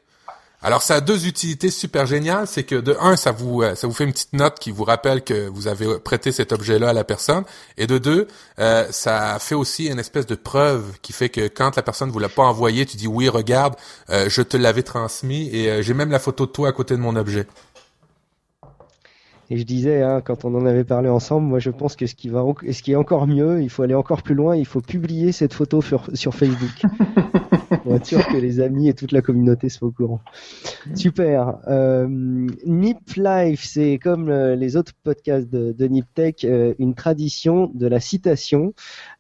Alors 0.66 0.82
ça 0.82 0.96
a 0.96 1.00
deux 1.00 1.28
utilités 1.28 1.70
super 1.70 2.08
géniales, 2.08 2.48
c'est 2.48 2.64
que 2.64 2.74
de 2.74 2.98
un, 3.00 3.16
ça 3.18 3.32
vous 3.32 3.62
euh, 3.62 3.76
ça 3.76 3.86
vous 3.86 3.94
fait 3.94 4.04
une 4.04 4.14
petite 4.14 4.34
note 4.34 4.58
qui 4.58 4.72
vous 4.72 4.84
rappelle 4.84 5.24
que 5.24 5.48
vous 5.48 5.68
avez 5.68 6.00
prêté 6.00 6.32
cet 6.32 6.54
objet-là 6.54 6.90
à 6.90 6.94
la 6.94 7.04
personne, 7.04 7.44
et 7.78 7.86
de 7.86 8.00
deux, 8.00 8.28
euh, 8.58 8.88
ça 8.90 9.38
fait 9.38 9.54
aussi 9.54 9.86
une 9.86 10.00
espèce 10.00 10.26
de 10.26 10.34
preuve 10.34 10.84
qui 11.04 11.14
fait 11.14 11.30
que 11.30 11.48
quand 11.50 11.76
la 11.76 11.84
personne 11.84 12.10
vous 12.10 12.18
l'a 12.18 12.30
pas 12.30 12.42
envoyé, 12.42 12.88
tu 12.88 12.98
dis 12.98 13.08
oui, 13.08 13.30
regarde, 13.30 13.76
je 14.10 14.42
te 14.42 14.58
l'avais 14.58 14.82
transmis 14.82 15.56
et 15.56 15.84
j'ai 15.84 15.94
même 15.94 16.10
la 16.10 16.18
photo 16.18 16.48
de 16.48 16.52
toi 16.52 16.70
à 16.70 16.72
côté 16.72 16.96
de 16.96 17.00
mon 17.00 17.16
objet. 17.16 17.46
Et 19.50 19.58
je 19.58 19.64
disais, 19.64 20.02
hein, 20.02 20.22
quand 20.22 20.46
on 20.46 20.56
en 20.56 20.66
avait 20.66 20.84
parlé 20.84 21.10
ensemble, 21.10 21.48
moi 21.48 21.60
je 21.60 21.70
pense 21.70 21.96
que 21.96 22.08
ce 22.08 22.16
qui 22.16 22.30
va, 22.30 22.44
ce 22.72 22.82
qui 22.82 22.94
est 22.94 22.96
encore 22.96 23.28
mieux, 23.28 23.62
il 23.62 23.70
faut 23.70 23.84
aller 23.84 23.94
encore 23.94 24.24
plus 24.24 24.36
loin, 24.36 24.56
il 24.56 24.66
faut 24.66 24.82
publier 24.82 25.32
cette 25.32 25.54
photo 25.54 25.82
sur, 25.82 26.10
sur 26.14 26.34
Facebook. 26.34 26.84
pour 27.84 27.96
être 27.96 28.06
sûr 28.06 28.26
que 28.28 28.38
les 28.38 28.60
amis 28.60 28.90
et 28.90 28.94
toute 28.94 29.12
la 29.12 29.22
communauté 29.22 29.70
soient 29.70 29.88
au 29.88 29.92
courant. 29.92 30.22
Super. 30.96 31.58
Euh, 31.68 32.08
Nip 32.66 32.98
Life, 33.16 33.64
c'est 33.64 34.00
comme 34.00 34.30
euh, 34.30 34.56
les 34.56 34.78
autres 34.78 34.94
podcasts 35.04 35.50
de, 35.50 35.72
de 35.72 35.86
Nip 35.86 36.06
Tech, 36.14 36.36
euh, 36.44 36.74
une 36.80 36.96
tradition 36.96 37.72
de 37.74 37.88
la 37.88 38.00
citation. 38.00 38.74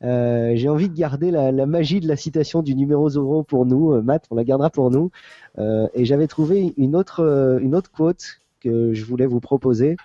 Euh, 0.03 0.53
J'ai 0.55 0.69
envie 0.69 0.89
de 0.89 0.95
garder 0.95 1.31
la, 1.31 1.51
la, 1.51 1.65
magie 1.65 1.99
de 1.99 2.07
la 2.07 2.15
citation 2.15 2.61
du 2.61 2.75
numéro 2.75 3.09
0 3.09 3.43
pour 3.43 3.65
nous. 3.65 4.01
Matt, 4.01 4.25
on 4.31 4.35
la 4.35 4.43
gardera 4.43 4.69
pour 4.69 4.91
nous. 4.91 5.11
et 5.57 6.05
j'avais 6.05 6.27
trouvé 6.27 6.73
une 6.77 6.95
autre, 6.95 7.59
une 7.61 7.75
autre 7.75 7.91
quote 7.91 8.41
que 8.61 8.93
je 8.93 9.05
voulais 9.05 9.25
vous 9.25 9.39
proposer. 9.39 9.95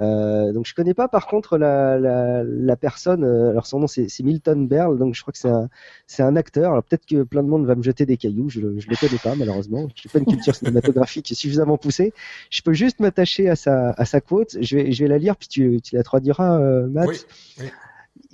Euh, 0.00 0.52
donc 0.52 0.66
je 0.66 0.74
connais 0.74 0.94
pas 0.94 1.06
par 1.06 1.26
contre 1.26 1.58
la, 1.58 1.98
la, 1.98 2.42
la 2.44 2.76
personne. 2.76 3.24
Euh, 3.24 3.50
alors 3.50 3.66
son 3.66 3.80
nom 3.80 3.86
c'est 3.86 4.08
Milton 4.20 4.66
Berle, 4.66 4.98
donc 4.98 5.14
je 5.14 5.20
crois 5.20 5.32
que 5.32 5.38
c'est 5.38 5.50
un 5.50 5.68
c'est 6.06 6.22
un 6.22 6.34
acteur. 6.36 6.72
Alors 6.72 6.82
peut-être 6.82 7.06
que 7.06 7.22
plein 7.22 7.42
de 7.42 7.48
monde 7.48 7.66
va 7.66 7.74
me 7.74 7.82
jeter 7.82 8.06
des 8.06 8.16
cailloux. 8.16 8.48
Je 8.48 8.60
je 8.60 8.88
le 8.88 8.96
connais 8.96 9.18
pas 9.22 9.34
malheureusement. 9.34 9.88
Je 9.94 10.08
n'ai 10.08 10.12
pas 10.12 10.18
une 10.18 10.26
culture 10.26 10.54
cinématographique 10.54 11.26
suffisamment 11.34 11.76
poussée. 11.76 12.14
Je 12.50 12.62
peux 12.62 12.72
juste 12.72 13.00
m'attacher 13.00 13.48
à 13.48 13.56
sa 13.56 13.90
à 13.90 14.04
sa 14.04 14.20
quote. 14.20 14.56
Je 14.60 14.76
vais 14.76 14.92
je 14.92 15.04
vais 15.04 15.08
la 15.08 15.18
lire 15.18 15.36
puis 15.36 15.48
tu 15.48 15.80
tu 15.82 15.94
la 15.94 16.02
traduiras, 16.02 16.58
euh, 16.60 16.86
Matt. 16.88 17.26
Oui, 17.58 17.66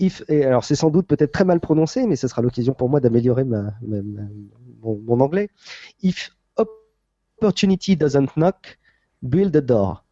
If, 0.01 0.23
et 0.29 0.45
alors 0.45 0.65
c'est 0.65 0.77
sans 0.77 0.91
doute 0.91 1.07
peut-être 1.09 1.33
très 1.33 1.45
mal 1.45 1.59
prononcé, 1.59 2.07
mais 2.07 2.15
ce 2.15 2.29
sera 2.29 2.41
l'occasion 2.41 2.73
pour 2.73 2.89
moi 2.89 3.01
d'améliorer 3.01 3.45
ma, 3.45 3.75
ma, 3.83 3.97
mon, 4.81 5.01
mon 5.05 5.21
anglais. 5.21 5.51
If 6.03 6.37
opportunity 6.57 7.97
doesn't 7.97 8.37
knock, 8.37 8.79
build 9.23 9.57
a 9.57 9.61
door. 9.61 10.05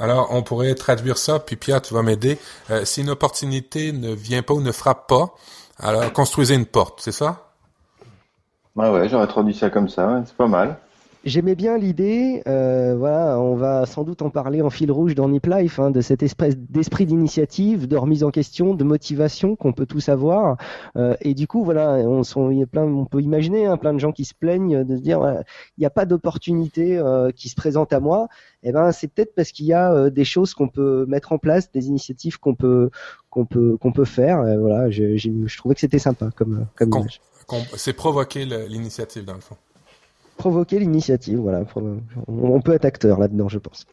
Alors, 0.00 0.28
on 0.30 0.42
pourrait 0.42 0.74
traduire 0.74 1.18
ça, 1.18 1.38
puis 1.38 1.56
Pierre, 1.56 1.82
tu 1.82 1.94
vas 1.94 2.02
m'aider. 2.02 2.38
Euh, 2.70 2.84
si 2.84 3.00
une 3.00 3.10
opportunité 3.10 3.92
ne 3.92 4.12
vient 4.12 4.42
pas 4.42 4.54
ou 4.54 4.60
ne 4.60 4.72
frappe 4.72 5.08
pas, 5.08 5.34
alors 5.78 6.12
construisez 6.12 6.54
une 6.54 6.66
porte, 6.66 7.00
c'est 7.00 7.12
ça? 7.12 7.52
Ouais, 8.76 8.88
ouais, 8.90 9.08
j'aurais 9.08 9.26
traduit 9.26 9.54
ça 9.54 9.70
comme 9.70 9.88
ça, 9.88 10.22
c'est 10.24 10.36
pas 10.36 10.46
mal. 10.46 10.78
J'aimais 11.28 11.54
bien 11.54 11.76
l'idée, 11.76 12.42
euh, 12.48 12.96
voilà, 12.96 13.38
on 13.38 13.54
va 13.54 13.84
sans 13.84 14.02
doute 14.02 14.22
en 14.22 14.30
parler 14.30 14.62
en 14.62 14.70
fil 14.70 14.90
rouge 14.90 15.14
dans 15.14 15.28
Nip 15.28 15.44
Life, 15.44 15.78
hein, 15.78 15.90
de 15.90 16.00
cet 16.00 16.22
espèce 16.22 16.56
d'esprit 16.56 17.04
d'initiative, 17.04 17.86
de 17.86 17.96
remise 17.98 18.24
en 18.24 18.30
question, 18.30 18.72
de 18.72 18.82
motivation 18.82 19.54
qu'on 19.54 19.74
peut 19.74 19.84
tous 19.84 20.08
avoir. 20.08 20.56
Euh, 20.96 21.16
et 21.20 21.34
du 21.34 21.46
coup, 21.46 21.64
voilà, 21.64 21.96
on, 21.96 22.22
a 22.22 22.66
plein, 22.66 22.84
on 22.84 23.04
peut 23.04 23.20
imaginer 23.20 23.66
hein, 23.66 23.76
plein 23.76 23.92
de 23.92 23.98
gens 23.98 24.10
qui 24.10 24.24
se 24.24 24.32
plaignent 24.32 24.84
de 24.84 24.96
se 24.96 25.02
dire, 25.02 25.20
il 25.76 25.80
n'y 25.80 25.84
a 25.84 25.90
pas 25.90 26.06
d'opportunité 26.06 26.96
euh, 26.96 27.30
qui 27.30 27.50
se 27.50 27.54
présente 27.54 27.92
à 27.92 28.00
moi. 28.00 28.28
Eh 28.62 28.72
ben, 28.72 28.90
c'est 28.90 29.08
peut-être 29.08 29.34
parce 29.34 29.52
qu'il 29.52 29.66
y 29.66 29.74
a 29.74 29.92
euh, 29.92 30.08
des 30.08 30.24
choses 30.24 30.54
qu'on 30.54 30.68
peut 30.68 31.04
mettre 31.08 31.32
en 31.32 31.38
place, 31.38 31.70
des 31.70 31.88
initiatives 31.88 32.38
qu'on 32.38 32.54
peut 32.54 32.88
qu'on 33.28 33.44
peut 33.44 33.76
qu'on 33.76 33.92
peut 33.92 34.06
faire. 34.06 34.38
voilà, 34.58 34.88
je, 34.88 35.18
je, 35.18 35.58
trouvais 35.58 35.74
que 35.74 35.82
c'était 35.82 35.98
sympa 35.98 36.30
comme 36.34 36.64
comme 36.74 36.88
image. 36.88 37.20
C'est 37.76 37.92
provoquer 37.92 38.46
l'initiative 38.46 39.26
dans 39.26 39.34
le 39.34 39.40
fond 39.40 39.56
provoquer 40.38 40.78
l'initiative. 40.78 41.38
Voilà, 41.38 41.64
on 42.26 42.60
peut 42.62 42.72
être 42.72 42.86
acteur 42.86 43.18
là-dedans, 43.18 43.48
je 43.48 43.58
pense. 43.58 43.84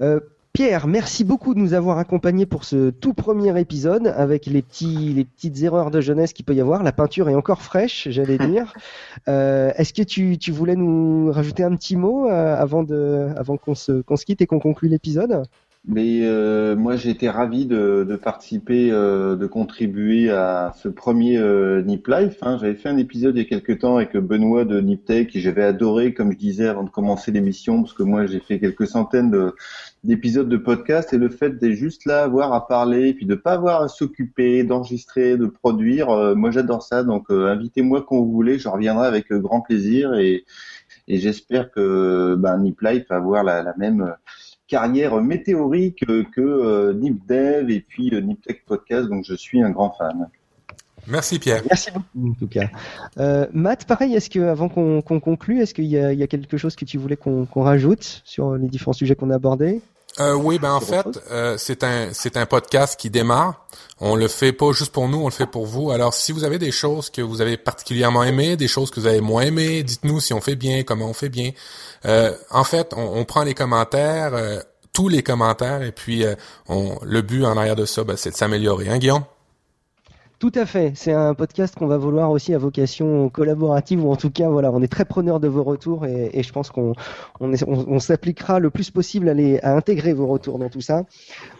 Euh, 0.00 0.20
Pierre, 0.54 0.86
merci 0.86 1.24
beaucoup 1.24 1.54
de 1.54 1.60
nous 1.60 1.74
avoir 1.74 1.98
accompagnés 1.98 2.46
pour 2.46 2.64
ce 2.64 2.90
tout 2.90 3.12
premier 3.12 3.60
épisode 3.60 4.08
avec 4.08 4.46
les 4.46 4.62
petits, 4.62 5.12
les 5.12 5.24
petites 5.24 5.62
erreurs 5.62 5.90
de 5.90 6.00
jeunesse 6.00 6.32
qu'il 6.32 6.44
peut 6.44 6.54
y 6.54 6.60
avoir. 6.60 6.82
La 6.82 6.92
peinture 6.92 7.28
est 7.28 7.34
encore 7.34 7.62
fraîche, 7.62 8.08
j'allais 8.10 8.38
dire. 8.48 8.72
Euh, 9.28 9.70
Est-ce 9.76 9.92
que 9.92 10.02
tu, 10.02 10.38
tu, 10.38 10.50
voulais 10.50 10.74
nous 10.74 11.30
rajouter 11.30 11.62
un 11.62 11.76
petit 11.76 11.96
mot 11.96 12.28
euh, 12.28 12.56
avant 12.56 12.82
de, 12.82 13.28
avant 13.36 13.56
qu'on 13.56 13.74
se, 13.74 14.00
qu'on 14.00 14.16
se 14.16 14.24
quitte 14.24 14.40
et 14.40 14.46
qu'on 14.46 14.58
conclue 14.58 14.88
l'épisode? 14.88 15.42
Mais 15.90 16.20
euh, 16.22 16.76
moi, 16.76 16.96
j'ai 16.96 17.08
été 17.08 17.30
ravi 17.30 17.64
de, 17.64 18.04
de 18.06 18.16
participer, 18.16 18.90
euh, 18.92 19.36
de 19.36 19.46
contribuer 19.46 20.28
à 20.30 20.74
ce 20.76 20.86
premier 20.86 21.38
euh, 21.38 21.80
Nip 21.80 22.06
Life. 22.08 22.36
Hein. 22.42 22.58
J'avais 22.60 22.74
fait 22.74 22.90
un 22.90 22.98
épisode 22.98 23.34
il 23.36 23.38
y 23.38 23.46
a 23.46 23.48
quelques 23.48 23.80
temps 23.80 23.96
avec 23.96 24.14
Benoît 24.14 24.66
de 24.66 24.82
Nip 24.82 25.06
Tech 25.06 25.28
et 25.34 25.40
j'avais 25.40 25.64
adoré, 25.64 26.12
comme 26.12 26.32
je 26.32 26.36
disais 26.36 26.68
avant 26.68 26.84
de 26.84 26.90
commencer 26.90 27.32
l'émission, 27.32 27.82
parce 27.82 27.94
que 27.94 28.02
moi, 28.02 28.26
j'ai 28.26 28.38
fait 28.38 28.60
quelques 28.60 28.86
centaines 28.86 29.30
de, 29.30 29.54
d'épisodes 30.04 30.50
de 30.50 30.58
podcast 30.58 31.14
et 31.14 31.16
le 31.16 31.30
fait 31.30 31.58
d'être 31.58 31.72
juste 31.72 32.04
là, 32.04 32.22
avoir 32.22 32.52
à 32.52 32.66
parler, 32.66 33.14
puis 33.14 33.24
de 33.24 33.34
pas 33.34 33.52
avoir 33.52 33.80
à 33.80 33.88
s'occuper, 33.88 34.64
d'enregistrer, 34.64 35.38
de 35.38 35.46
produire, 35.46 36.10
euh, 36.10 36.34
moi 36.34 36.50
j'adore 36.50 36.82
ça. 36.82 37.02
Donc 37.02 37.30
invitez-moi 37.30 38.04
quand 38.06 38.16
vous 38.16 38.30
voulez, 38.30 38.58
je 38.58 38.68
reviendrai 38.68 39.06
avec 39.06 39.32
grand 39.32 39.62
plaisir 39.62 40.12
et, 40.12 40.44
et 41.08 41.16
j'espère 41.16 41.70
que 41.70 42.34
ben, 42.34 42.58
Nip 42.58 42.78
Life 42.82 43.06
va 43.08 43.16
avoir 43.16 43.42
la, 43.42 43.62
la 43.62 43.74
même 43.78 44.14
carrière 44.68 45.20
météorique 45.20 46.04
que 46.06 46.40
euh, 46.40 46.92
NipDev 46.92 47.70
et 47.70 47.80
puis 47.80 48.14
euh, 48.14 48.20
NipTech 48.20 48.64
Podcast, 48.64 49.08
donc 49.08 49.24
je 49.24 49.34
suis 49.34 49.60
un 49.62 49.70
grand 49.70 49.92
fan. 49.98 50.28
Merci 51.06 51.38
Pierre. 51.38 51.62
Merci 51.68 51.90
beaucoup 51.90 52.30
en 52.30 52.34
tout 52.34 52.46
cas. 52.46 52.68
Euh, 53.18 53.46
Matt, 53.52 53.86
pareil, 53.86 54.14
est-ce 54.14 54.28
que 54.28 54.40
avant 54.40 54.68
qu'on 54.68 55.02
conclue, 55.20 55.62
est-ce 55.62 55.72
qu'il 55.72 55.86
y, 55.86 55.96
y, 55.96 56.22
a 56.22 56.26
quelque 56.26 56.58
chose 56.58 56.76
que 56.76 56.84
tu 56.84 56.98
voulais 56.98 57.16
qu'on 57.16 57.46
rajoute 57.54 58.20
sur 58.24 58.56
les 58.56 58.68
différents 58.68 58.92
sujets 58.92 59.14
qu'on 59.14 59.30
a 59.30 59.36
abordés? 59.36 59.80
Euh, 60.20 60.34
oui, 60.34 60.58
ben 60.58 60.72
en 60.72 60.80
fait, 60.80 61.06
euh, 61.30 61.56
c'est 61.58 61.84
un 61.84 62.08
c'est 62.12 62.36
un 62.36 62.46
podcast 62.46 62.98
qui 62.98 63.10
démarre. 63.10 63.66
On 64.00 64.14
le 64.14 64.28
fait 64.28 64.52
pas 64.52 64.72
juste 64.72 64.92
pour 64.92 65.08
nous, 65.08 65.18
on 65.18 65.26
le 65.26 65.32
fait 65.32 65.46
pour 65.46 65.66
vous. 65.66 65.90
Alors, 65.90 66.14
si 66.14 66.32
vous 66.32 66.44
avez 66.44 66.58
des 66.58 66.70
choses 66.70 67.10
que 67.10 67.20
vous 67.20 67.40
avez 67.40 67.56
particulièrement 67.56 68.22
aimées, 68.22 68.56
des 68.56 68.68
choses 68.68 68.90
que 68.90 69.00
vous 69.00 69.06
avez 69.06 69.20
moins 69.20 69.42
aimées, 69.42 69.82
dites-nous 69.82 70.20
si 70.20 70.32
on 70.32 70.40
fait 70.40 70.56
bien, 70.56 70.82
comment 70.82 71.06
on 71.06 71.12
fait 71.12 71.28
bien. 71.28 71.50
Euh, 72.04 72.32
en 72.50 72.64
fait, 72.64 72.94
on, 72.96 73.24
prend 73.24 73.42
les 73.42 73.54
commentaires, 73.54 74.34
euh, 74.34 74.60
tous 74.92 75.08
les 75.08 75.22
commentaires, 75.22 75.82
et 75.82 75.92
puis 75.92 76.24
on, 76.68 76.96
le 77.02 77.22
but 77.22 77.44
en 77.44 77.56
arrière 77.56 77.76
de 77.76 77.86
ça, 77.86 78.04
ben, 78.04 78.16
c'est 78.16 78.30
de 78.30 78.36
s'améliorer. 78.36 78.88
Hein, 78.88 78.98
Guillaume? 78.98 79.24
Tout 80.38 80.52
à 80.54 80.66
fait. 80.66 80.92
C'est 80.94 81.12
un 81.12 81.34
podcast 81.34 81.74
qu'on 81.74 81.88
va 81.88 81.96
vouloir 81.96 82.30
aussi 82.30 82.54
à 82.54 82.58
vocation 82.58 83.28
collaborative 83.28 84.04
ou 84.04 84.12
en 84.12 84.14
tout 84.14 84.30
cas, 84.30 84.48
voilà, 84.48 84.70
on 84.70 84.80
est 84.82 84.92
très 84.92 85.04
preneur 85.04 85.40
de 85.40 85.48
vos 85.48 85.64
retours 85.64 86.06
et, 86.06 86.42
je 86.44 86.52
pense 86.52 86.70
qu'on 86.70 86.92
on, 87.40 87.52
on, 87.66 87.98
s'appliquera 87.98 88.60
le 88.60 88.70
plus 88.70 88.92
possible 88.92 89.28
à 89.28 89.74
intégrer 89.74 90.12
vos 90.12 90.28
retours 90.28 90.60
dans 90.60 90.68
tout 90.68 90.80
ça. 90.80 91.06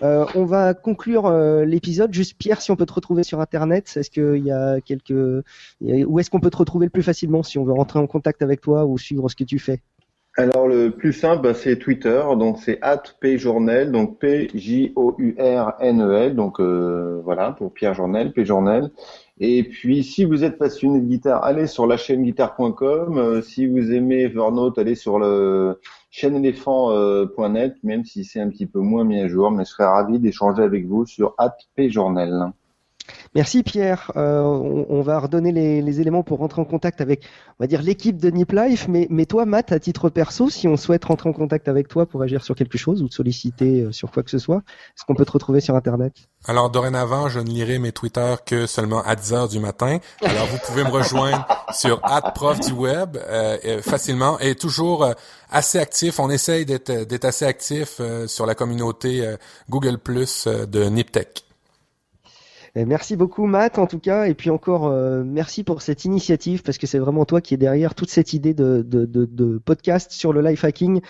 Euh, 0.04 0.24
on 0.36 0.44
va 0.44 0.74
conclure 0.74 1.26
euh, 1.26 1.64
l'épisode. 1.64 2.14
Juste 2.14 2.38
Pierre, 2.38 2.60
si 2.60 2.70
on 2.70 2.76
peut 2.76 2.86
te 2.86 2.92
retrouver 2.92 3.24
sur 3.24 3.40
Internet, 3.40 3.92
est-ce 3.96 4.10
qu'il 4.10 4.44
y 4.44 4.52
a 4.52 4.80
quelques, 4.80 5.44
où 5.80 6.20
est-ce 6.20 6.30
qu'on 6.30 6.40
peut 6.40 6.50
te 6.50 6.58
retrouver 6.58 6.86
le 6.86 6.90
plus 6.90 7.02
facilement 7.02 7.42
si 7.42 7.58
on 7.58 7.64
veut 7.64 7.72
rentrer 7.72 7.98
en 7.98 8.06
contact 8.06 8.42
avec 8.42 8.60
toi 8.60 8.86
ou 8.86 8.96
suivre 8.96 9.28
ce 9.28 9.34
que 9.34 9.44
tu 9.44 9.58
fais? 9.58 9.80
Alors 10.39 10.68
le 10.68 10.91
plus 10.93 11.12
simple, 11.12 11.43
bah, 11.43 11.53
c'est 11.53 11.80
Twitter, 11.80 12.22
donc 12.39 12.59
c'est 12.59 12.78
@pjournal, 13.20 13.91
donc 13.91 14.20
P 14.20 14.49
J 14.55 14.93
O 14.95 15.16
U 15.18 15.34
R 15.36 15.74
N 15.80 16.01
E 16.01 16.12
L, 16.12 16.36
donc 16.36 16.61
euh, 16.61 17.20
voilà 17.24 17.51
pour 17.51 17.74
Pierre 17.74 17.95
Journel, 17.95 18.32
P 18.32 18.45
Journal. 18.45 18.93
Et 19.41 19.64
puis 19.64 20.05
si 20.05 20.24
vous 20.24 20.45
êtes 20.45 20.57
passionné 20.57 21.01
de 21.01 21.07
guitare, 21.07 21.43
allez 21.43 21.66
sur 21.66 21.89
la 21.89 21.97
chaîne 21.97 22.22
guitare.com. 22.22 23.18
Euh, 23.18 23.43
si 23.43 23.66
vous 23.66 23.93
aimez 23.93 24.22
Evernote, 24.22 24.78
allez 24.78 24.95
sur 24.95 25.18
le 25.18 25.80
chaîne 26.11 26.36
éléphant.net, 26.36 27.74
même 27.82 28.05
si 28.05 28.24
c'est 28.24 28.41
un 28.41 28.49
petit 28.49 28.66
peu 28.66 28.78
moins 28.78 29.03
mis 29.03 29.20
à 29.20 29.26
jour, 29.26 29.51
mais 29.51 29.64
je 29.64 29.70
serais 29.70 29.86
ravi 29.86 30.20
d'échanger 30.20 30.62
avec 30.62 30.86
vous 30.86 31.05
sur 31.05 31.34
@pjournal. 31.76 32.53
Merci 33.34 33.62
Pierre. 33.62 34.12
Euh, 34.16 34.42
on, 34.42 35.02
va 35.02 35.18
redonner 35.20 35.52
les, 35.52 36.00
éléments 36.00 36.22
pour 36.22 36.38
rentrer 36.38 36.61
en 36.61 36.64
contact 36.64 37.00
avec, 37.00 37.24
on 37.59 37.64
va 37.64 37.66
dire, 37.66 37.82
l'équipe 37.82 38.16
de 38.16 38.30
Nip 38.30 38.52
Life. 38.52 38.86
Mais, 38.88 39.06
mais 39.11 39.26
toi, 39.26 39.44
Matt, 39.44 39.72
à 39.72 39.78
titre 39.78 40.09
perso, 40.09 40.50
si 40.50 40.68
on 40.68 40.76
souhaite 40.76 41.04
rentrer 41.04 41.28
en 41.28 41.32
contact 41.32 41.68
avec 41.68 41.88
toi 41.88 42.06
pour 42.06 42.22
agir 42.22 42.44
sur 42.44 42.54
quelque 42.54 42.78
chose 42.78 43.02
ou 43.02 43.09
solliciter 43.09 43.82
euh, 43.82 43.92
sur 43.92 44.11
quoi 44.11 44.22
que 44.22 44.30
ce 44.30 44.38
soit, 44.38 44.62
est-ce 44.96 45.04
qu'on 45.04 45.14
peut 45.14 45.24
te 45.24 45.32
retrouver 45.32 45.61
sur 45.61 45.74
Internet? 45.74 46.14
Alors 46.46 46.70
dorénavant, 46.70 47.28
je 47.28 47.40
ne 47.40 47.48
lirai 47.48 47.78
mes 47.78 47.92
Twitter 47.92 48.34
que 48.46 48.66
seulement 48.66 49.02
à 49.02 49.16
10 49.16 49.32
heures 49.32 49.48
du 49.48 49.59
matin. 49.59 49.98
Alors 50.22 50.46
vous 50.46 50.59
pouvez 50.66 50.84
me 50.84 50.90
rejoindre 50.90 51.46
sur 51.72 52.00
@prof 52.34 52.61
du 52.61 52.72
web 52.72 53.16
euh, 53.16 53.82
facilement 53.82 54.38
et 54.38 54.54
toujours 54.54 55.06
assez 55.50 55.78
actif. 55.78 56.20
On 56.20 56.30
essaye 56.30 56.64
d'être 56.64 57.24
assez 57.24 57.44
actif 57.44 58.00
sur 58.26 58.46
la 58.46 58.54
communauté 58.54 59.34
Google 59.68 59.98
Plus 59.98 60.46
de 60.46 60.84
NipTech. 60.84 61.47
Merci 62.84 63.16
beaucoup 63.16 63.46
Matt 63.46 63.78
en 63.78 63.86
tout 63.86 63.98
cas 63.98 64.26
et 64.26 64.34
puis 64.34 64.50
encore 64.50 64.86
euh, 64.86 65.24
merci 65.24 65.64
pour 65.64 65.82
cette 65.82 66.04
initiative 66.04 66.62
parce 66.62 66.78
que 66.78 66.86
c'est 66.86 66.98
vraiment 66.98 67.24
toi 67.24 67.40
qui 67.40 67.54
es 67.54 67.56
derrière 67.56 67.94
toute 67.94 68.10
cette 68.10 68.32
idée 68.34 68.54
de, 68.54 68.84
de, 68.86 69.06
de, 69.06 69.58
podcast 69.58 70.12
sur 70.12 70.32
le 70.32 70.42
life 70.42 70.64
hacking. 70.64 71.00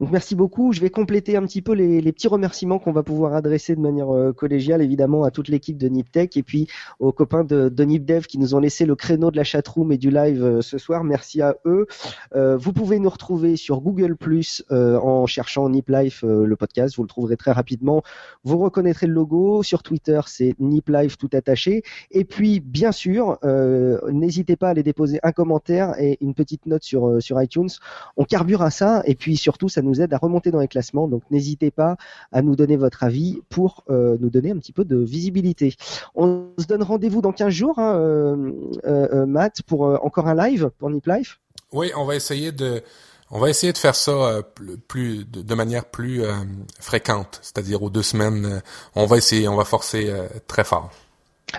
Donc 0.00 0.10
merci 0.10 0.34
beaucoup. 0.34 0.72
Je 0.72 0.80
vais 0.80 0.90
compléter 0.90 1.36
un 1.36 1.42
petit 1.42 1.60
peu 1.60 1.72
les, 1.72 2.00
les 2.00 2.12
petits 2.12 2.28
remerciements 2.28 2.78
qu'on 2.78 2.92
va 2.92 3.02
pouvoir 3.02 3.34
adresser 3.34 3.74
de 3.74 3.80
manière 3.80 4.14
euh, 4.14 4.32
collégiale 4.32 4.80
évidemment 4.80 5.24
à 5.24 5.30
toute 5.30 5.48
l'équipe 5.48 5.76
de 5.76 5.88
Niptech 5.88 6.36
et 6.36 6.42
puis 6.42 6.68
aux 7.00 7.12
copains 7.12 7.44
de, 7.44 7.68
de 7.68 7.84
Nipdev 7.84 8.26
qui 8.26 8.38
nous 8.38 8.54
ont 8.54 8.60
laissé 8.60 8.86
le 8.86 8.94
créneau 8.94 9.30
de 9.30 9.36
la 9.36 9.44
chatroom 9.44 9.92
et 9.92 9.98
du 9.98 10.10
live 10.10 10.42
euh, 10.42 10.60
ce 10.62 10.78
soir. 10.78 11.04
Merci 11.04 11.42
à 11.42 11.56
eux. 11.66 11.86
vous 12.34 12.72
pouvez 12.72 12.98
nous 12.98 13.10
retrouver 13.10 13.56
sur 13.56 13.80
Google 13.80 14.16
Plus 14.16 14.64
en 14.70 15.26
cherchant 15.26 15.68
Nip 15.68 15.88
Life 15.88 16.22
le 16.22 16.56
podcast. 16.56 16.96
Vous 16.96 17.02
le 17.02 17.08
trouverez 17.08 17.36
très 17.36 17.52
rapidement. 17.52 18.02
Vous 18.44 18.58
reconnaîtrez 18.58 19.06
le 19.06 19.12
logo. 19.12 19.62
Sur 19.62 19.82
Twitter 19.82 20.20
c'est 20.26 20.54
Nip 20.58 20.88
Life 20.88 21.17
tout 21.18 21.28
attaché. 21.32 21.82
Et 22.10 22.24
puis, 22.24 22.60
bien 22.60 22.92
sûr, 22.92 23.38
euh, 23.44 23.98
n'hésitez 24.10 24.56
pas 24.56 24.68
à 24.68 24.70
aller 24.70 24.82
déposer 24.82 25.20
un 25.22 25.32
commentaire 25.32 25.94
et 26.00 26.18
une 26.20 26.34
petite 26.34 26.66
note 26.66 26.82
sur, 26.82 27.06
euh, 27.06 27.20
sur 27.20 27.40
iTunes. 27.42 27.68
On 28.16 28.24
carbure 28.24 28.62
à 28.62 28.70
ça 28.70 29.02
et 29.04 29.14
puis 29.14 29.36
surtout, 29.36 29.68
ça 29.68 29.82
nous 29.82 30.00
aide 30.00 30.12
à 30.14 30.18
remonter 30.18 30.50
dans 30.50 30.60
les 30.60 30.68
classements. 30.68 31.08
Donc, 31.08 31.22
n'hésitez 31.30 31.70
pas 31.70 31.96
à 32.32 32.42
nous 32.42 32.56
donner 32.56 32.76
votre 32.76 33.02
avis 33.02 33.40
pour 33.48 33.84
euh, 33.90 34.16
nous 34.20 34.30
donner 34.30 34.50
un 34.52 34.58
petit 34.58 34.72
peu 34.72 34.84
de 34.84 34.96
visibilité. 34.96 35.74
On 36.14 36.46
se 36.58 36.66
donne 36.66 36.82
rendez-vous 36.82 37.20
dans 37.20 37.32
15 37.32 37.52
jours, 37.52 37.78
hein, 37.78 38.36
Matt, 39.26 39.62
pour 39.62 39.82
encore 40.04 40.28
un 40.28 40.34
live 40.48 40.70
pour 40.78 40.90
Nip 40.90 41.06
Life? 41.06 41.40
Oui, 41.72 41.90
on 41.96 42.04
va 42.04 42.16
essayer 42.16 42.52
de 42.52 42.82
on 43.30 43.40
va 43.40 43.50
essayer 43.50 43.72
de 43.74 43.78
faire 43.78 43.94
ça 43.94 44.40
plus 44.88 45.26
de, 45.26 45.54
manière 45.54 45.84
plus 45.84 46.22
fréquente, 46.80 47.40
c'est-à-dire 47.42 47.82
aux 47.82 47.90
deux 47.90 48.02
semaines. 48.02 48.62
On 48.94 49.04
va 49.04 49.18
essayer, 49.18 49.48
on 49.48 49.56
va 49.56 49.64
forcer 49.64 50.10
très 50.46 50.64
fort. 50.64 50.90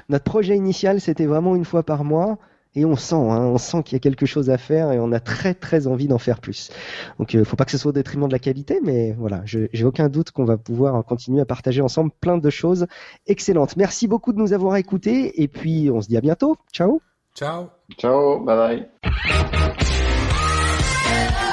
Notre 0.10 0.24
projet 0.24 0.56
initial, 0.56 1.02
c'était 1.02 1.26
vraiment 1.26 1.56
une 1.56 1.66
fois 1.66 1.84
par 1.84 2.04
mois. 2.04 2.38
Et 2.76 2.86
on 2.86 2.96
sent, 2.96 3.16
hein, 3.16 3.48
on 3.48 3.58
sent 3.58 3.82
qu'il 3.82 3.94
y 3.94 3.96
a 3.96 4.00
quelque 4.00 4.28
chose 4.28 4.52
à 4.52 4.60
faire 4.60 4.92
et 4.92 5.00
on 5.00 5.12
a 5.12 5.20
très 5.20 5.56
très 5.56 5.88
envie 5.88 6.08
d'en 6.08 6.20
faire 6.20 6.40
plus. 6.40 6.70
Donc, 7.18 7.34
il 7.34 7.44
faut 7.44 7.56
pas 7.56 7.66
que 7.66 7.72
ce 7.72 7.80
soit 7.80 7.90
au 7.90 7.94
détriment 7.94 8.28
de 8.28 8.32
la 8.32 8.38
qualité, 8.38 8.80
mais 8.84 9.14
voilà, 9.14 9.42
j'ai 9.46 9.84
aucun 9.84 10.08
doute 10.08 10.30
qu'on 10.30 10.46
va 10.46 10.58
pouvoir 10.58 11.04
continuer 11.04 11.42
à 11.42 11.46
partager 11.46 11.82
ensemble 11.82 12.12
plein 12.22 12.38
de 12.38 12.50
choses 12.52 12.86
excellentes. 13.26 13.76
Merci 13.76 14.08
beaucoup 14.08 14.34
de 14.34 14.38
nous 14.38 14.54
avoir 14.54 14.76
écoutés 14.76 15.42
et 15.42 15.48
puis 15.48 15.90
on 15.92 16.00
se 16.00 16.08
dit 16.08 16.18
à 16.18 16.22
bientôt. 16.22 16.58
Ciao. 16.72 17.02
Ciao. 17.36 17.70
Ciao. 17.98 18.40
Bye 18.46 18.88
bye. 21.42 21.49